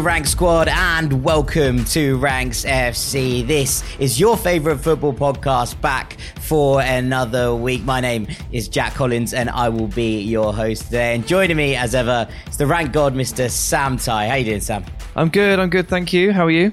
Rank 0.00 0.26
Squad, 0.26 0.68
and 0.68 1.24
welcome 1.24 1.84
to 1.86 2.16
Ranks 2.18 2.64
FC. 2.64 3.46
This 3.46 3.82
is 3.98 4.18
your 4.18 4.36
favorite 4.36 4.78
football 4.78 5.12
podcast 5.12 5.80
back 5.80 6.16
for 6.40 6.80
another 6.80 7.54
week. 7.54 7.82
My 7.84 8.00
name 8.00 8.26
is 8.52 8.68
Jack 8.68 8.94
Collins, 8.94 9.34
and 9.34 9.50
I 9.50 9.68
will 9.68 9.88
be 9.88 10.20
your 10.20 10.52
host 10.54 10.84
today. 10.84 11.14
And 11.14 11.26
joining 11.26 11.56
me, 11.56 11.76
as 11.76 11.94
ever, 11.94 12.28
is 12.48 12.56
the 12.56 12.66
Rank 12.66 12.92
God, 12.92 13.14
Mr. 13.14 13.50
Sam 13.50 13.96
Tighe. 13.96 14.28
How 14.28 14.34
you 14.34 14.44
doing, 14.44 14.60
Sam? 14.60 14.84
I'm 15.16 15.28
good. 15.28 15.58
I'm 15.58 15.70
good. 15.70 15.88
Thank 15.88 16.12
you. 16.12 16.32
How 16.32 16.46
are 16.46 16.50
you? 16.50 16.72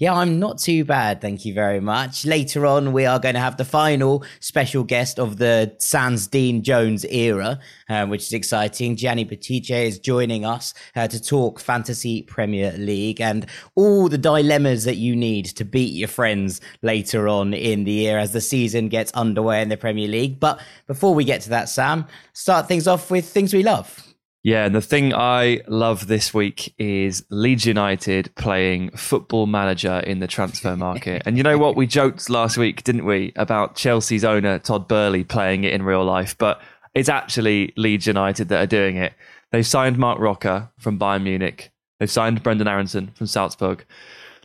Yeah, 0.00 0.14
I'm 0.14 0.38
not 0.38 0.56
too 0.56 0.86
bad. 0.86 1.20
Thank 1.20 1.44
you 1.44 1.52
very 1.52 1.78
much. 1.78 2.24
Later 2.24 2.64
on, 2.64 2.94
we 2.94 3.04
are 3.04 3.18
going 3.18 3.34
to 3.34 3.40
have 3.40 3.58
the 3.58 3.66
final 3.66 4.24
special 4.40 4.82
guest 4.82 5.18
of 5.18 5.36
the 5.36 5.76
Sans 5.76 6.26
Dean 6.26 6.62
Jones 6.62 7.04
era, 7.04 7.60
um, 7.90 8.08
which 8.08 8.22
is 8.22 8.32
exciting. 8.32 8.96
Gianni 8.96 9.26
Buttice 9.26 9.70
is 9.70 9.98
joining 9.98 10.46
us 10.46 10.72
uh, 10.96 11.06
to 11.06 11.22
talk 11.22 11.60
Fantasy 11.60 12.22
Premier 12.22 12.72
League 12.78 13.20
and 13.20 13.44
all 13.74 14.08
the 14.08 14.16
dilemmas 14.16 14.84
that 14.84 14.96
you 14.96 15.14
need 15.14 15.44
to 15.44 15.66
beat 15.66 15.92
your 15.92 16.08
friends 16.08 16.62
later 16.80 17.28
on 17.28 17.52
in 17.52 17.84
the 17.84 17.92
year 17.92 18.16
as 18.16 18.32
the 18.32 18.40
season 18.40 18.88
gets 18.88 19.12
underway 19.12 19.60
in 19.60 19.68
the 19.68 19.76
Premier 19.76 20.08
League. 20.08 20.40
But 20.40 20.62
before 20.86 21.14
we 21.14 21.24
get 21.24 21.42
to 21.42 21.50
that, 21.50 21.68
Sam, 21.68 22.06
start 22.32 22.68
things 22.68 22.88
off 22.88 23.10
with 23.10 23.28
things 23.28 23.52
we 23.52 23.62
love. 23.62 24.09
Yeah, 24.42 24.64
and 24.64 24.74
the 24.74 24.80
thing 24.80 25.12
I 25.14 25.60
love 25.68 26.06
this 26.06 26.32
week 26.32 26.74
is 26.78 27.24
Leeds 27.28 27.66
United 27.66 28.34
playing 28.36 28.90
football 28.92 29.46
manager 29.46 29.98
in 29.98 30.20
the 30.20 30.26
transfer 30.26 30.76
market. 30.76 31.22
and 31.26 31.36
you 31.36 31.42
know 31.42 31.58
what? 31.58 31.76
We 31.76 31.86
joked 31.86 32.30
last 32.30 32.56
week, 32.56 32.82
didn't 32.82 33.04
we, 33.04 33.32
about 33.36 33.76
Chelsea's 33.76 34.24
owner, 34.24 34.58
Todd 34.58 34.88
Boehly, 34.88 35.24
playing 35.24 35.64
it 35.64 35.74
in 35.74 35.82
real 35.82 36.04
life. 36.04 36.38
But 36.38 36.60
it's 36.94 37.10
actually 37.10 37.74
Leeds 37.76 38.06
United 38.06 38.48
that 38.48 38.62
are 38.62 38.66
doing 38.66 38.96
it. 38.96 39.12
They've 39.52 39.66
signed 39.66 39.98
Marc 39.98 40.18
Roca 40.18 40.70
from 40.78 40.98
Bayern 40.98 41.24
Munich, 41.24 41.70
they've 41.98 42.10
signed 42.10 42.42
Brendan 42.42 42.68
Aaronson 42.68 43.10
from 43.14 43.26
Salzburg. 43.26 43.84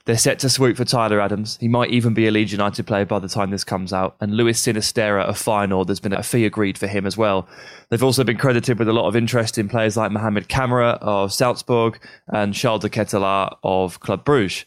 They're 0.05 0.17
set 0.17 0.37
to 0.39 0.49
swoop 0.49 0.77
for 0.77 0.85
Tyler 0.85 1.19
Adams. 1.19 1.57
He 1.59 1.67
might 1.67 1.89
even 1.89 2.13
be 2.13 2.27
a 2.27 2.31
Leeds 2.31 2.51
United 2.51 2.85
player 2.85 3.05
by 3.05 3.17
the 3.17 3.27
time 3.27 3.49
this 3.49 3.63
comes 3.63 3.91
out. 3.91 4.15
And 4.21 4.37
Luis 4.37 4.63
Sinisterra 4.63 5.23
of 5.23 5.35
Feyenoord, 5.35 5.87
there's 5.87 5.99
been 5.99 6.13
a 6.13 6.21
fee 6.21 6.45
agreed 6.45 6.77
for 6.77 6.85
him 6.85 7.07
as 7.07 7.17
well. 7.17 7.47
They've 7.89 8.03
also 8.03 8.23
been 8.23 8.37
credited 8.37 8.77
with 8.77 8.87
a 8.87 8.93
lot 8.93 9.07
of 9.07 9.15
interest 9.15 9.57
in 9.57 9.67
players 9.67 9.97
like 9.97 10.11
Mohamed 10.11 10.47
Camara 10.47 10.99
of 11.01 11.33
Salzburg 11.33 11.99
and 12.27 12.53
Charles 12.53 12.81
de 12.81 12.89
Ketelaere 12.89 13.57
of 13.63 13.99
Club 13.99 14.23
Bruges. 14.23 14.65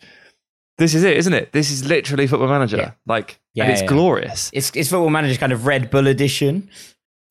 This 0.77 0.95
is 0.95 1.05
it, 1.05 1.17
isn't 1.17 1.35
it? 1.35 1.53
This 1.53 1.71
is 1.71 1.85
literally 1.85 2.27
Football 2.27 2.49
Manager. 2.49 2.77
Yeah. 2.77 2.93
Like, 3.07 3.41
yeah, 3.55 3.65
and 3.65 3.73
it's 3.73 3.83
yeah. 3.83 3.89
glorious. 3.89 4.51
It's, 4.53 4.73
it's 4.75 4.91
Football 4.91 5.11
Manager's 5.11 5.39
kind 5.39 5.53
of 5.53 5.67
Red 5.67 5.91
Bull 5.91 6.09
edition. 6.09 6.69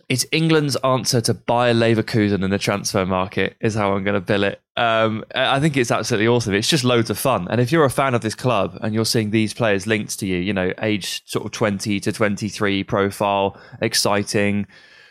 It's 0.09 0.25
England's 0.31 0.77
answer 0.77 1.19
to 1.19 1.33
Bayer 1.33 1.73
Leverkusen 1.73 2.41
in 2.41 2.49
the 2.49 2.57
transfer 2.57 3.05
market, 3.05 3.57
is 3.59 3.75
how 3.75 3.93
I'm 3.93 4.05
going 4.05 4.13
to 4.13 4.21
bill 4.21 4.43
it. 4.43 4.61
Um, 4.77 5.25
I 5.35 5.59
think 5.59 5.75
it's 5.75 5.91
absolutely 5.91 6.29
awesome. 6.29 6.53
It's 6.53 6.69
just 6.69 6.85
loads 6.85 7.09
of 7.09 7.17
fun. 7.17 7.47
And 7.49 7.59
if 7.59 7.73
you're 7.73 7.83
a 7.83 7.89
fan 7.89 8.15
of 8.15 8.21
this 8.21 8.35
club 8.35 8.77
and 8.81 8.93
you're 8.93 9.03
seeing 9.03 9.31
these 9.31 9.53
players 9.53 9.85
linked 9.85 10.17
to 10.19 10.25
you, 10.25 10.37
you 10.37 10.53
know, 10.53 10.71
age 10.81 11.23
sort 11.25 11.45
of 11.45 11.51
20 11.51 11.99
to 11.99 12.11
23 12.13 12.85
profile, 12.85 13.59
exciting, 13.81 14.65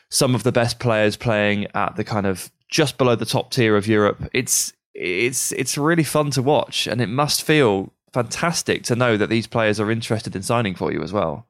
some 0.09 0.35
of 0.35 0.45
the 0.45 0.53
best 0.53 0.79
players 0.79 1.17
playing 1.17 1.67
at 1.75 1.97
the 1.97 2.05
kind 2.05 2.27
of 2.27 2.51
just 2.71 2.97
below 2.97 3.15
the 3.15 3.27
top 3.27 3.51
tier 3.51 3.77
of 3.77 3.87
Europe, 3.87 4.29
it's 4.33 4.73
it's 4.95 5.53
it's 5.53 5.77
really 5.77 6.05
fun 6.05 6.31
to 6.31 6.43
watch, 6.43 6.87
and 6.87 7.01
it 7.01 7.09
must 7.09 7.43
feel 7.43 7.93
fantastic 8.13 8.83
to 8.85 8.97
know 8.97 9.17
that 9.17 9.29
these 9.29 9.47
players 9.47 9.79
are 9.79 9.91
interested 9.91 10.35
in 10.35 10.43
signing 10.43 10.75
for 10.75 10.91
you 10.91 11.03
as 11.03 11.13
well. 11.13 11.47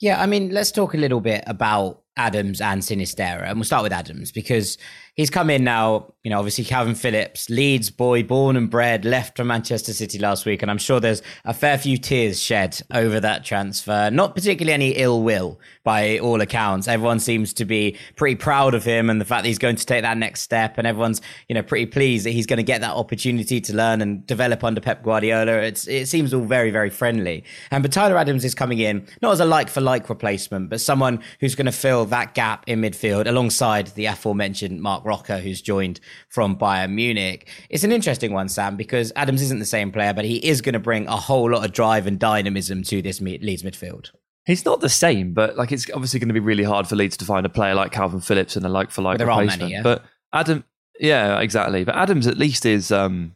Yeah, 0.00 0.20
I 0.20 0.26
mean, 0.26 0.50
let's 0.50 0.72
talk 0.72 0.94
a 0.94 0.98
little 0.98 1.20
bit 1.20 1.44
about 1.46 2.02
Adams 2.16 2.60
and 2.60 2.82
Sinisterra, 2.82 3.48
and 3.48 3.56
we'll 3.56 3.64
start 3.64 3.82
with 3.82 3.92
Adams 3.92 4.30
because 4.30 4.78
he's 5.14 5.30
come 5.30 5.48
in 5.50 5.64
now. 5.64 6.12
You 6.22 6.30
know, 6.30 6.38
obviously 6.38 6.64
Kalvin 6.64 6.96
Phillips, 6.96 7.50
Leeds 7.50 7.90
boy, 7.90 8.22
born 8.22 8.56
and 8.56 8.70
bred, 8.70 9.04
left 9.04 9.36
from 9.36 9.48
Manchester 9.48 9.92
City 9.92 10.18
last 10.18 10.46
week, 10.46 10.62
and 10.62 10.70
I'm 10.70 10.78
sure 10.78 10.98
there's 10.98 11.20
a 11.44 11.52
fair 11.52 11.76
few 11.76 11.98
tears 11.98 12.40
shed 12.40 12.80
over 12.92 13.20
that 13.20 13.44
transfer. 13.44 14.10
Not 14.10 14.34
particularly 14.34 14.72
any 14.72 14.90
ill 14.92 15.22
will 15.22 15.60
by 15.82 16.18
all 16.18 16.40
accounts. 16.40 16.88
Everyone 16.88 17.20
seems 17.20 17.52
to 17.54 17.66
be 17.66 17.98
pretty 18.16 18.36
proud 18.36 18.74
of 18.74 18.84
him 18.84 19.10
and 19.10 19.20
the 19.20 19.26
fact 19.26 19.42
that 19.42 19.48
he's 19.48 19.58
going 19.58 19.76
to 19.76 19.84
take 19.84 20.02
that 20.02 20.16
next 20.16 20.40
step, 20.40 20.78
and 20.78 20.86
everyone's 20.86 21.20
you 21.48 21.54
know 21.54 21.62
pretty 21.62 21.86
pleased 21.86 22.24
that 22.24 22.30
he's 22.30 22.46
going 22.46 22.56
to 22.56 22.62
get 22.62 22.80
that 22.80 22.94
opportunity 22.94 23.60
to 23.60 23.76
learn 23.76 24.00
and 24.00 24.26
develop 24.26 24.64
under 24.64 24.80
Pep 24.80 25.02
Guardiola. 25.02 25.58
It's 25.58 25.86
it 25.86 26.08
seems 26.08 26.32
all 26.32 26.44
very 26.44 26.70
very 26.70 26.90
friendly. 26.90 27.44
And 27.70 27.82
but 27.82 27.92
Tyler 27.92 28.16
Adams 28.16 28.44
is 28.46 28.54
coming 28.54 28.78
in 28.78 29.06
not 29.20 29.32
as 29.32 29.40
a 29.40 29.44
like 29.44 29.68
for 29.68 29.82
like 29.82 30.08
replacement, 30.08 30.70
but 30.70 30.80
someone 30.80 31.22
who's 31.40 31.54
going 31.54 31.66
to 31.66 31.72
fill 31.72 32.06
that 32.06 32.32
gap 32.32 32.64
in 32.66 32.80
midfield 32.80 33.26
alongside 33.26 33.88
the 33.88 34.06
aforementioned 34.06 34.80
Roca, 35.04 35.38
who's 35.38 35.60
joined 35.60 36.00
from 36.28 36.56
Bayern 36.56 36.92
Munich. 36.92 37.48
It's 37.70 37.84
an 37.84 37.92
interesting 37.92 38.32
one, 38.32 38.48
Sam, 38.48 38.76
because 38.76 39.12
Adams 39.16 39.42
isn't 39.42 39.58
the 39.58 39.64
same 39.64 39.92
player, 39.92 40.14
but 40.14 40.24
he 40.24 40.36
is 40.36 40.60
going 40.60 40.72
to 40.72 40.78
bring 40.78 41.06
a 41.06 41.16
whole 41.16 41.50
lot 41.50 41.64
of 41.64 41.72
drive 41.72 42.06
and 42.06 42.18
dynamism 42.18 42.82
to 42.84 43.02
this 43.02 43.20
Leeds 43.20 43.62
midfield. 43.62 44.10
He's 44.46 44.64
not 44.64 44.80
the 44.80 44.90
same, 44.90 45.32
but 45.32 45.56
like 45.56 45.72
it's 45.72 45.86
obviously 45.94 46.20
going 46.20 46.28
to 46.28 46.34
be 46.34 46.40
really 46.40 46.64
hard 46.64 46.86
for 46.86 46.96
Leeds 46.96 47.16
to 47.18 47.24
find 47.24 47.46
a 47.46 47.48
player 47.48 47.74
like 47.74 47.92
Kalvin 47.92 48.22
Phillips 48.22 48.56
and 48.56 48.66
a 48.66 48.68
like 48.68 48.90
for 48.90 49.02
like 49.02 49.18
replacement. 49.18 49.62
Many, 49.62 49.72
yeah? 49.72 49.82
But 49.82 50.04
Adam, 50.32 50.64
yeah, 51.00 51.40
exactly. 51.40 51.84
But 51.84 51.96
Adams 51.96 52.26
at 52.26 52.36
least 52.36 52.66
is 52.66 52.92
um, 52.92 53.34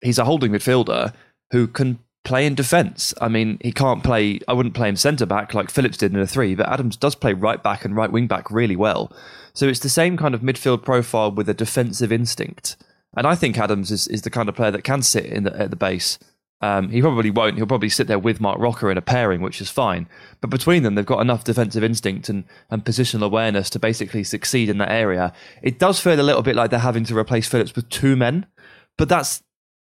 he's 0.00 0.18
a 0.18 0.24
holding 0.24 0.50
midfielder 0.50 1.14
who 1.52 1.68
can 1.68 2.00
play 2.24 2.46
in 2.46 2.54
defence. 2.54 3.14
I 3.20 3.28
mean, 3.28 3.58
he 3.62 3.72
can't 3.72 4.02
play. 4.02 4.40
I 4.48 4.52
wouldn't 4.52 4.74
play 4.74 4.88
him 4.88 4.96
centre 4.96 5.26
back 5.26 5.54
like 5.54 5.70
Phillips 5.70 5.96
did 5.96 6.12
in 6.12 6.20
a 6.20 6.26
three, 6.26 6.54
but 6.54 6.68
Adams 6.68 6.96
does 6.96 7.14
play 7.14 7.32
right 7.32 7.62
back 7.62 7.84
and 7.84 7.96
right 7.96 8.10
wing 8.10 8.26
back 8.26 8.50
really 8.50 8.76
well. 8.76 9.12
So 9.52 9.66
it's 9.66 9.80
the 9.80 9.88
same 9.88 10.16
kind 10.16 10.34
of 10.34 10.40
midfield 10.40 10.84
profile 10.84 11.30
with 11.30 11.48
a 11.48 11.54
defensive 11.54 12.12
instinct. 12.12 12.76
And 13.16 13.26
I 13.26 13.34
think 13.34 13.58
Adams 13.58 13.90
is, 13.90 14.06
is 14.08 14.22
the 14.22 14.30
kind 14.30 14.48
of 14.48 14.54
player 14.54 14.70
that 14.70 14.84
can 14.84 15.02
sit 15.02 15.26
in 15.26 15.44
the, 15.44 15.58
at 15.58 15.70
the 15.70 15.76
base. 15.76 16.18
Um, 16.62 16.90
he 16.90 17.00
probably 17.00 17.30
won't. 17.30 17.56
He'll 17.56 17.66
probably 17.66 17.88
sit 17.88 18.06
there 18.06 18.18
with 18.18 18.40
Marc 18.40 18.58
Roca 18.58 18.88
in 18.88 18.98
a 18.98 19.02
pairing, 19.02 19.40
which 19.40 19.60
is 19.60 19.70
fine. 19.70 20.06
But 20.40 20.50
between 20.50 20.82
them, 20.82 20.94
they've 20.94 21.06
got 21.06 21.20
enough 21.20 21.42
defensive 21.42 21.82
instinct 21.82 22.28
and, 22.28 22.44
and 22.70 22.84
positional 22.84 23.24
awareness 23.24 23.70
to 23.70 23.78
basically 23.78 24.24
succeed 24.24 24.68
in 24.68 24.78
that 24.78 24.90
area. 24.90 25.32
It 25.62 25.78
does 25.78 26.00
feel 26.00 26.20
a 26.20 26.22
little 26.22 26.42
bit 26.42 26.56
like 26.56 26.70
they're 26.70 26.80
having 26.80 27.04
to 27.04 27.16
replace 27.16 27.48
Phillips 27.48 27.74
with 27.74 27.88
two 27.88 28.14
men, 28.14 28.46
but 28.98 29.08
that's 29.08 29.42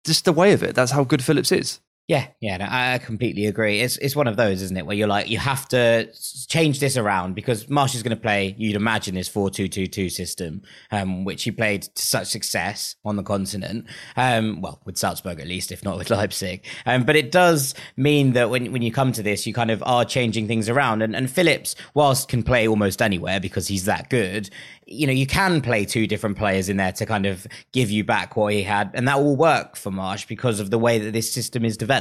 just 0.06 0.26
the 0.26 0.34
way 0.34 0.52
of 0.52 0.62
it. 0.62 0.76
That's 0.76 0.92
how 0.92 1.06
good 1.06 1.24
Phillips 1.24 1.52
is. 1.52 1.80
Yeah, 2.08 2.28
yeah, 2.40 2.56
no, 2.56 2.68
I 2.70 3.00
completely 3.00 3.48
agree. 3.48 3.82
It's 3.82 3.98
it's 3.98 4.16
one 4.16 4.28
of 4.28 4.38
those, 4.38 4.62
isn't 4.62 4.78
it, 4.78 4.86
where 4.86 4.96
you're 4.96 5.10
like, 5.10 5.30
you 5.30 5.40
have 5.40 5.68
to 5.70 6.08
change 6.48 6.80
this 6.80 6.96
around 6.96 7.36
because 7.36 7.66
Marsch 7.66 7.96
is 7.96 8.02
going 8.02 8.16
to 8.16 8.22
play. 8.22 8.56
You'd 8.58 8.78
imagine 8.78 9.14
this 9.16 9.28
four 9.28 9.50
two 9.50 9.68
two 9.68 9.88
two 9.88 10.08
system, 10.10 10.62
um, 10.90 11.26
which 11.26 11.44
he 11.44 11.52
played 11.52 11.82
to 11.82 12.02
such 12.02 12.28
success 12.28 12.96
on 13.04 13.18
the 13.18 13.24
continent. 13.24 13.88
Um, 14.16 14.62
well, 14.62 14.80
with 14.86 14.98
Salzburg 14.98 15.42
at 15.42 15.48
least, 15.48 15.70
if 15.74 15.84
not 15.84 15.98
with 15.98 16.10
Leipzig. 16.10 16.64
Um, 16.86 17.04
but 17.04 17.18
it 17.18 17.30
does 17.30 17.74
mean 17.98 18.32
that 18.34 18.50
when 18.50 18.72
when 18.72 18.84
you 18.84 18.92
come 18.94 19.12
to 19.12 19.22
this, 19.22 19.46
you 19.46 19.54
kind 19.54 19.70
of 19.70 19.84
are 19.84 20.06
changing 20.06 20.48
things 20.48 20.70
around. 20.70 21.02
And 21.02 21.14
and 21.14 21.30
Phillips, 21.30 21.76
whilst 21.94 22.30
can 22.30 22.42
play 22.42 22.70
almost 22.70 23.02
anywhere 23.02 23.42
because 23.42 23.68
he's 23.68 23.84
that 23.84 24.10
good, 24.10 24.50
you 24.86 25.08
know, 25.08 25.14
you 25.14 25.28
can 25.28 25.60
play 25.60 25.84
two 25.84 26.08
different 26.08 26.38
players 26.38 26.70
in 26.70 26.78
there 26.78 26.94
to 26.94 27.06
kind 27.06 27.26
of 27.26 27.46
give 27.74 27.92
you 27.92 28.06
back 28.06 28.38
what 28.38 28.54
he 28.54 28.64
had, 28.64 28.92
and 28.94 29.10
that 29.10 29.20
will 29.20 29.36
work 29.36 29.76
for 29.76 29.92
Marsch 29.92 30.26
because 30.26 30.62
of 30.62 30.70
the 30.70 30.80
way 30.80 31.00
that 31.00 31.12
this 31.12 31.30
system 31.30 31.66
is 31.66 31.76
developed. 31.76 31.97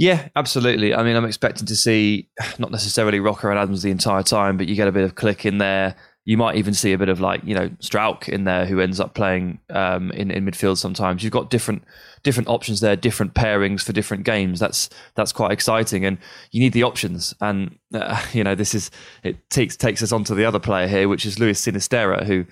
Yeah, 0.00 0.28
absolutely. 0.34 0.94
I 0.94 1.02
mean, 1.02 1.14
I'm 1.14 1.26
expecting 1.26 1.66
to 1.66 1.76
see 1.76 2.30
not 2.58 2.70
necessarily 2.70 3.20
Roca 3.20 3.50
and 3.50 3.58
Adams 3.58 3.82
the 3.82 3.90
entire 3.90 4.22
time, 4.22 4.56
but 4.56 4.66
you 4.66 4.74
get 4.74 4.88
a 4.88 4.92
bit 4.92 5.04
of 5.04 5.14
click 5.14 5.44
in 5.44 5.58
there. 5.58 5.94
You 6.24 6.38
might 6.38 6.56
even 6.56 6.72
see 6.72 6.94
a 6.94 6.98
bit 6.98 7.10
of 7.10 7.20
like 7.20 7.42
you 7.44 7.54
know 7.54 7.68
Struijk 7.82 8.26
in 8.26 8.44
there, 8.44 8.64
who 8.64 8.80
ends 8.80 8.98
up 8.98 9.14
playing 9.14 9.58
um, 9.68 10.10
in 10.12 10.30
in 10.30 10.46
midfield 10.46 10.78
sometimes. 10.78 11.22
You've 11.22 11.34
got 11.34 11.50
different 11.50 11.84
different 12.22 12.48
options 12.48 12.80
there, 12.80 12.96
different 12.96 13.34
pairings 13.34 13.82
for 13.82 13.92
different 13.92 14.24
games. 14.24 14.58
That's 14.58 14.88
that's 15.16 15.32
quite 15.32 15.52
exciting, 15.52 16.06
and 16.06 16.16
you 16.50 16.60
need 16.60 16.72
the 16.72 16.84
options. 16.84 17.34
And 17.42 17.78
uh, 17.92 18.24
you 18.32 18.42
know, 18.42 18.54
this 18.54 18.74
is 18.74 18.90
it 19.22 19.50
takes 19.50 19.76
takes 19.76 20.02
us 20.02 20.12
on 20.12 20.24
to 20.24 20.34
the 20.34 20.46
other 20.46 20.60
player 20.60 20.88
here, 20.88 21.08
which 21.10 21.26
is 21.26 21.38
Luis 21.38 21.62
Sinisterra, 21.62 22.24
who 22.24 22.46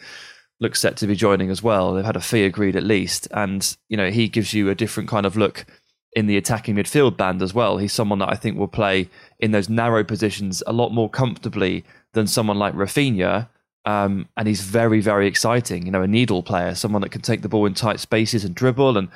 looks 0.61 0.81
set 0.81 0.97
to 0.99 1.07
be 1.07 1.15
joining 1.15 1.51
as 1.51 1.63
well. 1.63 1.95
They've 1.95 2.05
had 2.05 2.17
a 2.17 2.21
fee 2.21 2.45
agreed 2.45 2.77
at 2.77 2.83
least, 2.83 3.29
and 3.31 3.77
you 3.89 3.97
know 3.97 4.11
he 4.11 4.29
gives 4.29 4.55
you 4.55 4.69
a 4.69 4.75
different 4.75 5.09
kind 5.09 5.27
of 5.27 5.37
look 5.37 5.67
in 6.13 6.27
the 6.27 6.37
attacking 6.37 6.77
midfield 6.77 7.17
band 7.17 7.43
as 7.43 7.55
well. 7.55 7.79
He's 7.79 7.93
someone 7.93 8.19
that 8.21 8.31
I 8.31 8.35
think 8.35 8.59
will 8.59 8.69
play 8.69 9.09
in 9.39 9.53
those 9.53 9.69
narrow 9.69 10.03
positions 10.03 10.63
a 10.67 10.73
lot 10.73 10.91
more 10.91 11.09
comfortably 11.09 11.85
than 12.13 12.27
someone 12.27 12.59
like 12.59 12.75
Raphinha. 12.75 13.49
um, 13.85 14.29
and 14.37 14.49
he's 14.49 14.63
very, 14.63 15.01
very 15.01 15.27
exciting. 15.27 15.87
You 15.87 15.93
know, 15.93 16.03
a 16.03 16.09
needle 16.09 16.43
player, 16.43 16.75
someone 16.75 17.03
that 17.03 17.11
can 17.11 17.23
take 17.23 17.43
the 17.43 17.49
ball 17.49 17.67
in 17.67 17.75
tight 17.75 18.01
spaces 18.01 18.45
and 18.45 18.55
dribble 18.55 18.99
and 18.99 19.09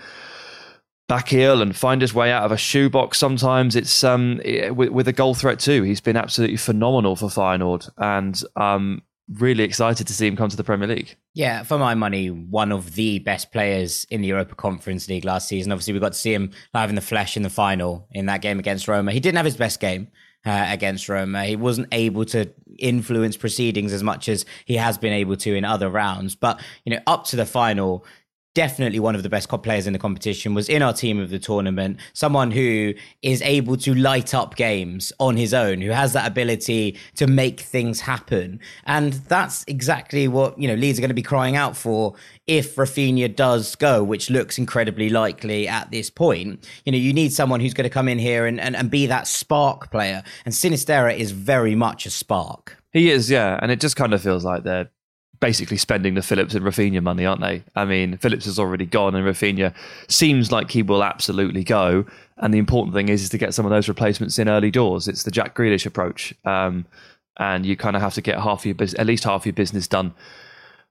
back 1.08 1.28
heel 1.28 1.60
and 1.60 1.76
find 1.76 2.00
his 2.00 2.14
way 2.14 2.30
out 2.30 2.44
of 2.44 2.52
a 2.52 2.56
shoebox. 2.56 3.18
Sometimes 3.18 3.76
it's 3.76 4.04
um, 4.04 4.40
with, 4.70 4.90
with, 4.90 5.08
a 5.08 5.12
goal 5.12 5.34
threat 5.34 5.58
too. 5.58 5.82
He's 5.82 6.00
been 6.00 6.16
absolutely 6.16 6.56
phenomenal 6.56 7.16
for 7.16 7.26
Feyenoord, 7.26 7.90
and 7.98 8.42
um, 8.56 9.02
really 9.38 9.64
excited 9.64 10.06
to 10.06 10.12
see 10.12 10.26
him 10.26 10.36
come 10.36 10.48
to 10.48 10.56
the 10.56 10.64
Premier 10.64 10.88
League. 10.88 11.16
Yeah, 11.34 11.62
for 11.62 11.78
my 11.78 11.94
money, 11.94 12.28
one 12.28 12.72
of 12.72 12.94
the 12.94 13.18
best 13.20 13.52
players 13.52 14.06
in 14.10 14.20
the 14.20 14.28
Europa 14.28 14.54
Conference 14.54 15.08
League 15.08 15.24
last 15.24 15.48
season. 15.48 15.72
Obviously, 15.72 15.94
we 15.94 16.00
got 16.00 16.12
to 16.12 16.18
see 16.18 16.34
him 16.34 16.50
live 16.74 16.88
in 16.88 16.94
the 16.94 17.00
flesh 17.00 17.36
in 17.36 17.42
the 17.42 17.50
final 17.50 18.06
in 18.10 18.26
that 18.26 18.42
game 18.42 18.58
against 18.58 18.88
Roma. 18.88 19.12
He 19.12 19.20
didn't 19.20 19.36
have 19.36 19.46
his 19.46 19.56
best 19.56 19.80
game. 19.80 20.08
Uh, 20.44 20.66
against 20.70 21.08
Roma. 21.08 21.44
He 21.44 21.54
wasn't 21.54 21.86
able 21.92 22.24
to 22.24 22.50
influence 22.76 23.36
proceedings 23.36 23.92
as 23.92 24.02
much 24.02 24.28
as 24.28 24.44
he 24.64 24.74
has 24.74 24.98
been 24.98 25.12
able 25.12 25.36
to 25.36 25.54
in 25.54 25.64
other 25.64 25.88
rounds. 25.88 26.34
But, 26.34 26.60
you 26.84 26.92
know, 26.92 27.00
up 27.06 27.26
to 27.26 27.36
the 27.36 27.46
final, 27.46 28.04
definitely 28.54 29.00
one 29.00 29.14
of 29.14 29.22
the 29.22 29.28
best 29.28 29.48
players 29.48 29.86
in 29.86 29.92
the 29.92 29.98
competition, 29.98 30.54
was 30.54 30.68
in 30.68 30.82
our 30.82 30.92
team 30.92 31.18
of 31.18 31.30
the 31.30 31.38
tournament, 31.38 31.98
someone 32.12 32.50
who 32.50 32.94
is 33.22 33.42
able 33.42 33.76
to 33.76 33.94
light 33.94 34.34
up 34.34 34.56
games 34.56 35.12
on 35.18 35.36
his 35.36 35.54
own, 35.54 35.80
who 35.80 35.90
has 35.90 36.12
that 36.12 36.26
ability 36.26 36.98
to 37.16 37.26
make 37.26 37.60
things 37.60 38.00
happen. 38.00 38.60
And 38.84 39.12
that's 39.12 39.64
exactly 39.66 40.28
what, 40.28 40.58
you 40.58 40.68
know, 40.68 40.74
Leeds 40.74 40.98
are 40.98 41.02
going 41.02 41.10
to 41.10 41.14
be 41.14 41.22
crying 41.22 41.56
out 41.56 41.76
for 41.76 42.14
if 42.46 42.76
Raphinha 42.76 43.34
does 43.34 43.74
go, 43.76 44.02
which 44.02 44.30
looks 44.30 44.58
incredibly 44.58 45.08
likely 45.08 45.68
at 45.68 45.90
this 45.90 46.10
point. 46.10 46.66
You 46.84 46.92
know, 46.92 46.98
you 46.98 47.12
need 47.12 47.32
someone 47.32 47.60
who's 47.60 47.74
going 47.74 47.88
to 47.88 47.90
come 47.90 48.08
in 48.08 48.18
here 48.18 48.46
and, 48.46 48.60
and, 48.60 48.74
and 48.76 48.90
be 48.90 49.06
that 49.06 49.26
spark 49.26 49.90
player. 49.90 50.22
And 50.44 50.52
Sinisterra 50.52 51.16
is 51.16 51.30
very 51.30 51.74
much 51.74 52.06
a 52.06 52.10
spark. 52.10 52.76
He 52.92 53.10
is, 53.10 53.30
yeah. 53.30 53.58
And 53.62 53.70
it 53.70 53.80
just 53.80 53.96
kind 53.96 54.12
of 54.12 54.20
feels 54.20 54.44
like 54.44 54.64
they're 54.64 54.90
basically 55.42 55.76
spending 55.76 56.14
the 56.14 56.22
Phillips 56.22 56.54
and 56.54 56.64
Raphinha 56.64 57.02
money, 57.02 57.26
aren't 57.26 57.40
they? 57.40 57.64
I 57.74 57.84
mean, 57.84 58.16
Phillips 58.16 58.44
has 58.44 58.60
already 58.60 58.86
gone, 58.86 59.16
and 59.16 59.26
Raphinha 59.26 59.74
seems 60.08 60.52
like 60.52 60.70
he 60.70 60.84
will 60.84 61.02
absolutely 61.02 61.64
go. 61.64 62.06
And 62.36 62.54
the 62.54 62.58
important 62.58 62.94
thing 62.94 63.08
is, 63.08 63.24
is 63.24 63.28
to 63.30 63.38
get 63.38 63.52
some 63.52 63.66
of 63.66 63.70
those 63.70 63.88
replacements 63.88 64.38
in 64.38 64.48
early 64.48 64.70
doors. 64.70 65.08
It's 65.08 65.24
the 65.24 65.32
Jack 65.32 65.56
Grealish 65.56 65.84
approach, 65.84 66.32
um, 66.44 66.86
and 67.40 67.66
you 67.66 67.76
kind 67.76 67.96
of 67.96 68.02
have 68.02 68.14
to 68.14 68.20
get 68.20 68.38
half 68.38 68.64
your 68.64 68.76
at 68.80 69.04
least 69.04 69.24
half 69.24 69.44
your 69.44 69.52
business 69.52 69.88
done 69.88 70.14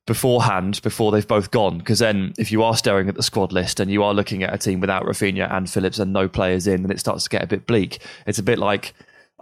beforehand 0.05 0.81
before 0.83 1.13
they've 1.13 1.27
both 1.27 1.49
gone. 1.51 1.77
Because 1.77 1.99
then, 1.99 2.33
if 2.37 2.51
you 2.51 2.61
are 2.61 2.75
staring 2.75 3.07
at 3.07 3.15
the 3.15 3.23
squad 3.23 3.53
list 3.53 3.79
and 3.79 3.89
you 3.89 4.03
are 4.03 4.13
looking 4.13 4.43
at 4.43 4.53
a 4.53 4.57
team 4.57 4.81
without 4.81 5.05
Raphinha 5.05 5.49
and 5.49 5.69
Phillips 5.69 5.97
and 5.97 6.11
no 6.11 6.27
players 6.27 6.67
in, 6.67 6.81
then 6.81 6.91
it 6.91 6.99
starts 6.99 7.23
to 7.23 7.29
get 7.29 7.41
a 7.41 7.47
bit 7.47 7.65
bleak. 7.65 8.01
It's 8.27 8.39
a 8.39 8.43
bit 8.43 8.59
like 8.59 8.93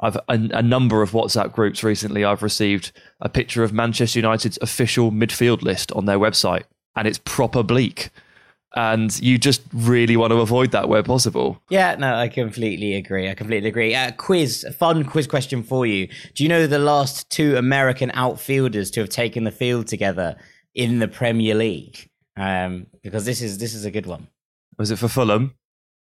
I've 0.01 0.15
a, 0.15 0.21
a, 0.29 0.61
number 0.61 1.01
of 1.01 1.11
WhatsApp 1.11 1.51
groups 1.51 1.83
recently. 1.83 2.23
I've 2.23 2.43
received 2.43 2.91
a 3.19 3.29
picture 3.29 3.63
of 3.63 3.73
Manchester 3.73 4.19
United's 4.19 4.57
official 4.61 5.11
midfield 5.11 5.61
list 5.61 5.91
on 5.91 6.05
their 6.05 6.19
website, 6.19 6.63
and 6.95 7.07
it's 7.07 7.19
proper 7.25 7.63
bleak. 7.63 8.09
And 8.75 9.19
you 9.19 9.39
just 9.39 9.63
really 9.73 10.15
want 10.15 10.31
to 10.31 10.41
avoid 10.41 10.71
that 10.71 10.87
where 10.87 11.01
possible. 11.01 11.59
Yeah, 11.69 11.95
no, 11.95 12.13
I 12.13 12.27
completely 12.27 12.95
agree. 12.95 13.27
I 13.27 13.33
completely 13.33 13.67
agree. 13.67 13.95
Uh, 13.95 14.11
quiz, 14.11 14.63
fun 14.77 15.03
quiz 15.05 15.25
question 15.25 15.63
for 15.63 15.87
you. 15.87 16.07
Do 16.35 16.43
you 16.43 16.49
know 16.49 16.67
the 16.67 16.79
last 16.79 17.29
two 17.31 17.57
American 17.57 18.11
outfielders 18.13 18.91
to 18.91 18.99
have 19.01 19.09
taken 19.09 19.43
the 19.43 19.51
field 19.51 19.87
together 19.87 20.35
in 20.75 20.99
the 20.99 21.07
Premier 21.07 21.55
League? 21.55 22.09
Um, 22.37 22.87
because 23.01 23.25
this 23.25 23.41
is 23.41 23.57
this 23.57 23.73
is 23.73 23.85
a 23.85 23.91
good 23.91 24.05
one. 24.05 24.27
Was 24.77 24.91
it 24.91 24.99
for 24.99 25.09
Fulham? 25.09 25.55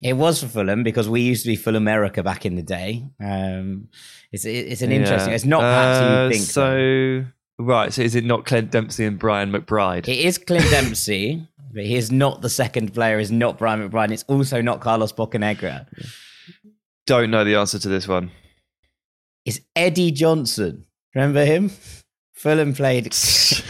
It 0.01 0.13
was 0.13 0.41
for 0.41 0.47
Fulham 0.47 0.83
because 0.83 1.09
we 1.09 1.21
used 1.21 1.43
to 1.43 1.49
be 1.49 1.57
Fulhamerica 1.57 2.23
back 2.23 2.45
in 2.45 2.55
the 2.55 2.61
day. 2.61 3.03
Um, 3.19 3.89
it's 4.31 4.45
it's 4.45 4.81
an 4.81 4.91
interesting. 4.91 5.29
Yeah. 5.29 5.35
It's 5.35 5.45
not 5.45 5.61
perhaps 5.61 5.99
uh, 5.99 6.23
you 6.23 6.33
think 6.33 6.45
so. 6.45 6.69
Though. 6.69 7.25
Right. 7.59 7.91
So 7.91 8.03
is 8.03 8.13
it 8.13 8.23
not 8.23 8.45
Clint 8.45 8.69
Dempsey 8.71 9.05
and 9.05 9.17
Brian 9.17 9.51
McBride? 9.51 10.07
It 10.07 10.19
is 10.19 10.37
Clint 10.37 10.69
Dempsey, 10.69 11.47
but 11.73 11.83
he 11.83 11.95
is 11.95 12.11
not 12.11 12.41
the 12.41 12.49
second 12.49 12.93
player. 12.93 13.17
Is 13.17 13.31
not 13.31 13.57
Brian 13.57 13.87
McBride. 13.87 14.11
It's 14.11 14.25
also 14.27 14.61
not 14.61 14.81
Carlos 14.81 15.11
Bocanegra. 15.13 15.87
Don't 17.07 17.31
know 17.31 17.43
the 17.43 17.55
answer 17.55 17.79
to 17.79 17.89
this 17.89 18.07
one. 18.07 18.31
It's 19.45 19.61
Eddie 19.75 20.11
Johnson. 20.11 20.85
Remember 21.15 21.43
him? 21.45 21.71
Fulham 22.33 22.75
played 22.75 23.05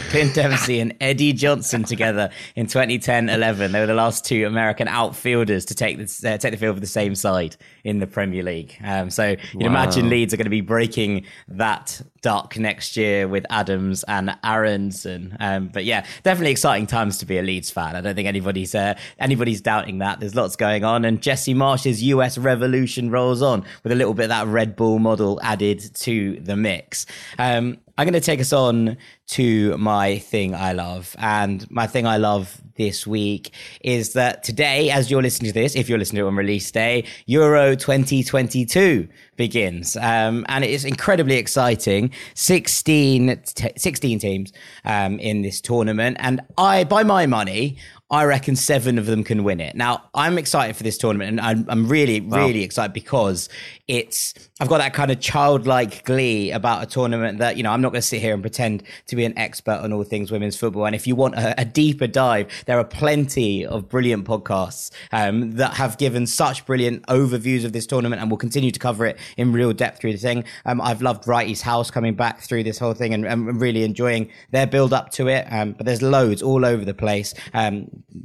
Clint 0.08 0.34
Dempsey 0.34 0.80
and 0.80 0.94
Eddie 1.02 1.34
Johnson 1.34 1.84
together 1.84 2.30
in 2.56 2.66
2010-11. 2.66 3.72
They 3.72 3.80
were 3.80 3.86
the 3.86 3.92
last 3.92 4.24
two 4.24 4.46
American 4.46 4.88
outfielders 4.88 5.66
to 5.66 5.74
take 5.74 5.98
the 5.98 6.30
uh, 6.30 6.38
take 6.38 6.52
the 6.52 6.56
field 6.56 6.76
for 6.76 6.80
the 6.80 6.86
same 6.86 7.14
side 7.14 7.56
in 7.84 7.98
the 7.98 8.06
Premier 8.06 8.42
League. 8.42 8.74
Um, 8.82 9.10
so 9.10 9.36
you 9.52 9.60
wow. 9.60 9.66
imagine 9.66 10.08
Leeds 10.08 10.32
are 10.32 10.38
going 10.38 10.46
to 10.46 10.50
be 10.50 10.62
breaking 10.62 11.26
that 11.48 12.00
duck 12.22 12.56
next 12.56 12.96
year 12.96 13.28
with 13.28 13.44
Adams 13.50 14.02
and 14.04 14.34
Aaronson. 14.42 15.36
Um, 15.40 15.68
but 15.68 15.84
yeah, 15.84 16.06
definitely 16.22 16.52
exciting 16.52 16.86
times 16.86 17.18
to 17.18 17.26
be 17.26 17.38
a 17.38 17.42
Leeds 17.42 17.70
fan. 17.70 17.94
I 17.94 18.00
don't 18.00 18.14
think 18.14 18.28
anybody's 18.28 18.74
uh, 18.74 18.94
anybody's 19.18 19.60
doubting 19.60 19.98
that. 19.98 20.20
There's 20.20 20.34
lots 20.34 20.56
going 20.56 20.84
on, 20.84 21.04
and 21.04 21.20
Jesse 21.20 21.52
Marsch's 21.52 22.02
US 22.02 22.38
revolution 22.38 23.10
rolls 23.10 23.42
on 23.42 23.62
with 23.82 23.92
a 23.92 23.94
little 23.94 24.14
bit 24.14 24.24
of 24.24 24.28
that 24.30 24.46
Red 24.46 24.74
Bull 24.74 24.98
model 24.98 25.38
added 25.42 25.80
to 25.96 26.40
the 26.40 26.56
mix. 26.56 27.04
Um, 27.38 27.76
I'm 27.98 28.04
going 28.04 28.12
to 28.12 28.20
take 28.20 28.40
us 28.40 28.52
on 28.52 28.96
to 29.30 29.76
my 29.76 30.18
thing 30.18 30.54
I 30.54 30.72
love. 30.72 31.16
And 31.18 31.68
my 31.68 31.88
thing 31.88 32.06
I 32.06 32.16
love 32.16 32.62
this 32.76 33.08
week 33.08 33.52
is 33.80 34.12
that 34.12 34.44
today, 34.44 34.88
as 34.88 35.10
you're 35.10 35.20
listening 35.20 35.52
to 35.52 35.52
this, 35.52 35.74
if 35.74 35.88
you're 35.88 35.98
listening 35.98 36.20
to 36.20 36.26
it 36.26 36.28
on 36.28 36.36
release 36.36 36.70
day, 36.70 37.04
Euro 37.26 37.74
2022 37.74 39.08
begins. 39.34 39.96
Um, 39.96 40.46
and 40.48 40.62
it 40.62 40.70
is 40.70 40.84
incredibly 40.84 41.38
exciting. 41.38 42.12
16, 42.34 43.42
t- 43.44 43.72
16 43.76 44.18
teams 44.20 44.52
um, 44.84 45.18
in 45.18 45.42
this 45.42 45.60
tournament. 45.60 46.18
And 46.20 46.40
I, 46.56 46.84
by 46.84 47.02
my 47.02 47.26
money, 47.26 47.78
I 48.10 48.24
reckon 48.24 48.56
seven 48.56 48.96
of 48.98 49.04
them 49.04 49.22
can 49.22 49.44
win 49.44 49.60
it. 49.60 49.76
Now, 49.76 50.04
I'm 50.14 50.38
excited 50.38 50.76
for 50.76 50.82
this 50.82 50.96
tournament, 50.96 51.28
and 51.28 51.40
I'm, 51.42 51.66
I'm 51.68 51.88
really, 51.88 52.22
wow. 52.22 52.38
really 52.38 52.62
excited 52.62 52.94
because 52.94 53.50
it's 53.86 54.32
I've 54.60 54.68
got 54.68 54.78
that 54.78 54.94
kind 54.94 55.10
of 55.10 55.20
childlike 55.20 56.04
glee 56.04 56.50
about 56.50 56.82
a 56.82 56.86
tournament 56.86 57.38
that 57.38 57.58
you 57.58 57.62
know 57.62 57.70
I'm 57.70 57.82
not 57.82 57.90
going 57.90 58.00
to 58.00 58.06
sit 58.06 58.22
here 58.22 58.32
and 58.32 58.42
pretend 58.42 58.82
to 59.08 59.16
be 59.16 59.26
an 59.26 59.36
expert 59.36 59.80
on 59.82 59.92
all 59.92 60.04
things 60.04 60.30
women's 60.30 60.56
football. 60.56 60.86
And 60.86 60.94
if 60.94 61.06
you 61.06 61.14
want 61.14 61.34
a, 61.34 61.60
a 61.60 61.66
deeper 61.66 62.06
dive, 62.06 62.48
there 62.64 62.78
are 62.78 62.84
plenty 62.84 63.66
of 63.66 63.90
brilliant 63.90 64.26
podcasts 64.26 64.90
um, 65.12 65.52
that 65.56 65.74
have 65.74 65.98
given 65.98 66.26
such 66.26 66.64
brilliant 66.64 67.06
overviews 67.08 67.66
of 67.66 67.74
this 67.74 67.86
tournament, 67.86 68.22
and 68.22 68.30
will 68.30 68.38
continue 68.38 68.70
to 68.70 68.80
cover 68.80 69.04
it 69.04 69.18
in 69.36 69.52
real 69.52 69.74
depth 69.74 70.00
through 70.00 70.12
the 70.12 70.18
thing. 70.18 70.44
Um, 70.64 70.80
I've 70.80 71.02
loved 71.02 71.26
Wrighty's 71.26 71.60
House 71.60 71.90
coming 71.90 72.14
back 72.14 72.40
through 72.40 72.64
this 72.64 72.78
whole 72.78 72.94
thing, 72.94 73.12
and, 73.12 73.26
and 73.26 73.60
really 73.60 73.84
enjoying 73.84 74.30
their 74.50 74.66
build 74.66 74.94
up 74.94 75.10
to 75.12 75.28
it. 75.28 75.46
Um, 75.50 75.72
but 75.72 75.84
there's 75.84 76.00
loads 76.00 76.40
all 76.42 76.64
over 76.64 76.86
the 76.86 76.94
place. 76.94 77.34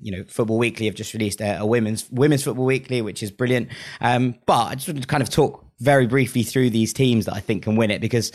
You 0.02 0.18
know, 0.18 0.24
Football 0.28 0.58
Weekly 0.58 0.86
have 0.88 0.96
just 0.96 1.14
released 1.14 1.42
a, 1.42 1.60
a 1.60 1.66
women's 1.66 2.10
women's 2.12 2.44
football 2.44 2.66
weekly, 2.66 3.02
which 3.02 3.24
is 3.24 3.32
brilliant. 3.32 3.70
Um, 4.02 4.36
but 4.46 4.66
I 4.66 4.76
just 4.76 4.88
wanted 4.88 5.02
to 5.02 5.08
kind 5.08 5.24
of 5.24 5.30
talk 5.30 5.66
very 5.80 6.08
briefly 6.08 6.44
through 6.44 6.70
these 6.70 6.94
teams 6.94 7.26
that 7.26 7.34
I 7.34 7.40
think 7.40 7.64
can 7.64 7.76
win 7.76 7.92
it 7.92 8.00
because 8.00 8.32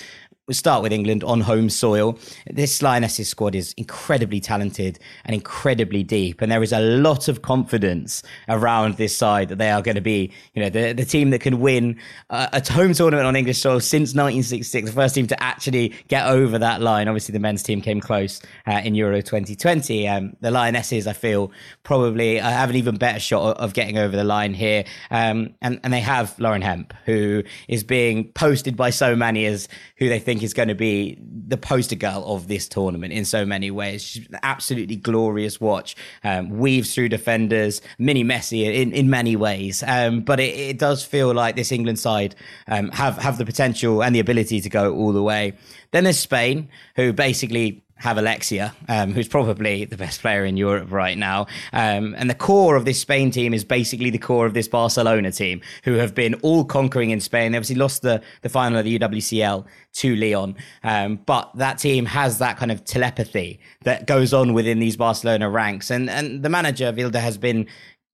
We'll 0.49 0.55
start 0.55 0.83
with 0.83 0.95
England 0.95 1.23
on 1.25 1.43
home 1.43 1.69
soil. 1.69 2.19
This 2.47 2.81
Lionesses 2.81 3.28
squad 3.28 3.55
is 3.55 3.75
incredibly 3.76 4.40
talented 4.40 4.99
and 5.26 5.35
incredibly 5.35 6.02
deep, 6.02 6.40
and 6.40 6.50
there 6.50 6.62
is 6.62 6.73
a 6.73 6.81
lot 6.81 7.28
of 7.28 7.43
confidence 7.43 8.23
around 8.49 8.97
this 8.97 9.14
side 9.14 9.50
that 9.50 9.59
they 9.59 9.71
are 9.71 9.83
going 9.83 9.97
to 9.97 10.00
be, 10.00 10.33
you 10.55 10.62
know, 10.62 10.71
the, 10.71 10.95
the 10.95 11.05
team 11.05 11.28
that 11.31 11.43
can 11.43 11.61
win 11.61 12.00
uh, 12.31 12.49
a 12.55 12.73
home 12.73 12.95
tournament 12.95 13.26
on 13.26 13.37
English 13.37 13.59
soil 13.59 13.78
since 13.78 14.14
1966, 14.14 14.88
the 14.88 14.95
first 14.95 15.14
team 15.17 15.26
to 15.26 15.43
actually 15.43 15.95
get 16.09 16.26
over 16.26 16.59
that 16.59 16.81
line. 16.81 17.09
Obviously, 17.09 17.35
the 17.35 17.40
men's 17.40 17.62
team 17.62 17.83
came 17.83 18.00
close 18.00 18.40
uh, 18.67 18.81
in 18.83 18.95
Euro 18.95 19.21
2020. 19.21 20.09
Um, 20.09 20.35
the 20.40 20.50
Lionesses, 20.50 21.07
I 21.07 21.12
feel, 21.12 21.52
probably 21.83 22.40
uh, 22.40 22.49
have 22.49 22.71
an 22.71 22.76
even 22.76 22.97
better 22.97 23.21
shot 23.21 23.59
of 23.59 23.75
getting 23.75 23.99
over 23.99 24.17
the 24.17 24.25
line 24.25 24.55
here, 24.55 24.85
um, 25.11 25.52
and 25.61 25.78
and 25.85 25.93
they 25.93 26.00
have 26.00 26.38
Lauren 26.38 26.62
Hemp, 26.62 26.95
who 27.05 27.43
is 27.69 27.85
being 27.85 28.33
posted 28.33 28.78
by 28.78 28.88
so 28.88 29.14
many 29.14 29.45
as 29.45 29.69
who 29.99 30.09
they 30.09 30.19
think 30.19 30.38
think 30.38 30.45
is 30.45 30.54
going 30.54 30.68
to 30.68 30.75
be 30.75 31.18
the 31.21 31.57
poster 31.57 31.97
girl 31.97 32.23
of 32.26 32.47
this 32.47 32.68
tournament 32.68 33.12
in 33.12 33.25
so 33.25 33.45
many 33.45 33.71
ways. 33.71 34.02
She's 34.02 34.26
an 34.28 34.38
absolutely 34.42 34.97
glorious 34.97 35.61
watch. 35.61 35.97
Um, 36.23 36.50
weaves 36.50 36.95
through 36.95 37.09
defenders, 37.09 37.80
mini 37.99 38.23
Messi 38.23 38.64
in, 38.64 38.92
in 38.92 39.11
many 39.11 39.35
ways. 39.35 39.83
Um, 39.87 40.21
but 40.21 40.40
it, 40.40 40.54
it, 40.54 40.78
does 40.78 41.04
feel 41.04 41.35
like 41.35 41.57
this 41.57 41.73
England 41.73 41.99
side 41.99 42.37
um, 42.68 42.90
have, 42.90 43.18
have 43.18 43.38
the 43.38 43.45
potential 43.45 44.02
and 44.02 44.14
the 44.14 44.21
ability 44.21 44.61
to 44.61 44.68
go 44.68 44.95
all 44.95 45.12
the 45.12 45.23
way. 45.23 45.54
Then 45.90 46.04
there's 46.04 46.18
Spain, 46.18 46.68
who 46.97 47.12
basically 47.12 47.83
have 47.99 48.19
Alexia, 48.19 48.75
um, 48.88 49.12
who's 49.12 49.28
probably 49.28 49.85
the 49.85 49.97
best 49.97 50.21
player 50.21 50.45
in 50.45 50.57
Europe 50.57 50.90
right 50.90 51.19
now. 51.19 51.47
Um, 51.73 52.14
and 52.17 52.31
the 52.31 52.35
core 52.35 52.76
of 52.76 52.85
this 52.85 53.00
Spain 53.00 53.31
team 53.31 53.52
is 53.52 53.64
basically 53.64 54.11
the 54.11 54.19
core 54.19 54.47
of 54.47 54.55
this 54.55 54.69
Barcelona 54.69 55.33
team, 55.33 55.61
who 55.85 55.95
have 55.95 56.14
been 56.14 56.35
all 56.37 56.64
conquering 56.64 57.11
in 57.11 57.21
Spain. 57.21 57.52
They 57.52 57.59
obviously 57.59 57.76
lost 57.76 58.02
the, 58.02 58.23
the 58.43 58.49
final 58.49 58.78
of 58.78 58.85
the 58.85 58.99
UWCL 58.99 59.64
to 59.95 60.17
Lyon. 60.17 60.57
Um, 60.85 61.17
but 61.26 61.50
that 61.57 61.78
team 61.78 62.07
has 62.07 62.38
that 62.38 62.57
kind 62.57 62.71
of 62.71 62.85
telepathy 62.85 63.61
that 63.83 64.07
goes 64.07 64.33
on 64.33 64.55
within 64.55 64.78
these 64.78 64.97
Barcelona 64.97 65.50
ranks. 65.50 65.90
And, 65.90 66.09
and 66.09 66.43
the 66.43 66.49
manager, 66.49 66.93
Vilda, 66.93 67.21
has 67.21 67.37
been 67.37 67.67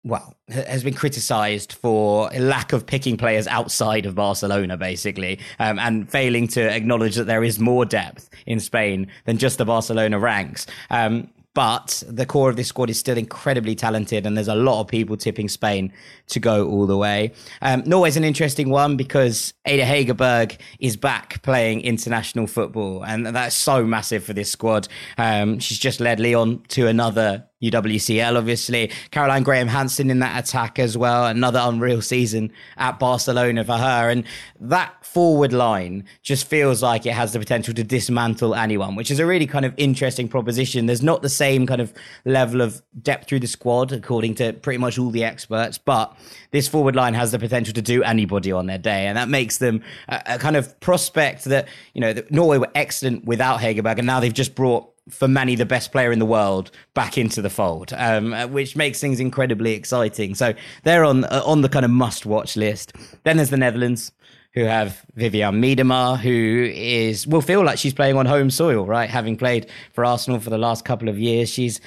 well, 0.04 0.34
has 0.48 0.84
been 0.84 0.94
criticised 0.94 1.72
for 1.72 2.28
lack 2.38 2.72
of 2.74 2.84
picking 2.86 3.16
players 3.16 3.46
outside 3.46 4.04
of 4.04 4.14
Barcelona, 4.14 4.76
basically, 4.76 5.40
um, 5.58 5.78
and 5.78 6.10
failing 6.10 6.46
to 6.48 6.60
acknowledge 6.60 7.16
that 7.16 7.24
there 7.24 7.42
is 7.42 7.58
more 7.58 7.86
depth 7.86 8.28
in 8.46 8.60
Spain 8.60 9.08
than 9.24 9.38
just 9.38 9.56
the 9.56 9.64
Barcelona 9.64 10.18
ranks. 10.18 10.66
Um, 10.90 11.30
but 11.54 12.02
the 12.08 12.26
core 12.26 12.50
of 12.50 12.56
this 12.56 12.66
squad 12.68 12.90
is 12.90 12.98
still 12.98 13.16
incredibly 13.16 13.76
talented, 13.76 14.26
and 14.26 14.36
there's 14.36 14.48
a 14.48 14.56
lot 14.56 14.80
of 14.80 14.88
people 14.88 15.16
tipping 15.16 15.48
Spain 15.48 15.92
to 16.26 16.40
go 16.40 16.68
all 16.68 16.86
the 16.86 16.96
way. 16.96 17.32
Um, 17.62 17.84
Norway's 17.86 18.16
an 18.16 18.24
interesting 18.24 18.70
one 18.70 18.96
because 18.96 19.54
Ada 19.64 19.84
Hegerberg 19.84 20.58
is 20.80 20.96
back 20.96 21.42
playing 21.42 21.82
international 21.82 22.48
football, 22.48 23.04
and 23.04 23.24
that's 23.24 23.54
so 23.54 23.84
massive 23.84 24.24
for 24.24 24.32
this 24.32 24.50
squad. 24.50 24.88
Um, 25.16 25.60
she's 25.60 25.78
just 25.78 26.00
led 26.00 26.18
Lyon 26.18 26.60
to 26.68 26.88
another 26.88 27.46
UWCL, 27.70 28.36
obviously. 28.36 28.90
Caroline 29.10 29.42
Graham 29.42 29.68
Hansen 29.68 30.10
in 30.10 30.18
that 30.20 30.44
attack 30.44 30.78
as 30.78 30.96
well. 30.96 31.26
Another 31.26 31.60
unreal 31.62 32.02
season 32.02 32.52
at 32.76 32.98
Barcelona 32.98 33.64
for 33.64 33.76
her. 33.76 34.10
And 34.10 34.24
that 34.60 35.04
forward 35.04 35.52
line 35.52 36.04
just 36.22 36.46
feels 36.46 36.82
like 36.82 37.06
it 37.06 37.12
has 37.12 37.32
the 37.32 37.38
potential 37.38 37.72
to 37.74 37.84
dismantle 37.84 38.54
anyone, 38.54 38.96
which 38.96 39.10
is 39.10 39.18
a 39.18 39.26
really 39.26 39.46
kind 39.46 39.64
of 39.64 39.72
interesting 39.76 40.28
proposition. 40.28 40.86
There's 40.86 41.02
not 41.02 41.22
the 41.22 41.28
same 41.28 41.66
kind 41.66 41.80
of 41.80 41.92
level 42.24 42.60
of 42.60 42.82
depth 43.02 43.28
through 43.28 43.40
the 43.40 43.46
squad, 43.46 43.92
according 43.92 44.34
to 44.36 44.52
pretty 44.52 44.78
much 44.78 44.98
all 44.98 45.10
the 45.10 45.24
experts, 45.24 45.78
but 45.78 46.16
this 46.50 46.68
forward 46.68 46.96
line 46.96 47.14
has 47.14 47.32
the 47.32 47.38
potential 47.38 47.74
to 47.74 47.82
do 47.82 48.02
anybody 48.02 48.52
on 48.52 48.66
their 48.66 48.78
day. 48.78 49.06
And 49.06 49.16
that 49.16 49.28
makes 49.28 49.58
them 49.58 49.82
a, 50.08 50.22
a 50.26 50.38
kind 50.38 50.56
of 50.56 50.78
prospect 50.80 51.44
that, 51.44 51.68
you 51.94 52.00
know, 52.00 52.14
Norway 52.30 52.58
were 52.58 52.70
excellent 52.74 53.24
without 53.24 53.60
Hegerberg, 53.60 53.98
and 53.98 54.06
now 54.06 54.20
they've 54.20 54.32
just 54.32 54.54
brought 54.54 54.93
for 55.08 55.28
Manny, 55.28 55.54
the 55.54 55.66
best 55.66 55.92
player 55.92 56.12
in 56.12 56.18
the 56.18 56.26
world 56.26 56.70
back 56.94 57.18
into 57.18 57.42
the 57.42 57.50
fold, 57.50 57.92
um, 57.96 58.32
uh, 58.32 58.46
which 58.46 58.74
makes 58.76 59.00
things 59.00 59.20
incredibly 59.20 59.72
exciting. 59.72 60.34
So 60.34 60.54
they're 60.82 61.04
on 61.04 61.24
uh, 61.24 61.42
on 61.44 61.60
the 61.60 61.68
kind 61.68 61.84
of 61.84 61.90
must 61.90 62.26
watch 62.26 62.56
list. 62.56 62.94
Then 63.24 63.36
there's 63.36 63.50
the 63.50 63.56
Netherlands 63.56 64.12
who 64.54 64.64
have 64.64 65.04
Vivianne 65.16 65.58
Miedema, 65.58 66.18
who 66.18 66.70
is 66.72 67.26
will 67.26 67.42
feel 67.42 67.64
like 67.64 67.76
she's 67.76 67.92
playing 67.92 68.16
on 68.16 68.24
home 68.24 68.50
soil, 68.50 68.86
right? 68.86 69.10
Having 69.10 69.36
played 69.36 69.68
for 69.92 70.04
Arsenal 70.04 70.40
for 70.40 70.50
the 70.50 70.58
last 70.58 70.84
couple 70.84 71.08
of 71.08 71.18
years, 71.18 71.50
she's 71.50 71.80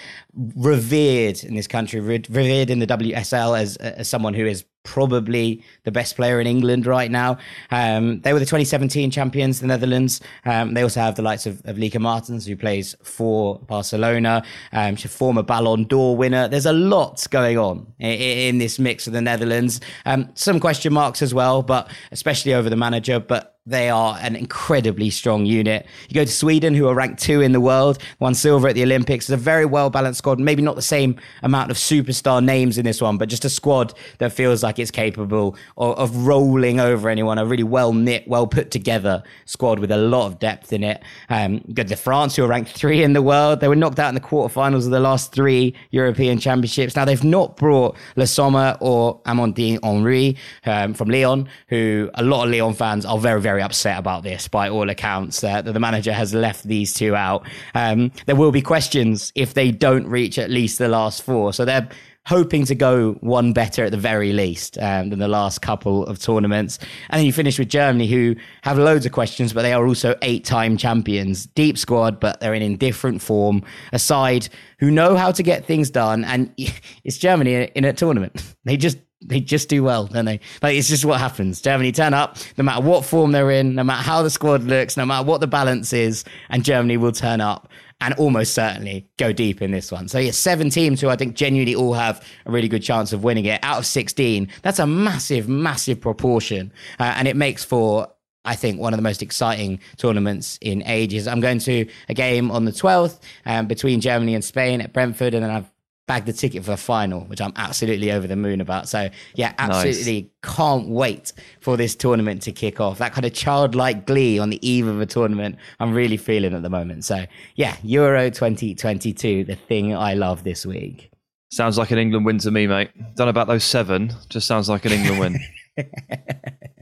revered 0.56 1.44
in 1.44 1.56
this 1.56 1.68
country, 1.68 2.00
revered 2.00 2.70
in 2.70 2.80
the 2.80 2.88
WSL 2.88 3.58
as 3.58 3.78
as 3.78 4.08
someone 4.08 4.34
who 4.34 4.46
is 4.46 4.66
probably 4.88 5.62
the 5.84 5.92
best 5.92 6.16
player 6.16 6.40
in 6.40 6.48
England 6.48 6.88
right 6.88 7.12
now. 7.12 7.38
Um, 7.72 8.22
they 8.22 8.32
were 8.32 8.40
the 8.40 8.46
2017 8.46 9.12
champions, 9.12 9.60
the 9.60 9.68
Netherlands. 9.68 10.22
Um, 10.46 10.74
they 10.74 10.82
also 10.82 11.02
have 11.02 11.16
the 11.16 11.22
likes 11.22 11.46
of, 11.46 11.62
of 11.66 11.78
Martens, 12.00 12.46
who 12.46 12.56
plays 12.56 12.96
for 13.04 13.60
Barcelona. 13.60 14.44
Um, 14.72 14.96
she's 14.96 15.12
a 15.12 15.14
former 15.14 15.44
Ballon 15.44 15.84
d'Or 15.84 16.16
winner. 16.16 16.48
There's 16.48 16.66
a 16.66 16.74
lot 16.74 17.28
going 17.30 17.58
on 17.58 17.94
in, 18.00 18.12
in 18.12 18.58
this 18.60 18.80
mix 18.80 19.08
of 19.08 19.14
the 19.14 19.22
Netherlands. 19.22 19.82
Um, 20.06 20.30
some 20.36 20.60
question 20.60 20.94
marks 20.94 21.22
as 21.22 21.34
well, 21.34 21.62
but 21.62 21.92
especially 22.12 22.54
over 22.54 22.70
the 22.70 22.78
manager. 22.78 23.20
But 23.20 23.57
they 23.68 23.90
are 23.90 24.18
an 24.22 24.36
incredibly 24.38 25.10
strong 25.10 25.46
unit. 25.46 25.86
You 26.08 26.16
go 26.16 26.24
to 26.24 26.32
Sweden, 26.32 26.74
who 26.74 26.88
are 26.88 26.96
ranked 26.96 27.22
two 27.22 27.42
in 27.42 27.52
the 27.52 27.60
world, 27.60 27.98
won 28.20 28.34
silver 28.34 28.70
at 28.70 28.76
the 28.76 28.84
Olympics. 28.84 29.26
It's 29.26 29.34
a 29.34 29.38
very 29.38 29.66
well 29.66 29.90
balanced 29.90 30.20
squad. 30.20 30.40
Maybe 30.40 30.62
not 30.62 30.78
the 30.78 30.82
same 30.82 31.18
amount 31.44 31.70
of 31.70 31.76
superstar 31.78 32.44
names 32.44 32.78
in 32.78 32.86
this 32.86 33.02
one, 33.02 33.18
but 33.18 33.28
just 33.28 33.44
a 33.44 33.50
squad 33.50 33.94
that 34.20 34.32
feels 34.32 34.64
like 34.64 34.80
it's 34.80 34.90
capable 34.90 35.58
of, 35.76 35.98
of 35.98 36.26
rolling 36.26 36.80
over 36.80 37.10
anyone. 37.10 37.38
A 37.38 37.46
really 37.46 37.64
well 37.64 37.92
knit, 37.92 38.26
well 38.26 38.48
put 38.48 38.72
together 38.72 39.22
squad 39.46 39.80
with 39.80 39.92
a 39.92 39.98
lot 39.98 40.28
of 40.28 40.40
depth 40.40 40.72
in 40.72 40.84
it. 40.84 41.04
Um, 41.30 41.62
go 41.74 41.84
to 41.84 41.96
France, 41.98 42.38
who 42.38 42.46
are 42.46 42.48
ranked 42.48 42.72
three 42.72 43.04
in 43.04 43.12
the 43.12 43.22
world. 43.22 43.60
They 43.60 43.68
were 43.68 43.76
knocked 43.76 44.00
out 44.00 44.08
in 44.08 44.16
the 44.16 44.22
quarterfinals 44.22 44.86
of 44.86 44.92
the 44.92 45.02
last 45.02 45.34
three 45.34 45.76
European 45.92 46.40
Championships. 46.40 46.96
Now 46.96 47.04
they've 47.04 47.24
not 47.24 47.58
brought 47.58 47.98
Le 48.16 48.28
Sommer 48.28 48.78
or 48.80 49.20
Amandine 49.24 49.84
Henry 49.84 50.38
um, 50.66 50.94
from 50.94 51.10
Lyon, 51.10 51.50
who 51.68 52.10
a 52.14 52.24
lot 52.24 52.46
of 52.46 52.52
Lyon 52.52 52.74
fans 52.74 53.06
are 53.06 53.18
very, 53.18 53.42
very 53.42 53.57
very 53.58 53.64
upset 53.64 53.98
about 53.98 54.22
this 54.22 54.48
by 54.48 54.70
all 54.70 54.88
accounts 54.88 55.44
uh, 55.44 55.64
that 55.64 55.72
the 55.72 55.80
manager 55.80 56.14
has 56.14 56.32
left 56.32 56.64
these 56.64 56.94
two 56.94 57.16
out. 57.16 57.44
Um, 57.74 58.12
there 58.28 58.36
will 58.36 58.52
be 58.52 58.62
questions 58.62 59.32
if 59.34 59.56
they 59.56 59.72
don't 59.72 60.06
reach 60.06 60.38
at 60.38 60.52
least 60.52 60.78
the 60.78 60.88
last 60.88 61.24
four. 61.24 61.54
So 61.54 61.66
they're 61.66 61.90
hoping 62.28 62.66
to 62.66 62.76
go 62.76 63.14
one 63.22 63.54
better 63.54 63.86
at 63.86 63.92
the 63.92 63.98
very 63.98 64.32
least 64.32 64.78
um, 64.78 65.10
than 65.10 65.18
the 65.18 65.28
last 65.28 65.62
couple 65.64 66.06
of 66.06 66.20
tournaments. 66.20 66.78
And 67.10 67.18
then 67.18 67.26
you 67.26 67.34
finish 67.34 67.58
with 67.58 67.70
Germany, 67.70 68.06
who 68.06 68.36
have 68.62 68.78
loads 68.78 69.08
of 69.08 69.12
questions, 69.12 69.54
but 69.54 69.64
they 69.64 69.74
are 69.74 69.88
also 69.88 70.14
eight 70.22 70.46
time 70.46 70.78
champions. 70.78 71.48
Deep 71.48 71.80
squad, 71.80 72.20
but 72.20 72.40
they're 72.40 72.54
in 72.54 72.62
indifferent 72.62 73.24
form. 73.24 73.64
A 73.92 73.98
side 73.98 74.50
who 74.80 74.92
know 74.92 75.16
how 75.16 75.32
to 75.32 75.42
get 75.42 75.66
things 75.66 75.90
done. 75.90 76.24
And 76.26 76.54
it's 77.04 77.18
Germany 77.18 77.72
in 77.74 77.86
a 77.86 77.94
tournament. 77.94 78.44
They 78.66 78.76
just 78.76 78.98
they 79.22 79.40
just 79.40 79.70
do 79.70 79.84
well, 79.84 80.06
don't 80.06 80.26
they? 80.26 80.40
Like 80.62 80.78
it's 80.78 80.88
just 80.88 81.06
what 81.06 81.20
happens. 81.20 81.62
Germany 81.62 81.92
turn 81.92 82.14
up, 82.14 82.38
no 82.58 82.64
matter 82.64 82.82
what 82.82 83.06
form 83.06 83.32
they're 83.32 83.52
in, 83.52 83.76
no 83.76 83.84
matter 83.84 84.04
how 84.04 84.22
the 84.22 84.30
squad 84.30 84.64
looks, 84.64 84.96
no 84.96 85.06
matter 85.06 85.26
what 85.26 85.42
the 85.42 85.48
balance 85.48 85.92
is, 85.94 86.24
and 86.50 86.64
Germany 86.64 86.98
will 86.98 87.12
turn 87.12 87.42
up 87.42 87.70
and 88.00 88.14
almost 88.16 88.54
certainly 88.54 89.10
go 89.18 89.34
deep 89.34 89.62
in 89.62 89.72
this 89.72 89.92
one. 89.92 90.08
So 90.08 90.20
yeah, 90.20 90.32
seven 90.32 90.70
teams 90.70 91.02
who 91.02 91.10
I 91.10 91.16
think 91.16 91.36
genuinely 91.36 91.74
all 91.74 91.94
have 91.94 92.24
a 92.46 92.52
really 92.52 92.68
good 92.68 92.84
chance 92.84 93.12
of 93.12 93.24
winning 93.24 93.46
it 93.46 93.60
out 93.64 93.80
of 93.80 93.86
16. 93.88 94.50
That's 94.62 94.80
a 94.80 94.86
massive, 94.86 95.50
massive 95.50 96.00
proportion, 96.00 96.72
uh, 97.00 97.14
and 97.18 97.28
it 97.28 97.36
makes 97.36 97.64
for 97.64 98.08
I 98.46 98.56
think 98.56 98.80
one 98.80 98.94
of 98.94 98.98
the 98.98 99.04
most 99.04 99.22
exciting 99.22 99.80
tournaments 99.98 100.58
in 100.62 100.82
ages. 100.84 101.28
I'm 101.28 101.42
going 101.42 101.60
to 101.60 101.86
a 102.08 102.14
game 102.14 102.50
on 102.50 102.64
the 102.64 102.72
12th 102.72 103.20
um, 103.46 103.68
between 103.68 104.00
Germany 104.00 104.36
and 104.36 104.44
Spain 104.44 104.80
at 104.80 104.94
Brentford, 104.94 105.34
and 105.34 105.44
then 105.44 105.52
I've 105.52 105.70
bagged 106.08 106.26
the 106.26 106.34
ticket 106.34 106.64
for 106.64 106.72
the 106.72 106.78
final, 106.78 107.22
which 107.26 107.42
I'm 107.42 107.54
absolutely 107.56 108.12
over 108.12 108.26
the 108.26 108.36
moon 108.36 108.62
about. 108.62 108.90
So 108.90 109.10
yeah, 109.36 109.54
absolutely 109.60 110.22
nice. 110.22 110.56
can't 110.56 110.88
wait 110.88 111.34
for 111.60 111.78
this 111.78 111.96
tournament 111.96 112.42
to 112.44 112.52
kick 112.52 112.80
off. 112.80 112.98
That 112.98 113.14
kind 113.14 113.26
of 113.26 113.34
childlike 113.34 114.08
glee 114.08 114.40
on 114.40 114.50
the 114.50 114.68
eve 114.68 114.88
of 114.88 115.00
a 115.02 115.06
tournament, 115.06 115.58
I'm 115.80 115.94
really 115.94 116.18
feeling 116.18 116.54
at 116.54 116.64
the 116.64 116.70
moment. 116.70 117.06
So 117.06 117.26
yeah, 117.56 117.76
Euro 117.84 118.30
2022, 118.30 119.44
the 119.44 119.56
thing 119.56 119.96
I 119.96 120.14
love 120.14 120.44
this 120.44 120.66
week. 120.66 121.12
Sounds 121.52 121.78
like 121.78 121.92
an 121.92 121.98
England 121.98 122.26
win 122.26 122.40
to 122.40 122.52
me, 122.52 122.68
mate. 122.68 122.90
Know 123.18 123.28
about 123.28 123.48
those 123.48 123.64
seven. 123.64 124.12
Just 124.30 124.48
sounds 124.48 124.70
like 124.70 124.86
an 124.86 124.94
England 124.94 125.20
win. 125.20 125.88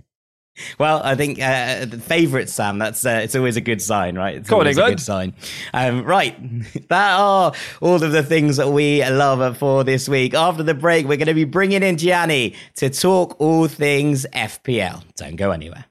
Well, 0.79 1.01
I 1.03 1.15
think 1.15 1.41
uh, 1.41 1.85
the 1.85 1.97
favourite 1.97 2.49
Sam. 2.49 2.79
That's 2.79 3.05
uh, 3.05 3.21
it's 3.23 3.35
always 3.35 3.57
a 3.57 3.61
good 3.61 3.81
sign, 3.81 4.17
right? 4.17 4.35
It's 4.35 4.51
always 4.51 4.77
on, 4.77 4.85
a 4.85 4.89
good 4.91 4.99
sign. 4.99 5.33
Um, 5.73 6.03
right, 6.03 6.35
that 6.89 7.19
are 7.19 7.53
all 7.81 8.03
of 8.03 8.11
the 8.11 8.23
things 8.23 8.57
that 8.57 8.69
we 8.69 9.03
love 9.05 9.57
for 9.57 9.83
this 9.83 10.07
week. 10.07 10.33
After 10.33 10.63
the 10.63 10.73
break, 10.73 11.07
we're 11.07 11.17
going 11.17 11.27
to 11.27 11.33
be 11.33 11.43
bringing 11.43 11.83
in 11.83 11.97
Gianni 11.97 12.55
to 12.75 12.89
talk 12.89 13.35
all 13.39 13.67
things 13.67 14.25
FPL. 14.33 15.03
Don't 15.15 15.35
go 15.35 15.51
anywhere. 15.51 15.85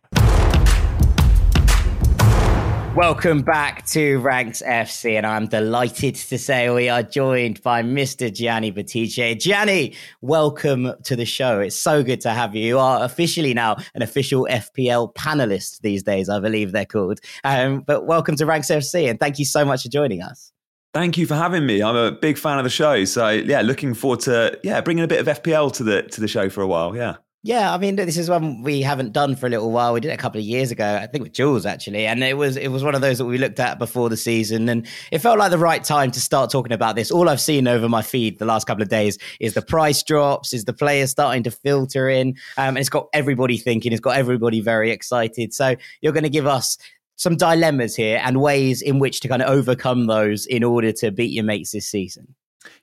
Welcome 2.95 3.43
back 3.43 3.85
to 3.87 4.19
Ranks 4.19 4.63
FC, 4.65 5.17
and 5.17 5.27
I'm 5.27 5.49
delighted 5.49 6.15
to 6.15 6.39
say 6.39 6.71
we 6.71 6.89
are 6.89 7.03
joined 7.03 7.61
by 7.61 7.83
Mr. 7.83 8.33
Gianni 8.33 8.71
Buttice. 8.71 9.37
Gianni, 9.41 9.97
welcome 10.21 10.93
to 11.03 11.17
the 11.17 11.25
show. 11.25 11.59
It's 11.59 11.75
so 11.75 12.05
good 12.05 12.21
to 12.21 12.31
have 12.31 12.55
you. 12.55 12.65
You 12.65 12.79
are 12.79 13.05
officially 13.05 13.53
now 13.53 13.79
an 13.97 14.03
official 14.03 14.47
FPL 14.49 15.13
panelist 15.15 15.81
these 15.81 16.05
days, 16.05 16.29
I 16.29 16.39
believe 16.39 16.71
they're 16.71 16.85
called. 16.85 17.19
Um, 17.43 17.81
but 17.81 18.07
welcome 18.07 18.37
to 18.37 18.47
Ranks 18.47 18.69
FC, 18.69 19.11
and 19.11 19.19
thank 19.19 19.41
you 19.41 19.45
so 19.45 19.65
much 19.65 19.83
for 19.83 19.89
joining 19.89 20.23
us. 20.23 20.53
Thank 20.93 21.19
you 21.19 21.27
for 21.27 21.35
having 21.35 21.67
me. 21.67 21.83
I'm 21.83 21.97
a 21.97 22.13
big 22.13 22.39
fan 22.39 22.59
of 22.59 22.65
the 22.65 22.71
show, 22.71 23.05
so 23.07 23.31
yeah, 23.31 23.63
looking 23.63 23.95
forward 23.95 24.21
to 24.21 24.57
yeah 24.63 24.81
bringing 24.81 25.03
a 25.03 25.09
bit 25.09 25.19
of 25.19 25.43
FPL 25.43 25.73
to 25.73 25.83
the 25.83 26.03
to 26.03 26.21
the 26.21 26.29
show 26.29 26.49
for 26.49 26.61
a 26.61 26.69
while. 26.69 26.95
Yeah. 26.95 27.17
Yeah, 27.47 27.75
I 27.75 27.77
mean, 27.77 27.97
this 27.97 28.17
is 28.17 28.31
one 28.31 28.63
we 28.63 28.81
haven't 28.81 29.13
done 29.13 29.37
for 29.37 29.47
a 29.47 29.51
little 29.51 29.71
while. 29.71 29.93
We 29.93 30.01
did 30.01 30.09
it 30.09 30.15
a 30.15 30.17
couple 30.17 30.41
of 30.41 30.47
years 30.47 30.71
ago, 30.71 30.99
I 31.03 31.07
think 31.07 31.25
with 31.25 31.35
Jules 31.35 31.67
actually, 31.67 32.07
and 32.07 32.25
it 32.25 32.39
was 32.39 32.57
it 32.57 32.69
was 32.69 32.83
one 32.83 32.95
of 32.95 33.03
those 33.03 33.19
that 33.19 33.27
we 33.27 33.37
looked 33.37 33.61
at 33.61 33.79
before 33.79 34.09
the 34.09 34.17
season, 34.17 34.67
and 34.71 34.87
it 35.13 35.19
felt 35.19 35.39
like 35.39 35.51
the 35.51 35.59
right 35.59 35.85
time 35.85 36.11
to 36.13 36.23
start 36.23 36.51
talking 36.51 36.73
about 36.73 36.97
this. 36.97 37.11
All 37.11 37.29
I've 37.29 37.43
seen 37.43 37.69
over 37.69 37.87
my 37.87 38.01
feed 38.01 38.39
the 38.39 38.47
last 38.47 38.67
couple 38.67 38.83
of 38.83 38.89
days 38.89 39.19
is 39.41 39.53
the 39.53 39.61
price 39.61 40.03
drops, 40.03 40.55
is 40.55 40.65
the 40.65 40.73
players 40.73 41.11
starting 41.11 41.43
to 41.43 41.51
filter 41.51 42.09
in, 42.09 42.29
um, 42.57 42.69
and 42.69 42.79
it's 42.79 42.89
got 42.89 43.09
everybody 43.13 43.59
thinking, 43.59 43.93
it's 43.93 44.01
got 44.01 44.17
everybody 44.17 44.63
very 44.63 44.91
excited. 44.91 45.53
So 45.53 45.77
you're 46.01 46.15
going 46.15 46.23
to 46.25 46.31
give 46.31 46.47
us 46.47 46.79
some 47.17 47.37
dilemmas 47.37 47.95
here 47.95 48.23
and 48.25 48.41
ways 48.41 48.81
in 48.81 48.99
which 49.01 49.21
to 49.21 49.29
kind 49.29 49.43
of 49.43 49.51
overcome 49.51 50.07
those 50.07 50.47
in 50.47 50.65
order 50.65 50.93
to 50.93 51.11
beat 51.11 51.33
your 51.33 51.45
mates 51.45 51.73
this 51.73 51.87
season. 51.87 52.35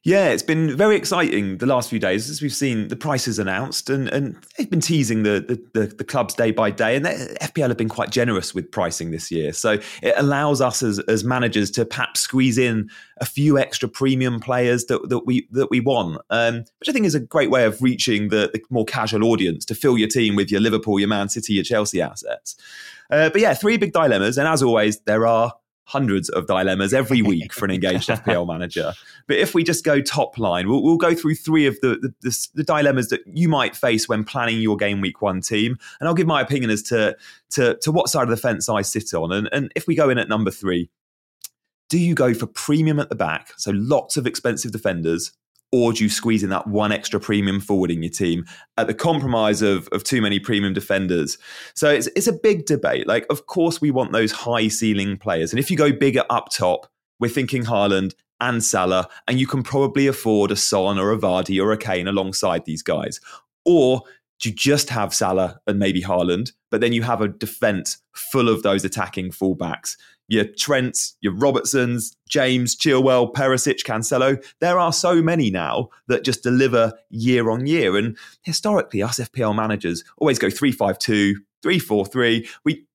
Yeah, 0.04 0.30
it's 0.30 0.44
been 0.44 0.76
very 0.76 0.96
exciting 0.96 1.58
the 1.58 1.68
last 1.68 1.90
few 1.90 2.00
days 2.00 2.30
as 2.30 2.42
we've 2.42 2.54
seen 2.54 2.88
the 2.88 2.96
prices 2.96 3.38
announced, 3.38 3.90
and, 3.90 4.10
and 4.10 4.36
they've 4.58 4.70
been 4.70 4.82
teasing 4.82 5.24
the, 5.24 5.62
the, 5.74 5.80
the, 5.80 5.88
the 5.88 6.04
clubs 6.04 6.34
day 6.34 6.52
by 6.52 6.72
day. 6.72 6.96
And 6.96 7.06
FPL 7.06 7.68
have 7.68 7.78
been 7.78 7.90
quite 7.90 8.10
generous 8.10 8.56
with 8.56 8.72
pricing 8.72 9.12
this 9.12 9.30
year. 9.30 9.54
So 9.54 9.80
it 10.02 10.14
allows 10.18 10.60
us 10.60 10.82
as, 10.82 11.00
as 11.02 11.24
managers 11.24 11.70
to 11.72 11.86
perhaps 11.86 12.22
squeeze 12.22 12.58
in 12.58 12.90
a 13.20 13.26
few 13.26 13.60
extra 13.60 13.88
premium 13.88 14.40
players 14.40 14.86
that, 14.86 15.08
that 15.10 15.26
we 15.26 15.48
that 15.52 15.70
we 15.70 15.80
want, 15.80 16.20
um, 16.32 16.66
which 16.80 16.90
I 16.90 16.92
think 16.92 17.06
is 17.06 17.16
a 17.16 17.20
great 17.20 17.52
way 17.52 17.66
of 17.66 17.82
reaching 17.82 18.30
the, 18.30 18.50
the 18.52 18.62
more 18.72 18.86
casual 18.86 19.24
audience 19.26 19.66
to 19.66 19.76
fill 19.76 19.98
your 19.98 20.10
team 20.10 20.36
with 20.36 20.52
your 20.52 20.62
Liverpool, 20.62 21.00
your 21.00 21.10
Man 21.10 21.30
City, 21.30 21.54
your 21.54 21.64
Chelsea 21.64 22.02
assets. 22.02 22.56
Uh, 23.12 23.30
but 23.30 23.42
yeah, 23.42 23.54
three 23.54 23.78
big 23.78 23.94
dilemmas. 23.94 24.38
And 24.38 24.48
as 24.48 24.64
always, 24.64 25.00
there 25.02 25.28
are 25.28 25.54
hundreds 25.92 26.30
of 26.30 26.48
dilemmas 26.48 26.94
every 26.94 27.22
week 27.34 27.52
for 27.52 27.66
an 27.66 27.72
engaged 27.72 28.08
FPL 28.08 28.48
manager. 28.48 28.94
But 29.28 29.38
if 29.38 29.54
we 29.54 29.64
just 29.64 29.84
go 29.84 30.02
top 30.02 30.38
line, 30.38 30.70
we'll, 30.70 30.82
we'll 30.82 30.98
go 30.98 31.14
through 31.14 31.36
three 31.36 31.66
of 31.68 31.80
the, 31.82 31.98
the, 32.02 32.14
the, 32.22 32.48
the, 32.56 32.64
dilemmas 32.64 33.10
that 33.10 33.22
you 33.26 33.50
might 33.50 33.76
face 33.76 34.08
when 34.08 34.24
planning 34.24 34.62
your 34.62 34.78
game 34.78 35.02
week 35.02 35.22
one 35.22 35.42
team. 35.42 35.78
And 36.00 36.08
I'll 36.08 36.16
give 36.16 36.28
my 36.28 36.42
opinion 36.42 36.70
as 36.70 36.82
to, 36.84 37.18
to, 37.52 37.78
to 37.82 37.92
what 37.92 38.08
side 38.10 38.24
of 38.24 38.30
the 38.30 38.38
fence 38.38 38.70
I 38.70 38.82
sit 38.82 39.14
on. 39.14 39.32
And, 39.32 39.50
and 39.52 39.72
if 39.76 39.88
we 39.88 39.96
go 39.96 40.10
in 40.10 40.18
at 40.18 40.30
number 40.30 40.52
three, 40.52 40.90
do 41.90 42.00
you 42.00 42.16
go 42.16 42.34
for 42.34 42.48
premium 42.48 43.00
at 43.00 43.10
the 43.10 43.16
back, 43.16 43.52
so 43.58 43.72
lots 43.72 44.16
of 44.16 44.26
expensive 44.26 44.72
defenders, 44.72 45.34
or 45.72 45.94
do 45.94 46.04
you 46.04 46.10
squeeze 46.10 46.44
in 46.44 46.50
that 46.50 46.68
one 46.68 46.92
extra 46.92 47.20
premium 47.20 47.60
forward 47.62 47.92
in 47.92 48.04
your 48.04 48.12
team 48.12 48.46
at 48.78 48.88
the 48.88 48.94
compromise 48.94 49.62
of, 49.62 49.88
of 49.90 50.04
too 50.04 50.22
many 50.22 50.40
premium 50.40 50.74
defenders? 50.74 51.38
So 51.76 51.90
it's, 51.90 52.08
it's 52.16 52.28
a 52.28 52.34
big 52.34 52.66
debate. 52.66 53.08
Like, 53.08 53.26
of 53.30 53.46
course, 53.48 53.80
we 53.80 53.92
want 53.92 54.12
those 54.12 54.32
high 54.32 54.68
ceiling 54.68 55.18
players. 55.18 55.52
And 55.52 55.60
if 55.60 55.72
you 55.72 55.78
go 55.78 55.92
bigger 55.92 56.26
up 56.30 56.50
top, 56.52 56.88
we're 57.20 57.30
thinking 57.30 57.64
Haaland 57.64 58.14
and 58.42 58.64
Salah, 58.64 59.08
and 59.28 59.40
you 59.40 59.48
can 59.48 59.64
probably 59.64 60.08
afford 60.08 60.52
a 60.52 60.56
Son 60.56 60.98
or 60.98 61.12
a 61.12 61.18
Vardy 61.18 61.64
or 61.64 61.72
a 61.72 61.78
Kane 61.78 62.08
alongside 62.08 62.66
these 62.66 62.82
guys. 62.82 63.22
Or 63.66 64.02
do 64.40 64.50
you 64.50 64.56
just 64.56 64.90
have 64.90 65.14
Salah 65.14 65.62
and 65.68 65.78
maybe 65.78 66.02
Haaland, 66.02 66.52
but 66.72 66.82
then 66.82 66.94
you 66.94 67.04
have 67.04 67.22
a 67.22 67.28
defence 67.28 68.00
full 68.14 68.50
of 68.50 68.64
those 68.64 68.84
attacking 68.84 69.30
fullbacks? 69.30 69.96
Your 70.32 70.46
Trents, 70.46 71.18
your 71.20 71.34
Robertsons, 71.34 72.16
James, 72.30 72.74
Chilwell, 72.74 73.34
Perisic, 73.34 73.84
Cancelo. 73.84 74.42
There 74.62 74.80
are 74.80 74.94
so 74.94 75.22
many 75.22 75.52
now 75.52 75.90
that 76.08 76.24
just 76.24 76.42
deliver 76.42 76.94
year 77.10 77.50
on 77.50 77.68
year. 77.68 77.98
And 77.98 78.18
historically, 78.42 79.04
us 79.04 79.20
FPL 79.20 79.54
managers 79.54 80.06
always 80.20 80.40
go 80.40 80.50
3 80.50 80.72
5 80.72 80.98
2, 80.98 81.36
3 81.62 81.80
4 81.80 82.06
3. 82.06 82.50
We 82.64 82.86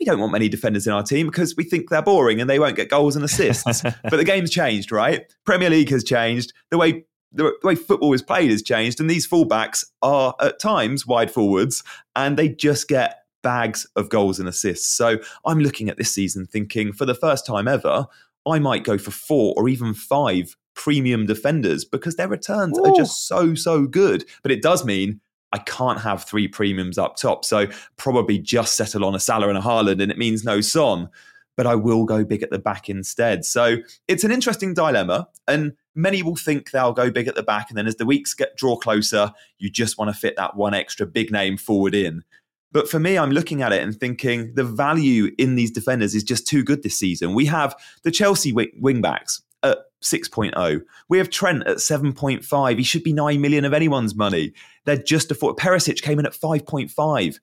we 0.00 0.06
don't 0.06 0.18
want 0.18 0.32
many 0.32 0.48
defenders 0.48 0.86
in 0.86 0.94
our 0.94 1.02
team 1.02 1.26
because 1.26 1.54
we 1.56 1.64
think 1.64 1.90
they're 1.90 2.00
boring 2.00 2.40
and 2.40 2.48
they 2.48 2.58
won't 2.58 2.76
get 2.76 2.88
goals 2.88 3.16
and 3.16 3.24
assists. 3.24 3.82
but 3.82 4.16
the 4.16 4.24
game's 4.24 4.50
changed, 4.50 4.90
right? 4.90 5.30
Premier 5.44 5.68
League 5.68 5.90
has 5.90 6.02
changed. 6.02 6.54
The 6.70 6.78
way 6.78 7.04
the 7.32 7.52
way 7.62 7.74
football 7.74 8.14
is 8.14 8.22
played 8.22 8.50
has 8.50 8.62
changed, 8.62 8.98
and 8.98 9.10
these 9.10 9.28
fullbacks 9.28 9.84
are 10.00 10.34
at 10.40 10.58
times 10.58 11.06
wide 11.06 11.30
forwards, 11.30 11.84
and 12.16 12.38
they 12.38 12.48
just 12.48 12.88
get 12.88 13.24
bags 13.42 13.86
of 13.96 14.08
goals 14.08 14.38
and 14.38 14.48
assists. 14.48 14.88
So 14.88 15.18
I'm 15.44 15.60
looking 15.60 15.88
at 15.88 15.96
this 15.96 16.14
season 16.14 16.46
thinking, 16.46 16.92
for 16.92 17.06
the 17.06 17.14
first 17.14 17.46
time 17.46 17.68
ever, 17.68 18.06
I 18.46 18.58
might 18.58 18.84
go 18.84 18.98
for 18.98 19.10
four 19.10 19.54
or 19.56 19.68
even 19.68 19.94
five 19.94 20.56
premium 20.74 21.26
defenders 21.26 21.84
because 21.84 22.16
their 22.16 22.28
returns 22.28 22.78
Ooh. 22.78 22.84
are 22.84 22.96
just 22.96 23.26
so 23.26 23.54
so 23.54 23.86
good. 23.86 24.24
But 24.42 24.52
it 24.52 24.62
does 24.62 24.84
mean 24.84 25.20
I 25.52 25.58
can't 25.58 26.00
have 26.00 26.24
three 26.24 26.48
premiums 26.48 26.98
up 26.98 27.16
top. 27.16 27.44
So 27.44 27.66
probably 27.96 28.38
just 28.38 28.76
settle 28.76 29.04
on 29.04 29.14
a 29.14 29.20
Salah 29.20 29.48
and 29.48 29.58
a 29.58 29.62
Haaland, 29.62 30.02
and 30.02 30.12
it 30.12 30.18
means 30.18 30.44
no 30.44 30.60
Son. 30.60 31.08
But 31.56 31.66
I 31.66 31.74
will 31.74 32.04
go 32.04 32.24
big 32.24 32.44
at 32.44 32.50
the 32.50 32.58
back 32.58 32.88
instead. 32.88 33.44
So 33.44 33.78
it's 34.06 34.22
an 34.22 34.30
interesting 34.30 34.74
dilemma. 34.74 35.26
And 35.48 35.72
many 35.96 36.22
will 36.22 36.36
think 36.36 36.70
they'll 36.70 36.92
go 36.92 37.10
big 37.10 37.26
at 37.26 37.34
the 37.34 37.42
back. 37.42 37.68
And 37.68 37.76
then 37.76 37.88
as 37.88 37.96
the 37.96 38.06
weeks 38.06 38.32
get 38.32 38.56
draw 38.56 38.76
closer, 38.76 39.32
you 39.58 39.68
just 39.68 39.98
want 39.98 40.08
to 40.14 40.16
fit 40.16 40.36
that 40.36 40.56
one 40.56 40.72
extra 40.72 41.04
big 41.04 41.32
name 41.32 41.56
forward 41.56 41.96
in. 41.96 42.22
But 42.72 42.88
for 42.88 42.98
me, 42.98 43.16
I'm 43.16 43.30
looking 43.30 43.62
at 43.62 43.72
it 43.72 43.82
and 43.82 43.98
thinking 43.98 44.54
the 44.54 44.64
value 44.64 45.30
in 45.38 45.54
these 45.54 45.70
defenders 45.70 46.14
is 46.14 46.22
just 46.22 46.46
too 46.46 46.62
good 46.62 46.82
this 46.82 46.98
season. 46.98 47.34
We 47.34 47.46
have 47.46 47.74
the 48.02 48.10
Chelsea 48.10 48.52
wing 48.52 49.00
backs 49.00 49.42
at 49.62 49.78
6.0. 50.02 50.82
We 51.08 51.18
have 51.18 51.30
Trent 51.30 51.66
at 51.66 51.78
7.5. 51.78 52.78
He 52.78 52.84
should 52.84 53.02
be 53.02 53.12
9 53.12 53.40
million 53.40 53.64
of 53.64 53.72
anyone's 53.72 54.14
money. 54.14 54.52
They're 54.84 54.96
just 54.96 55.30
a. 55.30 55.34
Perisic 55.34 56.02
came 56.02 56.18
in 56.18 56.26
at 56.26 56.32
5.5. 56.32 57.38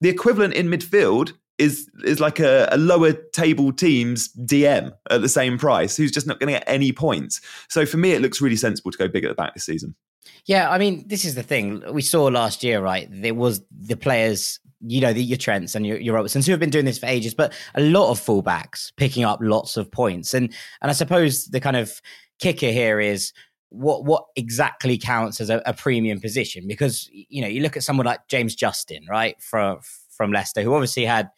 The 0.00 0.08
equivalent 0.08 0.54
in 0.54 0.68
midfield 0.68 1.32
is 1.58 1.88
is 2.04 2.18
like 2.18 2.40
a, 2.40 2.68
a, 2.72 2.76
lower 2.76 3.12
table 3.12 3.72
team's 3.72 4.32
DM 4.34 4.92
at 5.10 5.20
the 5.20 5.28
same 5.28 5.58
price, 5.58 5.96
who's 5.96 6.10
just 6.10 6.26
not 6.26 6.40
going 6.40 6.52
to 6.52 6.58
get 6.58 6.64
any 6.66 6.92
points. 6.92 7.40
So 7.68 7.86
for 7.86 7.98
me, 7.98 8.12
it 8.12 8.20
looks 8.20 8.40
really 8.40 8.56
sensible 8.56 8.90
to 8.90 8.98
go 8.98 9.08
big 9.08 9.24
at 9.24 9.28
the 9.28 9.34
back 9.34 9.54
this 9.54 9.64
season. 9.64 9.94
Yeah, 10.46 10.70
I 10.70 10.78
mean, 10.78 11.06
this 11.06 11.24
is 11.24 11.34
the 11.34 11.42
thing 11.42 11.82
we 11.92 12.02
saw 12.02 12.24
last 12.24 12.62
year, 12.62 12.80
right? 12.80 13.08
There 13.10 13.34
was 13.34 13.62
the 13.70 13.96
players, 13.96 14.58
you 14.80 15.00
know, 15.00 15.12
the, 15.12 15.22
your 15.22 15.38
Trents 15.38 15.74
and 15.74 15.86
your, 15.86 15.98
your 15.98 16.14
Robertsons 16.14 16.46
who 16.46 16.52
have 16.52 16.60
been 16.60 16.70
doing 16.70 16.84
this 16.84 16.98
for 16.98 17.06
ages, 17.06 17.34
but 17.34 17.52
a 17.74 17.80
lot 17.80 18.10
of 18.10 18.20
fullbacks 18.20 18.92
picking 18.96 19.24
up 19.24 19.38
lots 19.42 19.76
of 19.76 19.90
points, 19.90 20.34
and 20.34 20.52
and 20.80 20.90
I 20.90 20.94
suppose 20.94 21.46
the 21.46 21.60
kind 21.60 21.76
of 21.76 22.00
kicker 22.40 22.70
here 22.70 22.98
is 22.98 23.32
what 23.68 24.04
what 24.04 24.26
exactly 24.36 24.98
counts 24.98 25.40
as 25.40 25.48
a, 25.48 25.62
a 25.64 25.72
premium 25.72 26.20
position 26.20 26.66
because 26.66 27.08
you 27.12 27.40
know 27.40 27.48
you 27.48 27.62
look 27.62 27.76
at 27.76 27.82
someone 27.82 28.06
like 28.06 28.26
James 28.28 28.54
Justin, 28.54 29.04
right, 29.08 29.40
from 29.40 29.78
from 30.22 30.30
Leicester, 30.30 30.62
who 30.62 30.72
obviously 30.72 31.04
had 31.04 31.30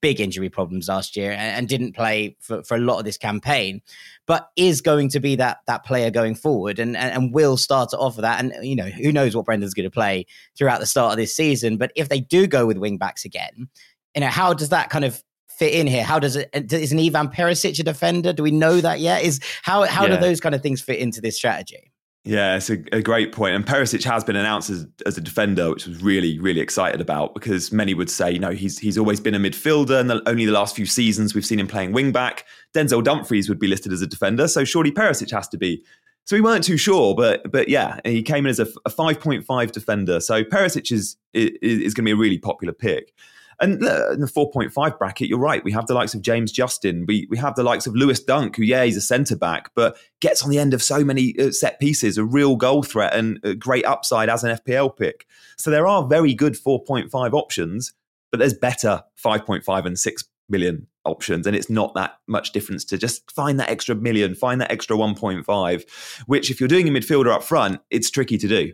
big 0.00 0.18
injury 0.18 0.48
problems 0.48 0.88
last 0.88 1.14
year 1.14 1.32
and, 1.32 1.58
and, 1.58 1.68
didn't 1.68 1.92
play 1.92 2.36
for, 2.40 2.62
for 2.62 2.74
a 2.74 2.80
lot 2.80 2.98
of 2.98 3.04
this 3.04 3.18
campaign, 3.18 3.82
but 4.26 4.48
is 4.56 4.80
going 4.80 5.10
to 5.10 5.20
be 5.20 5.36
that 5.36 5.58
that 5.66 5.84
player 5.84 6.10
going 6.10 6.34
forward 6.34 6.78
and, 6.78 6.96
and, 6.96 7.12
and 7.12 7.34
will 7.34 7.58
start 7.58 7.90
to 7.90 7.98
offer 7.98 8.22
that. 8.22 8.42
And 8.42 8.66
you 8.66 8.74
know, 8.74 8.86
who 8.86 9.12
knows 9.12 9.36
what 9.36 9.44
Brendan's 9.44 9.74
going 9.74 9.84
to 9.84 9.90
play 9.90 10.24
throughout 10.56 10.80
the 10.80 10.86
start 10.86 11.12
of 11.12 11.18
this 11.18 11.36
season. 11.36 11.76
But 11.76 11.92
if 11.96 12.08
they 12.08 12.20
do 12.20 12.46
go 12.46 12.66
with 12.66 12.78
wing 12.78 12.96
backs 12.96 13.26
again, 13.26 13.68
you 14.14 14.22
know, 14.22 14.28
how 14.28 14.54
does 14.54 14.70
that 14.70 14.88
kind 14.88 15.04
of 15.04 15.22
fit 15.48 15.74
in 15.74 15.86
here? 15.86 16.02
How 16.02 16.18
does 16.18 16.36
it 16.36 16.48
is 16.72 16.92
an 16.92 16.98
Ivan 16.98 17.28
Perisic 17.28 17.78
a 17.78 17.82
defender? 17.82 18.32
Do 18.32 18.42
we 18.42 18.50
know 18.50 18.80
that 18.80 19.00
yet? 19.00 19.22
Is 19.22 19.40
how 19.60 19.84
how 19.84 20.06
yeah. 20.06 20.16
do 20.16 20.20
those 20.22 20.40
kind 20.40 20.54
of 20.54 20.62
things 20.62 20.80
fit 20.80 20.98
into 20.98 21.20
this 21.20 21.36
strategy? 21.36 21.89
Yeah, 22.24 22.56
it's 22.56 22.68
a, 22.68 22.76
a, 22.92 23.00
great 23.00 23.32
point. 23.32 23.54
And 23.54 23.64
Perisic 23.64 24.04
has 24.04 24.24
been 24.24 24.36
announced 24.36 24.68
as, 24.68 24.86
as 25.06 25.16
a 25.16 25.22
defender, 25.22 25.70
which 25.70 25.86
was 25.86 26.02
really, 26.02 26.38
really 26.38 26.60
excited 26.60 27.00
about 27.00 27.32
because 27.32 27.72
many 27.72 27.94
would 27.94 28.10
say, 28.10 28.30
you 28.30 28.38
know, 28.38 28.50
he's 28.50 28.78
he's 28.78 28.98
always 28.98 29.20
been 29.20 29.34
a 29.34 29.38
midfielder, 29.38 29.98
and 29.98 30.10
the, 30.10 30.22
only 30.28 30.44
the 30.44 30.52
last 30.52 30.76
few 30.76 30.84
seasons 30.84 31.34
we've 31.34 31.46
seen 31.46 31.58
him 31.58 31.66
playing 31.66 31.92
wing 31.92 32.12
back. 32.12 32.44
Denzel 32.74 33.02
Dumfries 33.02 33.48
would 33.48 33.58
be 33.58 33.66
listed 33.66 33.90
as 33.90 34.02
a 34.02 34.06
defender, 34.06 34.48
so 34.48 34.64
surely 34.64 34.92
Perisic 34.92 35.30
has 35.30 35.48
to 35.48 35.56
be. 35.56 35.82
So 36.24 36.36
we 36.36 36.42
weren't 36.42 36.62
too 36.62 36.76
sure, 36.76 37.14
but 37.14 37.50
but 37.50 37.70
yeah, 37.70 38.00
he 38.04 38.22
came 38.22 38.44
in 38.44 38.50
as 38.50 38.60
a, 38.60 38.66
a 38.84 38.90
5.5 38.90 39.72
defender. 39.72 40.20
So 40.20 40.44
Perisic 40.44 40.92
is, 40.92 41.16
is, 41.32 41.52
is 41.62 41.94
going 41.94 42.04
to 42.04 42.08
be 42.08 42.12
a 42.12 42.16
really 42.16 42.38
popular 42.38 42.74
pick. 42.74 43.14
And 43.60 43.74
in 43.74 43.80
the 43.80 44.32
4.5 44.34 44.98
bracket, 44.98 45.28
you're 45.28 45.38
right. 45.38 45.62
We 45.62 45.72
have 45.72 45.86
the 45.86 45.94
likes 45.94 46.14
of 46.14 46.22
James 46.22 46.50
Justin. 46.50 47.04
We, 47.06 47.26
we 47.28 47.36
have 47.36 47.56
the 47.56 47.62
likes 47.62 47.86
of 47.86 47.94
Lewis 47.94 48.18
Dunk, 48.18 48.56
who, 48.56 48.62
yeah, 48.62 48.84
he's 48.84 48.96
a 48.96 49.02
centre 49.02 49.36
back, 49.36 49.70
but 49.74 49.98
gets 50.20 50.42
on 50.42 50.48
the 50.48 50.58
end 50.58 50.72
of 50.72 50.82
so 50.82 51.04
many 51.04 51.34
uh, 51.38 51.50
set 51.50 51.78
pieces, 51.78 52.16
a 52.16 52.24
real 52.24 52.56
goal 52.56 52.82
threat 52.82 53.14
and 53.14 53.38
a 53.44 53.54
great 53.54 53.84
upside 53.84 54.30
as 54.30 54.44
an 54.44 54.56
FPL 54.56 54.96
pick. 54.96 55.26
So 55.58 55.70
there 55.70 55.86
are 55.86 56.06
very 56.06 56.32
good 56.32 56.54
4.5 56.54 57.10
options, 57.34 57.92
but 58.30 58.38
there's 58.40 58.54
better 58.54 59.02
5.5 59.22 59.84
and 59.84 59.98
6 59.98 60.24
million 60.48 60.86
options 61.04 61.46
and 61.46 61.56
it's 61.56 61.70
not 61.70 61.94
that 61.94 62.18
much 62.26 62.52
difference 62.52 62.84
to 62.84 62.98
just 62.98 63.30
find 63.30 63.58
that 63.58 63.70
extra 63.70 63.94
million 63.94 64.34
find 64.34 64.60
that 64.60 64.70
extra 64.70 64.96
1.5 64.96 66.22
which 66.26 66.50
if 66.50 66.60
you're 66.60 66.68
doing 66.68 66.86
a 66.88 66.90
midfielder 66.90 67.32
up 67.32 67.42
front 67.42 67.80
it's 67.88 68.10
tricky 68.10 68.36
to 68.36 68.46
do 68.46 68.72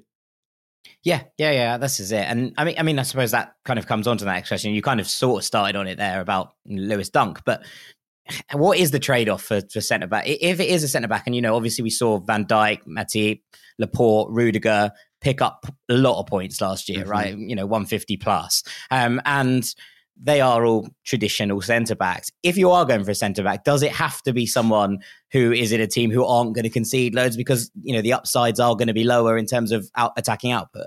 yeah, 1.02 1.22
yeah, 1.38 1.52
yeah. 1.52 1.76
This 1.78 2.00
is 2.00 2.12
it. 2.12 2.26
And 2.26 2.54
I 2.56 2.64
mean, 2.64 2.74
I 2.78 2.82
mean, 2.82 2.98
I 2.98 3.02
suppose 3.02 3.30
that 3.30 3.54
kind 3.64 3.78
of 3.78 3.86
comes 3.86 4.06
on 4.06 4.18
to 4.18 4.24
the 4.24 4.32
next 4.32 4.48
question. 4.48 4.72
You 4.72 4.82
kind 4.82 5.00
of 5.00 5.08
sort 5.08 5.42
of 5.42 5.44
started 5.44 5.76
on 5.76 5.86
it 5.86 5.96
there 5.96 6.20
about 6.20 6.54
Lewis 6.66 7.10
Dunk, 7.10 7.40
but 7.44 7.64
what 8.52 8.78
is 8.78 8.90
the 8.90 8.98
trade 8.98 9.28
off 9.28 9.42
for, 9.42 9.60
for 9.72 9.80
centre 9.80 10.06
back? 10.06 10.24
If 10.26 10.60
it 10.60 10.68
is 10.68 10.82
a 10.82 10.88
centre 10.88 11.08
back, 11.08 11.26
and 11.26 11.34
you 11.34 11.42
know, 11.42 11.54
obviously 11.54 11.82
we 11.82 11.90
saw 11.90 12.18
Van 12.18 12.44
Dijk, 12.44 12.80
Matip, 12.86 13.40
Laporte, 13.78 14.30
Rudiger 14.30 14.90
pick 15.20 15.40
up 15.40 15.66
a 15.88 15.94
lot 15.94 16.20
of 16.20 16.26
points 16.26 16.60
last 16.60 16.88
year, 16.88 17.00
mm-hmm. 17.00 17.10
right? 17.10 17.36
You 17.36 17.56
know, 17.56 17.66
150 17.66 18.16
plus. 18.18 18.62
Um, 18.90 19.20
and 19.24 19.74
they 20.20 20.40
are 20.40 20.64
all 20.64 20.88
traditional 21.04 21.60
centre 21.60 21.94
backs. 21.94 22.30
If 22.42 22.56
you 22.56 22.70
are 22.70 22.84
going 22.84 23.04
for 23.04 23.10
a 23.10 23.14
centre 23.14 23.42
back, 23.42 23.64
does 23.64 23.82
it 23.82 23.92
have 23.92 24.22
to 24.22 24.32
be 24.32 24.46
someone 24.46 24.98
who 25.32 25.52
is 25.52 25.72
in 25.72 25.80
a 25.80 25.86
team 25.86 26.10
who 26.10 26.24
aren't 26.24 26.54
going 26.54 26.64
to 26.64 26.70
concede 26.70 27.14
loads 27.14 27.36
because 27.36 27.70
you 27.82 27.94
know 27.94 28.02
the 28.02 28.12
upsides 28.12 28.60
are 28.60 28.74
going 28.74 28.88
to 28.88 28.94
be 28.94 29.04
lower 29.04 29.36
in 29.36 29.46
terms 29.46 29.72
of 29.72 29.90
out 29.96 30.12
attacking 30.16 30.52
output? 30.52 30.86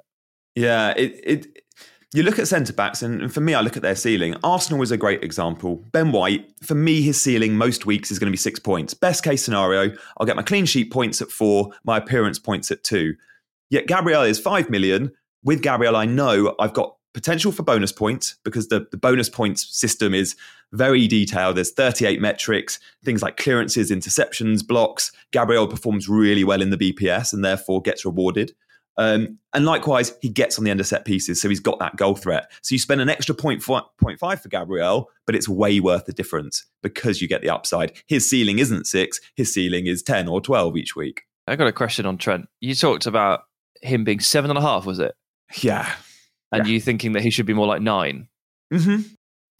Yeah, 0.56 0.94
it, 0.98 1.20
it 1.24 1.64
you 2.12 2.24
look 2.24 2.40
at 2.40 2.48
centre 2.48 2.74
backs, 2.74 3.04
and 3.04 3.32
for 3.32 3.40
me, 3.40 3.54
I 3.54 3.62
look 3.62 3.76
at 3.76 3.84
their 3.84 3.96
ceiling. 3.96 4.36
Arsenal 4.44 4.82
is 4.82 4.90
a 4.90 4.98
great 4.98 5.24
example. 5.24 5.86
Ben 5.92 6.12
White, 6.12 6.52
for 6.64 6.74
me, 6.74 7.04
his 7.04 7.22
ceiling 7.22 7.56
most 7.56 7.86
weeks 7.86 8.10
is 8.10 8.18
going 8.18 8.28
to 8.28 8.32
be 8.32 8.38
six 8.38 8.60
points. 8.60 8.96
Best 8.96 9.24
case 9.24 9.44
scenario, 9.44 9.96
I'll 10.18 10.26
get 10.26 10.36
my 10.36 10.42
clean 10.42 10.66
sheet 10.66 10.92
points 10.92 11.22
at 11.22 11.30
four, 11.30 11.70
my 11.84 11.98
appearance 11.98 12.40
points 12.40 12.72
at 12.72 12.84
two. 12.84 13.14
Yet 13.70 13.86
Gabriel 13.86 14.24
is 14.24 14.40
five 14.40 14.72
million. 14.72 15.12
With 15.44 15.62
Gabriel, 15.62 15.96
I 15.96 16.06
know 16.06 16.56
I've 16.60 16.74
got 16.74 16.96
potential 17.14 17.52
for 17.52 17.64
bonus 17.64 17.92
points 17.92 18.36
because 18.44 18.68
the, 18.68 18.88
the 18.92 18.98
bonus 18.98 19.30
points 19.30 19.68
system 19.76 20.14
is 20.14 20.36
very 20.72 21.08
detailed. 21.08 21.58
There's 21.58 21.72
38 21.72 22.22
metrics, 22.22 22.80
things 23.04 23.22
like 23.22 23.38
clearances, 23.38 23.92
interceptions, 23.92 24.66
blocks. 24.66 25.12
Gabriel 25.32 25.68
performs 25.68 26.08
really 26.08 26.44
well 26.44 26.62
in 26.62 26.70
the 26.70 26.78
BPS 26.78 27.34
and 27.34 27.44
therefore 27.44 27.82
gets 27.82 28.06
rewarded. 28.06 28.54
Um, 28.98 29.40
and 29.54 29.66
likewise, 29.66 30.14
he 30.22 30.28
gets 30.28 30.58
on 30.58 30.66
the 30.66 30.72
end 30.72 30.82
of 30.82 30.88
set 30.88 31.06
pieces, 31.06 31.42
so 31.42 31.48
he's 31.48 31.62
got 31.62 31.80
that 31.80 31.96
goal 31.96 32.16
threat. 32.16 32.52
So 32.62 32.76
you 32.76 32.80
spend 32.80 33.00
an 33.00 33.08
extra 33.08 33.34
point 33.34 33.64
point 33.64 34.20
five 34.20 34.42
for 34.42 34.50
Gabriel, 34.50 35.10
but 35.26 35.36
it's 35.36 35.48
way 35.48 35.80
worth 35.80 36.04
the 36.04 36.12
difference 36.12 36.66
because 36.84 37.22
you 37.22 37.28
get 37.30 37.42
the 37.42 37.50
upside. 37.50 37.94
His 38.08 38.30
ceiling 38.30 38.60
isn't 38.60 38.88
six; 38.88 39.22
his 39.36 39.54
ceiling 39.54 39.88
is 39.88 40.04
ten 40.04 40.28
or 40.28 40.42
twelve 40.42 40.76
each 40.76 40.98
week. 40.98 41.22
I 41.48 41.56
got 41.56 41.68
a 41.68 41.72
question 41.72 42.06
on 42.06 42.18
Trent. 42.18 42.50
You 42.60 42.76
talked 42.76 43.06
about 43.06 43.44
him 43.82 44.04
being 44.04 44.20
seven 44.20 44.52
and 44.52 44.58
a 44.58 44.62
half, 44.62 44.86
was 44.86 45.00
it? 45.00 45.16
Yeah, 45.62 45.90
and 46.52 46.66
yeah. 46.66 46.74
you 46.74 46.80
thinking 46.82 47.14
that 47.14 47.22
he 47.22 47.30
should 47.30 47.46
be 47.46 47.54
more 47.54 47.68
like 47.68 47.82
9 47.82 48.28
mm-hmm. 48.74 49.02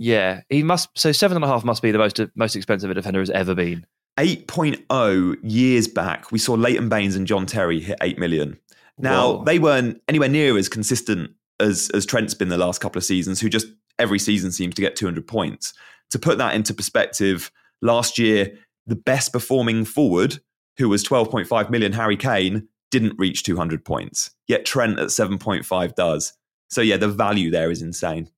Yeah, 0.02 0.42
he 0.48 0.64
must. 0.64 0.98
So 0.98 1.12
seven 1.12 1.36
and 1.36 1.44
a 1.44 1.48
half 1.48 1.66
must 1.66 1.82
be 1.82 1.92
the 1.92 1.98
most 1.98 2.22
most 2.34 2.56
expensive 2.56 2.90
a 2.90 2.94
defender 2.94 3.20
has 3.20 3.30
ever 3.30 3.54
been. 3.54 3.86
8.0 4.18 5.38
years 5.44 5.88
back, 5.88 6.32
we 6.32 6.40
saw 6.40 6.54
Leighton 6.54 6.90
Baines 6.90 7.16
and 7.16 7.28
John 7.28 7.46
Terry 7.46 7.80
hit 7.80 7.98
8 8.02 8.18
million. 8.18 8.58
Now, 8.98 9.34
Whoa. 9.34 9.44
they 9.46 9.60
weren't 9.60 10.02
anywhere 10.10 10.28
near 10.28 10.58
as 10.58 10.68
consistent 10.68 11.32
as, 11.60 11.90
as 11.94 12.06
Trent's 12.06 12.34
been 12.34 12.50
the 12.50 12.58
last 12.58 12.82
couple 12.82 12.98
of 12.98 13.06
seasons, 13.06 13.40
who 13.40 13.50
just 13.50 13.68
every 13.98 14.20
season 14.20 14.52
seems 14.52 14.76
to 14.76 14.82
get 14.82 14.98
200 14.98 15.26
points. 15.26 15.74
To 16.12 16.20
put 16.20 16.38
that 16.38 16.54
into 16.54 16.74
perspective, 16.74 17.52
last 17.82 18.18
year, 18.18 18.58
the 18.88 18.96
best 18.96 19.32
performing 19.32 19.86
forward, 19.86 20.40
who 20.78 20.90
was 20.90 21.04
12.5 21.04 21.70
million, 21.70 21.94
Harry 21.94 22.18
Kane, 22.18 22.68
didn't 22.92 23.18
reach 23.18 23.44
200 23.44 23.86
points. 23.86 24.32
Yet 24.48 24.66
Trent 24.66 25.00
at 25.00 25.08
7.5 25.08 25.96
does. 25.96 26.34
So 26.70 26.82
yeah, 26.82 26.98
the 26.98 27.08
value 27.08 27.52
there 27.52 27.72
is 27.72 27.82
insane. 27.82 28.30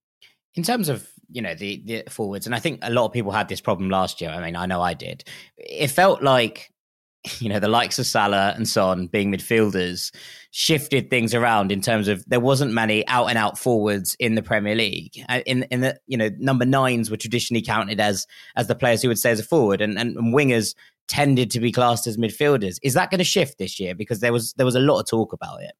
In 0.56 0.63
terms 0.63 0.89
of 0.89 1.08
you 1.30 1.41
know 1.41 1.54
the 1.54 1.82
the 1.86 2.04
forwards, 2.10 2.46
and 2.46 2.56
I 2.56 2.60
think 2.60 2.80
a 2.82 2.91
lot 2.91 3.06
of 3.06 3.13
people 3.13 3.32
had 3.32 3.48
this 3.48 3.62
problem 3.62 3.89
last 3.89 4.22
year. 4.22 4.32
I 4.32 4.41
mean, 4.41 4.56
I 4.56 4.65
know 4.65 4.82
I 4.82 4.94
did. 4.94 5.24
It 5.58 5.89
felt 5.89 6.22
like 6.22 6.72
you 7.39 7.50
know 7.50 7.60
the 7.60 7.67
likes 7.67 8.00
of 8.00 8.06
Salah 8.06 8.54
and 8.56 8.67
Son 8.67 9.08
being 9.08 9.32
midfielders 9.32 10.13
shifted 10.52 11.10
things 11.10 11.34
around 11.34 11.72
in 11.72 11.80
terms 11.80 12.08
of 12.08 12.26
there 12.28 12.39
wasn't 12.39 12.74
many 12.74 13.08
out 13.08 13.28
and 13.28 13.38
out 13.38 13.58
forwards 13.58 14.15
in 14.20 14.36
the 14.36 14.41
Premier 14.41 14.76
League. 14.76 15.13
Uh, 15.30 15.41
in 15.46 15.63
in 15.63 15.82
the 15.82 16.00
you 16.08 16.17
know 16.17 16.30
number 16.38 16.65
nines 16.65 17.10
were 17.10 17.17
traditionally 17.17 17.62
counted 17.62 18.00
as 18.00 18.28
as 18.56 18.67
the 18.67 18.76
players 18.76 19.02
who 19.02 19.08
would 19.08 19.20
stay 19.20 19.32
as 19.32 19.39
a 19.39 19.44
forward, 19.44 19.82
and, 19.82 19.98
and, 19.98 20.17
and 20.17 20.34
wingers 20.34 20.76
tended 21.08 21.52
to 21.52 21.60
be 21.60 21.72
classed 21.72 22.08
as 22.08 22.17
midfielders. 22.17 22.78
Is 22.84 22.94
that 22.94 23.12
going 23.12 23.20
to 23.20 23.26
shift 23.26 23.58
this 23.58 23.80
year? 23.80 23.96
Because 23.96 24.20
there 24.20 24.34
was 24.34 24.54
there 24.54 24.65
was 24.65 24.76
a 24.76 24.80
lot 24.80 25.00
of 25.00 25.08
talk 25.08 25.34
about 25.34 25.62
it. 25.62 25.74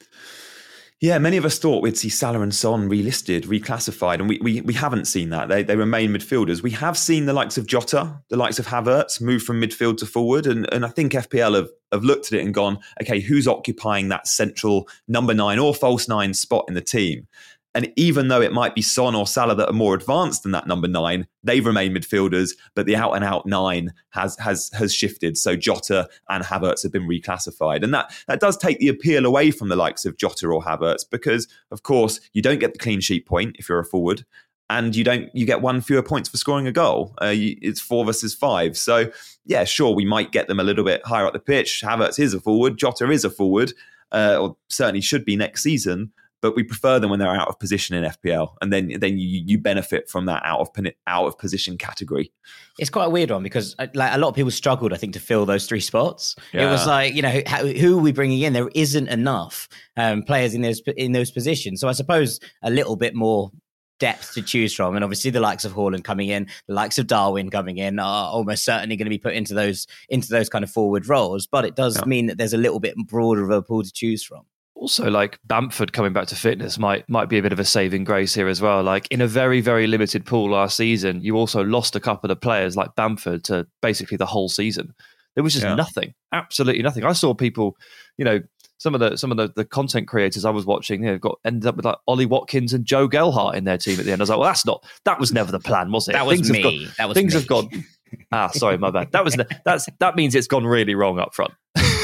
Yeah, 1.02 1.18
many 1.18 1.38
of 1.38 1.46
us 1.46 1.58
thought 1.58 1.82
we'd 1.82 1.98
see 1.98 2.10
Salah 2.10 2.42
and 2.42 2.54
Son 2.54 2.88
relisted, 2.88 3.46
reclassified, 3.46 4.20
and 4.20 4.30
we, 4.30 4.38
we, 4.40 4.62
we 4.62 4.76
haven't 4.76 5.06
seen 5.06 5.32
that. 5.32 5.50
They, 5.50 5.64
they 5.64 5.76
remain 5.76 6.14
midfielders. 6.14 6.62
We 6.62 6.70
have 6.72 6.96
seen 6.96 7.26
the 7.26 7.34
likes 7.34 7.58
of 7.58 7.66
Jota, 7.66 8.22
the 8.30 8.38
likes 8.38 8.60
of 8.60 8.68
Havertz 8.68 9.20
move 9.20 9.42
from 9.42 9.60
midfield 9.60 9.98
to 9.98 10.06
forward, 10.06 10.46
and, 10.46 10.72
and 10.72 10.86
I 10.86 10.90
think 10.90 11.14
FPL 11.14 11.56
have, 11.56 11.70
have 11.92 12.04
looked 12.04 12.28
at 12.28 12.34
it 12.34 12.46
and 12.46 12.54
gone, 12.54 12.78
okay, 13.02 13.20
who's 13.20 13.48
occupying 13.48 14.10
that 14.10 14.28
central 14.28 14.88
number 15.08 15.34
nine 15.34 15.58
or 15.58 15.74
false 15.74 16.08
nine 16.08 16.36
spot 16.36 16.66
in 16.68 16.76
the 16.76 16.82
team? 16.82 17.28
And 17.74 17.92
even 17.96 18.28
though 18.28 18.42
it 18.42 18.52
might 18.52 18.76
be 18.76 18.82
Son 18.82 19.16
or 19.16 19.26
Salah 19.26 19.56
that 19.56 19.70
are 19.70 19.74
more 19.74 19.96
advanced 19.96 20.44
than 20.44 20.52
that 20.52 20.68
number 20.68 20.90
nine, 20.90 21.28
they 21.42 21.62
remain 21.62 21.94
midfielders, 21.94 22.52
but 22.76 22.86
the 22.86 22.98
out 22.98 23.14
and 23.14 23.24
out 23.24 23.46
nine 23.46 23.94
has 24.10 24.38
has 24.40 24.70
has 24.74 24.94
shifted. 24.94 25.38
So 25.38 25.56
Jota 25.56 26.10
and 26.28 26.44
Havertz 26.44 26.84
have 26.84 26.92
been 26.92 27.08
reclassified. 27.08 27.84
And 27.84 27.94
that 27.94 28.14
that 28.28 28.42
does 28.42 28.58
take 28.58 28.80
the 28.80 28.90
appeal 28.90 29.26
away 29.26 29.52
from 29.52 29.70
the 29.70 29.78
likes 29.78 30.06
of 30.06 30.18
Jota 30.18 30.48
or 30.48 30.62
Havertz, 30.62 31.06
because 31.10 31.48
of 31.72 31.84
course 31.84 32.20
you 32.34 32.42
don't 32.42 32.60
get 32.60 32.74
the 32.74 32.80
clean 32.80 33.00
sheet 33.00 33.26
point 33.26 33.56
if 33.58 33.70
you're 33.70 33.80
a 33.80 33.86
forward. 33.86 34.26
And 34.70 34.96
you 34.96 35.04
don't, 35.04 35.30
you 35.36 35.46
get 35.46 35.62
one 35.62 35.82
fewer 35.82 36.02
points 36.02 36.30
for 36.30 36.38
scoring 36.38 36.66
a 36.66 36.72
goal. 36.72 37.14
Uh, 37.22 37.28
you, 37.28 37.58
it's 37.62 37.82
four 37.82 38.06
versus 38.06 38.34
five. 38.34 38.78
So, 38.78 39.12
yeah, 39.44 39.66
sure, 39.66 39.94
we 39.94 40.06
might 40.06 40.32
get 40.32 40.48
them 40.48 40.62
a 40.62 40.64
little 40.64 40.86
bit 40.86 41.06
higher 41.06 41.26
up 41.26 41.34
the 41.34 41.40
pitch. 41.40 41.82
Havertz 41.84 42.18
is 42.20 42.34
a 42.34 42.40
forward, 42.40 42.78
Jota 42.78 43.12
is 43.12 43.26
a 43.26 43.30
forward, 43.30 43.74
uh, 44.14 44.38
or 44.40 44.56
certainly 44.70 45.02
should 45.02 45.26
be 45.26 45.36
next 45.36 45.64
season 45.64 46.14
but 46.42 46.56
we 46.56 46.64
prefer 46.64 47.00
them 47.00 47.10
when 47.10 47.20
they're 47.20 47.30
out 47.30 47.48
of 47.48 47.60
position 47.60 47.96
in 47.96 48.04
FPL, 48.04 48.56
and 48.62 48.74
then 48.74 48.92
then 49.00 49.18
you 49.18 49.44
you 49.46 49.58
benefit 49.58 50.10
from 50.10 50.26
that 50.26 50.42
out 50.46 50.60
of 50.60 50.70
out 51.08 51.28
of 51.28 51.38
position 51.38 51.78
category. 51.78 52.32
It's 52.80 52.90
quite 52.90 53.06
a 53.06 53.10
weird 53.10 53.32
one 53.32 53.44
because 53.44 53.76
uh, 53.80 53.88
like 53.94 54.14
a 54.14 54.18
lot 54.18 54.30
of 54.30 54.36
people 54.36 54.52
struggled, 54.52 54.92
I 54.94 54.98
think, 54.98 55.14
to 55.14 55.20
fill 55.20 55.46
those 55.46 55.68
three 55.68 55.80
spots. 55.80 56.36
Yeah. 56.52 56.68
It 56.68 56.72
was 56.72 56.88
like 56.88 57.14
you 57.14 57.22
know 57.22 57.42
how, 57.46 57.66
who 57.66 58.00
are 58.00 58.02
we 58.02 58.12
bringing 58.12 58.42
in? 58.42 58.54
There 58.54 58.70
isn't 58.74 59.08
enough 59.08 59.70
um, 59.96 60.24
players 60.24 60.54
in 60.54 60.62
those 60.62 60.82
in 60.98 61.12
those 61.12 61.32
positions, 61.32 61.80
so 61.80 61.88
I 61.88 61.94
suppose 61.94 62.40
a 62.64 62.72
little 62.72 62.96
bit 62.96 63.14
more 63.14 63.52
depth 64.00 64.34
to 64.34 64.42
choose 64.42 64.74
from. 64.74 64.96
And 64.96 65.04
obviously, 65.04 65.30
the 65.30 65.40
likes 65.40 65.64
of 65.64 65.74
Haaland 65.74 66.04
coming 66.04 66.30
in, 66.30 66.48
the 66.68 66.74
likes 66.74 66.98
of 66.98 67.06
Darwin 67.08 67.52
coming 67.52 67.78
in, 67.78 68.00
are 68.00 68.32
almost 68.32 68.66
certainly 68.66 68.96
going 68.96 69.06
to 69.06 69.12
be 69.12 69.20
put 69.20 69.36
into 69.36 69.54
those 69.54 69.88
into 70.10 70.28
those 70.30 70.50
kind 70.50 70.64
of 70.64 70.72
forward 70.72 71.08
roles. 71.08 71.48
But 71.48 71.66
it 71.66 71.76
does 71.76 71.98
yeah. 71.98 72.06
mean 72.06 72.26
that 72.26 72.38
there's 72.38 72.54
a 72.54 72.58
little 72.58 72.80
bit 72.80 72.96
broader 73.08 73.44
of 73.44 73.52
a 73.52 73.62
pool 73.62 73.84
to 73.84 73.92
choose 73.92 74.24
from 74.24 74.42
also 74.76 75.10
like 75.10 75.40
Bamford 75.46 75.94
coming 75.94 76.14
back 76.14 76.28
to 76.28 76.36
fitness 76.36 76.80
might 76.80 77.08
might 77.10 77.30
be 77.30 77.38
a 77.38 77.42
bit 77.42 77.54
of 77.54 77.60
a 77.60 77.66
saving 77.66 78.04
grace 78.04 78.34
here 78.34 78.48
as 78.48 78.62
well. 78.62 78.82
Like 78.82 79.08
in 79.12 79.22
a 79.22 79.28
very 79.28 79.62
very 79.62 79.88
limited 79.88 80.26
pool 80.26 80.52
last 80.52 80.78
season, 80.78 81.22
you 81.22 81.38
also 81.38 81.64
lost 81.64 81.96
a 81.96 82.00
couple 82.00 82.32
of 82.32 82.42
players 82.42 82.76
like 82.76 82.96
Bamford 82.96 83.44
to 83.46 83.68
basically 83.82 84.18
the 84.18 84.26
whole 84.26 84.50
season. 84.50 84.94
There 85.36 85.44
was 85.44 85.54
just 85.54 85.66
yeah. 85.66 85.76
nothing, 85.76 86.14
absolutely 86.34 86.84
nothing. 86.84 87.06
I 87.06 87.14
saw 87.14 87.34
people, 87.34 87.78
you 88.18 88.26
know, 88.26 88.42
some 88.80 88.96
of 88.96 89.00
the 89.00 89.16
some 89.18 89.32
of 89.32 89.38
the, 89.38 89.52
the 89.56 89.64
content 89.64 90.08
creators 90.08 90.44
I 90.44 90.50
was 90.50 90.66
watching, 90.66 91.04
you 91.04 91.12
know, 91.12 91.18
got 91.18 91.40
ended 91.46 91.68
up 91.68 91.76
with 91.76 91.86
like 91.86 91.98
Ollie 92.08 92.26
Watkins 92.26 92.74
and 92.74 92.84
Joe 92.84 93.08
Gelhardt 93.08 93.56
in 93.56 93.64
their 93.64 93.78
team 93.78 94.00
at 94.00 94.06
the 94.06 94.12
end. 94.12 94.22
I 94.22 94.24
was 94.24 94.30
like, 94.30 94.40
well, 94.40 94.50
that's 94.50 94.66
not 94.66 94.84
that 95.06 95.20
was 95.20 95.32
never 95.32 95.52
the 95.52 95.60
plan, 95.60 95.92
was 95.92 96.08
it? 96.08 96.14
That 96.14 96.26
was 96.26 96.40
things 96.40 96.52
me. 96.52 96.64
Gone, 96.64 96.92
that 96.98 97.08
was 97.08 97.16
things 97.16 97.34
me. 97.34 97.40
have 97.40 97.48
gone. 97.48 97.70
ah, 98.32 98.48
sorry, 98.48 98.78
my 98.78 98.90
bad. 98.90 99.12
That 99.12 99.24
was 99.24 99.38
that's 99.64 99.88
that 100.00 100.16
means 100.16 100.34
it's 100.34 100.48
gone 100.48 100.66
really 100.66 100.96
wrong 100.96 101.20
up 101.20 101.36
front 101.36 101.54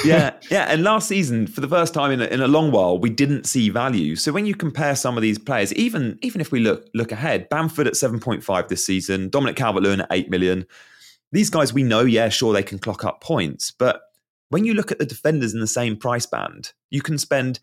yeah, 0.08 0.34
yeah. 0.50 0.66
And 0.70 0.84
last 0.84 1.08
season, 1.08 1.48
for 1.48 1.62
the 1.62 1.68
first 1.68 1.94
time 1.94 2.12
in 2.12 2.22
a, 2.22 2.26
in 2.26 2.42
a 2.42 2.48
long 2.48 2.72
while, 2.72 2.98
we 2.98 3.10
didn't 3.10 3.46
see 3.46 3.70
value. 3.70 4.16
So 4.16 4.32
when 4.32 4.46
you 4.46 4.56
compare 4.56 4.96
some 4.96 5.18
of 5.18 5.22
these 5.22 5.40
players, 5.40 5.74
even 5.74 6.18
even 6.22 6.42
if 6.42 6.52
we 6.52 6.60
look 6.60 6.88
look 6.94 7.12
ahead, 7.12 7.50
Bamford 7.50 7.88
at 7.88 7.96
seven 7.96 8.20
point 8.20 8.44
five 8.44 8.68
this 8.68 8.86
season, 8.86 9.30
Dominic 9.30 9.56
Calvert-Lewin 9.56 10.02
at 10.02 10.08
eight 10.12 10.30
million. 10.30 10.66
These 11.32 11.50
guys, 11.50 11.74
we 11.74 11.84
know, 11.84 12.02
yeah, 12.02 12.30
sure, 12.30 12.54
they 12.54 12.64
can 12.64 12.80
clock 12.80 13.04
up 13.04 13.22
points, 13.22 13.72
but 13.72 14.02
when 14.50 14.64
you 14.64 14.74
look 14.74 14.94
at 14.94 15.00
the 15.00 15.06
defenders 15.06 15.54
in 15.54 15.60
the 15.60 15.68
same 15.68 15.98
price 15.98 16.26
band, 16.26 16.72
you 16.90 17.02
can 17.02 17.18
spend 17.18 17.60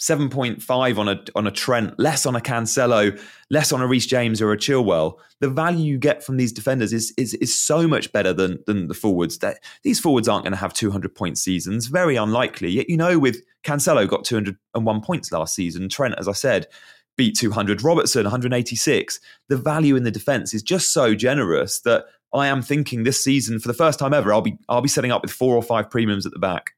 7.5 0.00 0.98
on 0.98 1.08
a 1.08 1.20
on 1.34 1.46
a 1.46 1.50
Trent, 1.50 1.98
less 1.98 2.24
on 2.24 2.36
a 2.36 2.40
Cancelo, 2.40 3.20
less 3.50 3.72
on 3.72 3.80
a 3.80 3.86
Reece 3.86 4.06
James 4.06 4.40
or 4.40 4.52
a 4.52 4.56
Chilwell. 4.56 5.18
The 5.40 5.50
value 5.50 5.84
you 5.84 5.98
get 5.98 6.22
from 6.22 6.36
these 6.36 6.52
defenders 6.52 6.92
is 6.92 7.12
is, 7.16 7.34
is 7.34 7.56
so 7.56 7.88
much 7.88 8.12
better 8.12 8.32
than 8.32 8.58
than 8.66 8.88
the 8.88 8.94
forwards. 8.94 9.38
That 9.38 9.58
these 9.82 9.98
forwards 9.98 10.28
aren't 10.28 10.44
going 10.44 10.52
to 10.52 10.58
have 10.58 10.72
200 10.72 11.14
point 11.14 11.36
seasons, 11.36 11.88
very 11.88 12.16
unlikely. 12.16 12.70
Yet 12.70 12.88
you 12.88 12.96
know, 12.96 13.18
with 13.18 13.42
Cancelo 13.64 14.06
got 14.08 14.24
201 14.24 15.00
points 15.00 15.32
last 15.32 15.54
season, 15.54 15.88
Trent, 15.88 16.14
as 16.16 16.28
I 16.28 16.32
said, 16.32 16.68
beat 17.16 17.36
200, 17.36 17.82
Robertson 17.82 18.22
186. 18.22 19.18
The 19.48 19.56
value 19.56 19.96
in 19.96 20.04
the 20.04 20.12
defense 20.12 20.54
is 20.54 20.62
just 20.62 20.92
so 20.92 21.16
generous 21.16 21.80
that 21.80 22.04
I 22.32 22.46
am 22.46 22.62
thinking 22.62 23.02
this 23.02 23.22
season 23.22 23.58
for 23.58 23.68
the 23.68 23.74
first 23.74 23.98
time 23.98 24.14
ever, 24.14 24.32
I'll 24.32 24.42
be 24.42 24.56
I'll 24.68 24.80
be 24.80 24.88
setting 24.88 25.10
up 25.10 25.22
with 25.22 25.32
four 25.32 25.56
or 25.56 25.62
five 25.62 25.90
premiums 25.90 26.24
at 26.24 26.32
the 26.32 26.38
back. 26.38 26.70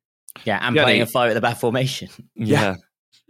Yeah, 0.44 0.58
and 0.62 0.74
playing 0.74 1.02
a 1.02 1.06
five 1.06 1.30
at 1.30 1.34
the 1.34 1.40
back 1.40 1.58
formation. 1.58 2.08
yeah. 2.34 2.60
yeah. 2.60 2.76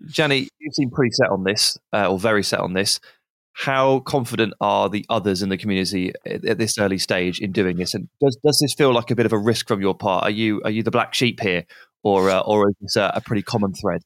Gianni, 0.06 0.48
you 0.58 0.70
seem 0.72 0.90
pretty 0.90 1.12
set 1.12 1.30
on 1.30 1.44
this, 1.44 1.78
uh, 1.92 2.10
or 2.10 2.18
very 2.18 2.42
set 2.42 2.60
on 2.60 2.72
this. 2.72 3.00
How 3.52 4.00
confident 4.00 4.54
are 4.60 4.88
the 4.88 5.04
others 5.10 5.42
in 5.42 5.48
the 5.48 5.58
community 5.58 6.12
at, 6.24 6.44
at, 6.44 6.58
this 6.58 6.78
early 6.78 6.98
stage 6.98 7.40
in 7.40 7.52
doing 7.52 7.76
this? 7.76 7.94
And 7.94 8.08
does 8.20 8.38
does 8.44 8.58
this 8.60 8.74
feel 8.74 8.92
like 8.92 9.10
a 9.10 9.14
bit 9.14 9.26
of 9.26 9.32
a 9.32 9.38
risk 9.38 9.68
from 9.68 9.80
your 9.80 9.94
part? 9.94 10.24
Are 10.24 10.30
you 10.30 10.62
are 10.64 10.70
you 10.70 10.82
the 10.82 10.90
black 10.90 11.14
sheep 11.14 11.40
here, 11.40 11.64
or 12.02 12.30
uh, 12.30 12.40
or 12.40 12.70
is 12.70 12.74
this 12.80 12.96
a, 12.96 13.12
a, 13.14 13.20
pretty 13.20 13.42
common 13.42 13.74
thread? 13.74 14.02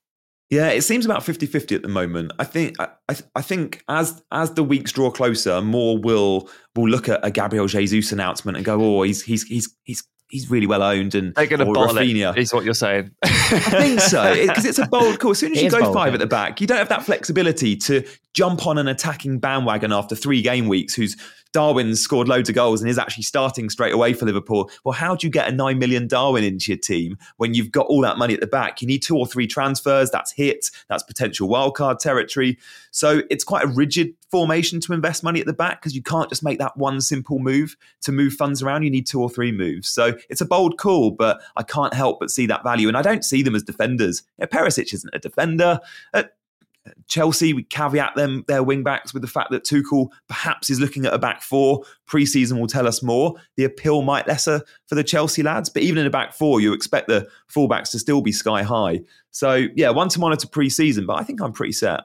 Yeah, 0.50 0.68
it 0.68 0.82
seems 0.82 1.04
about 1.04 1.22
50-50 1.22 1.74
at 1.74 1.82
the 1.82 1.88
moment. 1.88 2.32
I 2.38 2.44
think 2.44 2.76
I, 2.80 2.88
I 3.34 3.42
think 3.42 3.84
as 3.88 4.22
as 4.32 4.54
the 4.54 4.64
weeks 4.64 4.92
draw 4.92 5.10
closer, 5.10 5.60
more 5.60 5.98
will 5.98 6.48
will 6.74 6.88
look 6.88 7.08
at 7.08 7.24
a 7.24 7.30
Gabriel 7.30 7.66
Jesus 7.66 8.12
announcement 8.12 8.56
and 8.56 8.64
go, 8.64 8.80
"Oh, 8.80 9.02
he's 9.02 9.22
he's 9.22 9.44
he's 9.44 9.76
he's 9.84 10.02
he's 10.28 10.50
really 10.50 10.66
well 10.66 10.82
owned 10.82 11.14
and 11.14 11.34
they're 11.34 11.46
going 11.46 11.60
to 11.60 11.66
bottle 11.66 11.94
Raphinha. 11.96 12.36
it. 12.36 12.40
Is 12.40 12.52
what 12.52 12.64
you're 12.64 12.74
saying? 12.74 13.10
I 13.22 13.28
think 13.28 14.00
so 14.00 14.34
because 14.34 14.64
it, 14.64 14.70
it's 14.70 14.78
a 14.78 14.86
bold 14.86 15.20
call. 15.20 15.32
As 15.32 15.38
soon 15.38 15.52
as 15.52 15.58
it 15.60 15.64
you 15.64 15.70
go 15.70 15.80
bold, 15.80 15.94
five 15.94 16.14
at 16.14 16.20
the 16.20 16.26
back, 16.26 16.60
you 16.60 16.66
don't 16.66 16.78
have 16.78 16.88
that 16.88 17.04
flexibility 17.04 17.76
to 17.76 18.04
jump 18.34 18.66
on 18.66 18.78
an 18.78 18.88
attacking 18.88 19.38
bandwagon 19.38 19.92
after 19.92 20.14
three 20.14 20.42
game 20.42 20.68
weeks. 20.68 20.94
Who's 20.94 21.16
Darwin's 21.54 22.00
scored 22.00 22.26
loads 22.26 22.48
of 22.48 22.56
goals 22.56 22.82
and 22.82 22.90
is 22.90 22.98
actually 22.98 23.22
starting 23.22 23.70
straight 23.70 23.94
away 23.94 24.12
for 24.12 24.26
Liverpool. 24.26 24.68
Well, 24.82 24.92
how 24.92 25.14
do 25.14 25.24
you 25.24 25.30
get 25.30 25.48
a 25.48 25.52
nine 25.52 25.78
million 25.78 26.08
Darwin 26.08 26.42
into 26.42 26.72
your 26.72 26.78
team 26.78 27.16
when 27.36 27.54
you've 27.54 27.70
got 27.70 27.86
all 27.86 28.00
that 28.00 28.18
money 28.18 28.34
at 28.34 28.40
the 28.40 28.48
back? 28.48 28.82
You 28.82 28.88
need 28.88 29.02
two 29.02 29.16
or 29.16 29.24
three 29.24 29.46
transfers. 29.46 30.10
That's 30.10 30.32
hit. 30.32 30.68
That's 30.88 31.04
potential 31.04 31.48
wildcard 31.48 32.00
territory. 32.00 32.58
So 32.90 33.22
it's 33.30 33.44
quite 33.44 33.64
a 33.64 33.68
rigid 33.68 34.14
formation 34.32 34.80
to 34.80 34.92
invest 34.92 35.22
money 35.22 35.38
at 35.38 35.46
the 35.46 35.52
back 35.52 35.80
because 35.80 35.94
you 35.94 36.02
can't 36.02 36.28
just 36.28 36.42
make 36.42 36.58
that 36.58 36.76
one 36.76 37.00
simple 37.00 37.38
move 37.38 37.76
to 38.00 38.10
move 38.10 38.34
funds 38.34 38.60
around. 38.60 38.82
You 38.82 38.90
need 38.90 39.06
two 39.06 39.22
or 39.22 39.30
three 39.30 39.52
moves. 39.52 39.88
So 39.88 40.18
it's 40.28 40.40
a 40.40 40.46
bold 40.46 40.76
call, 40.76 41.12
but 41.12 41.40
I 41.54 41.62
can't 41.62 41.94
help 41.94 42.18
but 42.18 42.32
see 42.32 42.46
that 42.46 42.64
value. 42.64 42.88
And 42.88 42.96
I 42.96 43.02
don't 43.02 43.24
see 43.24 43.42
them 43.44 43.54
as 43.54 43.62
defenders. 43.62 44.24
You 44.40 44.48
Perisic 44.48 44.92
isn't 44.92 45.14
a 45.14 45.20
defender. 45.20 45.78
Uh, 46.12 46.24
Chelsea, 47.08 47.54
we 47.54 47.62
caveat 47.62 48.14
them, 48.14 48.44
their 48.46 48.62
wing 48.62 48.82
backs, 48.82 49.14
with 49.14 49.22
the 49.22 49.28
fact 49.28 49.50
that 49.50 49.64
Tuchel 49.64 50.08
perhaps 50.28 50.68
is 50.68 50.80
looking 50.80 51.06
at 51.06 51.14
a 51.14 51.18
back 51.18 51.42
four. 51.42 51.82
Pre-season 52.06 52.58
will 52.58 52.66
tell 52.66 52.86
us 52.86 53.02
more. 53.02 53.34
The 53.56 53.64
appeal 53.64 54.02
might 54.02 54.28
lesser 54.28 54.60
for 54.86 54.94
the 54.94 55.04
Chelsea 55.04 55.42
lads, 55.42 55.70
but 55.70 55.82
even 55.82 55.98
in 55.98 56.06
a 56.06 56.10
back 56.10 56.34
four, 56.34 56.60
you 56.60 56.72
expect 56.72 57.08
the 57.08 57.28
fullbacks 57.50 57.90
to 57.92 57.98
still 57.98 58.20
be 58.20 58.32
sky 58.32 58.62
high. 58.62 59.00
So 59.30 59.66
yeah, 59.74 59.90
one 59.90 60.08
to 60.10 60.20
monitor 60.20 60.48
pre-season, 60.48 61.06
but 61.06 61.18
I 61.18 61.24
think 61.24 61.40
I'm 61.40 61.52
pretty 61.52 61.72
set. 61.72 62.00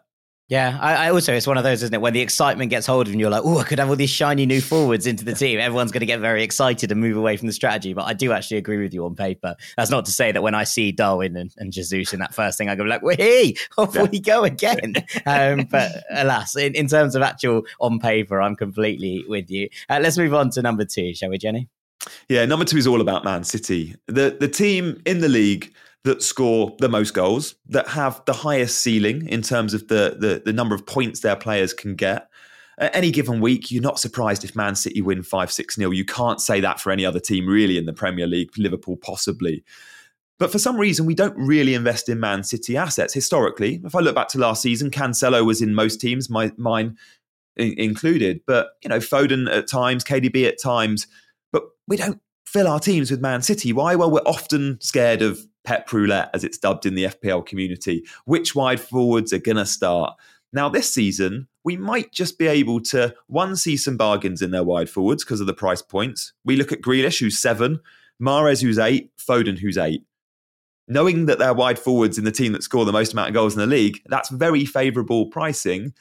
Yeah, 0.50 0.80
I, 0.82 0.96
I, 0.96 1.12
also 1.12 1.32
it's 1.36 1.46
one 1.46 1.60
of 1.60 1.64
those, 1.64 1.84
isn't 1.84 1.94
it? 1.94 2.02
When 2.02 2.14
the 2.14 2.22
excitement 2.22 2.72
gets 2.72 2.88
hold 2.88 3.06
of 3.06 3.10
you, 3.10 3.14
and 3.14 3.22
you're 3.22 3.30
like, 3.30 3.44
"Oh, 3.46 3.60
I 3.60 3.64
could 3.64 3.78
have 3.78 3.88
all 3.88 3.96
these 3.96 4.10
shiny 4.10 4.48
new 4.48 4.62
forwards 4.62 5.06
into 5.06 5.24
the 5.24 5.34
team." 5.34 5.60
Everyone's 5.60 5.92
going 5.92 6.00
to 6.00 6.08
get 6.08 6.20
very 6.22 6.42
excited 6.42 6.92
and 6.92 7.00
move 7.00 7.16
away 7.18 7.38
from 7.38 7.46
the 7.46 7.54
strategy. 7.54 7.94
But 7.94 8.06
I 8.06 8.14
do 8.14 8.32
actually 8.32 8.58
agree 8.58 8.82
with 8.82 8.92
you 8.92 9.06
on 9.06 9.16
paper. 9.16 9.56
That's 9.78 9.92
not 9.92 10.06
to 10.06 10.12
say 10.12 10.32
that 10.32 10.42
when 10.42 10.56
I 10.56 10.64
see 10.64 10.92
Darwin 10.92 11.38
and, 11.38 11.54
and 11.58 11.72
Jesus 11.72 12.14
in 12.14 12.20
that 12.20 12.34
first 12.34 12.58
thing, 12.58 12.68
I 12.68 12.74
go 12.74 12.84
like, 12.84 13.02
"Hey, 13.20 13.54
off 13.78 13.94
yeah. 13.94 14.08
we 14.12 14.20
go 14.20 14.44
again." 14.44 14.96
um, 15.28 15.68
but 15.70 15.92
alas, 16.10 16.56
in, 16.56 16.74
in, 16.74 16.88
terms 16.88 17.14
of 17.14 17.22
actual 17.22 17.62
on 17.80 18.00
paper, 18.00 18.42
I'm 18.42 18.56
completely 18.56 19.24
with 19.28 19.52
you. 19.52 19.70
Uh, 19.88 20.00
let's 20.02 20.18
move 20.18 20.34
on 20.34 20.50
to 20.52 20.64
number 20.64 20.84
two, 20.84 21.14
shall 21.14 21.30
we, 21.30 21.38
Gianni? 21.38 21.70
Yeah, 22.28 22.46
number 22.46 22.66
two 22.66 22.78
is 22.78 22.88
all 22.88 23.02
about 23.02 23.24
Man 23.24 23.44
City. 23.44 23.96
The 24.08 24.36
the 24.40 24.48
team 24.48 25.00
in 25.06 25.20
the 25.20 25.30
league 25.30 25.72
that 26.04 26.24
score 26.24 26.76
the 26.80 26.90
most 26.90 27.14
goals, 27.14 27.56
that 27.68 27.90
have 27.90 28.22
the 28.26 28.34
highest 28.34 28.82
ceiling 28.82 29.28
in 29.28 29.42
terms 29.42 29.74
of 29.74 29.88
the, 29.88 30.16
the, 30.20 30.42
the 30.46 30.54
number 30.54 30.74
of 30.74 30.86
points 30.86 31.20
their 31.20 31.36
players 31.36 31.74
can 31.74 31.96
get. 31.96 32.30
At 32.78 32.96
any 32.96 33.12
given 33.12 33.42
week, 33.42 33.72
you're 33.72 33.84
not 33.84 34.00
surprised 34.00 34.46
if 34.46 34.56
Man 34.56 34.76
City 34.76 35.02
win 35.02 35.22
5 35.24 35.52
6 35.52 35.76
0. 35.76 35.92
You 35.92 36.06
can't 36.06 36.40
say 36.40 36.62
that 36.62 36.80
for 36.80 36.92
any 36.92 37.06
other 37.06 37.20
team, 37.20 37.46
really, 37.46 37.78
in 37.78 37.86
the 37.86 37.94
Premier 37.94 38.26
League, 38.26 38.58
Liverpool 38.58 38.96
possibly. 38.96 39.64
But 40.38 40.54
for 40.54 40.58
some 40.60 40.78
reason, 40.78 41.06
we 41.06 41.16
don't 41.16 41.36
really 41.38 41.74
invest 41.74 42.08
in 42.08 42.22
Man 42.22 42.44
City 42.44 42.78
assets 42.78 43.14
historically. 43.14 43.82
If 43.84 43.94
I 43.94 44.00
look 44.00 44.16
back 44.16 44.30
to 44.30 44.38
last 44.38 44.62
season, 44.62 44.90
Cancelo 44.90 45.46
was 45.46 45.62
in 45.62 45.76
most 45.76 46.00
teams, 46.00 46.30
my, 46.30 46.54
mine 46.56 46.98
included. 47.58 48.40
But, 48.48 48.70
you 48.82 48.90
know, 48.90 49.00
Foden 49.00 49.54
at 49.54 49.68
times, 49.68 50.06
KDB 50.06 50.48
at 50.48 50.62
times. 50.62 51.08
But 51.52 51.64
we 51.90 51.98
don't 51.98 52.22
fill 52.50 52.68
our 52.68 52.80
teams 52.80 53.12
with 53.12 53.22
Man 53.22 53.42
City. 53.44 53.72
Why? 53.74 53.96
Well, 53.96 54.10
we're 54.10 54.22
often 54.22 54.80
scared 54.82 55.22
of 55.22 55.40
Pep 55.64 55.92
Roulette, 55.94 56.32
as 56.34 56.44
it's 56.44 56.58
dubbed 56.58 56.86
in 56.86 56.96
the 56.96 57.06
FPL 57.06 57.46
community. 57.46 58.04
Which 58.26 58.56
wide 58.56 58.80
forwards 58.80 59.32
are 59.32 59.40
going 59.40 59.58
to 59.58 59.66
start? 59.66 60.16
Now, 60.52 60.68
this 60.68 60.92
season, 60.92 61.48
we 61.64 61.78
might 61.78 62.12
just 62.12 62.40
be 62.40 62.48
able 62.48 62.82
to, 62.82 63.14
one, 63.28 63.56
see 63.56 63.78
some 63.78 63.98
bargains 63.98 64.42
in 64.42 64.50
their 64.50 64.64
wide 64.64 64.90
forwards 64.90 65.24
because 65.24 65.42
of 65.42 65.48
the 65.48 65.54
price 65.54 65.84
points. 65.84 66.34
We 66.44 66.56
look 66.56 66.72
at 66.72 66.82
Grealish, 66.82 67.20
who's 67.20 67.38
seven, 67.38 67.82
Mahrez, 68.22 68.64
who's 68.64 68.80
eight, 68.80 69.12
Foden, 69.18 69.60
who's 69.60 69.78
eight. 69.78 70.04
Knowing 70.88 71.28
that 71.28 71.38
they're 71.38 71.54
wide 71.54 71.78
forwards 71.78 72.18
in 72.18 72.26
the 72.26 72.32
team 72.32 72.54
that 72.54 72.64
score 72.64 72.84
the 72.84 72.92
most 72.92 73.14
amount 73.14 73.28
of 73.28 73.36
goals 73.36 73.54
in 73.54 73.60
the 73.60 73.68
league, 73.68 74.02
that's 74.08 74.30
very 74.30 74.66
favourable 74.66 75.28
pricing. 75.28 75.94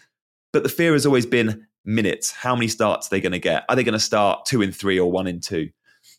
But 0.55 0.63
the 0.63 0.71
fear 0.71 0.95
has 0.95 1.05
always 1.05 1.27
been 1.27 1.67
minutes. 1.85 2.33
How 2.33 2.55
many 2.55 2.69
starts 2.69 3.07
are 3.07 3.11
they 3.11 3.21
going 3.21 3.33
to 3.33 3.39
get? 3.39 3.65
Are 3.69 3.77
they 3.77 3.85
going 3.85 3.93
to 3.93 3.99
start 3.99 4.47
two 4.47 4.63
in 4.63 4.73
three 4.73 4.99
or 4.99 5.13
one 5.13 5.27
in 5.27 5.41
two? 5.41 5.69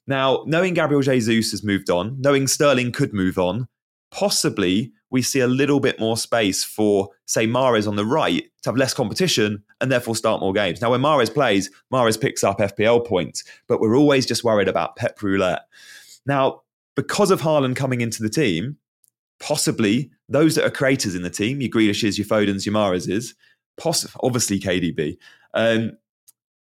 Now, 0.09 0.43
knowing 0.47 0.73
Gabriel 0.73 1.03
Jesus 1.03 1.51
has 1.51 1.63
moved 1.63 1.91
on, 1.91 2.19
knowing 2.19 2.47
Sterling 2.47 2.91
could 2.91 3.13
move 3.13 3.37
on, 3.37 3.67
possibly 4.09 4.91
we 5.11 5.21
see 5.21 5.39
a 5.39 5.47
little 5.47 5.79
bit 5.79 5.99
more 5.99 6.17
space 6.17 6.63
for, 6.63 7.09
say, 7.27 7.45
Mahrez 7.45 7.87
on 7.87 7.95
the 7.95 8.05
right 8.05 8.43
to 8.63 8.69
have 8.69 8.75
less 8.75 8.91
competition 8.91 9.63
and 9.79 9.91
therefore 9.91 10.15
start 10.15 10.41
more 10.41 10.51
games. 10.51 10.81
Now, 10.81 10.89
when 10.89 11.01
Mahrez 11.01 11.31
plays, 11.31 11.69
Mahrez 11.93 12.19
picks 12.19 12.43
up 12.43 12.57
FPL 12.57 13.05
points, 13.05 13.43
but 13.67 13.79
we're 13.79 13.95
always 13.95 14.25
just 14.25 14.43
worried 14.43 14.67
about 14.67 14.95
Pep 14.95 15.21
Roulette. 15.21 15.67
Now, 16.25 16.63
because 16.95 17.29
of 17.29 17.41
Haaland 17.41 17.75
coming 17.75 18.01
into 18.01 18.23
the 18.23 18.29
team, 18.29 18.77
possibly 19.39 20.09
those 20.27 20.55
that 20.55 20.65
are 20.65 20.71
creators 20.71 21.13
in 21.13 21.21
the 21.21 21.29
team, 21.29 21.61
your 21.61 21.69
Grealishes, 21.69 22.17
your 22.17 22.25
Fodens, 22.25 22.65
your 22.65 22.73
Mahrezes, 22.73 23.35
poss- 23.77 24.07
obviously 24.23 24.59
KDB, 24.59 25.17
um, 25.53 25.91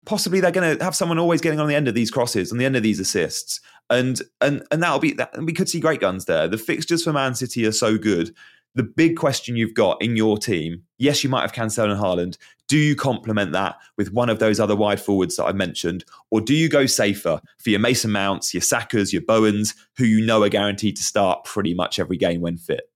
possibly 0.07 0.41
they're 0.41 0.51
going 0.51 0.77
to 0.77 0.85
have 0.85 0.97
someone 0.97 1.19
always 1.19 1.41
getting 1.41 1.61
on 1.61 1.69
the 1.69 1.75
end 1.75 1.89
of 1.89 1.95
these 1.95 2.11
crosses, 2.11 2.53
on 2.53 2.59
the 2.59 2.65
end 2.65 2.77
of 2.77 2.83
these 2.83 3.01
assists, 3.01 3.61
and 3.91 4.21
and 4.41 4.63
and 4.71 4.83
that'll 4.83 4.99
be 4.99 5.13
that. 5.15 5.37
We 5.43 5.53
could 5.53 5.69
see 5.69 5.81
great 5.81 6.01
guns 6.01 6.25
there. 6.25 6.49
The 6.49 6.59
fixtures 6.59 7.05
for 7.05 7.13
Man 7.13 7.35
City 7.35 7.67
are 7.67 7.73
so 7.73 7.99
good. 7.99 8.35
The 8.75 8.83
big 8.83 9.17
question 9.19 9.55
you've 9.55 9.75
got 9.75 10.01
in 10.01 10.17
your 10.17 10.39
team, 10.39 10.83
yes, 10.97 11.23
you 11.23 11.29
might 11.29 11.43
have 11.43 11.53
Cancelo 11.53 11.91
and 11.91 12.01
Haaland. 12.01 12.39
Do 12.69 12.79
you 12.79 12.97
complement 12.97 13.53
that 13.53 13.77
with 13.99 14.15
one 14.15 14.31
of 14.31 14.39
those 14.39 14.59
other 14.59 14.75
wide 14.75 14.99
forwards 14.99 15.37
that 15.37 15.45
I 15.45 15.53
mentioned, 15.53 16.07
or 16.31 16.41
do 16.41 16.55
you 16.55 16.71
go 16.71 16.87
safer 16.87 17.39
for 17.59 17.71
your 17.71 17.81
Mason 17.81 18.11
Mounts, 18.11 18.55
your 18.55 18.63
Sakas, 18.63 19.13
your 19.13 19.21
Bowens, 19.23 19.75
who 19.99 20.07
you 20.07 20.25
know 20.25 20.43
are 20.43 20.49
guaranteed 20.49 20.97
to 20.97 21.03
start 21.03 21.45
pretty 21.45 21.75
much 21.75 21.99
every 21.99 22.17
game 22.17 22.41
when 22.41 22.57
fit? 22.57 22.89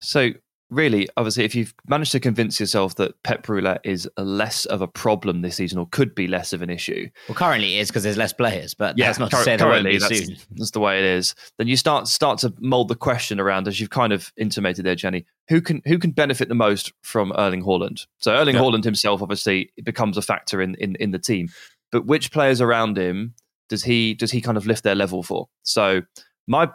So 0.00 0.30
really, 0.70 1.08
obviously, 1.16 1.44
if 1.44 1.54
you've 1.54 1.74
managed 1.86 2.12
to 2.12 2.20
convince 2.20 2.60
yourself 2.60 2.94
that 2.96 3.22
Pep 3.22 3.48
Roulette 3.48 3.80
is 3.84 4.08
less 4.16 4.66
of 4.66 4.82
a 4.82 4.88
problem 4.88 5.42
this 5.42 5.56
season 5.56 5.78
or 5.78 5.86
could 5.86 6.14
be 6.14 6.26
less 6.26 6.52
of 6.52 6.62
an 6.62 6.70
issue. 6.70 7.08
Well, 7.28 7.34
currently 7.34 7.76
it 7.76 7.80
is 7.80 7.88
because 7.88 8.02
there's 8.02 8.16
less 8.16 8.32
players, 8.32 8.74
but 8.74 8.98
yeah, 8.98 9.06
that's 9.06 9.18
not 9.18 9.30
cur- 9.30 9.38
to 9.38 9.44
say 9.44 9.56
currently 9.56 9.98
that's, 9.98 10.26
soon. 10.26 10.36
that's 10.52 10.72
the 10.72 10.80
way 10.80 10.98
it 10.98 11.04
is. 11.04 11.34
Then 11.56 11.68
you 11.68 11.76
start 11.76 12.08
start 12.08 12.38
to 12.40 12.52
mold 12.60 12.88
the 12.88 12.96
question 12.96 13.40
around, 13.40 13.68
as 13.68 13.80
you've 13.80 13.90
kind 13.90 14.12
of 14.12 14.32
intimated 14.36 14.84
there, 14.84 14.94
Gianni. 14.94 15.24
Who 15.48 15.60
can 15.60 15.82
who 15.86 15.98
can 15.98 16.10
benefit 16.10 16.48
the 16.48 16.54
most 16.54 16.92
from 17.02 17.32
Erling 17.36 17.64
Haaland? 17.64 18.06
So 18.18 18.32
Erling 18.32 18.56
yeah. 18.56 18.60
Haaland 18.60 18.84
himself, 18.84 19.22
obviously, 19.22 19.72
becomes 19.82 20.16
a 20.16 20.22
factor 20.22 20.60
in, 20.60 20.74
in 20.76 20.96
in 20.96 21.10
the 21.10 21.18
team. 21.18 21.48
But 21.90 22.06
which 22.06 22.30
players 22.32 22.60
around 22.60 22.98
him 22.98 23.34
does 23.68 23.84
he 23.84 24.14
does 24.14 24.30
he 24.30 24.40
kind 24.40 24.56
of 24.56 24.66
lift 24.66 24.84
their 24.84 24.94
level 24.94 25.22
for? 25.22 25.48
So 25.62 26.02
my 26.46 26.70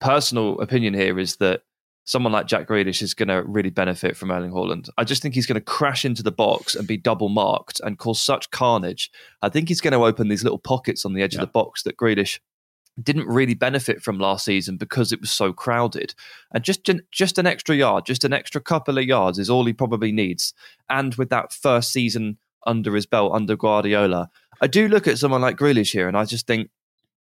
personal 0.00 0.60
opinion 0.60 0.94
here 0.94 1.18
is 1.18 1.36
that 1.36 1.62
someone 2.06 2.32
like 2.32 2.46
Jack 2.46 2.68
Grealish 2.68 3.02
is 3.02 3.14
going 3.14 3.28
to 3.28 3.42
really 3.42 3.68
benefit 3.68 4.16
from 4.16 4.30
Erling 4.30 4.52
Haaland. 4.52 4.88
I 4.96 5.04
just 5.04 5.20
think 5.20 5.34
he's 5.34 5.44
going 5.44 5.60
to 5.60 5.60
crash 5.60 6.04
into 6.04 6.22
the 6.22 6.32
box 6.32 6.74
and 6.74 6.86
be 6.86 6.96
double 6.96 7.28
marked 7.28 7.80
and 7.80 7.98
cause 7.98 8.22
such 8.22 8.50
carnage. 8.50 9.10
I 9.42 9.48
think 9.48 9.68
he's 9.68 9.80
going 9.80 9.92
to 9.92 10.04
open 10.04 10.28
these 10.28 10.44
little 10.44 10.58
pockets 10.58 11.04
on 11.04 11.12
the 11.12 11.22
edge 11.22 11.34
yeah. 11.34 11.42
of 11.42 11.48
the 11.48 11.52
box 11.52 11.82
that 11.82 11.96
Grealish 11.96 12.38
didn't 13.02 13.26
really 13.26 13.54
benefit 13.54 14.02
from 14.02 14.18
last 14.18 14.44
season 14.44 14.76
because 14.76 15.12
it 15.12 15.20
was 15.20 15.30
so 15.30 15.52
crowded. 15.52 16.14
And 16.52 16.64
just 16.64 16.88
just 17.10 17.38
an 17.38 17.46
extra 17.46 17.74
yard, 17.74 18.06
just 18.06 18.24
an 18.24 18.32
extra 18.32 18.60
couple 18.60 18.96
of 18.96 19.04
yards 19.04 19.38
is 19.38 19.50
all 19.50 19.66
he 19.66 19.72
probably 19.72 20.12
needs. 20.12 20.54
And 20.88 21.14
with 21.16 21.28
that 21.30 21.52
first 21.52 21.92
season 21.92 22.38
under 22.66 22.94
his 22.94 23.04
belt 23.04 23.32
under 23.34 23.56
Guardiola, 23.56 24.30
I 24.60 24.68
do 24.68 24.88
look 24.88 25.06
at 25.06 25.18
someone 25.18 25.42
like 25.42 25.58
Grealish 25.58 25.92
here 25.92 26.08
and 26.08 26.16
I 26.16 26.24
just 26.24 26.46
think 26.46 26.70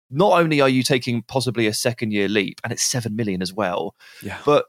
not 0.10 0.40
only 0.40 0.62
are 0.62 0.70
you 0.70 0.84
taking 0.84 1.22
possibly 1.24 1.68
a 1.68 1.74
second 1.74 2.12
year 2.12 2.28
leap, 2.28 2.60
and 2.64 2.72
it's 2.72 2.84
seven 2.84 3.16
million 3.16 3.42
as 3.42 3.54
well, 3.54 3.96
yeah. 4.22 4.40
but 4.46 4.66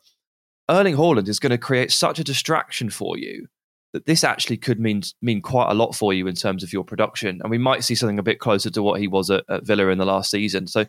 Erling 0.68 0.96
Haaland 0.96 1.28
is 1.28 1.38
going 1.38 1.50
to 1.50 1.58
create 1.58 1.92
such 1.92 2.18
a 2.18 2.24
distraction 2.24 2.90
for 2.90 3.16
you 3.16 3.46
that 3.92 4.06
this 4.06 4.22
actually 4.22 4.56
could 4.56 4.78
mean 4.78 5.02
mean 5.22 5.40
quite 5.40 5.70
a 5.70 5.74
lot 5.74 5.94
for 5.94 6.12
you 6.12 6.26
in 6.26 6.34
terms 6.34 6.62
of 6.62 6.72
your 6.72 6.84
production, 6.84 7.40
and 7.42 7.50
we 7.50 7.58
might 7.58 7.84
see 7.84 7.94
something 7.94 8.18
a 8.18 8.22
bit 8.22 8.38
closer 8.38 8.70
to 8.70 8.82
what 8.82 9.00
he 9.00 9.08
was 9.08 9.30
at, 9.30 9.44
at 9.48 9.64
Villa 9.64 9.88
in 9.88 9.98
the 9.98 10.04
last 10.04 10.30
season. 10.30 10.66
So, 10.66 10.84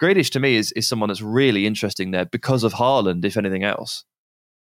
Grealish 0.00 0.30
to 0.30 0.40
me 0.40 0.56
is 0.56 0.72
is 0.72 0.86
someone 0.86 1.08
that's 1.08 1.22
really 1.22 1.66
interesting 1.66 2.12
there 2.12 2.26
because 2.26 2.62
of 2.62 2.74
Haaland, 2.74 3.24
if 3.24 3.36
anything 3.36 3.64
else. 3.64 4.04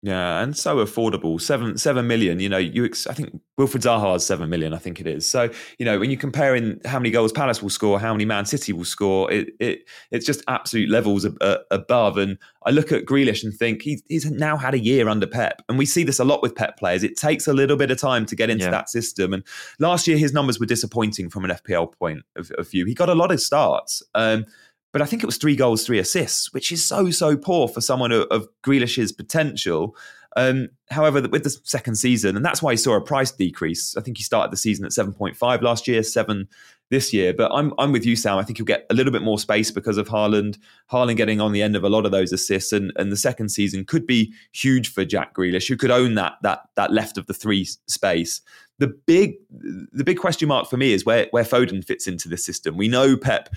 Yeah, 0.06 0.42
and 0.42 0.56
so 0.56 0.86
affordable. 0.86 1.40
Seven 1.40 1.78
seven 1.78 2.08
million. 2.08 2.42
You 2.42 2.50
know, 2.50 2.58
you 2.58 2.84
ex- 2.84 3.08
I 3.08 3.14
think 3.14 3.40
Wilfried 3.58 3.84
Zaha 3.84 4.18
is 4.18 4.26
seven 4.26 4.50
million. 4.50 4.74
I 4.74 4.78
think 4.78 5.00
it 5.00 5.08
is. 5.08 5.26
So 5.26 5.50
you 5.80 5.86
know, 5.86 5.98
when 5.98 6.12
you're 6.12 6.20
comparing 6.20 6.82
how 6.84 7.00
many 7.00 7.10
goals 7.10 7.32
Palace 7.32 7.62
will 7.62 7.70
score, 7.70 8.02
how 8.02 8.12
many 8.12 8.26
Man 8.26 8.46
City 8.46 8.74
will 8.74 8.84
score, 8.84 9.32
it 9.32 9.52
it 9.62 9.88
it's 10.12 10.26
just 10.26 10.44
absolute 10.50 10.90
levels 10.90 11.26
ab- 11.26 11.38
uh, 11.40 11.60
above. 11.72 12.18
And 12.18 12.38
I 12.66 12.72
look 12.72 12.92
at 12.92 13.06
Grealish 13.06 13.46
and 13.46 13.54
think 13.54 13.82
he's 13.82 14.04
he's 14.10 14.30
now 14.30 14.58
had 14.58 14.74
a 14.74 14.80
year 14.80 15.08
under 15.08 15.26
Pep, 15.26 15.62
and 15.70 15.78
we 15.78 15.86
see 15.86 16.04
this 16.04 16.20
a 16.20 16.26
lot 16.26 16.42
with 16.42 16.54
Pep 16.54 16.78
players. 16.78 17.02
It 17.02 17.16
takes 17.16 17.48
a 17.48 17.54
little 17.54 17.78
bit 17.78 17.90
of 17.90 17.98
time 17.98 18.26
to 18.26 18.36
get 18.36 18.50
into 18.50 18.66
yeah. 18.66 18.72
that 18.72 18.90
system. 18.90 19.32
And 19.32 19.42
last 19.80 20.06
year 20.06 20.18
his 20.18 20.34
numbers 20.34 20.60
were 20.60 20.66
disappointing 20.66 21.30
from 21.30 21.46
an 21.46 21.52
FPL 21.52 21.94
point 21.98 22.24
of, 22.36 22.52
of 22.58 22.70
view. 22.70 22.84
He 22.86 22.94
got 22.94 23.08
a 23.08 23.16
lot 23.16 23.32
of 23.32 23.40
starts. 23.40 24.04
Um, 24.14 24.48
but 24.94 25.02
I 25.02 25.06
think 25.06 25.24
it 25.24 25.26
was 25.26 25.38
three 25.38 25.58
goals, 25.58 25.86
three 25.86 26.00
assists, 26.00 26.54
which 26.54 26.72
is 26.72 26.86
so 26.86 27.12
so 27.12 27.36
poor 27.36 27.68
for 27.68 27.82
someone 27.82 28.14
of, 28.14 28.28
of 28.32 28.48
Grealish's 28.66 29.12
potential. 29.12 29.98
Um, 30.36 30.70
however, 30.90 31.22
with 31.28 31.44
the 31.44 31.50
second 31.64 31.96
season, 31.96 32.36
and 32.36 32.46
that's 32.46 32.62
why 32.62 32.72
he 32.72 32.78
saw 32.78 32.96
a 32.96 33.02
price 33.02 33.32
decrease. 33.32 33.96
I 33.98 34.02
think 34.02 34.18
he 34.18 34.24
started 34.24 34.52
the 34.52 34.58
season 34.58 34.86
at 34.86 34.94
seven 34.94 35.14
point 35.14 35.36
five 35.36 35.62
last 35.62 35.88
year, 35.88 36.02
seven 36.02 36.48
this 36.90 37.14
year. 37.14 37.34
But 37.34 37.52
I'm 37.54 37.74
I'm 37.78 37.92
with 37.92 38.06
you, 38.06 38.16
Sam. 38.16 38.38
I 38.38 38.44
think 38.44 38.58
he'll 38.58 38.66
get 38.66 38.86
a 38.90 38.94
little 38.94 39.12
bit 39.12 39.22
more 39.22 39.38
space 39.38 39.72
because 39.72 39.98
of 39.98 40.08
Haaland. 40.08 40.58
Haaland 40.92 41.18
getting 41.18 41.42
on 41.42 41.52
the 41.52 41.62
end 41.62 41.76
of 41.76 41.84
a 41.84 41.90
lot 41.90 42.06
of 42.06 42.12
those 42.12 42.32
assists, 42.32 42.72
and, 42.72 42.92
and 42.96 43.12
the 43.12 43.18
second 43.18 43.50
season 43.50 43.86
could 43.86 44.08
be 44.08 44.34
huge 44.54 44.92
for 44.92 45.06
Jack 45.06 45.36
Grealish, 45.36 45.68
who 45.68 45.78
could 45.78 45.92
own 45.92 46.16
that 46.16 46.34
that 46.42 46.62
that 46.76 46.92
left 46.92 47.18
of 47.18 47.28
the 47.28 47.34
three 47.34 47.66
space. 47.88 48.42
The 48.80 48.88
big 48.88 49.36
the 49.52 50.04
big 50.04 50.18
question 50.18 50.48
mark 50.48 50.68
for 50.68 50.78
me 50.78 50.94
is 50.94 51.06
where 51.06 51.28
where 51.32 51.44
Foden 51.44 51.86
fits 51.86 52.08
into 52.08 52.28
the 52.28 52.38
system. 52.38 52.76
We 52.76 52.88
know 52.88 53.18
Pep 53.18 53.50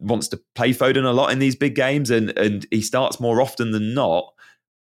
wants 0.00 0.28
to 0.28 0.40
play 0.54 0.70
Foden 0.70 1.04
a 1.04 1.12
lot 1.12 1.32
in 1.32 1.38
these 1.38 1.56
big 1.56 1.74
games, 1.74 2.10
and 2.10 2.36
and 2.38 2.66
he 2.70 2.82
starts 2.82 3.20
more 3.20 3.40
often 3.40 3.70
than 3.70 3.94
not. 3.94 4.32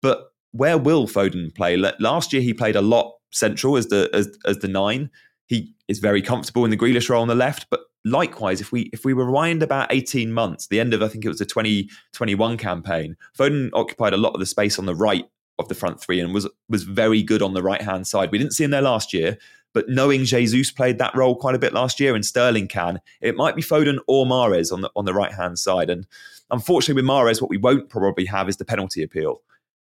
But 0.01 0.31
where 0.51 0.77
will 0.77 1.07
Foden 1.07 1.53
play? 1.53 1.77
Last 1.77 2.33
year 2.33 2.41
he 2.41 2.53
played 2.53 2.75
a 2.75 2.81
lot 2.81 3.15
central 3.31 3.77
as 3.77 3.87
the 3.87 4.09
as, 4.13 4.37
as 4.45 4.59
the 4.59 4.67
nine. 4.67 5.09
He 5.47 5.73
is 5.87 5.99
very 5.99 6.21
comfortable 6.21 6.63
in 6.63 6.71
the 6.71 6.77
Grealish 6.77 7.09
role 7.09 7.21
on 7.21 7.27
the 7.27 7.35
left, 7.35 7.67
but 7.69 7.81
likewise, 8.05 8.61
if 8.61 8.71
we 8.71 8.83
if 8.93 9.05
we 9.05 9.13
rewind 9.13 9.63
about 9.63 9.91
18 9.91 10.31
months, 10.31 10.67
the 10.67 10.79
end 10.79 10.93
of 10.93 11.01
I 11.01 11.07
think 11.07 11.25
it 11.25 11.29
was 11.29 11.39
the 11.39 11.45
2021 11.45 12.57
campaign, 12.57 13.15
Foden 13.37 13.69
occupied 13.73 14.13
a 14.13 14.17
lot 14.17 14.33
of 14.33 14.39
the 14.39 14.45
space 14.45 14.79
on 14.79 14.85
the 14.85 14.95
right 14.95 15.25
of 15.57 15.67
the 15.67 15.75
front 15.75 15.99
three 15.99 16.19
and 16.19 16.33
was 16.33 16.47
was 16.69 16.83
very 16.83 17.21
good 17.21 17.41
on 17.41 17.53
the 17.53 17.63
right 17.63 17.81
hand 17.81 18.07
side. 18.07 18.31
We 18.31 18.37
didn't 18.37 18.53
see 18.53 18.63
him 18.63 18.71
there 18.71 18.81
last 18.81 19.13
year, 19.13 19.37
but 19.73 19.89
knowing 19.89 20.25
Jesus 20.25 20.71
played 20.71 20.97
that 20.97 21.15
role 21.15 21.35
quite 21.35 21.55
a 21.55 21.59
bit 21.59 21.73
last 21.73 21.99
year 21.99 22.15
and 22.15 22.25
Sterling 22.25 22.67
can, 22.67 22.99
it 23.21 23.35
might 23.35 23.55
be 23.55 23.61
Foden 23.61 23.99
or 24.07 24.25
Mahrez 24.25 24.71
on 24.71 24.81
the 24.81 24.89
on 24.95 25.05
the 25.05 25.13
right 25.13 25.33
hand 25.33 25.59
side. 25.59 25.89
And 25.89 26.07
unfortunately, 26.49 27.01
with 27.01 27.09
Mahrez, 27.09 27.41
what 27.41 27.49
we 27.49 27.57
won't 27.57 27.89
probably 27.89 28.25
have 28.25 28.49
is 28.49 28.57
the 28.57 28.65
penalty 28.65 29.03
appeal. 29.03 29.41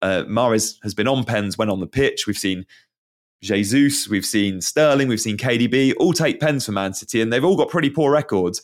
Uh, 0.03 0.25
Mahrez 0.27 0.77
has 0.83 0.95
been 0.95 1.09
on 1.09 1.25
pens 1.25 1.57
when 1.57 1.71
on 1.71 1.81
the 1.81 1.87
pitch. 1.87 2.27
We've 2.27 2.37
seen 2.37 2.67
Jesus, 3.43 4.09
we've 4.09 4.27
seen 4.27 4.61
Sterling, 4.61 5.09
we've 5.09 5.21
seen 5.21 5.37
KDB 5.37 5.95
all 5.99 6.13
take 6.13 6.41
pens 6.41 6.67
for 6.67 6.73
Man 6.73 6.95
City, 6.95 7.21
and 7.21 7.33
they've 7.33 7.45
all 7.45 7.57
got 7.57 7.69
pretty 7.69 7.91
poor 7.91 8.13
records. 8.13 8.63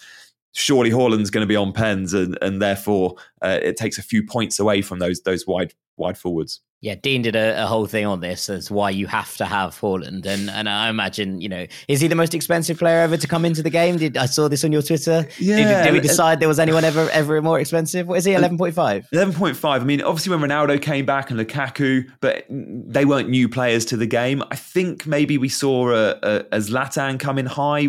Surely 0.53 0.90
Haaland's 0.90 1.31
going 1.31 1.42
to 1.42 1.49
be 1.49 1.57
on 1.57 1.73
pens, 1.73 2.14
and, 2.14 2.38
and 2.42 2.62
therefore 2.62 3.16
uh, 3.42 3.59
it 3.61 3.77
takes 3.77 3.99
a 3.99 4.03
few 4.03 4.25
points 4.25 4.59
away 4.59 4.83
from 4.83 4.99
those 4.99 5.23
those 5.23 5.47
wide 5.47 5.75
wide 5.99 6.19
forwards. 6.19 6.61
Yeah, 6.81 6.95
Dean 6.95 7.23
did 7.23 7.35
a, 7.35 7.65
a, 7.65 7.67
whole 7.67 7.87
thing 7.87 8.07
on 8.07 8.21
this 8.21 8.49
as 8.49 8.71
why 8.71 8.91
you 8.91 9.09
have 9.09 9.37
to 9.39 9.45
have 9.45 9.75
Haaland, 9.81 10.27
and 10.27 10.49
and 10.49 10.69
I 10.69 10.89
imagine 10.89 11.41
you 11.41 11.49
know 11.49 11.67
is 11.89 12.01
he 12.01 12.07
the 12.07 12.15
most 12.15 12.35
expensive 12.35 12.79
player 12.79 13.01
ever 13.01 13.17
to 13.17 13.27
come 13.27 13.45
into 13.45 13.65
the 13.65 13.71
game? 13.71 13.97
Did 13.97 14.17
I 14.17 14.27
saw 14.27 14.47
this 14.47 14.63
on 14.63 14.71
your 14.71 14.83
Twitter? 14.83 15.27
Yeah, 15.41 15.57
did, 15.57 15.85
did 15.85 15.93
we 15.95 15.99
uh, 15.99 16.03
decide 16.03 16.39
there 16.39 16.47
was 16.47 16.61
anyone 16.61 16.85
ever 16.85 17.11
ever 17.11 17.43
more 17.43 17.59
expensive? 17.59 18.07
What 18.07 18.19
is 18.19 18.27
he? 18.27 18.35
Uh, 18.37 18.39
eleven 18.39 18.59
point 18.59 18.75
five. 18.75 19.09
Eleven 19.11 19.35
point 19.35 19.57
five. 19.57 19.83
I 19.83 19.85
mean, 19.87 20.01
obviously 20.03 20.37
when 20.37 20.49
Ronaldo 20.49 20.81
came 20.81 21.05
back 21.05 21.33
and 21.33 21.41
Lukaku, 21.41 22.09
but 22.21 22.47
they 22.49 23.05
weren't 23.05 23.29
new 23.29 23.49
players 23.49 23.85
to 23.87 23.97
the 23.97 24.07
game. 24.07 24.45
I 24.53 24.55
think 24.55 25.05
maybe 25.05 25.37
we 25.37 25.49
saw 25.49 25.91
a, 25.91 26.11
a, 26.23 26.39
a 26.53 26.59
Zlatan 26.59 27.19
come 27.19 27.39
in 27.39 27.47
high, 27.47 27.89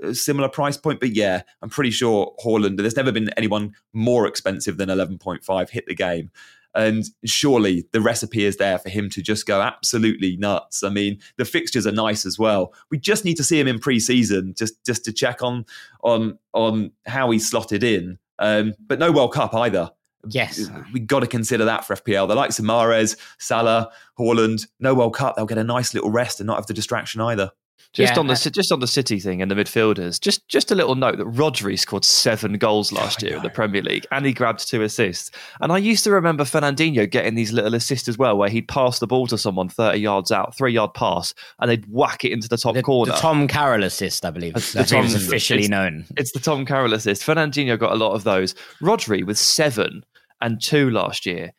a 0.00 0.14
similar 0.14 0.48
price 0.48 0.76
point, 0.76 1.00
but 1.00 1.10
yeah, 1.10 1.42
I'm 1.60 1.70
pretty 1.70 1.90
sure 1.90 2.32
Haaland. 2.44 2.76
There's 2.76 2.96
never 2.96 3.10
been 3.10 3.30
anyone 3.30 3.74
more 3.92 4.28
expensive 4.28 4.76
than 4.76 4.90
eleven 4.90 5.18
point 5.18 5.42
five 5.42 5.70
hit 5.70 5.86
the 5.88 5.96
game. 5.96 6.30
And 6.78 7.04
surely 7.24 7.88
the 7.90 8.00
recipe 8.00 8.44
is 8.44 8.56
there 8.56 8.78
for 8.78 8.88
him 8.88 9.10
to 9.10 9.20
just 9.20 9.46
go 9.46 9.60
absolutely 9.60 10.36
nuts. 10.36 10.84
I 10.84 10.90
mean, 10.90 11.18
the 11.36 11.44
fixtures 11.44 11.88
are 11.88 11.92
nice 11.92 12.24
as 12.24 12.38
well. 12.38 12.72
We 12.92 12.98
just 12.98 13.24
need 13.24 13.36
to 13.38 13.42
see 13.42 13.58
him 13.58 13.66
in 13.66 13.80
pre-season 13.80 14.54
just 14.56 14.84
just 14.86 15.04
to 15.06 15.12
check 15.12 15.42
on 15.42 15.66
on 16.04 16.38
on 16.54 16.92
how 17.04 17.32
he's 17.32 17.50
slotted 17.50 17.82
in. 17.82 18.16
Um, 18.38 18.74
but 18.86 19.00
no 19.00 19.10
World 19.10 19.32
Cup 19.32 19.54
either. 19.54 19.90
Yes. 20.28 20.70
we 20.92 21.00
got 21.00 21.20
to 21.20 21.26
consider 21.26 21.64
that 21.64 21.84
for 21.84 21.96
FPL. 21.96 22.28
The 22.28 22.36
likes 22.36 22.60
of 22.60 22.64
Mahrez, 22.64 23.16
Salah, 23.38 23.90
Haaland, 24.18 24.68
no 24.78 24.94
World 24.94 25.14
Cup, 25.14 25.34
they'll 25.34 25.46
get 25.46 25.58
a 25.58 25.64
nice 25.64 25.94
little 25.94 26.10
rest 26.10 26.38
and 26.38 26.46
not 26.46 26.56
have 26.56 26.66
the 26.66 26.74
distraction 26.74 27.20
either. 27.20 27.50
Just 27.94 28.14
yeah. 28.14 28.20
on 28.20 28.26
the 28.26 28.34
uh 28.34 28.50
just 28.50 28.70
on 28.70 28.80
the 28.80 28.86
City 28.86 29.18
thing 29.18 29.40
and 29.40 29.50
the 29.50 29.54
midfielders, 29.54 30.20
just 30.20 30.46
just 30.46 30.70
a 30.70 30.74
little 30.74 30.94
note 30.94 31.16
that 31.16 31.26
Rodri 31.26 31.78
scored 31.78 32.04
seven 32.04 32.58
goals 32.58 32.92
last 32.92 33.22
year 33.22 33.36
in 33.36 33.42
the 33.42 33.50
Premier 33.50 33.82
League 33.82 34.06
and 34.12 34.26
he 34.26 34.32
grabbed 34.32 34.68
two 34.68 34.82
assists. 34.82 35.30
And 35.60 35.72
I 35.72 35.78
used 35.78 36.04
to 36.04 36.10
remember 36.10 36.44
Fernandinho 36.44 37.10
getting 37.10 37.34
these 37.34 37.52
little 37.52 37.74
assists 37.74 38.06
as 38.06 38.18
well, 38.18 38.36
where 38.36 38.50
he'd 38.50 38.68
pass 38.68 38.98
the 38.98 39.06
ball 39.06 39.26
to 39.28 39.38
someone 39.38 39.68
thirty 39.68 40.00
yards 40.00 40.30
out, 40.30 40.54
three 40.56 40.72
yard 40.72 40.92
pass, 40.94 41.32
and 41.60 41.70
they'd 41.70 41.86
whack 41.88 42.24
it 42.24 42.32
into 42.32 42.48
the 42.48 42.58
top 42.58 42.74
the, 42.74 42.82
corner. 42.82 43.12
The 43.12 43.18
Tom 43.18 43.48
Carroll 43.48 43.84
assist, 43.84 44.24
I 44.24 44.30
believe. 44.30 44.54
That's, 44.54 44.90
Tom, 44.90 45.06
officially 45.06 45.60
it's, 45.60 45.68
known. 45.70 46.04
It's 46.16 46.32
the 46.32 46.40
Tom 46.40 46.66
Carroll 46.66 46.92
assist. 46.92 47.22
Fernandinho 47.22 47.78
got 47.78 47.92
a 47.92 47.96
lot 47.96 48.12
of 48.12 48.24
those. 48.24 48.54
Rodri 48.82 49.24
with 49.24 49.38
seven 49.38 50.04
and 50.40 50.62
two 50.62 50.90
last 50.90 51.26
year. 51.26 51.52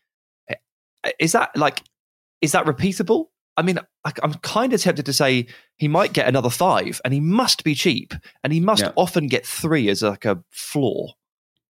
Eh, 0.50 0.56
eh, 1.06 1.12
is 1.20 1.32
that 1.32 1.56
like 1.56 1.84
is 2.42 2.52
that 2.52 2.66
repeatable? 2.66 3.26
I 3.60 3.62
mean, 3.62 3.78
I, 4.06 4.14
am 4.24 4.36
kind 4.36 4.72
of 4.72 4.82
tempted 4.82 5.06
to 5.06 5.12
say 5.12 5.46
he 5.76 5.90
might 5.90 6.14
get 6.14 6.30
another 6.30 6.50
five, 6.50 7.02
and 7.04 7.14
he 7.14 7.20
must 7.20 7.66
be 7.66 7.76
cheap, 7.76 8.14
and 8.42 8.54
he 8.54 8.62
must 8.62 8.84
yeah. 8.84 8.94
often 8.96 9.28
get 9.28 9.46
three 9.46 9.90
as 9.90 10.02
like 10.02 10.24
a 10.24 10.42
floor. 10.50 11.16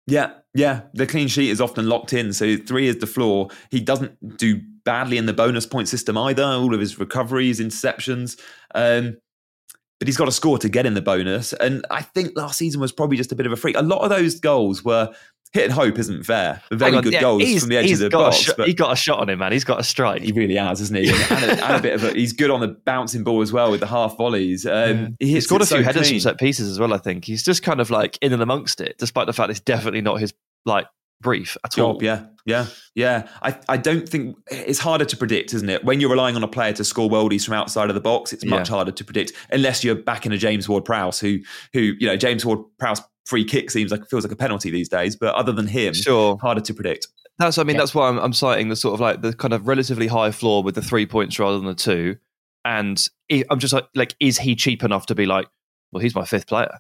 Yeah, 0.07 0.33
yeah. 0.55 0.83
The 0.93 1.07
clean 1.07 1.29
sheet 1.29 1.49
is 1.49 1.63
often 1.63 1.89
locked 1.89 2.13
in, 2.13 2.35
so 2.35 2.59
three 2.59 2.89
is 2.89 2.99
the 2.99 3.07
floor. 3.07 3.49
He 3.71 3.81
doesn't 3.81 4.37
do 4.37 4.61
badly 4.85 5.17
in 5.17 5.25
the 5.25 5.33
bonus 5.33 5.65
point 5.65 5.89
system 5.89 6.19
either. 6.19 6.45
All 6.45 6.75
of 6.75 6.81
his 6.81 6.99
recoveries, 6.99 7.59
interceptions. 7.59 8.39
Um, 8.75 9.17
but 9.99 10.07
he's 10.07 10.17
got 10.17 10.29
a 10.29 10.33
score 10.33 10.59
to 10.59 10.69
get 10.69 10.87
in 10.87 10.95
the 10.95 11.03
bonus. 11.03 11.55
And 11.55 11.85
I 11.91 12.03
think 12.03 12.37
last 12.37 12.59
season 12.59 12.81
was 12.81 12.93
probably 12.93 13.17
just 13.17 13.33
a 13.33 13.35
bit 13.35 13.47
of 13.47 13.53
a 13.53 13.57
freak. 13.57 13.77
A 13.77 13.83
lot 13.83 14.03
of 14.03 14.11
those 14.11 14.39
goals 14.39 14.85
were 14.85 15.13
hit 15.53 15.65
and 15.65 15.73
hope 15.73 15.99
isn't 15.99 16.25
fair. 16.25 16.63
Very 16.71 16.97
on, 16.97 17.03
good 17.03 17.13
yeah, 17.13 17.21
goals 17.21 17.61
from 17.61 17.69
the 17.69 17.77
edge 17.77 17.91
of 17.91 17.99
the 17.99 18.11
box. 18.11 18.37
Sh- 18.37 18.51
he 18.65 18.75
got 18.75 18.93
a 18.93 18.97
shot 18.97 19.21
on 19.21 19.29
him, 19.29 19.39
man. 19.39 19.53
He's 19.53 19.65
got 19.65 19.81
a 19.81 19.83
strike. 19.83 20.23
He 20.23 20.33
really 20.33 20.57
has, 20.57 20.79
hasn't 20.81 20.99
he? 20.99 21.09
And, 21.09 21.45
a, 21.45 21.65
and 21.67 21.77
a, 21.77 21.81
bit 21.81 21.95
of 21.95 22.05
a, 22.05 22.13
he's 22.13 22.33
good 22.33 22.51
on 22.51 22.61
the 22.61 22.69
bouncing 22.69 23.25
ball 23.25 23.41
as 23.43 23.53
well 23.53 23.71
with 23.71 23.81
the 23.81 23.87
half 23.87 24.17
volleys. 24.17 24.67
Um, 24.67 25.17
he 25.19 25.33
he's 25.33 25.47
got 25.47 25.63
a 25.63 25.67
few 25.67 25.79
so 25.79 25.83
headers 25.83 26.09
from 26.09 26.21
set 26.21 26.39
pieces 26.39 26.69
as 26.69 26.79
well. 26.79 26.93
I 26.93 26.99
think 26.99 27.25
he's 27.25 27.43
just 27.43 27.63
kind 27.63 27.81
of 27.81 27.91
like 27.91 28.19
in 28.21 28.33
and 28.33 28.43
amongst 28.43 28.81
it, 28.81 28.97
despite 28.99 29.27
the 29.27 29.33
fact 29.33 29.51
it's 29.51 29.61
definitely 29.61 30.01
not 30.01 30.21
his 30.21 30.35
like 30.65 30.87
brief 31.21 31.57
at 31.65 31.73
Job, 31.73 31.97
all. 31.97 32.03
Yeah, 32.03 32.27
yeah, 32.47 32.67
yeah. 32.95 33.29
I, 33.43 33.59
I 33.69 33.77
don't 33.77 34.09
think 34.09 34.37
it's 34.51 34.79
harder 34.79 35.05
to 35.05 35.17
predict, 35.17 35.55
isn't 35.55 35.69
it? 35.69 35.85
When 35.85 36.01
you're 36.01 36.11
relying 36.11 36.37
on 36.37 36.43
a 36.43 36.49
player 36.49 36.73
to 36.75 36.85
score 36.85 37.09
worldies 37.09 37.45
from 37.45 37.55
outside 37.55 37.89
of 37.89 37.95
the 37.95 38.01
box, 38.01 38.33
it's 38.33 38.45
much 38.45 38.69
yeah. 38.69 38.77
harder 38.77 38.93
to 38.93 39.05
predict 39.05 39.33
unless 39.51 39.83
you're 39.85 39.95
back 39.95 40.27
in 40.27 40.33
a 40.33 40.39
James 40.39 40.69
Ward 40.69 40.85
Prowse, 40.85 41.19
who 41.19 41.39
who 41.73 41.81
you 41.99 42.07
know 42.07 42.17
James 42.17 42.45
Ward 42.45 42.61
Prowse 42.79 43.03
free 43.29 43.45
kick 43.45 43.71
seems 43.71 43.91
like 43.91 44.09
feels 44.09 44.25
like 44.25 44.33
a 44.33 44.37
penalty 44.37 44.71
these 44.71 44.89
days. 44.89 45.15
But 45.15 45.35
other 45.35 45.53
than 45.53 45.67
him, 45.67 45.93
sure, 45.95 46.39
harder 46.41 46.63
to 46.63 46.75
predict. 46.75 47.09
That's 47.39 47.59
I 47.59 47.63
mean 47.63 47.77
yeah. 47.77 47.83
that's 47.83 47.95
why 47.95 48.09
I'm, 48.09 48.19
I'm 48.19 48.33
citing 48.33 48.69
the 48.69 48.77
sort 48.77 48.95
of 48.95 49.01
like 49.01 49.23
the 49.23 49.33
kind 49.33 49.55
of 49.55 49.69
relatively 49.69 50.07
high 50.07 50.33
floor 50.33 50.63
with 50.63 50.75
the 50.75 50.83
three 50.83 51.07
points 51.07 51.39
rather 51.39 51.57
than 51.57 51.67
the 51.67 51.75
two, 51.75 52.17
and 52.65 53.07
I'm 53.51 53.59
just 53.59 53.75
like 53.75 53.87
like 53.95 54.17
is 54.19 54.39
he 54.39 54.57
cheap 54.57 54.83
enough 54.83 55.07
to 55.07 55.15
be 55.15 55.27
like, 55.27 55.47
well, 55.93 56.01
he's 56.01 56.15
my 56.15 56.25
fifth 56.25 56.47
player. 56.47 56.79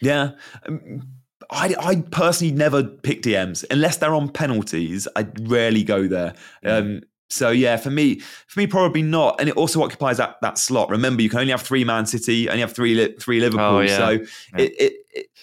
Yeah. 0.00 0.32
Um, 0.66 1.02
I, 1.50 1.74
I 1.78 1.96
personally 2.10 2.52
never 2.52 2.82
pick 2.82 3.22
DMs 3.22 3.64
unless 3.70 3.98
they're 3.98 4.14
on 4.14 4.30
penalties. 4.30 5.06
I 5.14 5.28
rarely 5.42 5.84
go 5.84 6.08
there. 6.08 6.34
Um, 6.64 7.02
so 7.28 7.50
yeah, 7.50 7.76
for 7.76 7.90
me, 7.90 8.20
for 8.46 8.60
me, 8.60 8.66
probably 8.66 9.02
not. 9.02 9.40
And 9.40 9.48
it 9.48 9.56
also 9.56 9.82
occupies 9.82 10.18
that 10.18 10.36
that 10.42 10.58
slot. 10.58 10.90
Remember, 10.90 11.22
you 11.22 11.28
can 11.28 11.40
only 11.40 11.50
have 11.50 11.62
three 11.62 11.84
Man 11.84 12.06
City, 12.06 12.48
only 12.48 12.60
have 12.60 12.72
three 12.72 13.14
three 13.14 13.40
Liverpool. 13.40 13.64
Oh, 13.64 13.80
yeah. 13.80 13.96
So 13.96 14.10
yeah. 14.10 14.26
It, 14.58 14.80
it, 14.80 14.92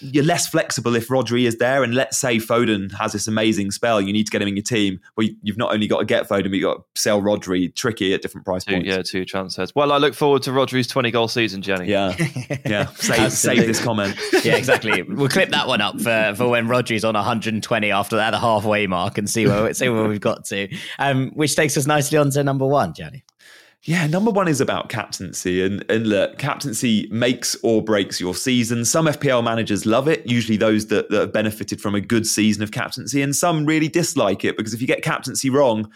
you're 0.00 0.24
less 0.24 0.46
flexible 0.46 0.96
if 0.96 1.08
Rodri 1.08 1.46
is 1.46 1.58
there. 1.58 1.82
And 1.82 1.94
let's 1.94 2.18
say 2.18 2.36
Foden 2.36 2.92
has 2.92 3.12
this 3.12 3.26
amazing 3.26 3.70
spell, 3.70 4.00
you 4.00 4.12
need 4.12 4.24
to 4.26 4.30
get 4.30 4.42
him 4.42 4.48
in 4.48 4.56
your 4.56 4.62
team. 4.62 5.00
Well, 5.16 5.26
you, 5.26 5.52
have 5.52 5.56
not 5.56 5.72
only 5.72 5.86
got 5.86 5.98
to 5.98 6.04
get 6.04 6.28
Foden, 6.28 6.44
but 6.44 6.54
you've 6.54 6.64
got 6.64 6.94
to 6.94 7.00
sell 7.00 7.20
Rodri 7.20 7.74
tricky 7.74 8.14
at 8.14 8.22
different 8.22 8.44
price 8.44 8.64
two, 8.64 8.74
points. 8.74 8.88
Yeah, 8.88 9.02
two 9.02 9.24
transfers. 9.24 9.74
Well, 9.74 9.92
I 9.92 9.98
look 9.98 10.14
forward 10.14 10.42
to 10.42 10.50
Rodri's 10.50 10.86
20 10.86 11.10
goal 11.10 11.28
season, 11.28 11.62
Gianni. 11.62 11.88
Yeah, 11.88 12.14
yeah. 12.66 12.86
Save, 12.94 13.32
save 13.32 13.66
this 13.66 13.82
comment. 13.82 14.18
yeah, 14.44 14.56
exactly. 14.56 15.02
We'll 15.02 15.28
clip 15.28 15.50
that 15.50 15.66
one 15.66 15.80
up 15.80 16.00
for, 16.00 16.34
for 16.36 16.48
when 16.48 16.66
Rodri's 16.66 17.04
on 17.04 17.14
120 17.14 17.90
after 17.90 18.16
that, 18.16 18.30
the 18.30 18.38
halfway 18.38 18.86
mark, 18.86 19.18
and 19.18 19.28
see 19.28 19.46
where 19.46 19.72
see 19.74 19.88
where 19.88 20.08
we've 20.08 20.20
got 20.20 20.44
to. 20.46 20.68
Um, 20.98 21.30
which 21.34 21.56
takes 21.56 21.76
us 21.76 21.86
nicely 21.86 22.18
on 22.18 22.30
to 22.30 22.44
number 22.44 22.66
one, 22.66 22.94
Gianni. 22.94 23.23
Yeah, 23.86 24.06
number 24.06 24.30
one 24.30 24.48
is 24.48 24.62
about 24.62 24.88
captaincy. 24.88 25.62
And, 25.62 25.84
and 25.90 26.06
look, 26.06 26.38
captaincy 26.38 27.06
makes 27.10 27.54
or 27.62 27.82
breaks 27.82 28.18
your 28.18 28.34
season. 28.34 28.86
Some 28.86 29.04
FPL 29.06 29.44
managers 29.44 29.84
love 29.84 30.08
it, 30.08 30.26
usually 30.26 30.56
those 30.56 30.86
that, 30.86 31.10
that 31.10 31.20
have 31.20 31.32
benefited 31.34 31.82
from 31.82 31.94
a 31.94 32.00
good 32.00 32.26
season 32.26 32.62
of 32.62 32.70
captaincy. 32.70 33.20
And 33.20 33.36
some 33.36 33.66
really 33.66 33.88
dislike 33.88 34.42
it 34.42 34.56
because 34.56 34.72
if 34.72 34.80
you 34.80 34.86
get 34.86 35.02
captaincy 35.02 35.50
wrong, 35.50 35.92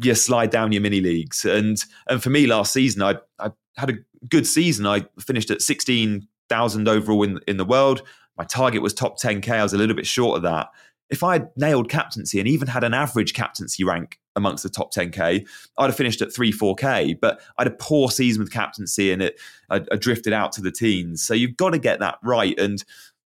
you 0.00 0.14
slide 0.14 0.50
down 0.50 0.70
your 0.70 0.82
mini 0.82 1.00
leagues. 1.00 1.44
And 1.44 1.84
and 2.06 2.22
for 2.22 2.30
me, 2.30 2.46
last 2.46 2.72
season, 2.72 3.02
I, 3.02 3.16
I 3.40 3.50
had 3.76 3.90
a 3.90 3.94
good 4.28 4.46
season. 4.46 4.86
I 4.86 5.04
finished 5.18 5.50
at 5.50 5.62
16,000 5.62 6.88
overall 6.88 7.24
in, 7.24 7.40
in 7.48 7.56
the 7.56 7.64
world. 7.64 8.02
My 8.38 8.44
target 8.44 8.82
was 8.82 8.94
top 8.94 9.20
10K. 9.20 9.50
I 9.50 9.62
was 9.64 9.72
a 9.72 9.78
little 9.78 9.96
bit 9.96 10.06
short 10.06 10.36
of 10.36 10.42
that 10.44 10.68
if 11.12 11.22
I 11.22 11.34
had 11.34 11.50
nailed 11.56 11.90
captaincy 11.90 12.40
and 12.40 12.48
even 12.48 12.66
had 12.66 12.82
an 12.82 12.94
average 12.94 13.34
captaincy 13.34 13.84
rank 13.84 14.18
amongst 14.34 14.62
the 14.62 14.70
top 14.70 14.92
10k, 14.92 15.46
I'd 15.76 15.86
have 15.86 15.96
finished 15.96 16.22
at 16.22 16.34
3 16.34 16.52
4k. 16.52 17.20
But 17.20 17.40
I 17.58 17.62
had 17.64 17.72
a 17.72 17.76
poor 17.76 18.10
season 18.10 18.42
with 18.42 18.50
captaincy 18.50 19.12
and 19.12 19.22
it 19.22 19.38
I, 19.70 19.84
I 19.92 19.96
drifted 19.96 20.32
out 20.32 20.52
to 20.52 20.62
the 20.62 20.72
teens. 20.72 21.22
So 21.22 21.34
you've 21.34 21.56
got 21.56 21.70
to 21.70 21.78
get 21.78 22.00
that 22.00 22.18
right. 22.22 22.58
And 22.58 22.82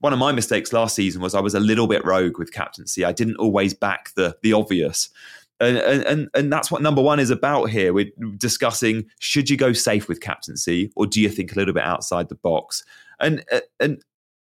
one 0.00 0.12
of 0.12 0.18
my 0.18 0.30
mistakes 0.30 0.74
last 0.74 0.94
season 0.94 1.22
was 1.22 1.34
I 1.34 1.40
was 1.40 1.54
a 1.54 1.60
little 1.60 1.86
bit 1.86 2.04
rogue 2.04 2.38
with 2.38 2.52
captaincy. 2.52 3.04
I 3.04 3.12
didn't 3.12 3.36
always 3.36 3.72
back 3.72 4.10
the 4.14 4.36
the 4.42 4.52
obvious. 4.52 5.08
And, 5.58 5.76
and 5.76 6.28
and 6.34 6.52
that's 6.52 6.70
what 6.70 6.82
number 6.82 7.02
one 7.02 7.18
is 7.18 7.30
about 7.30 7.70
here. 7.70 7.92
We're 7.94 8.12
discussing 8.36 9.06
should 9.20 9.48
you 9.48 9.56
go 9.56 9.72
safe 9.72 10.06
with 10.06 10.20
captaincy 10.20 10.92
or 10.96 11.06
do 11.06 11.20
you 11.20 11.30
think 11.30 11.52
a 11.52 11.54
little 11.54 11.74
bit 11.74 11.82
outside 11.82 12.28
the 12.28 12.34
box? 12.34 12.84
And 13.20 13.42
and 13.78 14.02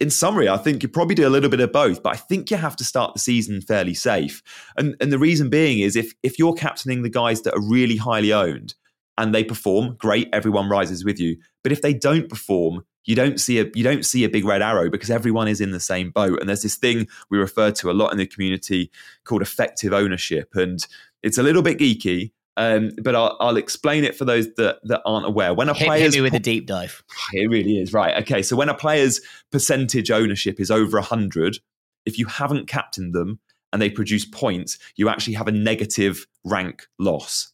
in 0.01 0.09
summary, 0.09 0.49
I 0.49 0.57
think 0.57 0.81
you 0.81 0.89
probably 0.89 1.13
do 1.13 1.27
a 1.27 1.29
little 1.29 1.49
bit 1.49 1.59
of 1.59 1.71
both, 1.71 2.01
but 2.01 2.11
I 2.13 2.17
think 2.17 2.49
you 2.49 2.57
have 2.57 2.75
to 2.77 2.83
start 2.83 3.13
the 3.13 3.19
season 3.19 3.61
fairly 3.61 3.93
safe. 3.93 4.41
And 4.75 4.95
and 4.99 5.13
the 5.13 5.19
reason 5.19 5.49
being 5.49 5.79
is 5.79 5.95
if 5.95 6.13
if 6.23 6.39
you're 6.39 6.55
captaining 6.55 7.03
the 7.03 7.09
guys 7.09 7.43
that 7.43 7.53
are 7.53 7.61
really 7.61 7.97
highly 7.97 8.33
owned 8.33 8.73
and 9.19 9.33
they 9.33 9.43
perform, 9.43 9.95
great, 9.99 10.27
everyone 10.33 10.69
rises 10.69 11.05
with 11.05 11.19
you. 11.19 11.37
But 11.63 11.71
if 11.71 11.83
they 11.83 11.93
don't 11.93 12.29
perform, 12.29 12.83
you 13.05 13.13
don't 13.15 13.39
see 13.39 13.59
a 13.59 13.69
you 13.75 13.83
don't 13.83 14.03
see 14.03 14.23
a 14.23 14.29
big 14.29 14.43
red 14.43 14.63
arrow 14.63 14.89
because 14.89 15.11
everyone 15.11 15.47
is 15.47 15.61
in 15.61 15.69
the 15.69 15.79
same 15.79 16.09
boat. 16.09 16.39
And 16.39 16.49
there's 16.49 16.63
this 16.63 16.77
thing 16.77 17.07
we 17.29 17.37
refer 17.37 17.69
to 17.69 17.91
a 17.91 17.93
lot 17.93 18.11
in 18.11 18.17
the 18.17 18.25
community 18.25 18.89
called 19.23 19.43
effective 19.43 19.93
ownership. 19.93 20.49
And 20.55 20.83
it's 21.21 21.37
a 21.37 21.43
little 21.43 21.61
bit 21.61 21.77
geeky, 21.77 22.31
um, 22.61 22.91
but 23.01 23.15
I'll, 23.15 23.35
I'll, 23.39 23.57
explain 23.57 24.03
it 24.03 24.15
for 24.15 24.23
those 24.23 24.53
that, 24.55 24.79
that 24.83 25.01
aren't 25.03 25.25
aware. 25.25 25.51
When 25.51 25.67
a 25.67 25.73
hit, 25.73 25.87
player's 25.87 26.13
hit 26.13 26.19
me 26.19 26.21
with 26.21 26.35
a 26.35 26.39
deep 26.39 26.67
dive, 26.67 27.03
it 27.33 27.49
really 27.49 27.79
is 27.79 27.91
right. 27.91 28.21
Okay, 28.21 28.43
so 28.43 28.55
when 28.55 28.69
a 28.69 28.75
player's 28.75 29.19
percentage 29.51 30.11
ownership 30.11 30.59
is 30.59 30.69
over 30.69 31.01
hundred, 31.01 31.57
if 32.05 32.19
you 32.19 32.27
haven't 32.27 32.67
captained 32.67 33.15
them 33.15 33.39
and 33.73 33.81
they 33.81 33.89
produce 33.89 34.25
points, 34.25 34.77
you 34.95 35.09
actually 35.09 35.33
have 35.33 35.47
a 35.47 35.51
negative 35.51 36.27
rank 36.43 36.87
loss. 36.99 37.51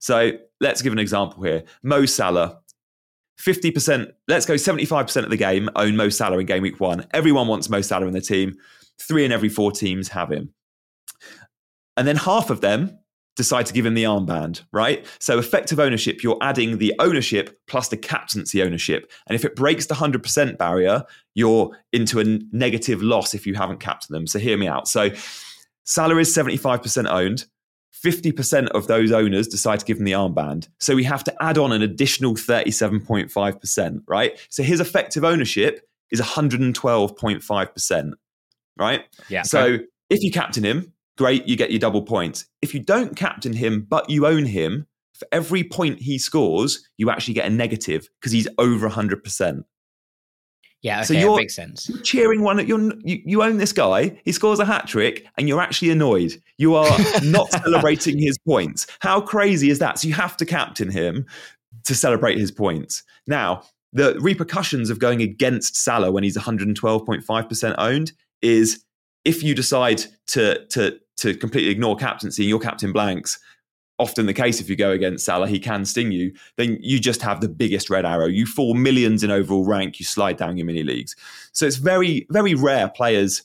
So 0.00 0.32
let's 0.60 0.82
give 0.82 0.92
an 0.92 0.98
example 0.98 1.44
here. 1.44 1.62
Mo 1.84 2.04
Salah, 2.04 2.58
50%, 3.40 4.12
let's 4.26 4.44
go 4.44 4.54
75% 4.54 5.22
of 5.22 5.30
the 5.30 5.36
game 5.36 5.70
own 5.76 5.96
Mo 5.96 6.08
Salah 6.08 6.38
in 6.38 6.46
game 6.46 6.62
week 6.62 6.80
one. 6.80 7.06
Everyone 7.12 7.46
wants 7.46 7.68
Mo 7.68 7.80
Salah 7.80 8.08
in 8.08 8.12
the 8.12 8.20
team. 8.20 8.56
Three 9.00 9.24
in 9.24 9.30
every 9.30 9.48
four 9.48 9.70
teams 9.70 10.08
have 10.08 10.32
him. 10.32 10.52
And 11.96 12.08
then 12.08 12.16
half 12.16 12.50
of 12.50 12.60
them 12.60 12.98
decide 13.38 13.64
to 13.64 13.72
give 13.72 13.86
him 13.86 13.94
the 13.94 14.02
armband, 14.02 14.64
right? 14.72 15.06
So 15.20 15.38
effective 15.38 15.78
ownership, 15.78 16.24
you're 16.24 16.36
adding 16.42 16.78
the 16.78 16.92
ownership 16.98 17.56
plus 17.68 17.86
the 17.88 17.96
captaincy 17.96 18.62
ownership. 18.64 19.10
And 19.28 19.36
if 19.36 19.44
it 19.44 19.54
breaks 19.54 19.86
the 19.86 19.94
100% 19.94 20.58
barrier, 20.58 21.04
you're 21.34 21.70
into 21.92 22.18
a 22.18 22.24
negative 22.52 23.00
loss 23.00 23.34
if 23.34 23.46
you 23.46 23.54
haven't 23.54 23.78
captained 23.78 24.14
them. 24.14 24.26
So 24.26 24.40
hear 24.40 24.58
me 24.58 24.66
out. 24.66 24.88
So 24.88 25.10
Salah 25.84 26.16
is 26.16 26.36
75% 26.36 27.08
owned. 27.08 27.46
50% 28.04 28.68
of 28.70 28.88
those 28.88 29.12
owners 29.12 29.46
decide 29.46 29.78
to 29.80 29.86
give 29.86 29.98
him 29.98 30.04
the 30.04 30.12
armband. 30.12 30.68
So 30.80 30.96
we 30.96 31.04
have 31.04 31.22
to 31.24 31.34
add 31.42 31.58
on 31.58 31.70
an 31.70 31.82
additional 31.82 32.34
37.5%, 32.34 34.00
right? 34.08 34.38
So 34.50 34.64
his 34.64 34.80
effective 34.80 35.22
ownership 35.22 35.80
is 36.10 36.20
112.5%, 36.20 38.12
right? 38.76 39.04
Yeah. 39.28 39.42
So 39.42 39.62
okay. 39.62 39.84
if 40.10 40.22
you 40.22 40.32
captain 40.32 40.64
him, 40.64 40.92
great, 41.18 41.46
you 41.46 41.56
get 41.56 41.70
your 41.70 41.80
double 41.80 42.02
points. 42.02 42.46
If 42.62 42.72
you 42.72 42.80
don't 42.80 43.16
captain 43.16 43.52
him, 43.52 43.86
but 43.88 44.08
you 44.08 44.26
own 44.26 44.46
him, 44.46 44.86
for 45.12 45.26
every 45.32 45.64
point 45.64 46.00
he 46.00 46.16
scores, 46.16 46.88
you 46.96 47.10
actually 47.10 47.34
get 47.34 47.46
a 47.46 47.50
negative 47.50 48.08
because 48.20 48.32
he's 48.32 48.48
over 48.56 48.88
100%. 48.88 49.64
Yeah, 50.80 50.98
okay, 50.98 51.04
so 51.06 51.14
you're, 51.14 51.36
makes 51.36 51.56
sense. 51.56 51.88
You're 51.88 52.00
cheering 52.02 52.42
one. 52.42 52.64
You're, 52.64 52.80
you 53.02 53.20
you 53.24 53.42
own 53.42 53.56
this 53.56 53.72
guy. 53.72 54.20
He 54.24 54.30
scores 54.30 54.60
a 54.60 54.64
hat 54.64 54.86
trick, 54.86 55.26
and 55.36 55.48
you're 55.48 55.60
actually 55.60 55.90
annoyed. 55.90 56.40
You 56.56 56.76
are 56.76 56.96
not 57.24 57.50
celebrating 57.50 58.16
his 58.16 58.38
points. 58.38 58.86
How 59.00 59.20
crazy 59.20 59.70
is 59.70 59.80
that? 59.80 59.98
So 59.98 60.06
you 60.06 60.14
have 60.14 60.36
to 60.36 60.46
captain 60.46 60.88
him 60.88 61.26
to 61.84 61.96
celebrate 61.96 62.38
his 62.38 62.52
points. 62.52 63.02
Now, 63.26 63.64
the 63.92 64.16
repercussions 64.20 64.88
of 64.88 65.00
going 65.00 65.20
against 65.20 65.74
Salah 65.74 66.12
when 66.12 66.22
he's 66.22 66.36
112.5% 66.36 67.74
owned 67.78 68.12
is 68.40 68.84
if 69.24 69.42
you 69.42 69.56
decide 69.56 70.04
to 70.28 70.64
to 70.66 71.00
to 71.18 71.34
completely 71.34 71.70
ignore 71.70 71.96
captaincy 71.96 72.42
and 72.42 72.48
your 72.48 72.60
captain 72.60 72.92
blanks 72.92 73.38
often 73.98 74.26
the 74.26 74.34
case 74.34 74.60
if 74.60 74.70
you 74.70 74.76
go 74.76 74.90
against 74.90 75.24
Salah, 75.24 75.48
he 75.48 75.58
can 75.58 75.84
sting 75.84 76.12
you, 76.12 76.32
then 76.56 76.78
you 76.80 77.00
just 77.00 77.20
have 77.22 77.40
the 77.40 77.48
biggest 77.48 77.90
red 77.90 78.06
arrow. 78.06 78.26
You 78.26 78.46
fall 78.46 78.74
millions 78.74 79.24
in 79.24 79.30
overall 79.30 79.64
rank, 79.64 79.98
you 79.98 80.04
slide 80.04 80.36
down 80.36 80.56
your 80.56 80.66
mini 80.66 80.82
leagues. 80.82 81.16
So 81.52 81.66
it's 81.66 81.76
very, 81.76 82.26
very 82.30 82.54
rare 82.54 82.88
players 82.88 83.42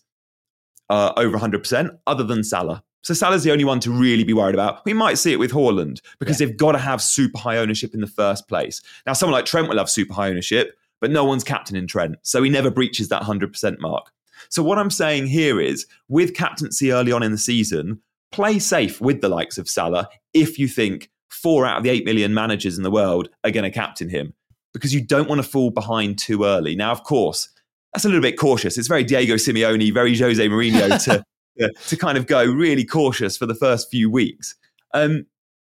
uh, 0.89 1.13
over 1.17 1.37
100%, 1.37 1.97
other 2.05 2.23
than 2.23 2.43
Salah. 2.43 2.83
So 3.01 3.13
Salah's 3.13 3.43
the 3.43 3.51
only 3.51 3.65
one 3.65 3.79
to 3.81 3.91
really 3.91 4.23
be 4.23 4.33
worried 4.33 4.55
about. 4.55 4.85
We 4.85 4.93
might 4.93 5.17
see 5.17 5.33
it 5.33 5.39
with 5.39 5.51
Haaland 5.51 5.99
because 6.19 6.39
yeah. 6.39 6.47
they've 6.47 6.57
got 6.57 6.73
to 6.73 6.77
have 6.77 7.01
super 7.01 7.37
high 7.37 7.57
ownership 7.57 7.93
in 7.93 7.99
the 7.99 8.07
first 8.07 8.47
place. 8.47 8.81
Now, 9.05 9.13
someone 9.13 9.33
like 9.33 9.45
Trent 9.45 9.67
will 9.67 9.77
have 9.77 9.89
super 9.89 10.13
high 10.13 10.29
ownership, 10.29 10.77
but 11.01 11.11
no 11.11 11.25
one's 11.25 11.43
captain 11.43 11.75
in 11.75 11.85
Trent. 11.85 12.15
So 12.21 12.41
he 12.43 12.49
never 12.49 12.71
breaches 12.71 13.09
that 13.09 13.23
100% 13.23 13.79
mark. 13.79 14.11
So 14.49 14.63
what 14.63 14.77
I'm 14.77 14.89
saying 14.89 15.27
here 15.27 15.59
is 15.59 15.85
with 16.07 16.35
captaincy 16.35 16.91
early 16.91 17.11
on 17.11 17.23
in 17.23 17.31
the 17.31 17.37
season, 17.37 18.01
play 18.31 18.59
safe 18.59 18.99
with 18.99 19.21
the 19.21 19.29
likes 19.29 19.57
of 19.57 19.69
Salah 19.69 20.09
if 20.33 20.57
you 20.57 20.67
think 20.67 21.09
four 21.29 21.65
out 21.65 21.77
of 21.77 21.83
the 21.83 21.89
8 21.89 22.05
million 22.05 22.33
managers 22.33 22.77
in 22.77 22.83
the 22.83 22.91
world 22.91 23.29
are 23.43 23.51
going 23.51 23.63
to 23.63 23.71
captain 23.71 24.09
him 24.09 24.33
because 24.73 24.93
you 24.93 25.01
don't 25.01 25.29
want 25.29 25.41
to 25.41 25.47
fall 25.47 25.69
behind 25.69 26.17
too 26.17 26.43
early. 26.43 26.75
Now, 26.75 26.91
of 26.91 27.03
course, 27.03 27.49
that's 27.93 28.05
a 28.05 28.07
little 28.07 28.21
bit 28.21 28.39
cautious. 28.39 28.77
It's 28.77 28.87
very 28.87 29.03
Diego 29.03 29.35
Simeone, 29.35 29.93
very 29.93 30.17
Jose 30.17 30.47
Mourinho 30.47 31.03
to, 31.03 31.23
to, 31.59 31.73
to 31.87 31.95
kind 31.95 32.17
of 32.17 32.27
go 32.27 32.43
really 32.43 32.85
cautious 32.85 33.37
for 33.37 33.45
the 33.45 33.55
first 33.55 33.89
few 33.91 34.09
weeks. 34.09 34.55
Um, 34.93 35.25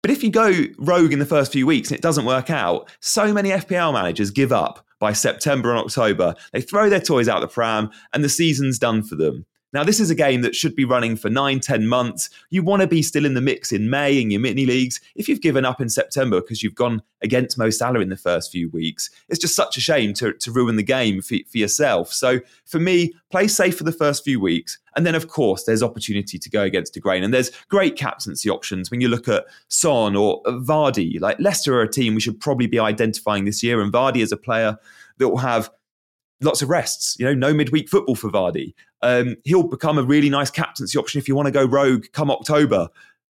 but 0.02 0.12
if 0.12 0.24
you 0.24 0.30
go 0.30 0.52
rogue 0.78 1.14
in 1.14 1.20
the 1.20 1.26
first 1.26 1.52
few 1.52 1.66
weeks 1.66 1.90
and 1.90 1.98
it 1.98 2.02
doesn't 2.02 2.26
work 2.26 2.50
out, 2.50 2.92
so 3.00 3.34
many 3.34 3.50
FPL 3.50 3.94
managers 3.94 4.32
give 4.32 4.52
up 4.52 4.86
by 5.04 5.12
September 5.12 5.70
and 5.70 5.80
October. 5.80 6.34
They 6.54 6.62
throw 6.62 6.90
their 6.90 7.02
toys 7.02 7.28
out 7.28 7.42
the 7.42 7.48
pram 7.50 7.92
and 8.14 8.24
the 8.24 8.30
season's 8.30 8.80
done 8.80 9.04
for 9.04 9.16
them. 9.16 9.46
Now, 9.74 9.84
this 9.84 10.00
is 10.00 10.12
a 10.12 10.16
game 10.16 10.42
that 10.42 10.56
should 10.56 10.76
be 10.76 10.86
running 10.86 11.16
for 11.16 11.30
nine, 11.30 11.60
10 11.60 11.88
months. 11.88 12.30
You 12.52 12.62
want 12.62 12.82
to 12.84 12.88
be 12.88 13.02
still 13.02 13.26
in 13.26 13.34
the 13.34 13.42
mix 13.42 13.72
in 13.72 13.90
May 13.90 14.22
in 14.22 14.30
your 14.30 14.40
mini 14.40 14.68
leagues. 14.68 15.02
If 15.16 15.28
you've 15.28 15.42
given 15.42 15.66
up 15.66 15.82
in 15.82 15.90
September 15.90 16.42
because 16.42 16.62
you've 16.62 16.76
gone 16.76 17.02
against 17.22 17.58
Mo 17.58 17.72
Salah 17.72 18.00
in 18.02 18.10
the 18.10 18.18
first 18.18 18.52
few 18.52 18.70
weeks, 18.70 19.10
it's 19.30 19.40
just 19.40 19.56
such 19.56 19.76
a 19.76 19.82
shame 19.82 20.14
to, 20.16 20.34
to 20.34 20.52
ruin 20.52 20.76
the 20.76 20.84
game 20.84 21.22
for, 21.22 21.38
for 21.50 21.58
yourself. 21.58 22.14
So 22.14 22.40
for 22.66 22.80
me, 22.80 23.14
play 23.32 23.48
safe 23.48 23.76
for 23.76 23.84
the 23.84 23.92
first 23.92 24.24
few 24.24 24.40
weeks. 24.40 24.78
And 24.96 25.08
then, 25.08 25.16
of 25.16 25.28
course, 25.28 25.64
there's 25.64 25.82
opportunity 25.82 26.38
to 26.38 26.50
go 26.52 26.62
against 26.62 26.94
De 26.94 27.00
Grain. 27.00 27.24
And 27.24 27.34
there's 27.34 27.50
great 27.70 27.96
captaincy 27.96 28.52
options 28.52 28.92
when 28.92 29.02
you 29.02 29.08
look 29.08 29.28
at 29.28 29.46
Son 29.70 30.16
or 30.16 30.44
Vardy. 30.44 31.20
Like 31.20 31.40
Leicester 31.40 31.76
are 31.80 31.82
a 31.82 31.92
team 31.92 32.14
we 32.14 32.22
should 32.22 32.40
probably 32.40 32.68
be 32.68 32.78
identifying 32.78 33.46
this 33.46 33.64
year. 33.64 33.82
And 33.82 33.92
Vardy 33.92 34.22
is 34.22 34.32
a 34.32 34.38
player 34.38 34.78
that 35.18 35.30
will 35.30 35.38
have 35.38 35.72
lots 36.42 36.62
of 36.62 36.70
rests. 36.70 37.16
You 37.18 37.26
know, 37.26 37.34
no 37.34 37.54
midweek 37.54 37.90
football 37.90 38.16
for 38.16 38.30
Vardy. 38.30 38.74
Um, 39.04 39.36
he'll 39.44 39.68
become 39.68 39.98
a 39.98 40.04
really 40.04 40.30
nice 40.30 40.50
captaincy 40.50 40.98
option 40.98 41.20
if 41.20 41.28
you 41.28 41.36
want 41.36 41.48
to 41.48 41.52
go 41.52 41.66
rogue 41.66 42.06
come 42.14 42.32
October. 42.32 42.90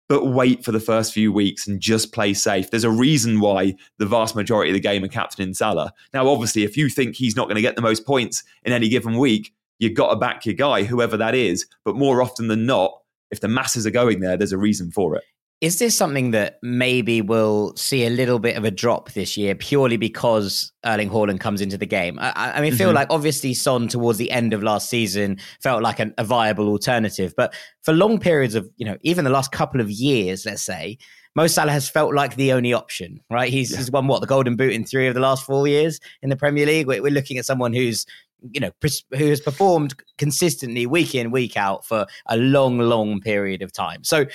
But 0.09 0.27
wait 0.27 0.63
for 0.63 0.71
the 0.71 0.79
first 0.79 1.13
few 1.13 1.33
weeks 1.33 1.67
and 1.67 1.81
just 1.81 2.13
play 2.13 2.33
safe. 2.33 2.71
There's 2.71 2.85
a 2.85 2.89
reason 2.89 3.41
why 3.41 3.75
the 3.97 4.05
vast 4.05 4.37
majority 4.37 4.71
of 4.71 4.73
the 4.73 4.79
game 4.79 5.03
are 5.03 5.09
captain 5.09 5.45
in 5.45 5.53
Salah. 5.53 5.91
Now, 6.13 6.29
obviously, 6.29 6.63
if 6.63 6.77
you 6.77 6.87
think 6.87 7.15
he's 7.15 7.35
not 7.35 7.47
going 7.47 7.57
to 7.57 7.61
get 7.61 7.75
the 7.75 7.81
most 7.81 8.05
points 8.05 8.43
in 8.63 8.71
any 8.71 8.87
given 8.87 9.17
week, 9.17 9.53
you've 9.79 9.95
got 9.95 10.11
to 10.11 10.15
back 10.15 10.45
your 10.45 10.55
guy, 10.55 10.83
whoever 10.83 11.17
that 11.17 11.35
is. 11.35 11.67
But 11.83 11.97
more 11.97 12.21
often 12.21 12.47
than 12.47 12.65
not, 12.65 13.01
if 13.31 13.41
the 13.41 13.49
masses 13.49 13.85
are 13.85 13.91
going 13.91 14.21
there, 14.21 14.37
there's 14.37 14.53
a 14.53 14.57
reason 14.57 14.91
for 14.91 15.17
it. 15.17 15.25
Is 15.59 15.79
this 15.79 15.97
something 15.97 16.31
that 16.31 16.59
maybe 16.61 17.19
we'll 17.23 17.75
see 17.75 18.05
a 18.05 18.11
little 18.11 18.37
bit 18.37 18.57
of 18.57 18.63
a 18.63 18.69
drop 18.69 19.13
this 19.13 19.35
year 19.35 19.55
purely 19.55 19.97
because 19.97 20.71
Erling 20.85 21.09
Haaland 21.09 21.39
comes 21.39 21.61
into 21.61 21.79
the 21.79 21.87
game? 21.87 22.19
I, 22.21 22.53
I 22.55 22.61
mean, 22.61 22.75
feel 22.75 22.89
mm-hmm. 22.89 22.95
like 22.97 23.07
obviously 23.09 23.55
Son 23.55 23.87
towards 23.87 24.19
the 24.19 24.29
end 24.29 24.53
of 24.53 24.61
last 24.61 24.87
season 24.87 25.39
felt 25.59 25.81
like 25.81 25.99
an, 25.99 26.13
a 26.19 26.23
viable 26.23 26.67
alternative, 26.69 27.33
but 27.35 27.55
for 27.81 27.91
long 27.91 28.19
periods 28.19 28.53
of, 28.53 28.69
you 28.77 28.85
know, 28.85 28.97
even 29.01 29.25
the 29.25 29.31
last 29.31 29.51
couple 29.51 29.81
of 29.81 29.89
years, 29.89 30.45
let's 30.45 30.63
say, 30.63 30.99
Mo 31.35 31.47
Salah 31.47 31.71
has 31.71 31.89
felt 31.89 32.13
like 32.13 32.35
the 32.35 32.53
only 32.53 32.73
option, 32.73 33.19
right? 33.31 33.51
He's, 33.51 33.71
yeah. 33.71 33.77
he's 33.77 33.91
won 33.91 34.07
what 34.07 34.21
the 34.21 34.27
Golden 34.27 34.55
Boot 34.55 34.73
in 34.73 34.85
three 34.85 35.07
of 35.07 35.15
the 35.15 35.19
last 35.19 35.43
four 35.43 35.67
years 35.67 35.99
in 36.21 36.29
the 36.29 36.35
Premier 36.35 36.67
League. 36.67 36.87
We're, 36.87 37.01
we're 37.01 37.11
looking 37.11 37.37
at 37.39 37.45
someone 37.45 37.73
who's 37.73 38.05
you 38.51 38.59
know 38.59 38.71
who 39.17 39.29
has 39.29 39.41
performed 39.41 39.95
consistently 40.17 40.85
week 40.85 41.15
in 41.15 41.31
week 41.31 41.57
out 41.57 41.85
for 41.85 42.05
a 42.27 42.37
long 42.37 42.77
long 42.77 43.19
period 43.19 43.63
of 43.63 43.71
time 43.71 44.03
so 44.03 44.25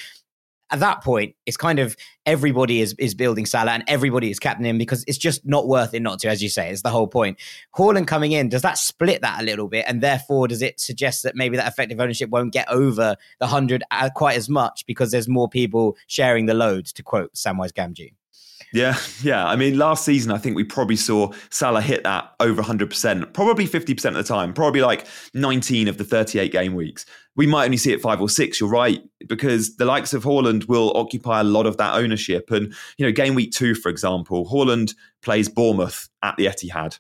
at 0.73 0.81
that 0.81 1.05
point, 1.05 1.37
it's 1.47 1.57
kind 1.57 1.79
of 1.79 1.97
everybody 2.25 2.81
is 2.81 2.95
is 2.99 3.15
building 3.15 3.45
Salah 3.47 3.73
and 3.73 3.85
everybody 3.87 4.31
is 4.31 4.39
captaining 4.39 4.71
him 4.71 4.79
because 4.79 5.05
it's 5.07 5.19
just 5.19 5.45
not 5.45 5.69
worth 5.69 5.93
it 5.93 6.01
not 6.01 6.19
to, 6.21 6.29
as 6.29 6.43
you 6.43 6.49
say. 6.49 6.71
It's 6.71 6.83
the 6.83 6.91
whole 6.91 7.07
point. 7.07 7.39
Haaland 7.77 8.07
coming 8.07 8.33
in, 8.33 8.49
does 8.49 8.63
that 8.63 8.79
split 8.79 9.21
that 9.21 9.41
a 9.41 9.45
little 9.45 9.69
bit? 9.69 9.85
And 9.87 10.01
therefore, 10.01 10.49
does 10.49 10.63
it 10.63 10.81
suggest 10.81 11.23
that 11.25 11.37
maybe 11.37 11.57
that 11.59 11.69
effective 11.69 12.01
ownership 12.01 12.31
won't 12.31 12.53
get 12.53 12.69
over 12.71 13.17
the 13.39 13.47
100 13.47 13.85
uh, 13.91 14.11
quite 14.15 14.37
as 14.37 14.49
much 14.49 14.85
because 14.87 15.11
there's 15.11 15.29
more 15.29 15.49
people 15.49 15.97
sharing 16.07 16.47
the 16.47 16.55
load, 16.55 16.87
to 16.87 17.03
quote 17.03 17.35
Samwise 17.35 17.73
Gamgee? 17.73 18.15
Yeah, 18.73 18.97
yeah. 19.23 19.47
I 19.47 19.57
mean, 19.57 19.77
last 19.77 20.05
season, 20.05 20.33
I 20.33 20.39
think 20.39 20.57
we 20.57 20.65
probably 20.65 20.97
saw 20.97 21.33
Salah 21.51 21.83
hit 21.83 22.05
that 22.05 22.33
over 22.41 22.63
100%, 22.63 23.33
probably 23.35 23.69
50% 23.69 24.05
of 24.07 24.15
the 24.15 24.23
time, 24.23 24.55
probably 24.55 24.81
like 24.81 25.07
19 25.35 25.89
of 25.89 25.99
the 25.99 26.05
38 26.05 26.51
game 26.51 26.75
weeks. 26.75 27.05
We 27.35 27.47
might 27.47 27.65
only 27.65 27.79
see 27.79 27.93
it 27.93 28.01
five 28.03 28.21
or 28.21 28.29
six, 28.29 28.61
you're 28.61 28.69
right, 28.69 29.03
because 29.27 29.77
the 29.77 29.87
likes 29.87 30.13
of 30.13 30.25
Haaland 30.25 30.69
will 30.69 30.95
occupy 30.97 31.41
a 31.41 31.45
lot 31.45 31.67
of 31.67 31.79
that 31.79 31.95
ownership. 31.95 32.51
And, 32.51 32.75
you 32.99 33.07
know, 33.07 33.13
game 33.13 33.35
week 33.35 33.53
two, 33.53 33.75
for 33.75 33.89
example, 33.89 34.47
Haaland 34.51 34.95
plays 35.23 35.49
Bournemouth 35.49 36.09
at 36.23 36.37
the 36.37 36.47
Etihad. 36.47 36.99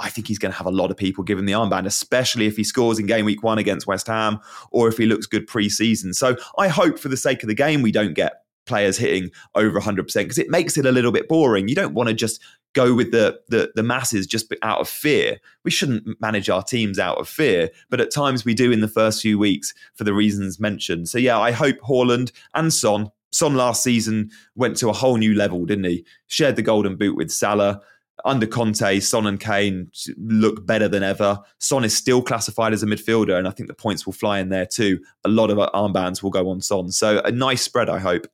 I 0.00 0.08
think 0.08 0.26
he's 0.26 0.38
going 0.38 0.52
to 0.52 0.58
have 0.58 0.66
a 0.66 0.72
lot 0.72 0.90
of 0.90 0.96
people 0.96 1.24
giving 1.24 1.44
the 1.44 1.52
armband, 1.52 1.86
especially 1.86 2.46
if 2.46 2.56
he 2.56 2.64
scores 2.64 2.98
in 2.98 3.06
game 3.06 3.24
week 3.24 3.42
one 3.42 3.58
against 3.58 3.86
West 3.86 4.06
Ham 4.08 4.40
or 4.70 4.88
if 4.88 4.96
he 4.96 5.06
looks 5.06 5.26
good 5.26 5.46
pre 5.46 5.68
season. 5.68 6.14
So 6.14 6.36
I 6.58 6.68
hope 6.68 6.98
for 6.98 7.08
the 7.08 7.16
sake 7.16 7.42
of 7.42 7.48
the 7.48 7.54
game, 7.54 7.82
we 7.82 7.92
don't 7.92 8.14
get 8.14 8.43
players 8.66 8.96
hitting 8.96 9.30
over 9.54 9.80
100% 9.80 10.14
because 10.14 10.38
it 10.38 10.50
makes 10.50 10.76
it 10.76 10.86
a 10.86 10.92
little 10.92 11.12
bit 11.12 11.28
boring. 11.28 11.68
You 11.68 11.74
don't 11.74 11.94
want 11.94 12.08
to 12.08 12.14
just 12.14 12.40
go 12.74 12.92
with 12.92 13.12
the, 13.12 13.40
the, 13.48 13.72
the 13.74 13.82
masses 13.82 14.26
just 14.26 14.52
out 14.62 14.80
of 14.80 14.88
fear. 14.88 15.38
We 15.64 15.70
shouldn't 15.70 16.20
manage 16.20 16.50
our 16.50 16.62
teams 16.62 16.98
out 16.98 17.18
of 17.18 17.28
fear, 17.28 17.70
but 17.88 18.00
at 18.00 18.10
times 18.10 18.44
we 18.44 18.54
do 18.54 18.70
in 18.70 18.80
the 18.80 18.88
first 18.88 19.22
few 19.22 19.38
weeks 19.38 19.72
for 19.94 20.04
the 20.04 20.14
reasons 20.14 20.60
mentioned. 20.60 21.08
So 21.08 21.18
yeah, 21.18 21.38
I 21.38 21.52
hope 21.52 21.78
Haaland 21.78 22.32
and 22.54 22.72
Son. 22.72 23.10
Son 23.30 23.54
last 23.54 23.82
season 23.82 24.30
went 24.54 24.76
to 24.76 24.88
a 24.88 24.92
whole 24.92 25.16
new 25.16 25.34
level, 25.34 25.64
didn't 25.64 25.84
he? 25.84 26.04
Shared 26.26 26.56
the 26.56 26.62
golden 26.62 26.96
boot 26.96 27.16
with 27.16 27.30
Salah. 27.30 27.80
Under 28.24 28.46
Conte, 28.46 29.00
Son 29.00 29.26
and 29.26 29.40
Kane 29.40 29.90
look 30.16 30.64
better 30.64 30.88
than 30.88 31.02
ever. 31.02 31.40
Son 31.58 31.84
is 31.84 31.96
still 31.96 32.22
classified 32.22 32.72
as 32.72 32.82
a 32.82 32.86
midfielder, 32.86 33.36
and 33.36 33.46
I 33.46 33.50
think 33.50 33.68
the 33.68 33.74
points 33.74 34.06
will 34.06 34.12
fly 34.12 34.38
in 34.38 34.50
there 34.50 34.66
too. 34.66 35.00
A 35.24 35.28
lot 35.28 35.50
of 35.50 35.58
armbands 35.58 36.22
will 36.22 36.30
go 36.30 36.48
on 36.48 36.60
Son. 36.60 36.90
So 36.90 37.20
a 37.24 37.32
nice 37.32 37.62
spread, 37.62 37.90
I 37.90 37.98
hope. 37.98 38.26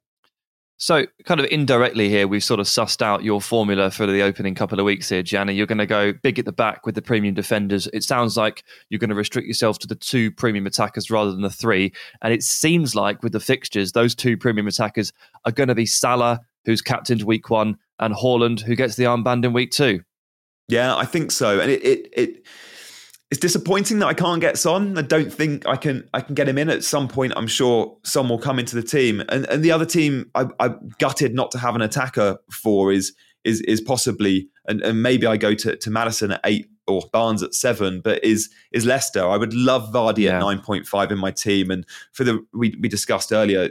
So, 0.82 1.04
kind 1.26 1.40
of 1.40 1.46
indirectly 1.50 2.08
here, 2.08 2.26
we've 2.26 2.42
sort 2.42 2.58
of 2.58 2.64
sussed 2.64 3.02
out 3.02 3.22
your 3.22 3.42
formula 3.42 3.90
for 3.90 4.06
the 4.06 4.22
opening 4.22 4.54
couple 4.54 4.80
of 4.80 4.86
weeks 4.86 5.10
here, 5.10 5.22
Gianni. 5.22 5.52
You're 5.52 5.66
going 5.66 5.76
to 5.76 5.84
go 5.84 6.14
big 6.14 6.38
at 6.38 6.46
the 6.46 6.52
back 6.52 6.86
with 6.86 6.94
the 6.94 7.02
premium 7.02 7.34
defenders. 7.34 7.86
It 7.92 8.02
sounds 8.02 8.34
like 8.34 8.64
you're 8.88 8.98
going 8.98 9.10
to 9.10 9.14
restrict 9.14 9.46
yourself 9.46 9.78
to 9.80 9.86
the 9.86 9.94
two 9.94 10.30
premium 10.30 10.66
attackers 10.66 11.10
rather 11.10 11.32
than 11.32 11.42
the 11.42 11.50
three. 11.50 11.92
And 12.22 12.32
it 12.32 12.42
seems 12.42 12.94
like 12.94 13.22
with 13.22 13.32
the 13.32 13.40
fixtures, 13.40 13.92
those 13.92 14.14
two 14.14 14.38
premium 14.38 14.66
attackers 14.66 15.12
are 15.44 15.52
going 15.52 15.68
to 15.68 15.74
be 15.74 15.84
Salah, 15.84 16.40
who's 16.64 16.80
captained 16.80 17.24
week 17.24 17.50
one, 17.50 17.76
and 17.98 18.14
Haaland, 18.14 18.62
who 18.62 18.74
gets 18.74 18.96
the 18.96 19.04
armband 19.04 19.44
in 19.44 19.52
week 19.52 19.72
two. 19.72 20.00
Yeah, 20.68 20.96
I 20.96 21.04
think 21.04 21.30
so. 21.30 21.60
And 21.60 21.70
it, 21.70 21.84
it, 21.84 22.08
it 22.16 22.46
it's 23.30 23.40
disappointing 23.40 24.00
that 24.00 24.06
I 24.06 24.14
can't 24.14 24.40
get 24.40 24.58
Son. 24.58 24.98
I 24.98 25.02
don't 25.02 25.32
think 25.32 25.66
I 25.66 25.76
can 25.76 26.08
I 26.12 26.20
can 26.20 26.34
get 26.34 26.48
him 26.48 26.58
in 26.58 26.68
at 26.68 26.82
some 26.82 27.06
point. 27.06 27.32
I'm 27.36 27.46
sure 27.46 27.96
Son 28.02 28.28
will 28.28 28.38
come 28.38 28.58
into 28.58 28.74
the 28.74 28.82
team, 28.82 29.22
and 29.28 29.46
and 29.46 29.62
the 29.62 29.70
other 29.70 29.86
team 29.86 30.30
I, 30.34 30.46
I'm 30.58 30.90
gutted 30.98 31.34
not 31.34 31.50
to 31.52 31.58
have 31.58 31.76
an 31.76 31.82
attacker 31.82 32.38
for 32.50 32.92
is 32.92 33.12
is 33.44 33.60
is 33.62 33.80
possibly 33.80 34.48
and, 34.66 34.82
and 34.82 35.02
maybe 35.02 35.26
I 35.26 35.36
go 35.36 35.54
to 35.54 35.76
to 35.76 35.90
Madison 35.90 36.32
at 36.32 36.40
eight 36.44 36.68
or 36.88 37.02
Barnes 37.12 37.42
at 37.42 37.54
seven, 37.54 38.00
but 38.00 38.22
is 38.24 38.50
is 38.72 38.84
Leicester. 38.84 39.24
I 39.24 39.36
would 39.36 39.54
love 39.54 39.92
Vardy 39.92 40.24
yeah. 40.24 40.36
at 40.36 40.40
nine 40.40 40.60
point 40.60 40.86
five 40.86 41.12
in 41.12 41.18
my 41.18 41.30
team, 41.30 41.70
and 41.70 41.86
for 42.12 42.24
the 42.24 42.44
we 42.52 42.76
we 42.80 42.88
discussed 42.88 43.32
earlier 43.32 43.70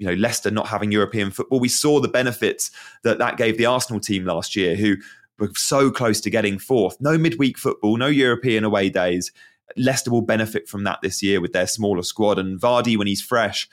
you 0.00 0.06
know 0.06 0.14
Leicester 0.14 0.50
not 0.50 0.66
having 0.66 0.90
European 0.92 1.30
football. 1.30 1.60
We 1.60 1.68
saw 1.68 2.00
the 2.00 2.08
benefits 2.08 2.70
that 3.02 3.18
that 3.18 3.36
gave 3.36 3.58
the 3.58 3.66
Arsenal 3.66 4.00
team 4.00 4.24
last 4.24 4.56
year, 4.56 4.74
who 4.74 4.96
were 5.40 5.50
so 5.54 5.90
close 5.90 6.20
to 6.20 6.30
getting 6.30 6.58
fourth. 6.58 6.96
No 7.00 7.18
midweek 7.18 7.58
football, 7.58 7.96
no 7.96 8.06
European 8.06 8.64
away 8.64 8.90
days. 8.90 9.32
Leicester 9.76 10.10
will 10.10 10.22
benefit 10.22 10.68
from 10.68 10.84
that 10.84 11.00
this 11.02 11.22
year 11.22 11.40
with 11.40 11.52
their 11.52 11.66
smaller 11.66 12.02
squad. 12.02 12.38
And 12.38 12.60
Vardy, 12.60 12.96
when 12.96 13.06
he's 13.06 13.22
fresh, 13.22 13.68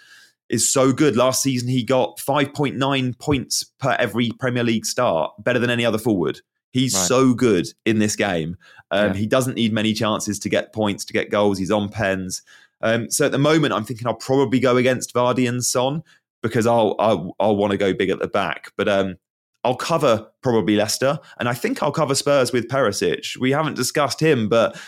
is 0.50 0.70
so 0.70 0.92
good. 0.92 1.16
Last 1.16 1.42
season, 1.42 1.68
he 1.68 1.84
got 1.84 2.18
5.9 2.18 3.20
points 3.20 3.64
per 3.80 3.96
every 4.00 4.32
Premier 4.40 4.64
League 4.64 4.86
start, 4.86 5.34
better 5.44 5.60
than 5.60 5.70
any 5.70 5.86
other 5.86 5.98
forward. 5.98 6.42
He's 6.72 6.94
right. 6.94 7.08
so 7.08 7.34
good 7.34 7.68
in 7.86 8.00
this 8.00 8.16
game. 8.16 8.58
Um, 8.92 9.08
yeah. 9.08 9.14
He 9.14 9.26
doesn't 9.26 9.56
need 9.56 9.74
many 9.74 9.94
chances 9.94 10.40
to 10.40 10.50
get 10.50 10.74
points, 10.74 11.06
to 11.06 11.14
get 11.14 11.32
goals. 11.32 11.58
He's 11.58 11.72
on 11.72 11.90
pens. 11.90 12.44
Um, 12.82 13.10
so 13.10 13.26
at 13.26 13.32
the 13.32 13.38
moment, 13.38 13.74
I'm 13.74 13.84
thinking 13.84 14.08
I'll 14.08 14.14
probably 14.14 14.60
go 14.60 14.78
against 14.78 15.14
Vardy 15.14 15.50
and 15.50 15.64
Son 15.64 16.04
because 16.44 16.68
I'll 16.68 16.96
I'll, 17.00 17.36
I'll 17.40 17.56
want 17.56 17.72
to 17.72 17.78
go 17.78 17.94
big 17.94 18.10
at 18.10 18.20
the 18.20 18.28
back. 18.28 18.72
But 18.78 18.88
um, 18.88 19.18
I'll 19.64 19.76
cover 19.76 20.28
probably 20.42 20.76
Leicester, 20.76 21.20
and 21.40 21.50
I 21.50 21.54
think 21.54 21.84
I'll 21.84 21.92
cover 21.92 22.16
Spurs 22.16 22.54
with 22.54 22.68
Perisic. 22.68 23.38
We 23.38 23.52
haven't 23.52 23.76
discussed 23.76 24.22
him, 24.22 24.48
but 24.48 24.80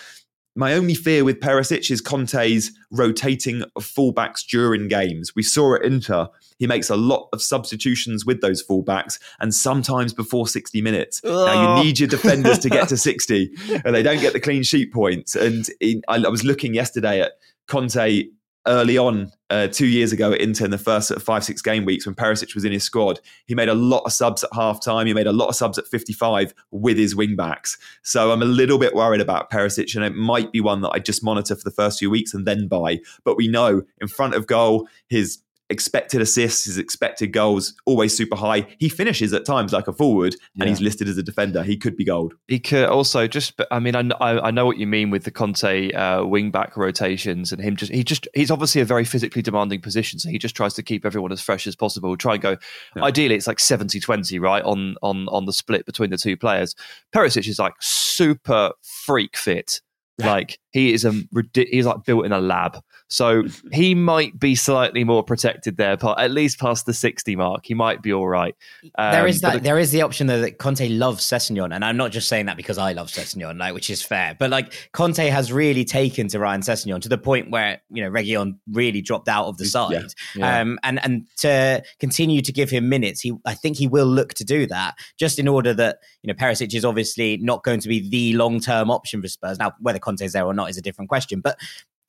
my 0.56 0.74
only 0.74 0.94
fear 0.94 1.24
with 1.24 1.40
Perisic 1.40 1.90
is 1.90 2.02
Conte's 2.02 2.72
rotating 2.92 3.64
of 3.76 3.86
fullbacks 3.86 4.46
during 4.46 4.88
games. 4.88 5.34
We 5.36 5.44
saw 5.44 5.76
at 5.76 5.84
Inter, 5.84 6.28
he 6.58 6.68
makes 6.68 6.90
a 6.90 6.98
lot 6.98 7.30
of 7.32 7.42
substitutions 7.42 8.26
with 8.26 8.42
those 8.42 8.66
fullbacks 8.66 9.20
and 9.40 9.54
sometimes 9.54 10.14
before 10.14 10.48
60 10.48 10.82
minutes. 10.82 11.22
Oh. 11.24 11.46
Now, 11.46 11.78
you 11.78 11.84
need 11.84 12.00
your 12.00 12.10
defenders 12.10 12.60
to 12.60 12.70
get 12.70 12.90
to 12.90 12.98
60 12.98 13.52
and 13.86 13.96
they 13.96 14.04
don't 14.04 14.20
get 14.20 14.34
the 14.34 14.40
clean 14.40 14.64
sheet 14.64 14.92
points. 14.92 15.36
And 15.36 15.66
in, 15.80 16.02
I, 16.08 16.16
I 16.16 16.30
was 16.30 16.44
looking 16.44 16.74
yesterday 16.74 17.22
at 17.22 17.34
Conte 17.68 18.26
early 18.68 18.98
on 18.98 19.32
uh, 19.50 19.68
two 19.68 19.88
years 19.88 20.12
ago 20.12 20.32
at 20.32 20.42
Inter 20.42 20.66
in 20.66 20.72
the 20.72 20.78
first 20.78 21.08
sort 21.08 21.18
of 21.18 21.24
five, 21.24 21.44
six 21.44 21.62
game 21.62 21.86
weeks 21.86 22.06
when 22.06 22.16
Perisic 22.16 22.54
was 22.56 22.66
in 22.66 22.72
his 22.72 22.84
squad. 22.84 23.20
He 23.46 23.56
made 23.56 23.70
a 23.70 23.74
lot 23.74 24.04
of 24.06 24.14
subs 24.14 24.44
at 24.44 24.50
half 24.54 24.84
time. 24.84 25.08
He 25.08 25.14
made 25.14 25.28
a 25.28 25.34
lot 25.34 25.50
of 25.50 25.56
subs 25.56 25.78
at 25.78 25.88
55 25.88 26.54
with 26.72 26.98
his 26.98 27.16
wing 27.16 27.36
backs. 27.36 27.78
So 28.04 28.32
I'm 28.32 28.42
a 28.42 28.46
little 28.46 28.78
bit 28.78 28.94
worried 28.94 29.22
about 29.22 29.50
Perisic, 29.50 29.96
and 29.96 30.06
it 30.06 30.16
might 30.16 30.52
be 30.52 30.62
one 30.62 30.82
that 30.82 30.92
I 30.92 31.00
just 31.00 31.24
monitor 31.24 31.56
for 31.56 31.64
the 31.64 31.72
first 31.72 32.00
few 32.00 32.10
weeks 32.10 32.34
and 32.34 32.46
then 32.46 32.68
buy. 32.68 33.00
But 33.24 33.38
we 33.38 33.48
know 33.48 33.84
in 34.00 34.08
front 34.08 34.36
of 34.36 34.48
goal, 34.48 34.88
his 35.08 35.40
expected 35.70 36.22
assists, 36.22 36.66
his 36.66 36.78
expected 36.78 37.32
goals, 37.32 37.74
always 37.86 38.16
super 38.16 38.36
high. 38.36 38.68
He 38.80 38.90
finishes 38.90 39.34
at 39.34 39.46
times 39.46 39.72
like 39.72 39.88
a 39.88 39.94
forward, 39.94 40.36
yeah. 40.56 40.64
and 40.64 40.70
he's 40.70 40.82
listed 40.82 41.08
as 41.08 41.18
a 41.18 41.24
defender. 41.24 41.64
He 41.64 41.78
could 41.78 41.96
be 41.96 42.04
gold. 42.04 42.34
He 42.48 42.60
could 42.60 42.86
also 42.86 43.28
just. 43.28 43.60
I 43.72 43.80
mean, 43.80 43.96
I, 43.96 44.02
I 44.20 44.52
know 44.52 44.66
what 44.66 44.78
you 44.78 44.88
mean 44.88 45.10
with 45.10 45.24
the 45.24 45.32
Conte 45.32 45.92
uh, 45.92 46.26
wing 46.26 46.52
back 46.52 46.76
rotations, 46.76 47.52
and 47.52 47.62
him 47.62 47.76
just. 47.76 47.92
He 47.92 48.04
just. 48.04 48.28
He's 48.34 48.52
obviously 48.52 48.82
a 48.82 48.86
very 48.86 49.06
physically 49.06 49.42
demanding 49.42 49.82
position, 49.82 50.20
so 50.20 50.30
he 50.30 50.38
just 50.38 50.56
tries 50.56 50.74
to 50.76 50.84
keep 50.84 51.06
everyone 51.06 51.32
as 51.32 51.42
fresh 51.42 51.68
as 51.68 51.76
possible. 51.76 52.16
Try 52.18 52.34
and 52.34 52.42
go. 52.42 52.58
Yeah. 52.96 53.04
Ideally, 53.04 53.36
it's 53.36 53.48
like 53.48 53.58
70-20, 53.58 54.40
right 54.40 54.64
on 54.64 54.96
on 55.02 55.28
on 55.30 55.46
the 55.46 55.54
split 55.54 55.86
between 55.86 56.10
the 56.10 56.18
two 56.18 56.38
players. 56.38 56.76
Perisic 57.14 57.48
is 57.48 57.60
like 57.60 57.74
super 57.80 58.72
freak 59.06 59.38
fit. 59.38 59.82
Like 60.20 60.60
he 60.72 60.94
is 60.94 61.06
a 61.06 61.14
he's 61.54 61.86
like 61.86 62.04
built 62.06 62.26
in 62.26 62.32
a 62.32 62.42
lab. 62.42 62.80
So 63.10 63.44
he 63.72 63.96
might 63.96 64.40
be 64.40 64.54
slightly 64.54 65.04
more 65.04 65.24
protected 65.24 65.78
there, 65.78 65.98
at 66.18 66.32
least 66.32 66.60
past 66.60 66.86
the 66.86 66.94
60 66.94 67.36
mark. 67.36 67.66
He 67.66 67.74
might 67.74 68.04
be 68.04 68.14
all 68.14 68.28
right. 68.28 68.56
Um, 69.00 69.12
there 69.12 69.28
is 69.28 69.42
that. 69.42 69.54
The, 69.54 69.60
there 69.62 69.80
is 69.80 69.92
the 69.92 70.04
option 70.04 70.28
though 70.28 70.42
that 70.42 70.60
Conte 70.60 70.88
loves 70.90 71.26
Sessegnon, 71.26 71.74
and 71.74 71.84
I'm 71.84 71.98
not 71.98 72.12
just 72.12 72.30
saying 72.30 72.46
that 72.46 72.56
because 72.56 72.78
I 72.78 72.94
love 72.94 73.08
Sessegnon, 73.08 73.58
like 73.58 73.74
which 73.74 73.90
is 73.90 74.04
fair. 74.04 74.36
But 74.38 74.52
like 74.52 74.92
Conte 74.94 75.28
has 75.28 75.52
really 75.52 75.84
taken 75.84 76.28
to 76.30 76.40
Ryan 76.40 76.62
Sessegnon 76.62 77.02
to 77.02 77.10
the 77.10 77.18
point 77.18 77.50
where 77.50 77.82
you 77.90 78.04
know 78.04 78.12
Reguilón 78.12 78.60
really 78.72 79.02
dropped 79.02 79.28
out 79.28 79.48
of 79.48 79.58
the 79.58 79.66
side, 79.66 79.92
yeah, 79.92 80.08
yeah. 80.36 80.62
Um, 80.62 80.78
and 80.84 81.04
and 81.04 81.26
to 81.38 81.82
continue 82.00 82.44
to 82.44 82.52
give 82.52 82.70
him 82.70 82.90
minutes, 82.90 83.22
he 83.22 83.34
I 83.44 83.56
think 83.56 83.78
he 83.78 83.88
will 83.88 84.08
look 84.08 84.36
to 84.36 84.46
do 84.46 84.68
that 84.68 84.96
just 85.18 85.40
in 85.40 85.48
order 85.48 85.74
that 85.74 85.98
you 86.22 86.28
know 86.28 86.36
Perisic 86.36 86.76
is 86.76 86.86
obviously 86.86 87.38
not 87.38 87.64
going 87.64 87.80
to 87.80 87.90
be 87.90 88.08
the 88.08 88.34
long 88.38 88.60
term 88.60 88.92
option 88.92 89.20
for 89.20 89.28
Spurs. 89.28 89.58
Now 89.58 89.74
whether 89.80 89.98
Conte's 89.98 90.34
there 90.34 90.46
or 90.46 90.54
not 90.54 90.70
is 90.70 90.78
a 90.78 90.82
different 90.82 91.10
question, 91.10 91.42
but 91.42 91.58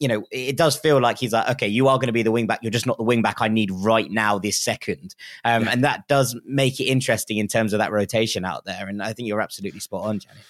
you 0.00 0.08
know, 0.08 0.24
it 0.32 0.56
does 0.56 0.76
feel 0.76 0.98
like 0.98 1.18
he's 1.18 1.32
like, 1.32 1.48
okay, 1.50 1.68
you 1.68 1.86
are 1.86 1.98
going 1.98 2.08
to 2.08 2.12
be 2.12 2.22
the 2.22 2.32
wing 2.32 2.46
back. 2.46 2.60
You're 2.62 2.70
just 2.70 2.86
not 2.86 2.96
the 2.96 3.04
wing 3.04 3.20
back 3.20 3.36
I 3.40 3.48
need 3.48 3.70
right 3.70 4.10
now, 4.10 4.38
this 4.38 4.58
second. 4.58 5.14
Um, 5.44 5.64
yeah. 5.64 5.70
And 5.70 5.84
that 5.84 6.08
does 6.08 6.34
make 6.46 6.80
it 6.80 6.84
interesting 6.84 7.36
in 7.36 7.46
terms 7.46 7.74
of 7.74 7.78
that 7.78 7.92
rotation 7.92 8.44
out 8.44 8.64
there. 8.64 8.88
And 8.88 9.02
I 9.02 9.12
think 9.12 9.28
you're 9.28 9.42
absolutely 9.42 9.80
spot 9.80 10.04
on, 10.04 10.18
Gianni. 10.18 10.40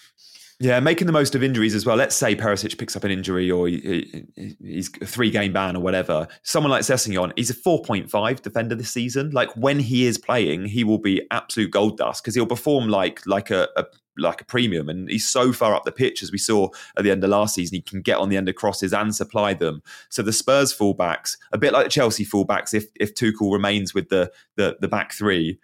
Yeah, 0.62 0.78
making 0.78 1.06
the 1.06 1.12
most 1.12 1.34
of 1.34 1.42
injuries 1.42 1.74
as 1.74 1.86
well. 1.86 1.96
Let's 1.96 2.14
say 2.14 2.36
Perisic 2.36 2.76
picks 2.76 2.94
up 2.94 3.02
an 3.02 3.10
injury 3.10 3.50
or 3.50 3.66
he's 3.66 4.90
a 5.00 5.06
three 5.06 5.30
game 5.30 5.54
ban 5.54 5.74
or 5.74 5.80
whatever. 5.80 6.28
Someone 6.42 6.70
like 6.70 6.82
Sessegnon, 6.82 7.32
he's 7.34 7.48
a 7.48 7.54
4.5 7.54 8.42
defender 8.42 8.74
this 8.74 8.90
season. 8.90 9.30
Like 9.30 9.48
when 9.56 9.80
he 9.80 10.04
is 10.04 10.18
playing, 10.18 10.66
he 10.66 10.84
will 10.84 10.98
be 10.98 11.26
absolute 11.30 11.70
gold 11.70 11.96
dust 11.96 12.22
because 12.22 12.34
he'll 12.34 12.44
perform 12.44 12.88
like 12.88 13.26
like 13.26 13.50
a, 13.50 13.68
a 13.76 13.86
like 14.20 14.40
a 14.40 14.44
premium. 14.44 14.88
And 14.88 15.08
he's 15.08 15.26
so 15.26 15.52
far 15.52 15.74
up 15.74 15.84
the 15.84 15.92
pitch, 15.92 16.22
as 16.22 16.32
we 16.32 16.38
saw 16.38 16.68
at 16.96 17.04
the 17.04 17.10
end 17.10 17.24
of 17.24 17.30
last 17.30 17.54
season, 17.54 17.76
he 17.76 17.82
can 17.82 18.02
get 18.02 18.18
on 18.18 18.28
the 18.28 18.36
end 18.36 18.48
of 18.48 18.54
crosses 18.54 18.92
and 18.92 19.14
supply 19.14 19.54
them. 19.54 19.82
So 20.08 20.22
the 20.22 20.32
Spurs 20.32 20.76
fullbacks, 20.76 21.36
a 21.52 21.58
bit 21.58 21.72
like 21.72 21.84
the 21.84 21.90
Chelsea 21.90 22.24
fullbacks, 22.24 22.74
if 22.74 22.86
if 22.98 23.14
Tuchel 23.14 23.52
remains 23.52 23.94
with 23.94 24.08
the 24.08 24.30
the, 24.56 24.76
the 24.80 24.88
back 24.88 25.12
three, 25.12 25.58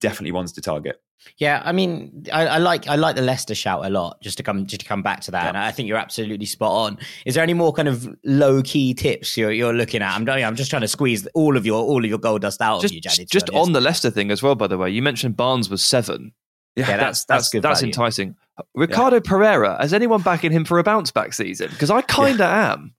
definitely 0.00 0.32
ones 0.32 0.52
to 0.52 0.60
target. 0.60 1.02
Yeah, 1.36 1.60
I 1.64 1.72
mean, 1.72 2.24
I, 2.32 2.46
I, 2.46 2.58
like 2.58 2.88
I 2.88 2.96
like 2.96 3.14
the 3.14 3.22
Leicester 3.22 3.54
shout 3.54 3.84
a 3.84 3.90
lot. 3.90 4.20
Just 4.22 4.38
to 4.38 4.42
come 4.42 4.64
just 4.66 4.80
to 4.80 4.86
come 4.86 5.02
back 5.02 5.20
to 5.22 5.30
that, 5.32 5.42
yeah. 5.42 5.48
and 5.50 5.58
I 5.58 5.70
think 5.70 5.86
you're 5.86 5.98
absolutely 5.98 6.46
spot 6.46 6.72
on. 6.72 6.98
Is 7.26 7.34
there 7.34 7.42
any 7.42 7.52
more 7.52 7.72
kind 7.72 7.88
of 7.88 8.08
low 8.24 8.62
key 8.62 8.94
tips 8.94 9.36
you're, 9.36 9.52
you're 9.52 9.74
looking 9.74 10.00
at? 10.00 10.14
I'm 10.14 10.26
I'm 10.28 10.56
just 10.56 10.70
trying 10.70 10.82
to 10.82 10.88
squeeze 10.88 11.26
all 11.34 11.56
of 11.56 11.66
your 11.66 11.82
all 11.82 12.02
of 12.02 12.08
your 12.08 12.18
gold 12.18 12.42
dust 12.42 12.62
out 12.62 12.80
just, 12.80 12.92
of 12.92 12.96
you, 12.96 13.00
Gianni. 13.02 13.26
Just 13.26 13.50
on 13.50 13.72
the 13.72 13.80
Leicester 13.82 14.10
thing 14.10 14.30
as 14.30 14.42
well, 14.42 14.54
by 14.54 14.66
the 14.66 14.78
way, 14.78 14.90
you 14.90 15.02
mentioned 15.02 15.36
Barnes 15.36 15.68
was 15.68 15.84
seven. 15.84 16.32
Yeah, 16.80 16.90
yeah 16.90 16.96
that's, 16.96 17.24
that's, 17.24 17.50
that's 17.50 17.62
That's 17.62 17.80
value. 17.80 17.90
enticing. 17.90 18.36
Ricardo 18.74 19.16
yeah. 19.16 19.22
Pereira, 19.24 19.76
has 19.80 19.92
anyone 19.92 20.22
backing 20.22 20.52
him 20.52 20.64
for 20.64 20.78
a 20.78 20.82
bounce 20.82 21.10
back 21.10 21.32
season? 21.32 21.68
Because 21.70 21.90
I 21.90 22.02
kind 22.02 22.34
of 22.34 22.40
yeah. 22.40 22.72
am. 22.72 22.94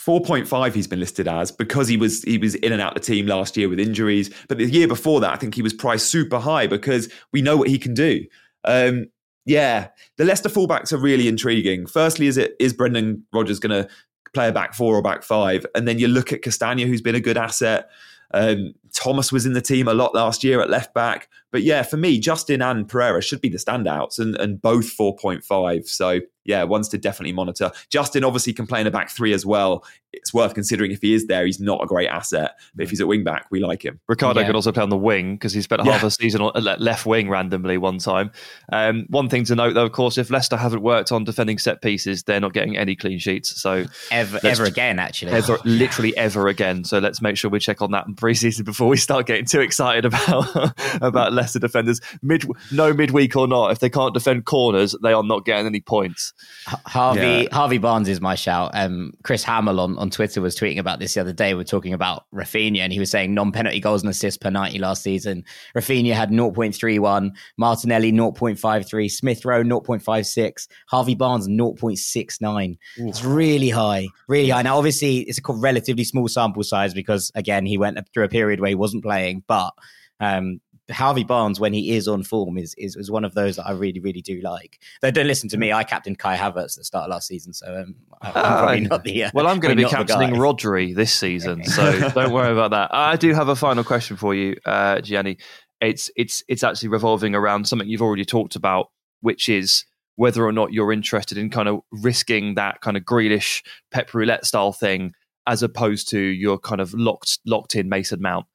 4.5 0.00 0.74
he's 0.74 0.86
been 0.86 1.00
listed 1.00 1.26
as 1.26 1.50
because 1.50 1.88
he 1.88 1.96
was 1.96 2.22
he 2.22 2.38
was 2.38 2.54
in 2.54 2.72
and 2.72 2.80
out 2.80 2.94
the 2.94 3.00
team 3.00 3.26
last 3.26 3.56
year 3.56 3.68
with 3.68 3.80
injuries 3.80 4.30
but 4.48 4.56
the 4.56 4.64
year 4.64 4.86
before 4.86 5.20
that 5.20 5.32
I 5.32 5.36
think 5.36 5.56
he 5.56 5.60
was 5.60 5.74
priced 5.74 6.08
super 6.08 6.38
high 6.38 6.68
because 6.68 7.12
we 7.32 7.42
know 7.42 7.56
what 7.56 7.68
he 7.68 7.78
can 7.78 7.94
do 7.94 8.24
um, 8.64 9.08
yeah 9.44 9.88
the 10.16 10.24
Leicester 10.24 10.48
fullbacks 10.48 10.92
are 10.92 10.98
really 10.98 11.26
intriguing 11.26 11.84
firstly 11.84 12.28
is 12.28 12.36
it 12.38 12.54
is 12.60 12.72
Brendan 12.72 13.24
Rodgers 13.32 13.58
going 13.58 13.82
to 13.82 13.90
play 14.32 14.48
a 14.48 14.52
back 14.52 14.72
four 14.72 14.94
or 14.94 15.02
back 15.02 15.24
five 15.24 15.66
and 15.74 15.88
then 15.88 15.98
you 15.98 16.06
look 16.06 16.32
at 16.32 16.42
Castagna 16.42 16.86
who's 16.86 17.02
been 17.02 17.16
a 17.16 17.20
good 17.20 17.36
asset 17.36 17.90
um, 18.32 18.74
Thomas 18.92 19.32
was 19.32 19.46
in 19.46 19.52
the 19.52 19.60
team 19.60 19.88
a 19.88 19.94
lot 19.94 20.14
last 20.14 20.44
year 20.44 20.60
at 20.60 20.70
left 20.70 20.94
back. 20.94 21.28
But 21.50 21.62
yeah, 21.62 21.82
for 21.82 21.96
me, 21.96 22.18
Justin 22.18 22.62
and 22.62 22.88
Pereira 22.88 23.22
should 23.22 23.40
be 23.40 23.48
the 23.48 23.58
standouts 23.58 24.18
and, 24.18 24.36
and 24.36 24.60
both 24.60 24.96
4.5. 24.96 25.88
So 25.88 26.20
yeah, 26.48 26.64
ones 26.64 26.88
to 26.88 26.98
definitely 26.98 27.34
monitor. 27.34 27.70
Justin 27.90 28.24
obviously 28.24 28.54
can 28.54 28.66
play 28.66 28.80
in 28.80 28.86
a 28.86 28.90
back 28.90 29.10
three 29.10 29.34
as 29.34 29.44
well. 29.44 29.84
It's 30.14 30.32
worth 30.32 30.54
considering 30.54 30.90
if 30.90 31.02
he 31.02 31.12
is 31.12 31.26
there, 31.26 31.44
he's 31.44 31.60
not 31.60 31.84
a 31.84 31.86
great 31.86 32.08
asset. 32.08 32.52
But 32.74 32.84
if 32.84 32.90
he's 32.90 33.02
at 33.02 33.06
wing 33.06 33.22
back, 33.22 33.46
we 33.50 33.60
like 33.60 33.84
him. 33.84 34.00
Ricardo 34.08 34.40
yeah. 34.40 34.46
could 34.46 34.54
also 34.54 34.72
play 34.72 34.82
on 34.82 34.88
the 34.88 34.96
wing 34.96 35.34
because 35.34 35.52
he 35.52 35.60
spent 35.60 35.84
yeah. 35.84 35.92
half 35.92 36.02
a 36.04 36.10
season 36.10 36.40
on 36.40 36.64
left 36.64 37.04
wing 37.04 37.28
randomly 37.28 37.76
one 37.76 37.98
time. 37.98 38.30
Um, 38.72 39.04
one 39.10 39.28
thing 39.28 39.44
to 39.44 39.54
note, 39.54 39.74
though, 39.74 39.84
of 39.84 39.92
course, 39.92 40.16
if 40.16 40.30
Leicester 40.30 40.56
haven't 40.56 40.80
worked 40.80 41.12
on 41.12 41.24
defending 41.24 41.58
set 41.58 41.82
pieces, 41.82 42.22
they're 42.22 42.40
not 42.40 42.54
getting 42.54 42.78
any 42.78 42.96
clean 42.96 43.18
sheets. 43.18 43.60
So 43.60 43.84
ever, 44.10 44.40
ever 44.42 44.64
again, 44.64 44.98
actually, 44.98 45.32
ever, 45.32 45.58
literally 45.66 46.16
ever 46.16 46.48
again. 46.48 46.82
So 46.84 46.98
let's 46.98 47.20
make 47.20 47.36
sure 47.36 47.50
we 47.50 47.60
check 47.60 47.82
on 47.82 47.90
that 47.90 48.06
in 48.06 48.14
preseason 48.14 48.64
before 48.64 48.88
we 48.88 48.96
start 48.96 49.26
getting 49.26 49.44
too 49.44 49.60
excited 49.60 50.06
about 50.06 50.72
about 51.02 51.34
Leicester 51.38 51.58
defenders. 51.58 52.00
Mid, 52.22 52.44
no 52.72 52.92
midweek 52.92 53.36
or 53.36 53.46
not, 53.46 53.72
if 53.72 53.78
they 53.78 53.90
can't 53.90 54.14
defend 54.14 54.44
corners, 54.44 54.94
they 55.02 55.12
are 55.12 55.22
not 55.22 55.44
getting 55.44 55.66
any 55.66 55.80
points. 55.80 56.32
Harvey 56.66 57.20
yeah. 57.20 57.54
Harvey 57.54 57.78
Barnes 57.78 58.08
is 58.08 58.20
my 58.20 58.34
shout. 58.34 58.70
Um, 58.74 59.12
Chris 59.22 59.42
Hamill 59.44 59.80
on, 59.80 59.96
on 59.98 60.10
Twitter 60.10 60.40
was 60.40 60.56
tweeting 60.56 60.78
about 60.78 60.98
this 60.98 61.14
the 61.14 61.20
other 61.20 61.32
day. 61.32 61.54
We're 61.54 61.64
talking 61.64 61.94
about 61.94 62.24
Raphinha, 62.34 62.80
and 62.80 62.92
he 62.92 62.98
was 62.98 63.10
saying 63.10 63.34
non 63.34 63.52
penalty 63.52 63.80
goals 63.80 64.02
and 64.02 64.10
assists 64.10 64.38
per 64.38 64.50
ninety 64.50 64.78
last 64.78 65.02
season. 65.02 65.44
Raphinha 65.74 66.12
had 66.12 66.30
0.31, 66.30 67.30
Martinelli 67.56 68.12
0.53, 68.12 69.10
Smith 69.10 69.44
Rowe 69.44 69.62
0.56, 69.62 70.68
Harvey 70.88 71.14
Barnes 71.14 71.48
0.69. 71.48 72.70
Ooh. 72.70 73.08
It's 73.08 73.24
really 73.24 73.70
high, 73.70 74.08
really 74.26 74.50
high. 74.50 74.62
Now, 74.62 74.76
obviously, 74.76 75.18
it's 75.20 75.38
a 75.38 75.52
relatively 75.52 76.04
small 76.04 76.28
sample 76.28 76.62
size 76.62 76.94
because 76.94 77.30
again, 77.34 77.66
he 77.66 77.78
went 77.78 77.98
through 78.12 78.24
a 78.24 78.28
period 78.28 78.60
where 78.60 78.68
he 78.68 78.74
wasn't 78.74 79.02
playing, 79.02 79.44
but 79.46 79.72
um, 80.20 80.60
Harvey 80.90 81.24
Barnes, 81.24 81.60
when 81.60 81.72
he 81.72 81.94
is 81.96 82.08
on 82.08 82.22
form, 82.22 82.56
is, 82.56 82.74
is, 82.78 82.96
is 82.96 83.10
one 83.10 83.24
of 83.24 83.34
those 83.34 83.56
that 83.56 83.66
I 83.66 83.72
really, 83.72 84.00
really 84.00 84.22
do 84.22 84.40
like. 84.40 84.80
Though 85.02 85.10
don't 85.10 85.26
listen 85.26 85.48
to 85.50 85.58
me, 85.58 85.72
I 85.72 85.84
captained 85.84 86.18
Kai 86.18 86.36
Havertz 86.36 86.74
at 86.74 86.76
the 86.76 86.84
start 86.84 87.04
of 87.04 87.10
last 87.10 87.28
season, 87.28 87.52
so 87.52 87.82
um, 87.82 87.94
I'm 88.22 88.32
probably 88.32 88.80
not 88.80 89.04
the. 89.04 89.24
Uh, 89.24 89.30
well, 89.34 89.46
I'm 89.46 89.60
going 89.60 89.76
to 89.76 89.82
be 89.82 89.88
captaining 89.88 90.36
Rodri 90.36 90.94
this 90.94 91.12
season, 91.12 91.64
so 91.64 92.08
don't 92.14 92.32
worry 92.32 92.52
about 92.52 92.70
that. 92.70 92.94
I 92.94 93.16
do 93.16 93.34
have 93.34 93.48
a 93.48 93.56
final 93.56 93.84
question 93.84 94.16
for 94.16 94.34
you, 94.34 94.56
uh, 94.64 95.00
Gianni. 95.00 95.38
It's 95.80 96.10
it's 96.16 96.42
it's 96.48 96.64
actually 96.64 96.88
revolving 96.88 97.34
around 97.34 97.68
something 97.68 97.88
you've 97.88 98.02
already 98.02 98.24
talked 98.24 98.56
about, 98.56 98.90
which 99.20 99.48
is 99.48 99.84
whether 100.16 100.44
or 100.44 100.52
not 100.52 100.72
you're 100.72 100.92
interested 100.92 101.38
in 101.38 101.48
kind 101.48 101.68
of 101.68 101.80
risking 101.92 102.56
that 102.56 102.80
kind 102.80 102.96
of 102.96 103.04
Grealish 103.04 103.62
Pep 103.92 104.12
roulette 104.14 104.44
style 104.44 104.72
thing 104.72 105.12
as 105.46 105.62
opposed 105.62 106.08
to 106.10 106.18
your 106.18 106.58
kind 106.58 106.80
of 106.80 106.92
locked 106.94 107.38
locked 107.46 107.74
in 107.74 107.88
Mason 107.88 108.20
Mount. 108.20 108.46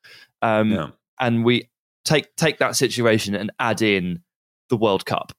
Um, 0.42 0.72
yeah. 0.72 0.90
And 1.20 1.46
we 1.46 1.70
take 2.06 2.36
take 2.36 2.60
that 2.60 2.76
situation 2.76 3.36
and 3.36 3.52
add 3.60 3.82
in 3.82 4.22
the 4.70 4.78
World 4.78 5.06
Cup 5.06 5.34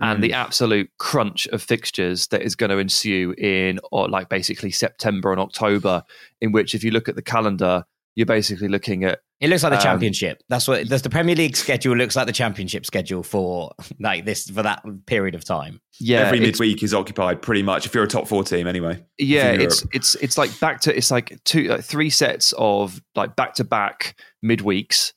and 0.00 0.22
the 0.22 0.30
mm. 0.30 0.34
absolute 0.34 0.90
crunch 0.98 1.46
of 1.48 1.62
fixtures 1.62 2.26
that 2.28 2.42
is 2.42 2.56
going 2.56 2.70
to 2.70 2.78
ensue 2.78 3.34
in 3.38 3.78
or 3.92 4.08
like 4.08 4.28
basically 4.28 4.70
September 4.70 5.30
and 5.30 5.40
October 5.40 6.02
in 6.40 6.52
which 6.52 6.74
if 6.74 6.82
you 6.82 6.90
look 6.90 7.08
at 7.08 7.16
the 7.16 7.22
calendar 7.22 7.84
you're 8.16 8.26
basically 8.26 8.68
looking 8.68 9.04
at 9.04 9.20
it 9.40 9.50
looks 9.50 9.62
like 9.64 9.72
the 9.72 9.78
um, 9.78 9.82
championship. 9.82 10.42
That's 10.48 10.66
what 10.68 10.86
does 10.86 11.02
the 11.02 11.10
premier 11.10 11.34
league 11.34 11.56
schedule 11.56 11.96
looks 11.96 12.14
like 12.16 12.26
the 12.26 12.32
championship 12.32 12.86
schedule 12.86 13.22
for 13.22 13.72
like 14.00 14.24
this 14.24 14.48
for 14.48 14.62
that 14.62 14.82
period 15.06 15.34
of 15.34 15.44
time. 15.44 15.80
Yeah 15.98 16.20
every 16.20 16.40
midweek 16.40 16.82
is 16.82 16.94
occupied 16.94 17.42
pretty 17.42 17.62
much 17.62 17.86
if 17.86 17.94
you're 17.94 18.04
a 18.04 18.08
top 18.08 18.28
four 18.28 18.44
team 18.44 18.66
anyway 18.66 19.04
yeah 19.18 19.50
it's 19.50 19.84
it's 19.92 20.14
it's 20.16 20.38
like 20.38 20.58
back 20.60 20.80
to 20.82 20.96
it's 20.96 21.10
like 21.10 21.38
two 21.44 21.72
uh, 21.72 21.80
three 21.80 22.10
sets 22.10 22.52
of 22.58 23.00
like 23.14 23.36
back 23.36 23.54
to 23.54 23.64
back 23.64 24.18
midweeks 24.44 25.12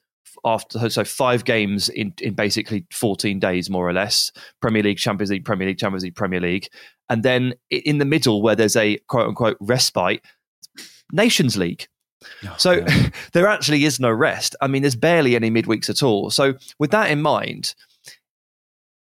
after 0.47 0.89
so 0.89 1.03
five 1.03 1.45
games 1.45 1.89
in 1.89 2.13
in 2.21 2.33
basically 2.33 2.85
14 2.91 3.39
days 3.39 3.69
more 3.69 3.87
or 3.87 3.93
less. 3.93 4.31
Premier 4.61 4.83
league 4.83 4.97
champions 4.97 5.29
league 5.29 5.45
premier 5.45 5.67
league 5.67 5.77
champions 5.77 6.03
league 6.03 6.15
premier 6.15 6.39
league. 6.39 6.67
And 7.09 7.23
then 7.23 7.53
in 7.69 7.97
the 7.97 8.05
middle 8.05 8.41
where 8.41 8.55
there's 8.55 8.75
a 8.75 8.97
quote 9.07 9.27
unquote 9.27 9.57
respite 9.59 10.21
nations 11.11 11.57
league. 11.57 11.87
Oh, 12.45 12.55
so 12.57 12.71
yeah. 12.71 13.09
there 13.33 13.47
actually 13.47 13.85
is 13.85 13.99
no 13.99 14.11
rest. 14.11 14.55
I 14.61 14.67
mean 14.67 14.81
there's 14.81 14.95
barely 14.95 15.35
any 15.35 15.51
midweeks 15.51 15.89
at 15.89 16.01
all. 16.01 16.29
So 16.29 16.55
with 16.79 16.91
that 16.91 17.11
in 17.11 17.21
mind 17.21 17.75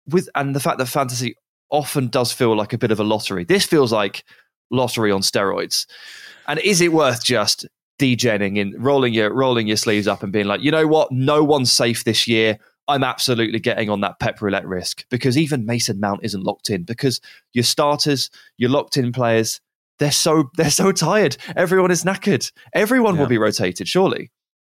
with 0.07 0.29
and 0.35 0.55
the 0.55 0.59
fact 0.59 0.77
that 0.79 0.87
fantasy 0.87 1.35
often 1.71 2.07
does 2.07 2.31
feel 2.31 2.55
like 2.55 2.73
a 2.73 2.77
bit 2.77 2.91
of 2.91 2.99
a 2.99 3.03
lottery. 3.03 3.43
This 3.43 3.65
feels 3.65 3.91
like 3.91 4.23
lottery 4.71 5.11
on 5.11 5.21
steroids. 5.21 5.85
And 6.47 6.59
is 6.59 6.81
it 6.81 6.91
worth 6.91 7.23
just 7.23 7.67
degenning 7.99 8.59
and 8.59 8.73
rolling 8.83 9.13
your 9.13 9.31
rolling 9.33 9.67
your 9.67 9.77
sleeves 9.77 10.07
up 10.07 10.23
and 10.23 10.31
being 10.31 10.47
like, 10.47 10.61
you 10.61 10.71
know 10.71 10.87
what, 10.87 11.11
no 11.11 11.43
one's 11.43 11.71
safe 11.71 12.03
this 12.03 12.27
year. 12.27 12.57
I'm 12.87 13.03
absolutely 13.03 13.59
getting 13.59 13.91
on 13.91 14.01
that 14.01 14.19
pep 14.19 14.41
roulette 14.41 14.65
risk 14.65 15.05
because 15.09 15.37
even 15.37 15.65
Mason 15.65 15.99
Mount 15.99 16.21
isn't 16.23 16.43
locked 16.43 16.71
in 16.71 16.83
because 16.83 17.21
your 17.53 17.63
starters, 17.63 18.31
your 18.57 18.71
locked 18.71 18.97
in 18.97 19.11
players, 19.11 19.61
they're 19.99 20.11
so 20.11 20.49
they're 20.55 20.71
so 20.71 20.91
tired. 20.91 21.37
Everyone 21.55 21.91
is 21.91 22.03
knackered. 22.03 22.51
Everyone 22.73 23.15
yeah. 23.15 23.21
will 23.21 23.27
be 23.27 23.37
rotated, 23.37 23.87
surely. 23.87 24.31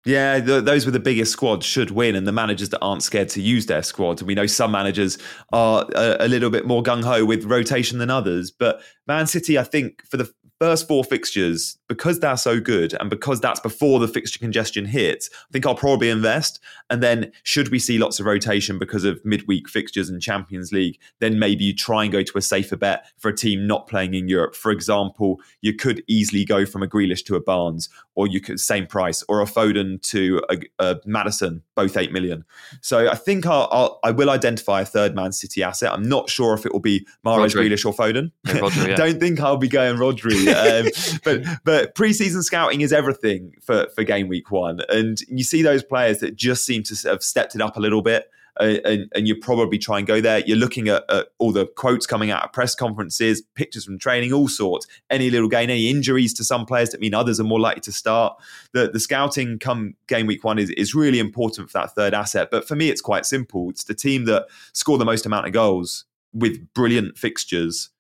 Yeah, 0.07 0.41
the, 0.41 0.63
those 0.63 0.87
with 0.87 0.95
the 0.95 1.01
biggest 1.01 1.33
squads 1.33 1.67
should 1.67 1.91
win, 1.91 2.17
and 2.17 2.27
the 2.27 2.33
managers 2.33 2.71
that 2.71 2.81
aren't 2.81 3.03
scared 3.03 3.29
to 3.31 3.43
use 3.43 3.67
their 3.67 3.83
squad. 3.83 4.21
And 4.21 4.27
we 4.27 4.35
know 4.35 4.47
some 4.47 4.73
managers 4.73 5.19
are 5.53 5.87
a, 5.95 6.17
a 6.21 6.29
little 6.29 6.49
bit 6.49 6.67
more 6.67 6.83
gung 6.83 7.05
ho 7.05 7.25
with 7.25 7.45
rotation 7.45 7.99
than 7.99 8.09
others. 8.09 8.51
But 8.51 8.81
Man 9.07 9.27
City, 9.27 9.59
I 9.59 9.63
think, 9.63 10.03
for 10.07 10.17
the 10.17 10.33
first 10.59 10.89
four 10.89 11.05
fixtures, 11.05 11.77
because 11.91 12.21
they're 12.21 12.37
so 12.37 12.61
good 12.61 12.95
and 13.01 13.11
because 13.11 13.41
that's 13.41 13.59
before 13.59 13.99
the 13.99 14.07
fixture 14.07 14.39
congestion 14.39 14.85
hits, 14.85 15.29
I 15.33 15.51
think 15.51 15.67
I'll 15.67 15.75
probably 15.75 16.09
invest. 16.09 16.61
And 16.89 17.03
then, 17.03 17.33
should 17.43 17.71
we 17.71 17.81
see 17.81 17.99
lots 17.99 18.21
of 18.21 18.27
rotation 18.27 18.79
because 18.79 19.03
of 19.03 19.21
midweek 19.25 19.69
fixtures 19.69 20.09
and 20.09 20.23
Champions 20.23 20.71
League, 20.71 21.01
then 21.19 21.41
maybe 21.41 21.65
you 21.65 21.75
try 21.75 22.05
and 22.05 22.13
go 22.13 22.23
to 22.23 22.39
a 22.39 22.43
safer 22.43 22.77
bet 22.77 23.07
for 23.19 23.29
a 23.29 23.37
team 23.37 23.67
not 23.67 23.89
playing 23.89 24.15
in 24.15 24.29
Europe. 24.29 24.55
For 24.55 24.71
example, 24.71 25.41
you 25.63 25.75
could 25.75 26.05
easily 26.07 26.45
go 26.45 26.65
from 26.65 26.85
a 26.85 26.87
Grealish 26.87 27.25
to 27.25 27.35
a 27.35 27.41
Barnes, 27.41 27.89
or 28.15 28.29
you 28.29 28.41
could 28.41 28.61
same 28.61 28.87
price, 28.87 29.25
or 29.29 29.41
a 29.41 29.45
Foden 29.45 30.01
to 30.11 30.41
a, 30.49 30.59
a 30.79 31.01
Maddison, 31.07 31.65
both 31.75 31.97
eight 31.97 32.13
million. 32.13 32.45
So 32.83 33.11
I 33.11 33.17
think 33.17 33.47
I'll, 33.47 33.69
I'll 33.73 33.99
I 34.05 34.13
will 34.13 34.31
identify 34.31 34.83
a 34.83 34.85
third 34.85 35.17
Man 35.17 35.33
City 35.33 35.65
asset. 35.65 35.93
I'm 35.93 36.09
not 36.09 36.31
sure 36.31 36.55
if 36.55 36.65
it 36.65 36.73
will 36.73 36.79
be 36.79 37.05
Mahrez, 37.27 37.53
Grealish, 37.53 37.85
or 37.85 37.93
Foden. 37.93 38.31
Yeah, 38.47 38.55
Rodri, 38.55 38.89
yeah. 38.89 38.95
Don't 39.11 39.19
think 39.19 39.41
I'll 39.41 39.57
be 39.57 39.67
going 39.67 39.97
Rodri. 39.97 40.47
Um, 40.55 41.21
but 41.25 41.61
but 41.65 41.80
preseason 41.87 42.43
scouting 42.43 42.81
is 42.81 42.93
everything 42.93 43.55
for 43.61 43.87
for 43.95 44.05
game 44.05 44.29
week 44.29 44.51
one, 44.51 44.81
and 44.89 45.21
you 45.29 45.45
see 45.45 45.63
those 45.63 45.83
players 45.83 46.21
that 46.21 46.37
just 46.37 46.65
seem 46.65 46.83
to 46.85 47.09
have 47.09 47.23
stepped 47.23 47.55
it 47.55 47.61
up 47.61 47.77
a 47.77 47.81
little 47.81 48.03
bit. 48.03 48.31
Uh, 48.59 48.77
and, 48.85 49.13
and, 49.15 49.29
you 49.29 49.37
probably 49.37 49.79
try 49.79 49.97
and 49.97 50.07
go 50.07 50.21
there. 50.21 50.41
You're 50.41 50.57
looking 50.57 50.89
at, 50.89 51.05
at, 51.09 51.29
all 51.39 51.53
the 51.53 51.67
quotes 51.67 52.05
coming 52.05 52.31
out 52.31 52.45
of 52.45 52.53
press 52.53 52.75
conferences, 52.75 53.43
pictures 53.55 53.85
from 53.85 53.99
training, 53.99 54.33
all 54.33 54.49
sorts. 54.49 54.87
Any 55.09 55.31
little 55.31 55.49
gain, 55.49 55.71
any 55.71 55.89
injuries 55.89 56.35
to 56.35 56.45
some 56.45 56.67
players 56.67 56.91
that 56.91 57.01
mean 57.01 57.15
others 57.15 57.39
are 57.41 57.45
more 57.45 57.61
likely 57.61 57.81
to 57.83 57.93
start. 57.93 58.37
The 58.73 58.91
the 58.91 59.01
scouting 59.01 59.61
come 59.61 59.95
game 60.09 60.27
week 60.27 60.45
one 60.45 60.59
is, 60.59 60.69
is 60.71 60.95
really 60.95 61.21
important 61.21 61.71
for 61.71 61.79
that 61.79 61.95
third 61.95 62.13
asset. 62.13 62.49
But 62.51 62.67
for 62.67 62.75
me, 62.75 62.91
it's 62.91 63.01
quite 63.01 63.25
simple. 63.25 63.71
It's 63.71 63.85
the 63.85 63.95
team 63.95 64.25
that 64.27 64.47
score 64.73 64.99
the 64.99 65.05
most 65.05 65.25
amount 65.25 65.47
of 65.47 65.53
goals 65.53 66.05
with 66.35 66.75
brilliant 66.75 67.17
fixtures 67.17 67.91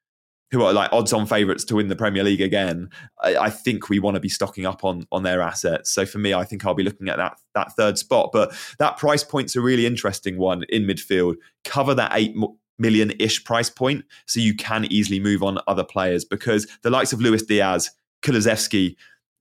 who 0.50 0.62
are 0.62 0.72
like 0.72 0.92
odds 0.92 1.12
on 1.12 1.26
favourites 1.26 1.64
to 1.64 1.76
win 1.76 1.88
the 1.88 1.96
Premier 1.96 2.24
League 2.24 2.40
again, 2.40 2.90
I, 3.22 3.36
I, 3.36 3.50
think 3.50 3.88
we 3.88 4.00
want 4.00 4.16
to 4.16 4.20
be 4.20 4.28
stocking 4.28 4.66
up 4.66 4.84
on 4.84 5.06
on 5.12 5.22
their 5.22 5.40
assets. 5.40 5.90
So 5.90 6.04
for 6.04 6.18
me, 6.18 6.34
I 6.34 6.44
think 6.44 6.64
I'll 6.64 6.74
be 6.74 6.82
looking 6.82 7.08
at 7.08 7.16
that 7.18 7.38
that 7.54 7.72
third 7.76 7.98
spot. 7.98 8.30
But 8.32 8.52
that 8.78 8.96
price 8.96 9.22
point's 9.22 9.56
a 9.56 9.60
really 9.60 9.86
interesting 9.86 10.38
one 10.38 10.64
in 10.68 10.84
midfield. 10.84 11.36
Cover 11.64 11.94
that 11.94 12.12
eight 12.14 12.34
million 12.78 13.12
ish 13.20 13.44
price 13.44 13.70
point, 13.70 14.04
so 14.26 14.40
you 14.40 14.54
can 14.54 14.86
easily 14.86 15.20
move 15.20 15.42
on 15.42 15.58
other 15.66 15.84
players 15.84 16.24
because 16.24 16.66
the 16.82 16.90
likes 16.90 17.12
of 17.12 17.20
Luis 17.20 17.42
Diaz, 17.42 17.90
Kulusevski, 18.22 18.96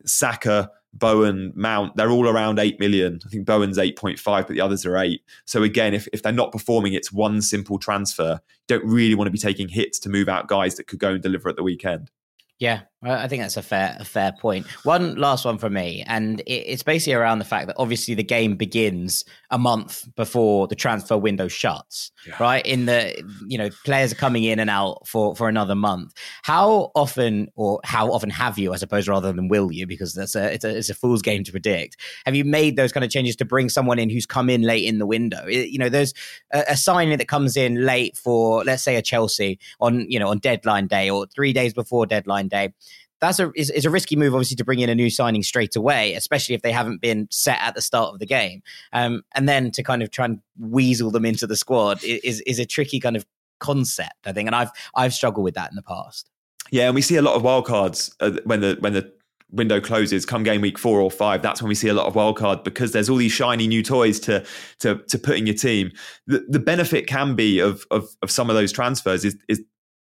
Saka, 0.05 0.69
Bowen, 0.93 1.53
Mount, 1.55 1.95
they're 1.95 2.09
all 2.09 2.27
around 2.27 2.59
8 2.59 2.79
million. 2.79 3.19
I 3.25 3.29
think 3.29 3.45
Bowen's 3.45 3.77
8.5, 3.77 4.23
but 4.23 4.47
the 4.47 4.61
others 4.61 4.85
are 4.85 4.97
8. 4.97 5.21
So 5.45 5.63
again, 5.63 5.93
if, 5.93 6.07
if 6.13 6.23
they're 6.23 6.31
not 6.31 6.51
performing, 6.51 6.93
it's 6.93 7.11
one 7.11 7.41
simple 7.41 7.77
transfer. 7.77 8.39
Don't 8.67 8.83
really 8.85 9.15
want 9.15 9.27
to 9.27 9.31
be 9.31 9.37
taking 9.37 9.67
hits 9.67 9.99
to 9.99 10.09
move 10.09 10.27
out 10.27 10.47
guys 10.47 10.75
that 10.75 10.87
could 10.87 10.99
go 10.99 11.11
and 11.11 11.21
deliver 11.21 11.49
at 11.49 11.55
the 11.55 11.63
weekend. 11.63 12.09
Yeah, 12.57 12.81
I 13.01 13.29
think 13.29 13.41
that's 13.41 13.55
a 13.55 13.61
fair 13.61 13.95
a 13.97 14.03
fair 14.03 14.33
point. 14.33 14.67
One 14.83 15.15
last 15.15 15.45
one 15.45 15.57
for 15.57 15.69
me, 15.69 16.03
and 16.05 16.43
it's 16.45 16.83
basically 16.83 17.13
around 17.13 17.39
the 17.39 17.45
fact 17.45 17.67
that 17.67 17.77
obviously 17.79 18.13
the 18.13 18.23
game 18.23 18.57
begins 18.57 19.23
a 19.51 19.57
month 19.57 20.05
before 20.17 20.67
the 20.67 20.75
transfer 20.75 21.17
window 21.17 21.47
shuts, 21.47 22.11
yeah. 22.27 22.35
right? 22.41 22.65
In 22.65 22.87
the 22.87 23.15
you 23.47 23.57
know 23.57 23.69
players 23.85 24.11
are 24.11 24.15
coming 24.15 24.43
in 24.43 24.59
and 24.59 24.69
out 24.69 25.07
for 25.07 25.33
for 25.33 25.47
another 25.47 25.75
month. 25.75 26.13
How 26.43 26.91
often, 26.93 27.47
or 27.55 27.79
how 27.85 28.11
often 28.11 28.29
have 28.31 28.59
you, 28.59 28.73
I 28.73 28.75
suppose, 28.75 29.07
rather 29.07 29.31
than 29.31 29.47
will 29.47 29.71
you, 29.71 29.87
because 29.87 30.13
that's 30.13 30.35
a 30.35 30.53
it's 30.53 30.65
a 30.65 30.77
it's 30.77 30.89
a 30.89 30.93
fool's 30.93 31.21
game 31.21 31.45
to 31.45 31.51
predict. 31.51 31.95
Have 32.25 32.35
you 32.35 32.43
made 32.43 32.75
those 32.75 32.91
kind 32.91 33.05
of 33.05 33.09
changes 33.09 33.37
to 33.37 33.45
bring 33.45 33.69
someone 33.69 33.97
in 33.97 34.09
who's 34.09 34.25
come 34.25 34.49
in 34.49 34.63
late 34.63 34.83
in 34.83 34.99
the 34.99 35.07
window? 35.07 35.45
You 35.47 35.79
know, 35.79 35.89
there's 35.89 36.13
a, 36.51 36.65
a 36.71 36.75
signing 36.75 37.17
that 37.17 37.29
comes 37.29 37.55
in 37.55 37.85
late 37.85 38.17
for 38.17 38.65
let's 38.65 38.83
say 38.83 38.97
a 38.97 39.01
Chelsea 39.01 39.57
on 39.79 40.05
you 40.11 40.19
know 40.19 40.27
on 40.27 40.39
deadline 40.39 40.87
day 40.87 41.09
or 41.09 41.27
three 41.27 41.53
days 41.53 41.73
before 41.73 42.05
deadline 42.05 42.49
day 42.49 42.73
that's 43.19 43.39
a 43.39 43.51
is, 43.55 43.69
is, 43.69 43.85
a 43.85 43.89
risky 43.89 44.15
move, 44.15 44.33
obviously, 44.33 44.55
to 44.57 44.63
bring 44.63 44.79
in 44.79 44.89
a 44.89 44.95
new 44.95 45.09
signing 45.09 45.43
straight 45.43 45.75
away, 45.75 46.13
especially 46.13 46.55
if 46.55 46.61
they 46.61 46.71
haven't 46.71 47.01
been 47.01 47.27
set 47.31 47.59
at 47.61 47.75
the 47.75 47.81
start 47.81 48.13
of 48.13 48.19
the 48.19 48.25
game. 48.25 48.61
Um, 48.93 49.23
and 49.35 49.47
then 49.47 49.71
to 49.71 49.83
kind 49.83 50.01
of 50.01 50.11
try 50.11 50.25
and 50.25 50.39
weasel 50.57 51.11
them 51.11 51.25
into 51.25 51.47
the 51.47 51.55
squad 51.55 52.03
is 52.03 52.41
is 52.41 52.59
a 52.59 52.65
tricky 52.65 52.99
kind 52.99 53.15
of 53.15 53.25
concept, 53.59 54.25
I 54.25 54.31
think. 54.31 54.47
And 54.47 54.55
I've 54.55 54.71
I've 54.95 55.13
struggled 55.13 55.43
with 55.43 55.55
that 55.55 55.69
in 55.69 55.75
the 55.75 55.83
past. 55.83 56.29
Yeah, 56.71 56.85
and 56.85 56.95
we 56.95 57.01
see 57.01 57.15
a 57.15 57.21
lot 57.21 57.35
of 57.35 57.41
wildcards 57.41 58.15
uh, 58.19 58.39
when 58.45 58.61
the 58.61 58.77
when 58.79 58.93
the 58.93 59.11
window 59.51 59.81
closes 59.81 60.25
come 60.25 60.43
game 60.43 60.61
week 60.61 60.77
four 60.77 61.01
or 61.01 61.09
five 61.09 61.41
that's 61.41 61.59
when 61.59 61.69
we 61.69 61.73
see 61.73 61.87
a 61.87 61.93
lot 61.93 62.05
of 62.05 62.13
wildcard 62.13 62.63
because 62.63 62.91
there's 62.91 63.09
all 63.09 63.17
these 63.17 63.31
shiny 63.31 63.67
new 63.67 63.81
toys 63.81 64.19
to 64.19 64.45
to 64.77 64.97
to 65.07 65.17
put 65.17 65.37
in 65.39 65.47
your 65.47 65.55
team 65.55 65.91
the, 66.27 66.45
the 66.47 66.59
benefit 66.59 67.07
can 67.07 67.35
be 67.35 67.59
of, 67.59 67.83
of 67.89 68.15
of 68.21 68.29
some 68.29 68.51
of 68.51 68.55
those 68.55 68.71
transfers 68.71 69.25
is 69.25 69.35
is 69.47 69.63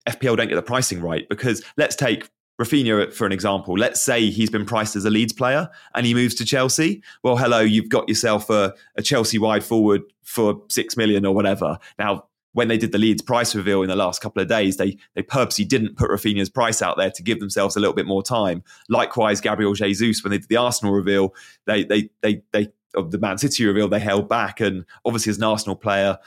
FPL 0.08 0.38
don't 0.38 0.48
get 0.48 0.56
the 0.56 0.62
pricing 0.62 1.02
right 1.02 1.28
because 1.28 1.64
let's 1.76 1.96
take 1.96 2.30
Raphinha, 2.60 3.12
for 3.14 3.26
an 3.26 3.32
example, 3.32 3.74
let's 3.76 4.02
say 4.02 4.30
he's 4.30 4.50
been 4.50 4.66
priced 4.66 4.96
as 4.96 5.06
a 5.06 5.10
Leeds 5.10 5.34
player 5.34 5.70
and 5.96 6.06
he 6.06 6.14
moves 6.14 6.36
to 6.36 6.46
Chelsea. 6.46 7.02
Well, 7.24 7.38
hello, 7.38 7.60
you've 7.60 7.90
got 7.90 8.08
yourself 8.08 8.50
a, 8.50 8.74
a 8.96 9.02
Chelsea 9.02 9.40
wide 9.40 9.64
forward 9.64 10.02
for 10.24 10.62
six 10.70 10.96
million 10.96 11.26
or 11.26 11.34
whatever. 11.34 11.78
Now, 11.98 12.26
when 12.54 12.68
they 12.68 12.78
did 12.78 12.92
the 12.92 12.98
Leeds 12.98 13.22
price 13.22 13.56
reveal 13.56 13.82
in 13.82 13.90
the 13.90 13.96
last 13.96 14.22
couple 14.22 14.42
of 14.42 14.48
days, 14.48 14.78
they 14.78 14.98
they 15.16 15.22
purposely 15.22 15.66
didn't 15.66 15.96
put 15.96 16.12
Raphinha's 16.12 16.50
price 16.50 16.82
out 16.82 16.98
there 16.98 17.12
to 17.12 17.24
give 17.24 17.40
themselves 17.40 17.76
a 17.76 17.80
little 17.80 17.96
bit 17.96 18.06
more 18.06 18.22
time. 18.22 18.64
Likewise, 18.90 19.40
Gabriel 19.40 19.74
Jesus, 19.74 20.24
when 20.24 20.32
they 20.32 20.38
did 20.38 20.50
the 20.50 20.58
Arsenal 20.58 20.94
reveal, 20.94 21.34
they 21.66 21.84
they 21.84 22.10
they 22.22 22.44
they 22.52 22.68
of 22.96 23.12
the 23.12 23.18
Man 23.18 23.38
City 23.38 23.66
reveal, 23.66 23.88
they 23.88 24.00
held 24.00 24.28
back. 24.28 24.60
And 24.60 24.86
obviously, 25.06 25.30
as 25.32 25.38
an 25.38 25.44
Arsenal 25.44 25.76
player, 25.76 26.18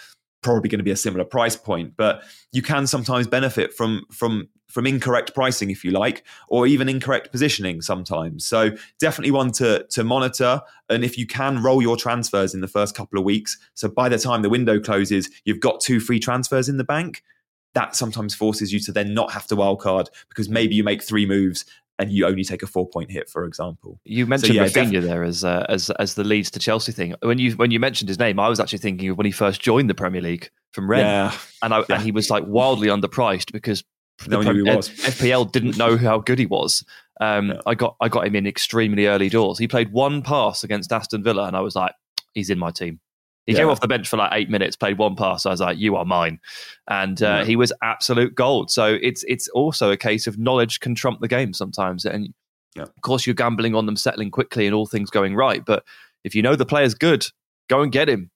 probably 0.45 0.69
going 0.69 0.79
to 0.79 0.85
be 0.85 0.93
a 0.93 0.97
similar 0.97 1.25
price 1.25 1.57
point. 1.57 1.97
But 1.97 2.23
you 2.53 2.63
can 2.63 2.87
sometimes 2.87 3.27
benefit 3.27 3.75
from 3.75 4.05
from 4.13 4.49
from 4.69 4.87
incorrect 4.87 5.35
pricing, 5.35 5.71
if 5.71 5.85
you 5.85 5.91
like, 5.91 6.25
or 6.49 6.67
even 6.67 6.89
incorrect 6.89 7.31
positioning 7.31 7.81
sometimes. 7.81 8.47
So 8.47 8.71
definitely 9.01 9.33
one 9.33 9.51
to 9.53 9.85
to 9.91 10.05
monitor. 10.05 10.61
And 10.89 11.05
if 11.05 11.19
you 11.19 11.27
can 11.27 11.63
roll 11.63 11.83
your 11.83 11.97
transfers 11.97 12.55
in 12.55 12.61
the 12.61 12.69
first 12.69 12.95
couple 12.95 13.19
of 13.19 13.25
weeks, 13.25 13.59
so 13.75 13.89
by 13.89 14.09
the 14.09 14.19
time 14.19 14.43
the 14.43 14.51
window 14.51 14.79
closes, 14.79 15.29
you've 15.45 15.61
got 15.61 15.81
two 15.81 15.99
free 15.99 16.21
transfers 16.21 16.69
in 16.69 16.77
the 16.77 16.85
bank. 16.85 17.25
That 17.73 17.97
sometimes 17.97 18.37
forces 18.37 18.73
you 18.73 18.79
to 18.81 18.93
then 18.93 19.15
not 19.15 19.33
have 19.33 19.49
to 19.49 19.57
wildcard 19.57 20.07
because 20.29 20.49
maybe 20.49 20.77
you 20.77 20.85
make 20.85 21.03
three 21.03 21.27
moves 21.27 21.65
and 21.99 22.11
you 22.11 22.27
only 22.27 22.45
take 22.45 22.63
a 22.63 22.67
four 22.67 22.89
point 22.89 23.11
hit, 23.11 23.29
for 23.29 23.45
example. 23.45 24.01
You 24.05 24.27
mentioned 24.27 24.55
so, 24.55 24.63
yeah, 24.63 24.67
Raphinha 24.69 24.93
def- 24.93 25.05
there 25.05 25.23
as 25.23 25.45
uh, 25.45 25.67
as 25.69 25.91
as 25.91 26.15
the 26.15 26.25
Leeds 26.25 26.51
to 26.53 26.59
Chelsea 26.59 26.93
thing. 26.93 27.15
When 27.23 27.39
you 27.39 27.53
when 27.53 27.71
you 27.71 27.81
mentioned 27.81 28.09
his 28.09 28.19
name, 28.19 28.39
I 28.41 28.49
was 28.49 28.61
actually 28.61 28.79
thinking 28.79 29.11
of 29.11 29.19
when 29.19 29.27
he 29.27 29.33
first 29.33 29.61
joined 29.61 29.89
the 29.89 29.95
Premier 29.95 30.21
League 30.21 30.51
from 30.73 30.91
Rennes, 30.91 31.05
yeah. 31.05 31.39
and 31.63 31.73
I, 31.73 31.79
yeah. 31.79 31.97
and 31.97 32.03
he 32.03 32.11
was 32.11 32.31
like 32.31 32.45
wildly 32.47 32.89
underpriced 32.89 33.53
because 33.53 33.85
no 34.29 34.39
one 34.39 34.47
knew 34.47 34.65
who 34.65 34.71
he 34.71 34.77
was. 34.77 34.89
FPL 34.91 35.51
didn't 35.53 35.77
know 35.77 35.97
how 35.97 36.19
good 36.19 36.39
he 36.39 36.47
was. 36.47 36.85
Um, 37.21 37.51
yeah. 37.51 37.61
I 37.67 37.75
got 37.75 37.97
I 38.01 38.09
got 38.09 38.27
him 38.27 38.35
in 38.35 38.47
extremely 38.47 39.07
early 39.07 39.29
doors. 39.29 39.59
He 39.59 39.69
played 39.69 39.93
one 39.93 40.23
pass 40.23 40.65
against 40.65 40.93
Aston 40.93 41.23
Villa, 41.23 41.47
and 41.47 41.57
I 41.57 41.61
was 41.61 41.77
like, 41.77 41.93
he's 42.33 42.51
in 42.51 42.59
my 42.59 42.71
team. 42.71 43.01
He 43.47 43.53
yeah. 43.53 43.61
came 43.61 43.69
off 43.69 43.81
the 43.81 43.89
bench 43.89 44.09
for 44.09 44.17
like 44.17 44.31
eight 44.33 44.49
minutes, 44.49 44.77
played 44.77 44.99
one 44.99 45.17
pass. 45.17 45.45
I 45.45 45.51
was 45.51 45.61
like, 45.61 45.79
"You 45.79 45.97
are 45.97 46.05
mine," 46.05 46.41
and 46.89 47.23
uh, 47.23 47.27
yeah. 47.27 47.45
he 47.45 47.57
was 47.57 47.73
absolute 47.83 48.35
gold. 48.35 48.71
So 48.71 48.99
it's 49.03 49.25
it's 49.29 49.49
also 49.49 49.91
a 49.91 49.97
case 49.97 50.27
of 50.27 50.39
knowledge 50.39 50.81
can 50.81 50.95
trump 50.95 51.21
the 51.21 51.29
game 51.29 51.53
sometimes, 51.53 52.05
and 52.05 52.33
yeah. 52.75 52.85
of 52.85 53.01
course 53.03 53.27
you're 53.27 53.35
gambling 53.35 53.75
on 53.75 53.87
them 53.87 53.97
settling 53.97 54.31
quickly 54.31 54.67
and 54.67 54.75
all 54.75 54.87
things 54.87 55.11
going 55.11 55.35
right. 55.35 55.65
But 55.65 55.85
if 56.25 56.35
you 56.35 56.43
know 56.43 56.57
the 56.57 56.67
player's 56.67 56.95
good, 56.95 57.27
go 57.69 57.83
and 57.83 57.93
get 57.93 58.09
him. 58.09 58.31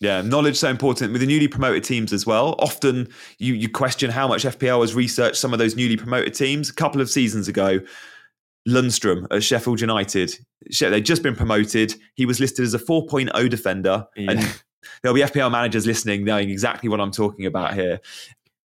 Yeah, 0.00 0.22
knowledge 0.22 0.56
so 0.56 0.68
important 0.68 1.12
with 1.12 1.20
the 1.20 1.26
newly 1.26 1.46
promoted 1.46 1.84
teams 1.84 2.12
as 2.12 2.26
well. 2.26 2.56
Often 2.58 3.08
you 3.38 3.54
you 3.54 3.68
question 3.68 4.10
how 4.10 4.26
much 4.26 4.44
FPL 4.44 4.80
has 4.80 4.94
researched 4.94 5.36
some 5.36 5.52
of 5.52 5.58
those 5.58 5.76
newly 5.76 5.96
promoted 5.96 6.34
teams. 6.34 6.70
A 6.70 6.74
couple 6.74 7.00
of 7.00 7.10
seasons 7.10 7.48
ago, 7.48 7.80
Lundstram 8.68 9.26
at 9.30 9.42
Sheffield 9.42 9.80
United. 9.80 10.38
They'd 10.78 11.04
just 11.04 11.22
been 11.22 11.36
promoted. 11.36 11.94
He 12.14 12.26
was 12.26 12.40
listed 12.40 12.64
as 12.64 12.74
a 12.74 12.78
4.0 12.78 13.48
defender. 13.48 14.06
Yeah. 14.16 14.32
And 14.32 14.62
there'll 15.02 15.14
be 15.14 15.22
FPL 15.22 15.50
managers 15.50 15.86
listening 15.86 16.24
knowing 16.24 16.50
exactly 16.50 16.88
what 16.88 17.00
I'm 17.00 17.12
talking 17.12 17.46
about 17.46 17.74
here. 17.74 18.00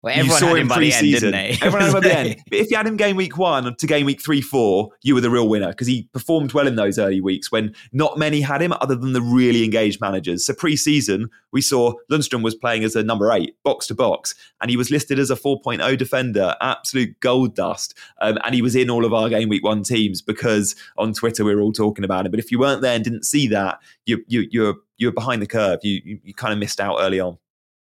Well, 0.06 0.14
everyone 0.16 0.40
you 0.40 0.48
saw 0.48 0.54
him 0.54 0.68
pre-season. 0.68 1.34
End, 1.34 1.58
everyone 1.62 1.80
had 1.80 1.88
him 1.88 1.92
by 1.94 2.00
the 2.00 2.16
end. 2.16 2.42
But 2.48 2.58
if 2.60 2.70
you 2.70 2.76
had 2.76 2.86
him 2.86 2.96
game 2.96 3.16
week 3.16 3.36
one 3.36 3.74
to 3.74 3.86
game 3.88 4.06
week 4.06 4.22
three, 4.22 4.40
four, 4.40 4.90
you 5.02 5.16
were 5.16 5.20
the 5.20 5.30
real 5.30 5.48
winner 5.48 5.70
because 5.70 5.88
he 5.88 6.04
performed 6.12 6.52
well 6.52 6.68
in 6.68 6.76
those 6.76 6.96
early 6.96 7.20
weeks 7.20 7.50
when 7.50 7.74
not 7.92 8.16
many 8.16 8.40
had 8.40 8.62
him 8.62 8.72
other 8.80 8.94
than 8.94 9.14
the 9.14 9.20
really 9.20 9.64
engaged 9.64 10.00
managers. 10.00 10.46
So 10.46 10.54
pre-season, 10.54 11.28
we 11.50 11.60
saw 11.60 11.94
Lundstram 12.08 12.44
was 12.44 12.54
playing 12.54 12.84
as 12.84 12.94
a 12.94 13.02
number 13.02 13.32
eight, 13.32 13.60
box 13.64 13.88
to 13.88 13.96
box, 13.96 14.36
and 14.60 14.70
he 14.70 14.76
was 14.76 14.92
listed 14.92 15.18
as 15.18 15.28
a 15.28 15.34
4.0 15.34 15.98
defender, 15.98 16.54
absolute 16.60 17.18
gold 17.18 17.56
dust. 17.56 17.98
Um, 18.20 18.38
and 18.44 18.54
he 18.54 18.62
was 18.62 18.76
in 18.76 18.88
all 18.88 19.04
of 19.04 19.12
our 19.12 19.28
game 19.28 19.48
week 19.48 19.64
one 19.64 19.82
teams 19.82 20.22
because 20.22 20.76
on 20.96 21.14
Twitter 21.14 21.44
we 21.44 21.52
were 21.52 21.62
all 21.62 21.72
talking 21.72 22.04
about 22.04 22.26
him. 22.26 22.30
But 22.30 22.38
if 22.38 22.52
you 22.52 22.60
weren't 22.60 22.80
there 22.80 22.94
and 22.94 23.02
didn't 23.02 23.24
see 23.24 23.48
that, 23.48 23.80
you, 24.04 24.24
you, 24.28 24.46
you're 24.52 24.76
you're 24.98 25.12
behind 25.12 25.42
the 25.42 25.46
curve. 25.46 25.80
You, 25.82 26.00
you, 26.04 26.20
you 26.22 26.32
kind 26.32 26.52
of 26.52 26.58
missed 26.58 26.80
out 26.80 26.98
early 27.00 27.20
on. 27.20 27.36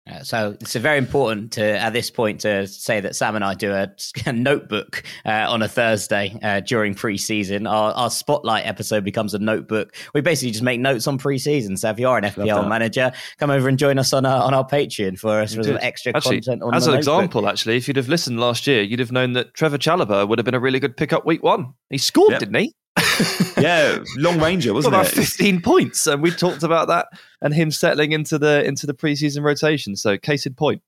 Uh, 0.09 0.22
so 0.22 0.56
it's 0.61 0.74
very 0.74 0.98
important 0.98 1.52
to 1.52 1.62
at 1.62 1.92
this 1.92 2.11
point 2.11 2.40
to 2.40 2.66
say 2.66 3.00
that 3.00 3.14
Sam 3.14 3.36
and 3.36 3.44
I 3.44 3.54
do 3.54 3.72
a, 3.72 3.88
a 4.26 4.32
notebook 4.32 5.02
uh, 5.26 5.46
on 5.48 5.62
a 5.62 5.68
Thursday 5.68 6.38
uh, 6.42 6.61
during 6.61 6.94
pre-season. 6.94 7.66
Our, 7.66 7.92
our, 7.92 8.09
spotlight 8.11 8.66
episode 8.66 9.04
becomes 9.04 9.34
a 9.34 9.38
notebook. 9.38 9.94
We 10.14 10.22
basically 10.22 10.52
just 10.52 10.64
make 10.64 10.80
notes 10.80 11.06
on 11.06 11.18
pre-season. 11.18 11.76
So 11.76 11.90
if 11.90 11.98
you 11.98 12.09
are 12.09 12.18
an 12.18 12.24
FPL 12.24 12.68
manager, 12.68 13.12
come 13.38 13.50
over 13.50 13.68
and 13.68 13.78
join 13.78 13.98
us 13.98 14.12
on 14.12 14.24
our 14.24 14.42
on 14.42 14.54
our 14.54 14.66
Patreon 14.66 15.18
for, 15.18 15.46
for 15.46 15.62
some 15.62 15.78
extra 15.80 16.12
actually, 16.16 16.40
content. 16.40 16.62
On 16.62 16.74
as 16.74 16.86
an 16.86 16.94
notebook. 16.94 16.98
example, 16.98 17.48
actually, 17.48 17.76
if 17.76 17.86
you'd 17.86 17.96
have 17.96 18.09
listened 18.09 18.40
last 18.40 18.66
year, 18.66 18.82
you'd 18.82 19.00
have 19.00 19.12
known 19.12 19.34
that 19.34 19.54
Trevor 19.54 19.78
Chalobah 19.78 20.28
would 20.28 20.38
have 20.38 20.46
been 20.46 20.54
a 20.54 20.61
really 20.61 20.80
good 20.80 20.96
pickup 20.96 21.26
week 21.26 21.42
one. 21.42 21.74
He 21.90 21.98
scored, 21.98 22.32
yep. 22.32 22.40
didn't 22.40 22.56
he? 22.56 22.74
yeah, 23.59 24.03
long 24.16 24.40
ranger, 24.40 24.72
wasn't 24.72 24.94
about 24.94 25.09
it? 25.09 25.14
Fifteen 25.14 25.61
points, 25.61 26.07
and 26.07 26.22
we 26.22 26.30
talked 26.30 26.62
about 26.62 26.88
that 26.88 27.09
and 27.40 27.55
him 27.55 27.70
settling 27.70 28.12
into 28.12 28.38
the 28.38 28.64
into 28.64 28.86
the 28.86 28.94
preseason 28.94 29.42
rotation. 29.42 29.96
So, 29.96 30.16
case 30.18 30.46
in 30.46 30.55
point. 30.55 30.82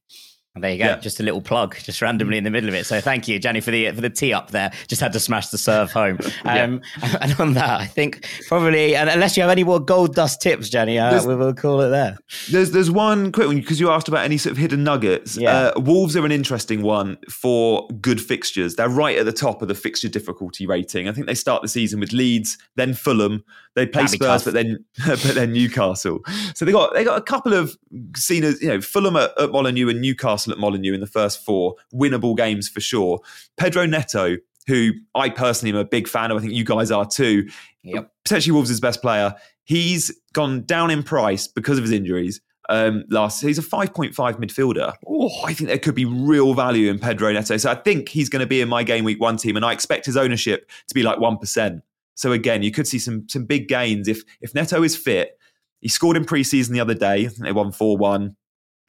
There 0.56 0.72
you 0.72 0.78
go. 0.78 0.84
Yeah. 0.84 0.98
Just 0.98 1.20
a 1.20 1.22
little 1.22 1.40
plug, 1.40 1.76
just 1.76 2.02
randomly 2.02 2.36
in 2.36 2.42
the 2.42 2.50
middle 2.50 2.68
of 2.68 2.74
it. 2.74 2.84
So 2.84 3.00
thank 3.00 3.28
you, 3.28 3.38
Gianni, 3.38 3.60
for 3.60 3.70
the 3.70 3.92
for 3.92 4.00
the 4.00 4.10
tee 4.10 4.32
up 4.32 4.50
there. 4.50 4.72
Just 4.88 5.00
had 5.00 5.12
to 5.12 5.20
smash 5.20 5.48
the 5.48 5.58
serve 5.58 5.92
home. 5.92 6.18
Um, 6.44 6.80
yeah. 6.98 7.18
And 7.20 7.38
on 7.38 7.54
that, 7.54 7.80
I 7.80 7.86
think 7.86 8.26
probably, 8.48 8.96
and 8.96 9.10
unless 9.10 9.36
you 9.36 9.42
have 9.42 9.50
any 9.50 9.62
more 9.62 9.78
gold 9.78 10.14
dust 10.14 10.40
tips, 10.40 10.68
Gianni, 10.68 10.98
uh, 10.98 11.24
we 11.24 11.36
will 11.36 11.54
call 11.54 11.80
it 11.82 11.90
there. 11.90 12.16
There's 12.50 12.70
there's 12.70 12.90
one 12.90 13.30
quick 13.30 13.46
one 13.46 13.56
because 13.56 13.78
you 13.78 13.90
asked 13.90 14.08
about 14.08 14.24
any 14.24 14.38
sort 14.38 14.52
of 14.52 14.56
hidden 14.56 14.82
nuggets. 14.82 15.36
Yeah. 15.36 15.70
Uh, 15.76 15.80
Wolves 15.80 16.16
are 16.16 16.24
an 16.24 16.32
interesting 16.32 16.82
one 16.82 17.18
for 17.28 17.86
good 18.00 18.20
fixtures. 18.20 18.74
They're 18.74 18.88
right 18.88 19.18
at 19.18 19.26
the 19.26 19.32
top 19.32 19.60
of 19.62 19.68
the 19.68 19.74
fixture 19.74 20.08
difficulty 20.08 20.66
rating. 20.66 21.08
I 21.08 21.12
think 21.12 21.26
they 21.26 21.34
start 21.34 21.62
the 21.62 21.68
season 21.68 22.00
with 22.00 22.12
Leeds, 22.12 22.58
then 22.76 22.94
Fulham, 22.94 23.44
they 23.76 23.86
play 23.86 24.02
That'd 24.02 24.20
Spurs, 24.20 24.44
but 24.44 24.54
then 24.54 24.84
but 25.06 25.34
then 25.34 25.52
Newcastle. 25.52 26.20
So 26.54 26.64
they 26.64 26.72
got 26.72 26.94
they 26.94 27.04
got 27.04 27.18
a 27.18 27.22
couple 27.22 27.52
of 27.52 27.76
seen 28.16 28.44
as 28.44 28.60
you 28.60 28.68
know 28.68 28.80
Fulham 28.80 29.16
at, 29.16 29.30
at 29.38 29.50
Molineux 29.50 29.88
and 29.88 30.00
Newcastle 30.00 30.49
at 30.52 30.58
Molineux 30.58 30.94
in 30.94 31.00
the 31.00 31.06
first 31.06 31.44
four 31.44 31.76
winnable 31.94 32.36
games 32.36 32.68
for 32.68 32.80
sure. 32.80 33.20
Pedro 33.56 33.86
Neto, 33.86 34.36
who 34.66 34.92
I 35.14 35.30
personally 35.30 35.70
am 35.70 35.80
a 35.80 35.84
big 35.84 36.08
fan 36.08 36.30
of, 36.30 36.38
I 36.38 36.40
think 36.40 36.52
you 36.52 36.64
guys 36.64 36.90
are 36.90 37.06
too. 37.06 37.48
Yep. 37.82 38.12
Potentially 38.24 38.52
Wolves' 38.52 38.80
best 38.80 39.00
player. 39.00 39.34
He's 39.64 40.12
gone 40.32 40.64
down 40.64 40.90
in 40.90 41.02
price 41.02 41.46
because 41.46 41.78
of 41.78 41.84
his 41.84 41.92
injuries. 41.92 42.40
Um, 42.68 43.04
last 43.10 43.40
he's 43.40 43.58
a 43.58 43.62
5.5 43.62 44.14
midfielder. 44.14 44.94
Oh, 45.06 45.44
I 45.44 45.52
think 45.54 45.68
there 45.68 45.78
could 45.78 45.96
be 45.96 46.04
real 46.04 46.54
value 46.54 46.88
in 46.88 47.00
Pedro 47.00 47.32
Neto. 47.32 47.56
So 47.56 47.70
I 47.70 47.74
think 47.74 48.08
he's 48.08 48.28
going 48.28 48.40
to 48.40 48.46
be 48.46 48.60
in 48.60 48.68
my 48.68 48.84
game 48.84 49.04
week 49.04 49.20
one 49.20 49.36
team, 49.36 49.56
and 49.56 49.64
I 49.64 49.72
expect 49.72 50.06
his 50.06 50.16
ownership 50.16 50.70
to 50.86 50.94
be 50.94 51.02
like 51.02 51.18
one 51.18 51.36
percent. 51.36 51.82
So 52.14 52.30
again, 52.30 52.62
you 52.62 52.70
could 52.70 52.86
see 52.86 53.00
some 53.00 53.28
some 53.28 53.44
big 53.44 53.66
gains 53.66 54.06
if 54.06 54.22
if 54.40 54.54
Neto 54.54 54.84
is 54.84 54.96
fit. 54.96 55.36
He 55.80 55.88
scored 55.88 56.16
in 56.16 56.24
preseason 56.24 56.70
the 56.70 56.80
other 56.80 56.94
day. 56.94 57.26
They 57.26 57.50
won 57.50 57.72
four 57.72 57.96
one. 57.96 58.36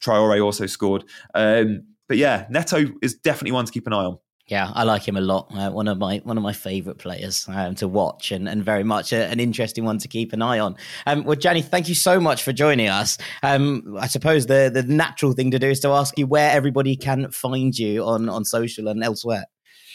Traore 0.02 0.44
also 0.44 0.66
scored. 0.66 1.04
Um, 1.34 1.84
but 2.08 2.18
yeah, 2.18 2.46
Neto 2.50 2.84
is 3.00 3.14
definitely 3.14 3.52
one 3.52 3.64
to 3.64 3.72
keep 3.72 3.86
an 3.86 3.92
eye 3.92 4.04
on. 4.04 4.18
Yeah, 4.48 4.70
I 4.74 4.82
like 4.82 5.06
him 5.06 5.16
a 5.16 5.20
lot. 5.20 5.50
Uh, 5.54 5.70
one 5.70 5.86
of 5.86 5.98
my 5.98 6.18
one 6.24 6.36
of 6.36 6.42
my 6.42 6.52
favourite 6.52 6.98
players 6.98 7.46
um, 7.48 7.74
to 7.76 7.86
watch, 7.86 8.32
and, 8.32 8.48
and 8.48 8.64
very 8.64 8.82
much 8.82 9.12
a, 9.12 9.26
an 9.28 9.38
interesting 9.38 9.84
one 9.84 9.98
to 9.98 10.08
keep 10.08 10.32
an 10.32 10.42
eye 10.42 10.58
on. 10.58 10.76
Um, 11.06 11.24
well, 11.24 11.36
Gianni, 11.36 11.62
thank 11.62 11.88
you 11.88 11.94
so 11.94 12.20
much 12.20 12.42
for 12.42 12.52
joining 12.52 12.88
us. 12.88 13.18
Um, 13.42 13.96
I 13.98 14.08
suppose 14.08 14.46
the 14.46 14.70
the 14.72 14.82
natural 14.82 15.32
thing 15.32 15.52
to 15.52 15.58
do 15.58 15.68
is 15.68 15.80
to 15.80 15.88
ask 15.88 16.18
you 16.18 16.26
where 16.26 16.50
everybody 16.50 16.96
can 16.96 17.30
find 17.30 17.78
you 17.78 18.04
on 18.04 18.28
on 18.28 18.44
social 18.44 18.88
and 18.88 19.02
elsewhere. 19.02 19.46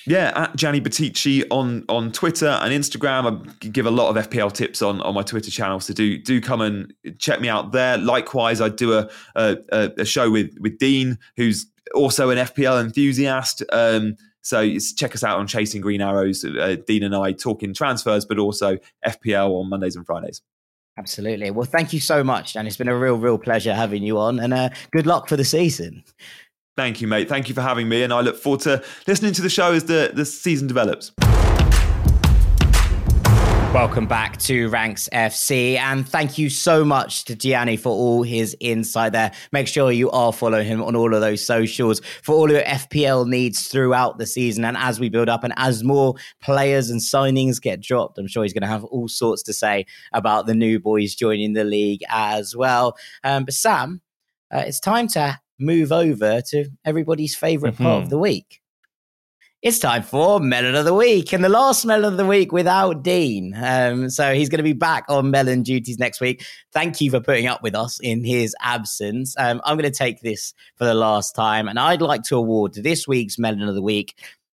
Yeah, 0.08 0.32
at 0.36 0.55
Gianni 0.55 0.80
Buttici 0.80 1.45
on 1.51 1.84
on 1.89 2.14
Twitter 2.14 2.47
and 2.47 2.72
Instagram. 2.74 3.45
I 3.62 3.68
give 3.68 3.86
a 3.86 3.91
lot 3.91 4.16
of 4.16 4.30
FPL 4.30 4.53
tips 4.53 4.82
on, 4.82 5.01
on 5.01 5.14
my 5.14 5.22
Twitter 5.22 5.51
channel, 5.51 5.82
so 5.82 5.93
do 5.93 6.18
do 6.18 6.39
come 6.39 6.62
and 6.62 6.93
check 7.20 7.41
me 7.41 7.49
out 7.49 7.74
there. 7.74 7.97
Likewise, 7.97 8.62
I 8.62 8.70
do 8.70 8.93
a 8.93 9.10
a, 9.36 9.58
a 9.97 10.05
show 10.05 10.32
with 10.32 10.58
with 10.60 10.78
Dean, 10.78 11.20
who's 11.36 11.68
also 11.93 12.30
an 12.30 12.38
FPL 12.38 12.82
enthusiast. 12.82 13.64
Um, 13.74 14.16
so 14.41 14.78
check 14.95 15.14
us 15.14 15.26
out 15.26 15.39
on 15.39 15.47
Chasing 15.47 15.82
Green 15.82 15.99
Arrows. 15.99 16.45
Uh, 16.45 16.78
Dean 16.88 17.03
and 17.03 17.14
I 17.14 17.34
talking 17.34 17.74
transfers, 17.74 18.26
but 18.26 18.39
also 18.39 18.78
FPL 19.05 19.60
on 19.60 19.70
Mondays 19.70 19.97
and 19.97 20.05
Fridays. 20.05 20.41
Absolutely. 20.97 21.51
Well, 21.51 21.66
thank 21.66 21.91
you 21.91 21.99
so 21.99 22.24
much, 22.24 22.53
Dan. 22.53 22.66
it's 22.66 22.78
been 22.78 22.88
a 22.88 22.97
real, 22.97 23.18
real 23.18 23.38
pleasure 23.38 23.74
having 23.76 24.03
you 24.03 24.18
on, 24.18 24.39
and 24.39 24.53
uh, 24.53 24.70
good 24.91 25.05
luck 25.05 25.28
for 25.28 25.36
the 25.36 25.43
season. 25.43 26.03
Thank 26.78 27.01
you, 27.01 27.07
mate. 27.07 27.28
Thank 27.28 27.49
you 27.49 27.55
for 27.55 27.61
having 27.61 27.89
me. 27.89 28.03
And 28.03 28.13
I 28.13 28.21
look 28.21 28.38
forward 28.38 28.61
to 28.61 28.84
listening 29.07 29.34
to 29.34 29.41
the 29.41 29.49
show 29.49 29.73
as 29.73 29.86
the, 29.86 30.11
the 30.13 30.23
season 30.23 30.67
develops. 30.67 31.11
Welcome 33.73 34.05
back 34.05 34.38
to 34.41 34.69
Ranks 34.69 35.09
FC, 35.11 35.78
and 35.78 36.07
thank 36.07 36.38
you 36.38 36.49
so 36.49 36.86
much 36.86 37.25
to 37.25 37.36
Gianni 37.36 37.78
for 37.78 37.89
all 37.89 38.21
his 38.21 38.55
insight 38.59 39.11
there. 39.11 39.32
Make 39.51 39.67
sure 39.67 39.91
you 39.91 40.11
are 40.11 40.32
following 40.32 40.67
him 40.67 40.84
on 40.84 40.95
all 40.95 41.15
of 41.15 41.21
those 41.21 41.43
socials 41.43 41.99
for 42.21 42.36
all 42.36 42.49
your 42.49 42.61
FPL 42.61 43.28
needs 43.28 43.67
throughout 43.67 44.19
the 44.19 44.28
season. 44.28 44.63
And 44.63 44.78
as 44.78 44.99
we 44.99 45.09
build 45.09 45.30
up 45.30 45.43
and 45.43 45.53
as 45.57 45.84
more 45.84 46.13
players 46.43 46.91
and 46.91 47.01
signings 47.01 47.59
get 47.59 47.82
dropped, 47.82 48.19
I'm 48.19 48.28
sure 48.28 48.43
he's 48.43 48.53
going 48.53 48.61
to 48.61 48.67
have 48.67 48.84
all 48.86 49.07
sorts 49.07 49.41
to 49.43 49.53
say 49.53 49.88
about 50.13 50.45
the 50.45 50.55
new 50.55 50.80
boys 50.80 51.15
joining 51.15 51.53
the 51.53 51.63
league 51.63 52.03
as 52.09 52.55
well. 52.55 52.95
Um, 53.23 53.45
but 53.45 53.55
Sam, 53.55 54.01
uh, 54.51 54.63
it's 54.65 54.80
time 54.80 55.07
to 55.09 55.39
move 55.60 55.91
over 55.91 56.41
to 56.41 56.70
everybody's 56.86 57.36
favorite 57.36 57.76
mm-hmm. 57.76 57.84
part 57.84 57.97
of 57.97 58.03
mm-hmm. 58.03 58.10
the 58.12 58.18
week. 58.18 58.62
It's 59.64 59.80
time 59.80 60.03
for 60.03 60.39
Melon 60.39 60.76
of 60.76 60.86
the 60.86 60.93
Week, 60.93 61.34
and 61.34 61.43
the 61.43 61.49
last 61.49 61.84
Melon 61.84 62.14
of 62.14 62.18
the 62.18 62.28
Week 62.28 62.51
without 62.51 63.01
Dean. 63.03 63.55
Um, 63.58 64.08
so 64.08 64.36
he's 64.36 64.49
going 64.49 64.60
to 64.60 64.64
be 64.64 64.74
back 64.74 65.05
on 65.10 65.32
Melon 65.32 65.64
duties 65.64 65.97
next 65.97 66.22
week. 66.22 66.45
Thank 66.74 67.01
you 67.01 67.10
for 67.10 67.20
putting 67.20 67.47
up 67.47 67.64
with 67.64 67.74
us 67.74 67.99
in 67.99 68.24
his 68.24 68.55
absence. 68.62 69.36
Um, 69.39 69.60
I'm 69.66 69.76
going 69.76 69.91
to 69.91 69.97
take 69.97 70.22
this 70.22 70.53
for 70.76 70.86
the 70.86 70.93
last 70.93 71.34
time, 71.34 71.68
and 71.68 71.80
I'd 71.80 72.03
like 72.03 72.22
to 72.26 72.38
award 72.38 72.76
this 72.76 73.08
week's 73.08 73.39
Melon 73.39 73.64
of 73.64 73.74
the 73.74 73.82
Week 73.82 74.16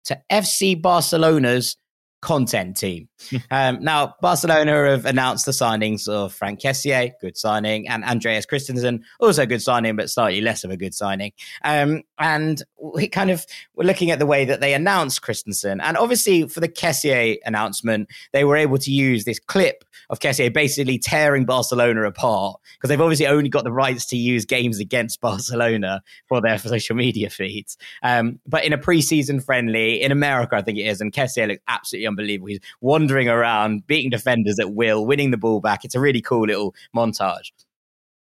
to 0.06 0.20
FC 0.30 0.80
Barcelona's 0.80 1.76
content 2.20 2.76
team. 2.76 3.07
Um, 3.50 3.82
now, 3.82 4.14
Barcelona 4.20 4.90
have 4.90 5.06
announced 5.06 5.46
the 5.46 5.52
signings 5.52 6.08
of 6.08 6.32
Frank 6.32 6.60
Kessié, 6.60 7.12
good 7.20 7.36
signing, 7.36 7.88
and 7.88 8.04
Andreas 8.04 8.46
Christensen, 8.46 9.04
also 9.20 9.46
good 9.46 9.62
signing, 9.62 9.96
but 9.96 10.10
slightly 10.10 10.40
less 10.40 10.64
of 10.64 10.70
a 10.70 10.76
good 10.76 10.94
signing. 10.94 11.32
Um, 11.64 12.02
and 12.18 12.62
we 12.80 13.08
kind 13.08 13.30
of 13.30 13.44
were 13.74 13.84
looking 13.84 14.10
at 14.10 14.18
the 14.18 14.26
way 14.26 14.44
that 14.44 14.60
they 14.60 14.74
announced 14.74 15.22
Christensen. 15.22 15.80
And 15.80 15.96
obviously, 15.96 16.46
for 16.48 16.60
the 16.60 16.68
Kessié 16.68 17.38
announcement, 17.44 18.08
they 18.32 18.44
were 18.44 18.56
able 18.56 18.78
to 18.78 18.90
use 18.90 19.24
this 19.24 19.38
clip 19.38 19.84
of 20.10 20.20
Kessié 20.20 20.52
basically 20.52 20.98
tearing 20.98 21.44
Barcelona 21.44 22.04
apart 22.04 22.60
because 22.76 22.88
they've 22.88 23.00
obviously 23.00 23.26
only 23.26 23.48
got 23.48 23.64
the 23.64 23.72
rights 23.72 24.06
to 24.06 24.16
use 24.16 24.44
games 24.44 24.78
against 24.78 25.20
Barcelona 25.20 26.02
for 26.28 26.40
their 26.40 26.58
social 26.58 26.96
media 26.96 27.30
feeds. 27.30 27.76
Um, 28.02 28.38
but 28.46 28.64
in 28.64 28.72
a 28.72 28.78
preseason 28.78 29.44
friendly 29.44 30.00
in 30.00 30.12
America, 30.12 30.56
I 30.56 30.62
think 30.62 30.78
it 30.78 30.86
is, 30.86 31.00
and 31.00 31.12
Kessié 31.12 31.48
looks 31.48 31.62
absolutely 31.68 32.06
unbelievable. 32.06 32.48
He's 32.48 32.60
wandering 33.08 33.28
around, 33.28 33.86
beating 33.86 34.10
defenders 34.10 34.58
at 34.58 34.74
will, 34.74 35.06
winning 35.06 35.30
the 35.30 35.38
ball 35.38 35.60
back. 35.60 35.82
It's 35.82 35.94
a 35.94 36.00
really 36.00 36.20
cool 36.20 36.46
little 36.46 36.74
montage. 36.94 37.52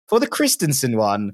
For 0.08 0.18
the 0.18 0.26
Christensen 0.26 0.96
one, 0.96 1.32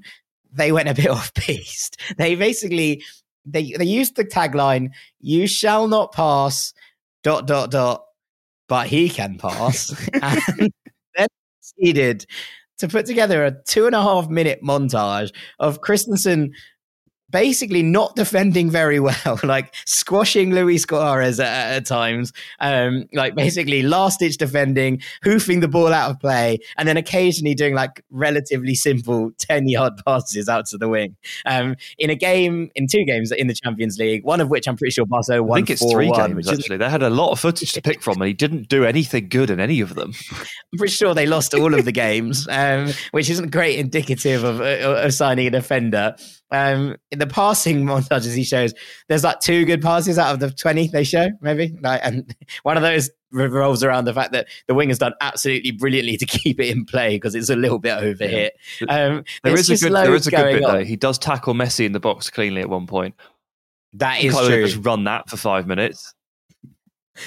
they 0.53 0.71
went 0.71 0.87
a 0.87 0.93
bit 0.93 1.07
off 1.09 1.33
piste. 1.33 1.99
They 2.17 2.35
basically 2.35 3.03
they 3.45 3.73
they 3.77 3.85
used 3.85 4.15
the 4.15 4.23
tagline 4.23 4.89
"You 5.19 5.47
shall 5.47 5.87
not 5.87 6.13
pass." 6.13 6.73
Dot 7.23 7.47
dot 7.47 7.71
dot. 7.71 8.05
But 8.67 8.87
he 8.87 9.09
can 9.09 9.39
pass. 9.39 9.89
and 10.13 10.71
then 11.15 11.27
proceeded 11.59 12.25
to 12.77 12.87
put 12.87 13.07
together 13.07 13.43
a 13.43 13.51
two 13.67 13.87
and 13.87 13.95
a 13.95 14.01
half 14.01 14.29
minute 14.29 14.61
montage 14.63 15.33
of 15.57 15.81
Christensen 15.81 16.53
basically 17.31 17.83
not 17.83 18.15
defending 18.15 18.69
very 18.69 18.99
well, 18.99 19.39
like 19.43 19.73
squashing 19.85 20.53
Luis 20.53 20.83
Suarez 20.83 21.39
at, 21.39 21.73
at 21.73 21.85
times, 21.85 22.33
um, 22.59 23.05
like 23.13 23.35
basically 23.35 23.81
last 23.81 24.19
ditch 24.19 24.37
defending, 24.37 25.01
hoofing 25.23 25.59
the 25.59 25.67
ball 25.67 25.93
out 25.93 26.11
of 26.11 26.19
play, 26.19 26.59
and 26.77 26.87
then 26.87 26.97
occasionally 26.97 27.55
doing 27.55 27.73
like 27.73 28.03
relatively 28.09 28.75
simple 28.75 29.31
10 29.37 29.67
yard 29.67 29.93
passes 30.05 30.49
out 30.49 30.65
to 30.67 30.77
the 30.77 30.89
wing. 30.89 31.15
Um, 31.45 31.75
in 31.97 32.09
a 32.09 32.15
game, 32.15 32.69
in 32.75 32.87
two 32.87 33.05
games 33.05 33.31
in 33.31 33.47
the 33.47 33.55
Champions 33.55 33.97
League, 33.97 34.23
one 34.23 34.41
of 34.41 34.49
which 34.49 34.67
I'm 34.67 34.77
pretty 34.77 34.91
sure 34.91 35.05
Barcelona 35.05 35.43
won. 35.43 35.57
I 35.57 35.59
think 35.59 35.69
it's 35.71 35.91
three 35.91 36.11
games, 36.11 36.49
actually. 36.49 36.77
They 36.77 36.89
had 36.89 37.03
a 37.03 37.09
lot 37.09 37.31
of 37.31 37.39
footage 37.39 37.73
to 37.73 37.81
pick 37.81 38.01
from, 38.01 38.21
and 38.21 38.27
he 38.27 38.33
didn't 38.33 38.69
do 38.69 38.85
anything 38.85 39.29
good 39.29 39.49
in 39.49 39.59
any 39.59 39.81
of 39.81 39.95
them. 39.95 40.13
I'm 40.31 40.77
pretty 40.77 40.93
sure 40.93 41.13
they 41.13 41.25
lost 41.25 41.53
all 41.53 41.73
of 41.73 41.85
the 41.85 41.91
games, 41.91 42.47
um, 42.49 42.91
which 43.11 43.29
isn't 43.29 43.51
great 43.51 43.79
indicative 43.79 44.43
of, 44.43 44.61
of 44.61 45.13
signing 45.13 45.47
a 45.47 45.51
defender. 45.51 46.15
Um, 46.51 46.97
in 47.11 47.19
the 47.19 47.27
passing 47.27 47.83
montages 47.85 48.35
he 48.35 48.43
shows, 48.43 48.73
there's 49.07 49.23
like 49.23 49.39
two 49.39 49.65
good 49.65 49.81
passes 49.81 50.17
out 50.17 50.33
of 50.33 50.39
the 50.39 50.51
20 50.51 50.87
they 50.87 51.03
show, 51.03 51.29
maybe. 51.41 51.75
Like, 51.81 52.01
and 52.03 52.35
one 52.63 52.77
of 52.77 52.83
those 52.83 53.09
revolves 53.31 53.83
around 53.83 54.05
the 54.05 54.13
fact 54.13 54.31
that 54.31 54.47
the 54.67 54.73
wing 54.73 54.89
has 54.89 54.97
done 54.97 55.13
absolutely 55.21 55.71
brilliantly 55.71 56.17
to 56.17 56.25
keep 56.25 56.59
it 56.59 56.69
in 56.69 56.85
play 56.85 57.15
because 57.15 57.35
it's 57.35 57.49
a 57.49 57.55
little 57.55 57.79
bit 57.79 57.97
overhit. 57.97 58.49
Um, 58.87 59.23
there 59.43 59.53
is 59.53 59.69
a 59.69 59.77
good, 59.77 59.93
there 59.93 60.15
is 60.15 60.27
a 60.27 60.31
good 60.31 60.53
bit 60.53 60.63
on. 60.63 60.73
though. 60.73 60.83
He 60.83 60.95
does 60.95 61.19
tackle 61.19 61.53
Messi 61.53 61.85
in 61.85 61.91
the 61.91 61.99
box 61.99 62.29
cleanly 62.29 62.61
at 62.61 62.69
one 62.69 62.87
point. 62.87 63.15
That 63.93 64.23
is 64.23 64.37
true. 64.37 64.65
Just 64.67 64.85
run 64.85 65.03
that 65.05 65.29
for 65.29 65.37
five 65.37 65.67
minutes. 65.67 66.13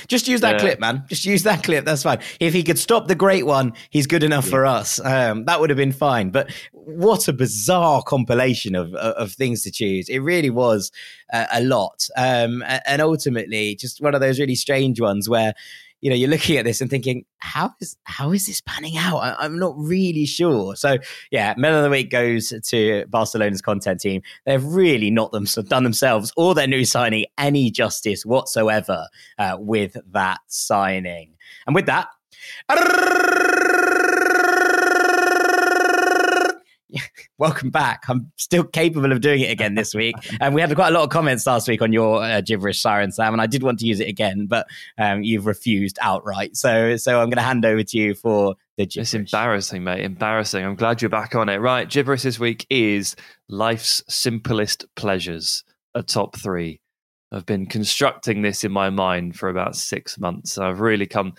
Just 0.09 0.29
use 0.29 0.41
that 0.41 0.55
yeah. 0.55 0.61
clip, 0.61 0.81
man. 0.81 1.05
Just 1.09 1.25
use 1.25 1.43
that 1.45 1.63
clip. 1.63 1.85
That's 1.85 2.03
fine. 2.03 2.19
If 2.41 2.53
he 2.53 2.63
could 2.63 2.79
stop 2.79 3.09
the 3.09 3.15
great 3.15 3.47
one, 3.47 3.73
he's 3.91 4.07
good 4.07 4.23
enough 4.23 4.45
yeah. 4.47 4.51
for 4.51 4.67
us. 4.67 5.01
Um, 5.05 5.45
that 5.47 5.61
would 5.61 5.71
have 5.71 5.77
been 5.77 5.93
fine. 5.93 6.31
But 6.31 6.51
what 6.73 7.29
a 7.29 7.33
bizarre 7.33 8.03
compilation 8.03 8.75
of 8.75 8.95
of 8.95 9.33
things 9.33 9.63
to 9.63 9.71
choose. 9.71 10.09
It 10.09 10.19
really 10.19 10.51
was 10.51 10.91
uh, 11.33 11.47
a 11.53 11.63
lot, 11.63 12.09
um, 12.17 12.65
and 12.87 13.01
ultimately, 13.03 13.75
just 13.75 14.01
one 14.01 14.15
of 14.15 14.21
those 14.21 14.41
really 14.41 14.55
strange 14.55 15.01
ones 15.01 15.29
where 15.29 15.55
you 16.03 16.11
know, 16.11 16.17
you're 16.17 16.29
looking 16.29 16.59
at 16.59 16.65
this 16.65 16.81
and 16.81 16.91
thinking, 16.91 17.25
how 17.39 17.73
is 17.81 17.97
how 18.05 18.33
is 18.33 18.47
this 18.47 18.61
panning 18.61 18.99
out? 18.99 19.19
I, 19.19 19.47
am 19.47 19.59
not 19.59 19.75
really 19.79 20.27
sure. 20.27 20.77
So 20.77 20.99
yeah, 21.31 21.55
Men 21.57 21.73
of 21.75 21.85
the 21.85 21.91
Week 21.91 22.11
goes 22.11 22.53
to 22.69 23.07
Barcelona's 23.09 23.63
content 23.63 24.01
team. 24.01 24.21
They've 24.45 24.65
really 24.65 25.11
not 25.11 25.31
them, 25.33 25.47
done 25.69 25.85
themselves 25.85 26.33
or 26.37 26.55
their 26.55 26.67
new 26.67 26.85
signing 26.85 27.27
any 27.39 27.71
justice 27.71 28.27
whatsoever 28.27 29.07
uh, 29.39 29.57
with 29.59 29.97
that 30.13 30.41
signing. 30.49 31.35
And 31.67 31.75
with 31.75 31.87
that. 31.87 32.09
welcome 37.39 37.71
back. 37.71 38.05
I'm 38.09 38.33
still 38.37 38.65
capable 38.65 39.13
of 39.13 39.21
doing 39.21 39.41
it 39.41 39.51
again 39.51 39.75
this 39.75 39.95
week. 39.95 40.15
And 40.41 40.55
we 40.55 40.61
had 40.61 40.75
quite 40.75 40.89
a 40.89 40.91
lot 40.93 41.05
of 41.05 41.11
comments 41.11 41.47
last 41.47 41.69
week 41.69 41.83
on 41.83 41.93
your 41.93 42.23
uh, 42.23 42.41
gibberish 42.41 42.81
siren, 42.81 43.13
Sam, 43.13 43.33
and 43.33 43.41
I 43.41 43.47
did 43.47 43.63
want 43.63 43.79
to 43.81 43.87
use 43.87 44.01
it 44.01 44.09
again, 44.09 44.47
but 44.47 44.67
um, 44.99 45.23
you've 45.23 45.47
refused 45.47 45.99
outright. 46.01 46.57
So, 46.57 46.97
so 46.97 47.21
I'm 47.21 47.29
going 47.29 47.37
to 47.37 47.43
hand 47.43 47.65
over 47.65 47.83
to 47.83 47.99
you 47.99 48.15
for 48.15 48.55
the 48.77 48.87
gibberish. 48.87 49.15
It's 49.15 49.15
embarrassing, 49.15 49.85
mate. 49.85 50.05
Embarrassing. 50.05 50.65
I'm 50.65 50.77
glad 50.77 51.03
you're 51.03 51.09
back 51.09 51.35
on 51.35 51.49
it. 51.49 51.59
Right, 51.59 51.89
gibberish 51.89 52.23
this 52.23 52.39
week 52.39 52.67
is 52.71 53.17
life's 53.49 54.03
simplest 54.09 54.85
pleasures. 54.95 55.65
A 55.95 56.03
top 56.03 56.39
three. 56.39 56.81
I've 57.33 57.47
been 57.47 57.67
constructing 57.67 58.43
this 58.43 58.65
in 58.65 58.73
my 58.73 58.91
mind 58.91 59.37
for 59.37 59.49
about 59.49 59.77
six 59.77 60.19
months. 60.19 60.59
I've 60.59 60.81
really 60.81 61.07
come 61.07 61.35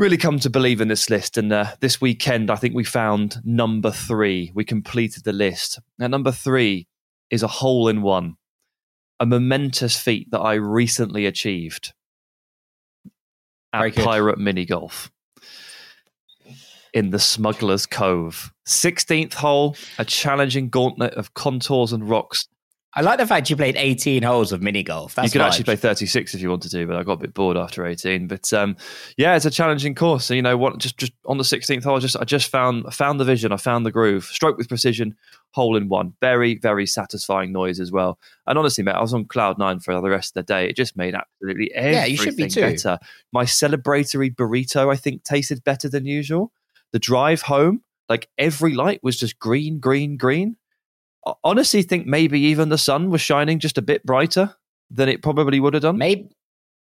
really 0.00 0.16
come 0.16 0.38
to 0.38 0.48
believe 0.48 0.80
in 0.80 0.88
this 0.88 1.10
list. 1.10 1.36
And 1.36 1.52
uh, 1.52 1.66
this 1.80 2.00
weekend, 2.00 2.50
I 2.50 2.56
think 2.56 2.74
we 2.74 2.84
found 2.84 3.36
number 3.44 3.90
three. 3.90 4.50
We 4.54 4.64
completed 4.64 5.24
the 5.24 5.32
list. 5.34 5.78
Now, 5.98 6.06
number 6.06 6.32
three 6.32 6.88
is 7.28 7.42
a 7.42 7.48
hole 7.48 7.86
in 7.86 8.00
one, 8.00 8.36
a 9.20 9.26
momentous 9.26 10.00
feat 10.00 10.30
that 10.30 10.40
I 10.40 10.54
recently 10.54 11.26
achieved 11.26 11.92
at 13.74 13.94
Pirate 13.94 14.38
Mini 14.38 14.64
Golf 14.64 15.12
in 16.94 17.10
the 17.10 17.18
Smuggler's 17.18 17.84
Cove. 17.84 18.52
16th 18.66 19.34
hole, 19.34 19.76
a 19.98 20.04
challenging 20.06 20.70
gauntlet 20.70 21.12
of 21.14 21.34
contours 21.34 21.92
and 21.92 22.08
rocks 22.08 22.48
I 22.94 23.02
like 23.02 23.18
the 23.18 23.26
fact 23.26 23.48
you 23.48 23.56
played 23.56 23.76
18 23.76 24.24
holes 24.24 24.50
of 24.50 24.62
mini 24.62 24.82
golf. 24.82 25.14
That's 25.14 25.26
you 25.26 25.38
could 25.38 25.46
actually 25.46 25.62
play 25.62 25.76
36 25.76 26.34
if 26.34 26.40
you 26.40 26.50
wanted 26.50 26.72
to, 26.72 26.86
but 26.88 26.96
I 26.96 27.04
got 27.04 27.12
a 27.12 27.16
bit 27.18 27.34
bored 27.34 27.56
after 27.56 27.86
18. 27.86 28.26
But 28.26 28.52
um, 28.52 28.76
yeah, 29.16 29.36
it's 29.36 29.44
a 29.44 29.50
challenging 29.50 29.94
course. 29.94 30.24
So, 30.24 30.34
you 30.34 30.42
know 30.42 30.56
what? 30.56 30.78
Just 30.78 30.98
just 30.98 31.12
on 31.26 31.38
the 31.38 31.44
16th 31.44 31.84
hole, 31.84 31.96
I 31.96 32.00
just 32.00 32.16
I 32.16 32.24
just 32.24 32.50
found 32.50 32.92
found 32.92 33.20
the 33.20 33.24
vision. 33.24 33.52
I 33.52 33.58
found 33.58 33.86
the 33.86 33.92
groove. 33.92 34.24
Stroke 34.24 34.58
with 34.58 34.68
precision, 34.68 35.16
hole 35.52 35.76
in 35.76 35.88
one. 35.88 36.14
Very 36.20 36.58
very 36.58 36.84
satisfying 36.84 37.52
noise 37.52 37.78
as 37.78 37.92
well. 37.92 38.18
And 38.48 38.58
honestly, 38.58 38.82
mate, 38.82 38.96
I 38.96 39.00
was 39.00 39.14
on 39.14 39.24
cloud 39.26 39.56
nine 39.56 39.78
for 39.78 39.94
the 40.00 40.10
rest 40.10 40.36
of 40.36 40.44
the 40.44 40.52
day. 40.52 40.68
It 40.68 40.74
just 40.74 40.96
made 40.96 41.14
absolutely 41.14 41.72
everything 41.72 41.94
yeah, 41.94 42.06
you 42.06 42.16
should 42.16 42.36
be 42.36 42.48
too. 42.48 42.62
better. 42.62 42.98
My 43.32 43.44
celebratory 43.44 44.34
burrito, 44.34 44.92
I 44.92 44.96
think, 44.96 45.22
tasted 45.22 45.62
better 45.62 45.88
than 45.88 46.06
usual. 46.06 46.50
The 46.90 46.98
drive 46.98 47.42
home, 47.42 47.82
like 48.08 48.28
every 48.36 48.74
light 48.74 48.98
was 49.04 49.16
just 49.16 49.38
green, 49.38 49.78
green, 49.78 50.16
green 50.16 50.56
honestly 51.44 51.82
think 51.82 52.06
maybe 52.06 52.40
even 52.40 52.68
the 52.68 52.78
sun 52.78 53.10
was 53.10 53.20
shining 53.20 53.58
just 53.58 53.78
a 53.78 53.82
bit 53.82 54.04
brighter 54.04 54.54
than 54.90 55.08
it 55.08 55.22
probably 55.22 55.60
would 55.60 55.74
have 55.74 55.82
done. 55.82 55.98
Maybe, 55.98 56.30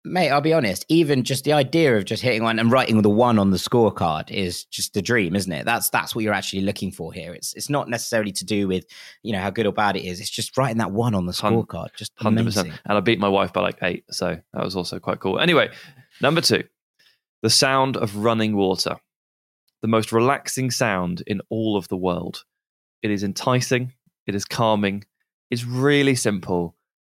mate, 0.06 0.30
I'll 0.30 0.42
be 0.42 0.54
honest. 0.54 0.86
Even 0.90 1.24
just 1.24 1.44
the 1.44 1.54
idea 1.54 1.98
of 1.98 2.06
just 2.06 2.24
hitting 2.24 2.44
one 2.44 2.60
and 2.60 2.72
writing 2.72 3.02
the 3.02 3.10
one 3.10 3.40
on 3.40 3.52
the 3.52 3.58
scorecard 3.58 4.32
is 4.32 4.66
just 4.66 4.96
a 4.96 5.02
dream, 5.02 5.36
isn't 5.36 5.52
it? 5.52 5.66
That's 5.66 5.90
that's 5.90 6.16
what 6.16 6.24
you're 6.24 6.34
actually 6.34 6.62
looking 6.62 6.92
for 6.92 7.12
here. 7.12 7.34
It's 7.34 7.54
it's 7.54 7.70
not 7.70 7.90
necessarily 7.90 8.32
to 8.34 8.46
do 8.46 8.68
with 8.68 8.86
you 9.24 9.34
know 9.34 9.40
how 9.40 9.50
good 9.50 9.66
or 9.66 9.74
bad 9.74 9.96
it 9.96 10.06
is. 10.06 10.20
It's 10.20 10.30
just 10.30 10.58
writing 10.58 10.78
that 10.78 10.92
one 10.92 11.16
on 11.16 11.26
the 11.26 11.34
scorecard. 11.34 11.96
Just 11.96 12.14
hundred 12.18 12.46
percent. 12.46 12.70
And 12.86 12.98
I 12.98 13.02
beat 13.02 13.20
my 13.20 13.30
wife 13.30 13.54
by 13.54 13.62
like 13.62 13.80
eight, 13.82 14.06
so 14.12 14.38
that 14.54 14.64
was 14.64 14.76
also 14.76 15.00
quite 15.00 15.20
cool. 15.20 15.40
Anyway, 15.40 15.70
number 16.22 16.42
two, 16.42 16.64
the 17.42 17.50
sound 17.50 17.98
of 17.98 18.16
running 18.16 18.56
water, 18.56 18.98
the 19.82 19.88
most 19.88 20.12
relaxing 20.12 20.72
sound 20.72 21.24
in 21.28 21.42
all 21.50 21.76
of 21.78 21.88
the 21.90 21.98
world. 21.98 22.44
It 23.04 23.12
is 23.12 23.24
enticing 23.24 23.94
it 24.28 24.36
is 24.36 24.46
calming. 24.46 25.04
It's 25.50 25.66
really 25.66 26.16
simple. 26.16 26.76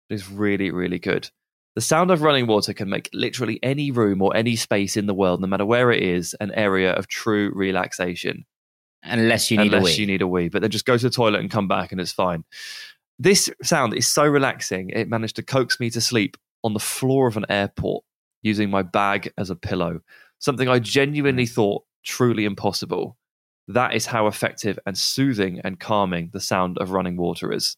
It's 0.10 0.30
really, 0.30 0.72
really 0.72 1.00
good. 1.00 1.30
The 1.76 1.82
sound 1.82 2.12
of 2.12 2.22
running 2.22 2.48
water 2.48 2.74
can 2.74 2.90
make 2.90 3.10
literally 3.14 3.60
any 3.64 3.92
room 3.92 4.22
or 4.22 4.36
any 4.36 4.56
space 4.56 4.98
in 4.98 5.06
the 5.06 5.14
world, 5.14 5.40
no 5.40 5.48
matter 5.48 5.66
where 5.66 5.92
it 5.92 6.04
is, 6.04 6.34
an 6.40 6.52
area 6.52 6.92
of 6.94 7.08
true 7.08 7.52
relaxation. 7.56 8.46
Unless 9.04 9.50
you 9.50 9.58
need 9.58 9.74
Unless 9.74 9.84
a 9.84 9.86
wee. 9.86 10.02
you 10.02 10.08
need 10.08 10.22
a 10.22 10.28
wee. 10.28 10.50
But 10.50 10.62
then 10.62 10.72
just 10.72 10.86
go 10.86 10.98
to 10.98 11.04
the 11.04 11.10
toilet 11.10 11.40
and 11.40 11.50
come 11.50 11.68
back 11.68 11.92
and 11.92 12.02
it's 12.02 12.12
fine. 12.12 12.44
This 13.18 13.50
sound 13.64 13.94
is 13.94 14.08
so 14.08 14.26
relaxing, 14.26 14.90
it 14.90 15.08
managed 15.08 15.38
to 15.38 15.44
coax 15.44 15.80
me 15.80 15.90
to 15.92 16.02
sleep 16.02 16.38
on 16.64 16.74
the 16.74 16.80
floor 16.80 17.28
of 17.28 17.38
an 17.38 17.46
airport 17.50 18.04
using 18.42 18.70
my 18.70 18.82
bag 18.82 19.32
as 19.38 19.50
a 19.50 19.56
pillow. 19.56 20.02
Something 20.40 20.68
I 20.68 20.80
genuinely 20.80 21.46
hmm. 21.46 21.54
thought 21.54 21.84
truly 22.04 22.46
impossible. 22.46 23.18
That 23.68 23.94
is 23.94 24.06
how 24.06 24.28
effective 24.28 24.78
and 24.86 24.98
soothing 24.98 25.62
and 25.64 25.80
calming 25.80 26.30
the 26.34 26.40
sound 26.40 26.78
of 26.80 26.92
running 26.92 27.18
water 27.18 27.52
is. 27.52 27.78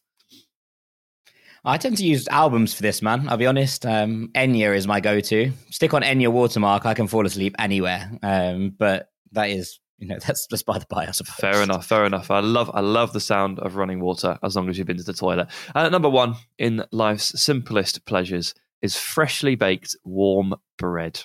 I 1.66 1.78
tend 1.78 1.96
to 1.96 2.04
use 2.04 2.28
albums 2.28 2.74
for 2.74 2.82
this, 2.82 3.00
man. 3.00 3.26
I'll 3.28 3.38
be 3.38 3.46
honest. 3.46 3.86
Um, 3.86 4.28
Enya 4.34 4.76
is 4.76 4.86
my 4.86 5.00
go-to. 5.00 5.50
Stick 5.70 5.94
on 5.94 6.02
Enya 6.02 6.28
watermark, 6.28 6.84
I 6.84 6.92
can 6.92 7.06
fall 7.06 7.24
asleep 7.24 7.54
anywhere. 7.58 8.10
Um, 8.22 8.74
but 8.78 9.08
that 9.32 9.48
is, 9.48 9.80
you 9.98 10.06
know, 10.06 10.18
that's 10.26 10.46
just 10.46 10.66
by 10.66 10.78
the 10.78 10.86
by, 10.90 11.06
I 11.06 11.12
suppose. 11.12 11.36
Fair 11.36 11.62
enough. 11.62 11.86
Fair 11.86 12.04
enough. 12.04 12.30
I 12.30 12.40
love, 12.40 12.70
I 12.74 12.80
love 12.80 13.14
the 13.14 13.20
sound 13.20 13.60
of 13.60 13.76
running 13.76 14.00
water 14.00 14.38
as 14.42 14.56
long 14.56 14.68
as 14.68 14.76
you've 14.76 14.86
been 14.86 14.98
to 14.98 15.02
the 15.04 15.14
toilet. 15.14 15.48
And 15.74 15.90
number 15.90 16.10
one 16.10 16.34
in 16.58 16.84
life's 16.92 17.40
simplest 17.42 18.04
pleasures 18.04 18.54
is 18.82 18.96
freshly 18.96 19.54
baked 19.54 19.96
warm 20.04 20.54
bread. 20.76 21.22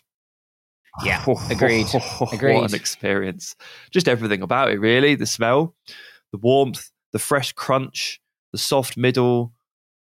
Yeah, 1.04 1.24
agreed. 1.50 1.88
agreed. 2.32 2.56
What 2.56 2.70
an 2.72 2.76
experience. 2.76 3.56
Just 3.92 4.08
everything 4.08 4.42
about 4.42 4.72
it, 4.72 4.80
really. 4.80 5.16
The 5.16 5.26
smell, 5.26 5.76
the 6.32 6.38
warmth, 6.38 6.90
the 7.12 7.20
fresh 7.20 7.54
crunch, 7.54 8.20
the 8.52 8.58
soft 8.58 8.98
middle. 8.98 9.54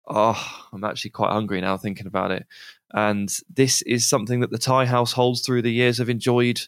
Oh, 0.08 0.68
I'm 0.74 0.84
actually 0.84 1.12
quite 1.12 1.32
hungry 1.32 1.62
now 1.62 1.78
thinking 1.78 2.08
about 2.08 2.32
it. 2.32 2.46
And 2.94 3.34
this 3.54 3.82
is 3.84 4.08
something 4.08 4.42
that 4.42 4.52
the 4.52 4.58
Tighe 4.58 4.88
households 4.88 5.42
through 5.42 5.62
the 5.62 5.72
years 5.72 6.00
have 6.00 6.10
enjoyed 6.10 6.62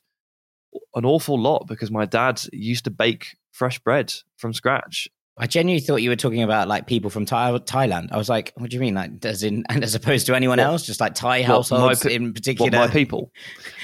an 0.95 1.05
awful 1.05 1.39
lot 1.39 1.67
because 1.67 1.91
my 1.91 2.05
dad 2.05 2.41
used 2.51 2.85
to 2.85 2.91
bake 2.91 3.35
fresh 3.51 3.79
bread 3.79 4.13
from 4.37 4.53
scratch 4.53 5.07
I 5.35 5.47
genuinely 5.47 5.81
thought 5.81 5.97
you 5.97 6.09
were 6.09 6.15
talking 6.15 6.43
about 6.43 6.67
like 6.67 6.85
people 6.85 7.09
from 7.09 7.25
Thai- 7.25 7.57
Thailand. 7.59 8.11
I 8.11 8.17
was 8.17 8.29
like, 8.29 8.53
what 8.55 8.69
do 8.69 8.75
you 8.75 8.79
mean? 8.79 8.93
Like, 8.93 9.25
as 9.25 9.41
in, 9.41 9.63
and 9.69 9.83
as 9.83 9.95
opposed 9.95 10.27
to 10.27 10.35
anyone 10.35 10.59
else, 10.59 10.85
just 10.85 10.99
like 10.99 11.15
Thai 11.15 11.41
households 11.41 12.05
in 12.05 12.33
particular. 12.33 12.71
my 12.71 12.87
people. 12.87 13.31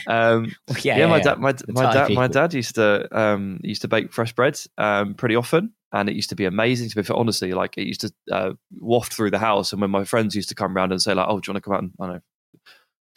Um, 0.06 0.56
well, 0.68 0.78
yeah, 0.84 0.98
yeah, 0.98 0.98
yeah, 1.00 1.08
my 1.08 1.20
dad, 1.20 1.40
my, 1.40 1.54
my 1.70 1.94
dad, 1.94 2.08
people. 2.08 2.22
my 2.22 2.28
dad 2.28 2.54
used 2.54 2.76
to 2.76 3.08
um, 3.18 3.60
used 3.64 3.82
to 3.82 3.88
bake 3.88 4.14
fresh 4.14 4.34
bread 4.34 4.60
um, 4.78 5.16
pretty 5.16 5.36
often, 5.36 5.74
and 5.92 6.08
it 6.08 6.16
used 6.16 6.30
to 6.30 6.36
be 6.36 6.46
amazing. 6.46 6.90
To 6.90 6.96
be 6.96 7.04
for 7.04 7.16
honestly, 7.16 7.54
like 7.54 7.78
it 7.78 7.88
used 7.88 8.02
to 8.02 8.14
uh, 8.32 8.54
waft 8.80 9.14
through 9.14 9.32
the 9.32 9.40
house, 9.40 9.72
and 9.72 9.82
when 9.82 9.92
my 9.92 10.04
friends 10.04 10.36
used 10.36 10.50
to 10.50 10.56
come 10.56 10.78
around 10.78 10.92
and 10.92 11.02
say 11.02 11.16
like, 11.16 11.28
"Oh, 11.28 11.40
do 11.40 11.50
you 11.50 11.54
want 11.54 11.64
to 11.64 11.68
come 11.68 11.74
out 11.74 11.82
and 11.82 11.92
I 12.00 12.06
don't 12.06 12.16
know, 12.16 12.22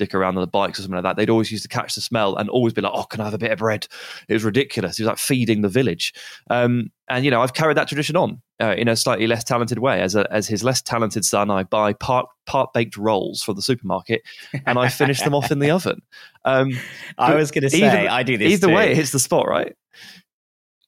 dick 0.04 0.14
around 0.14 0.36
on 0.36 0.42
the 0.42 0.46
bikes 0.46 0.78
or 0.78 0.82
something 0.82 0.96
like 0.96 1.04
that?" 1.04 1.16
They'd 1.16 1.30
always 1.30 1.50
used 1.50 1.62
to 1.62 1.68
catch 1.68 1.94
the 1.94 2.00
smell 2.00 2.36
and 2.36 2.48
always 2.48 2.72
be 2.72 2.80
like, 2.80 2.92
"Oh, 2.94 3.04
can 3.04 3.20
I 3.20 3.24
have 3.24 3.34
a 3.34 3.38
bit 3.38 3.50
of 3.50 3.58
bread?" 3.58 3.86
It 4.28 4.34
was 4.34 4.44
ridiculous. 4.44 4.98
It 4.98 5.02
was 5.02 5.08
like 5.08 5.18
feeding 5.18 5.62
the 5.62 5.68
village, 5.68 6.12
um, 6.50 6.90
and 7.08 7.24
you 7.24 7.30
know, 7.30 7.42
I've 7.42 7.54
carried 7.54 7.76
that 7.76 7.88
tradition 7.88 8.16
on 8.16 8.40
uh, 8.60 8.74
in 8.76 8.88
a 8.88 8.96
slightly 8.96 9.26
less 9.26 9.44
talented 9.44 9.78
way. 9.78 10.00
As 10.00 10.14
a, 10.14 10.30
as 10.32 10.48
his 10.48 10.64
less 10.64 10.80
talented 10.80 11.24
son, 11.24 11.50
I 11.50 11.64
buy 11.64 11.92
part 11.92 12.26
part 12.46 12.72
baked 12.72 12.96
rolls 12.96 13.42
from 13.42 13.56
the 13.56 13.62
supermarket, 13.62 14.22
and 14.66 14.78
I 14.78 14.88
finish 14.88 15.20
them 15.20 15.34
off 15.34 15.50
in 15.50 15.58
the 15.58 15.70
oven. 15.76 16.00
Um, 16.44 16.72
I 17.18 17.34
was 17.34 17.50
going 17.50 17.62
to 17.62 17.70
say, 17.70 17.82
either, 17.82 18.10
I 18.10 18.22
do 18.22 18.36
this. 18.36 18.52
Either 18.52 18.68
too. 18.68 18.74
way, 18.74 18.90
it 18.92 18.96
hits 18.96 19.12
the 19.12 19.18
spot, 19.18 19.48
right? 19.48 19.76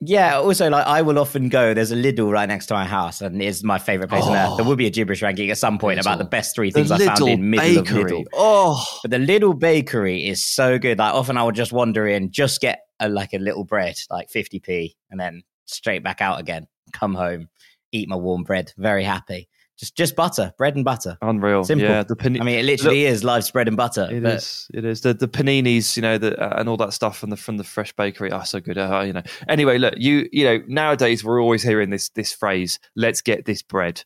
Yeah. 0.07 0.39
Also, 0.39 0.69
like 0.71 0.87
I 0.87 1.03
will 1.03 1.19
often 1.19 1.49
go. 1.49 1.75
There's 1.75 1.93
a 1.93 1.97
Lidl 1.97 2.31
right 2.31 2.49
next 2.49 2.67
to 2.67 2.75
my 2.75 2.85
house, 2.85 3.21
and 3.21 3.41
it's 3.43 3.63
my 3.63 3.79
favorite 3.79 4.09
place 4.09 4.25
oh, 4.27 4.33
on 4.33 4.37
earth. 4.37 4.57
There 4.57 4.67
will 4.67 4.77
be 4.77 4.87
a 4.87 4.91
gibberish 4.91 5.23
ranking 5.23 5.51
at 5.51 5.59
some 5.59 5.79
point 5.79 5.99
Lidl. 5.99 6.03
about 6.03 6.19
the 6.19 6.25
best 6.25 6.55
three 6.55 6.71
things 6.71 6.91
I 6.91 6.99
found 6.99 7.29
in 7.29 7.51
middle 7.51 7.83
bakery. 7.83 8.03
of 8.03 8.09
Lidl. 8.09 8.25
Oh, 8.33 8.85
but 9.03 9.11
the 9.11 9.19
Lidl 9.19 9.59
bakery 9.59 10.27
is 10.27 10.45
so 10.45 10.79
good. 10.79 10.99
Like 10.99 11.15
often, 11.15 11.37
I 11.37 11.43
would 11.43 11.55
just 11.55 11.73
wander 11.73 12.07
in, 12.07 12.31
just 12.31 12.61
get 12.61 12.81
a, 13.01 13.09
like 13.09 13.33
a 13.33 13.39
little 13.39 13.65
bread, 13.65 13.97
like 14.11 14.29
50p, 14.31 14.95
and 15.11 15.19
then 15.19 15.43
straight 15.67 16.03
back 16.05 16.21
out 16.21 16.41
again. 16.41 16.67
Come 16.93 17.15
home, 17.15 17.49
eat 17.93 18.09
my 18.09 18.17
warm 18.17 18.43
bread. 18.43 18.73
Very 18.77 19.05
happy 19.05 19.49
just 19.79 19.97
just 19.97 20.15
butter, 20.17 20.53
bread 20.57 20.77
and 20.77 20.85
butter. 20.85 21.19
Unreal. 21.21 21.65
Simple. 21.65 21.89
Yeah, 21.89 22.03
the 22.05 22.17
pan- 22.17 22.41
I 22.41 22.45
mean, 22.45 22.59
it 22.59 22.65
literally 22.65 23.05
Look, 23.05 23.13
is 23.13 23.25
live 23.25 23.53
bread 23.53 23.69
and 23.69 23.77
butter. 23.77 24.09
It 24.11 24.25
is. 24.25 24.69
It 24.73 24.85
is. 24.85 25.01
The 25.01 25.15
the 25.15 25.29
paninis, 25.29 25.97
you 25.97 26.03
know, 26.03 26.19
the, 26.19 26.41
uh, 26.41 26.61
and 26.61 26.69
all 26.69 26.77
that 26.77 26.93
stuff 26.93 27.19
from 27.19 27.31
the 27.31 27.37
from 27.37 27.57
the 27.57 27.65
fresh 27.65 27.93
bakery. 27.93 28.31
Oh, 28.31 28.43
so 28.43 28.61
good. 28.61 28.79
Uh, 28.79 29.03
you 29.05 29.13
know. 29.13 29.23
Anyway, 29.49 29.79
look, 29.79 29.95
you 29.97 30.29
you 30.33 30.45
know, 30.45 30.63
nowadays 30.69 31.25
we're 31.25 31.43
always 31.43 31.63
hearing 31.63 31.91
this 31.91 32.09
this 32.11 32.33
phrase, 32.33 32.79
"Let's 32.95 33.21
get 33.21 33.47
this 33.47 33.63
bread." 33.63 34.05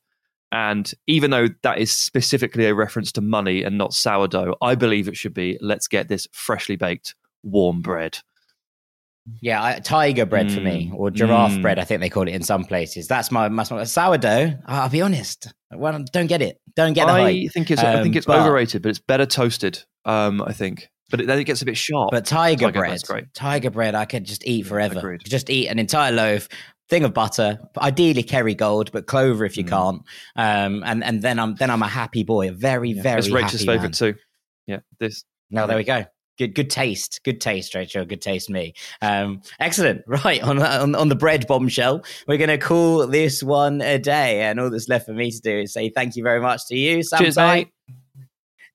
And 0.50 0.90
even 1.06 1.30
though 1.30 1.48
that 1.62 1.78
is 1.78 1.94
specifically 1.94 2.64
a 2.64 2.74
reference 2.74 3.12
to 3.12 3.20
money 3.20 3.62
and 3.62 3.76
not 3.76 3.92
sourdough, 3.92 4.56
I 4.62 4.74
believe 4.74 5.06
it 5.06 5.16
should 5.16 5.34
be, 5.34 5.58
"Let's 5.60 5.88
get 5.88 6.08
this 6.08 6.26
freshly 6.32 6.76
baked 6.76 7.14
warm 7.42 7.82
bread." 7.82 8.20
Yeah, 9.40 9.62
I, 9.62 9.78
tiger 9.78 10.26
bread 10.26 10.46
mm. 10.46 10.54
for 10.54 10.60
me, 10.60 10.90
mm. 10.92 10.98
or 10.98 11.10
giraffe 11.10 11.52
mm. 11.52 11.62
bread. 11.62 11.78
I 11.78 11.84
think 11.84 12.00
they 12.00 12.08
call 12.08 12.28
it 12.28 12.34
in 12.34 12.42
some 12.42 12.64
places. 12.64 13.08
That's 13.08 13.30
my, 13.30 13.48
my 13.48 13.62
sourdough. 13.62 14.54
I'll 14.66 14.88
be 14.88 15.02
honest. 15.02 15.52
Well, 15.72 16.04
don't 16.12 16.26
get 16.26 16.42
it. 16.42 16.60
Don't 16.76 16.92
get. 16.92 17.08
I 17.08 17.20
hype. 17.20 17.52
think 17.52 17.70
it's. 17.70 17.82
Um, 17.82 17.96
I 17.96 18.02
think 18.02 18.16
it's 18.16 18.26
but, 18.26 18.40
overrated, 18.40 18.82
but 18.82 18.90
it's 18.90 18.98
better 18.98 19.26
toasted. 19.26 19.82
Um, 20.04 20.42
I 20.42 20.52
think, 20.52 20.88
but 21.10 21.20
it, 21.20 21.26
then 21.26 21.38
it 21.38 21.44
gets 21.44 21.62
a 21.62 21.64
bit 21.64 21.76
sharp. 21.76 22.10
But 22.10 22.24
tiger, 22.24 22.70
tiger 22.70 22.96
bread, 23.06 23.28
tiger 23.34 23.70
bread, 23.70 23.94
I 23.94 24.04
could 24.04 24.24
just 24.24 24.46
eat 24.46 24.66
forever. 24.66 25.12
Yeah, 25.12 25.18
just 25.24 25.50
eat 25.50 25.68
an 25.68 25.78
entire 25.78 26.12
loaf, 26.12 26.48
thing 26.88 27.04
of 27.04 27.12
butter, 27.12 27.58
ideally 27.76 28.22
Kerrygold, 28.22 28.92
but 28.92 29.06
clover 29.06 29.44
if 29.44 29.56
you 29.56 29.64
mm. 29.64 29.68
can't. 29.68 30.02
Um, 30.36 30.82
and 30.84 31.04
and 31.04 31.22
then 31.22 31.38
I'm 31.38 31.54
then 31.56 31.70
I'm 31.70 31.82
a 31.82 31.88
happy 31.88 32.24
boy, 32.24 32.48
a 32.48 32.52
very 32.52 32.90
yeah. 32.90 33.02
very. 33.02 33.18
It's 33.18 33.30
Rachel's 33.30 33.64
favorite 33.64 33.94
too. 33.94 34.14
Yeah, 34.66 34.80
this. 34.98 35.24
No, 35.50 35.66
there 35.66 35.76
we 35.76 35.84
go 35.84 36.04
good 36.38 36.54
good 36.54 36.70
taste 36.70 37.20
good 37.24 37.40
taste 37.40 37.74
rachel 37.74 38.04
good 38.04 38.22
taste 38.22 38.48
me 38.48 38.72
um 39.02 39.40
excellent 39.60 40.02
right 40.06 40.42
on, 40.42 40.62
on 40.62 40.94
on 40.94 41.08
the 41.08 41.16
bread 41.16 41.46
bombshell 41.46 42.02
we're 42.26 42.38
gonna 42.38 42.58
call 42.58 43.06
this 43.06 43.42
one 43.42 43.80
a 43.80 43.98
day 43.98 44.42
and 44.42 44.60
all 44.60 44.70
that's 44.70 44.88
left 44.88 45.06
for 45.06 45.12
me 45.12 45.30
to 45.30 45.40
do 45.40 45.58
is 45.58 45.72
say 45.72 45.88
thank 45.90 46.16
you 46.16 46.22
very 46.22 46.40
much 46.40 46.66
to 46.66 46.76
you 46.76 47.02
Sam 47.02 47.20
Cheers, 47.20 47.36
mate. 47.36 47.72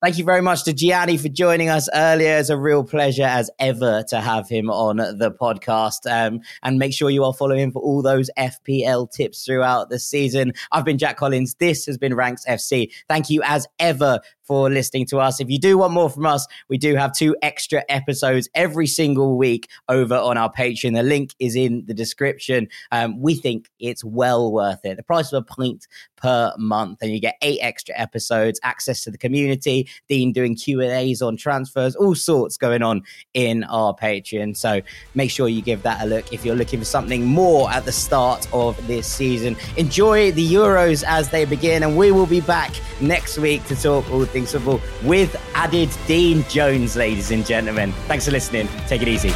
Thank 0.04 0.18
you 0.18 0.26
very 0.26 0.42
much 0.42 0.66
to 0.66 0.74
Gianni 0.74 1.16
for 1.16 1.30
joining 1.30 1.70
us 1.70 1.88
earlier. 1.94 2.38
It's 2.38 2.50
a 2.50 2.58
real 2.58 2.84
pleasure 2.84 3.24
as 3.24 3.50
ever 3.58 4.04
to 4.10 4.20
have 4.20 4.50
him 4.50 4.70
on 4.70 4.98
the 4.98 5.32
podcast. 5.32 6.12
Um, 6.12 6.42
and 6.62 6.78
make 6.78 6.94
sure 6.94 7.10
you 7.10 7.24
are 7.24 7.34
following 7.34 7.62
him 7.62 7.72
for 7.72 7.82
all 7.82 8.02
those 8.02 8.30
FPL 8.38 9.10
tips 9.14 9.46
throughout 9.46 9.90
the 9.90 10.00
season. 10.00 10.52
I've 10.74 10.84
been 10.84 10.98
Jack 10.98 11.16
Collins. 11.16 11.56
This 11.56 11.86
has 11.86 11.98
been 11.98 12.16
Ranks 12.16 12.44
FC. 12.46 12.92
Thank 13.08 13.30
you 13.30 13.42
as 13.46 13.66
ever 13.80 14.20
for 14.44 14.70
listening 14.70 15.06
to 15.08 15.20
us. 15.20 15.40
If 15.40 15.50
you 15.50 15.60
do 15.60 15.78
want 15.78 15.94
more 15.94 16.10
from 16.10 16.26
us, 16.26 16.46
we 16.70 16.78
do 16.78 16.96
have 16.96 17.14
two 17.14 17.36
extra 17.42 17.84
episodes 17.90 18.50
every 18.54 18.88
single 18.88 19.38
week 19.38 19.70
over 19.90 20.16
on 20.16 20.38
our 20.38 20.52
Patreon. 20.52 20.96
The 20.96 21.04
link 21.04 21.34
is 21.40 21.56
in 21.56 21.86
the 21.86 21.94
description. 21.94 22.68
Um, 22.92 23.22
we 23.22 23.36
think 23.36 23.70
it's 23.80 24.04
well 24.04 24.52
worth 24.52 24.84
it. 24.86 24.98
The 24.98 25.04
price 25.04 25.32
of 25.32 25.44
a 25.44 25.46
pint 25.46 25.88
per 26.18 26.54
month, 26.58 27.00
and 27.02 27.12
you 27.12 27.20
get 27.20 27.36
eight 27.42 27.60
extra 27.62 27.94
episodes, 27.98 28.60
access 28.64 29.02
to 29.02 29.12
the 29.12 29.18
community, 29.18 29.90
Dean 30.08 30.32
doing 30.32 30.56
Q 30.56 30.82
and 30.82 30.92
A's 30.92 31.22
on 31.22 31.36
transfers, 31.36 31.96
all 31.96 32.16
sorts 32.16 32.58
going 32.58 32.82
on 32.82 33.04
in 33.34 33.64
our 33.66 33.94
Patreon. 33.94 34.56
So 34.56 34.82
make 35.16 35.32
sure 35.32 35.50
you 35.50 35.62
give 35.62 35.84
that 35.84 36.02
a 36.02 36.06
look 36.06 36.32
if 36.32 36.46
you're 36.46 36.56
looking 36.56 36.80
for 36.80 36.86
something 36.86 37.26
more 37.26 37.70
at 37.70 37.86
the 37.86 37.92
start 37.92 38.48
of 38.54 38.88
this 38.88 39.08
season. 39.08 39.58
Enjoy 39.76 40.32
the 40.32 40.54
Euros 40.54 41.04
as 41.06 41.30
they 41.30 41.46
begin, 41.46 41.84
and 41.84 41.98
we 41.98 42.12
will 42.12 42.26
be 42.26 42.42
back 42.42 42.72
next 43.02 43.38
week 43.38 43.66
to 43.66 43.76
talk 43.76 44.10
all 44.10 44.26
things 44.34 44.52
football 44.52 44.82
with 45.04 45.36
added 45.54 45.90
Dean 46.08 46.44
Jones, 46.50 46.96
ladies 46.98 47.32
and 47.32 47.46
gentlemen. 47.46 47.94
Thanks 48.08 48.26
for 48.26 48.32
listening. 48.32 48.68
Take 48.88 49.02
it 49.02 49.08
easy. 49.08 49.34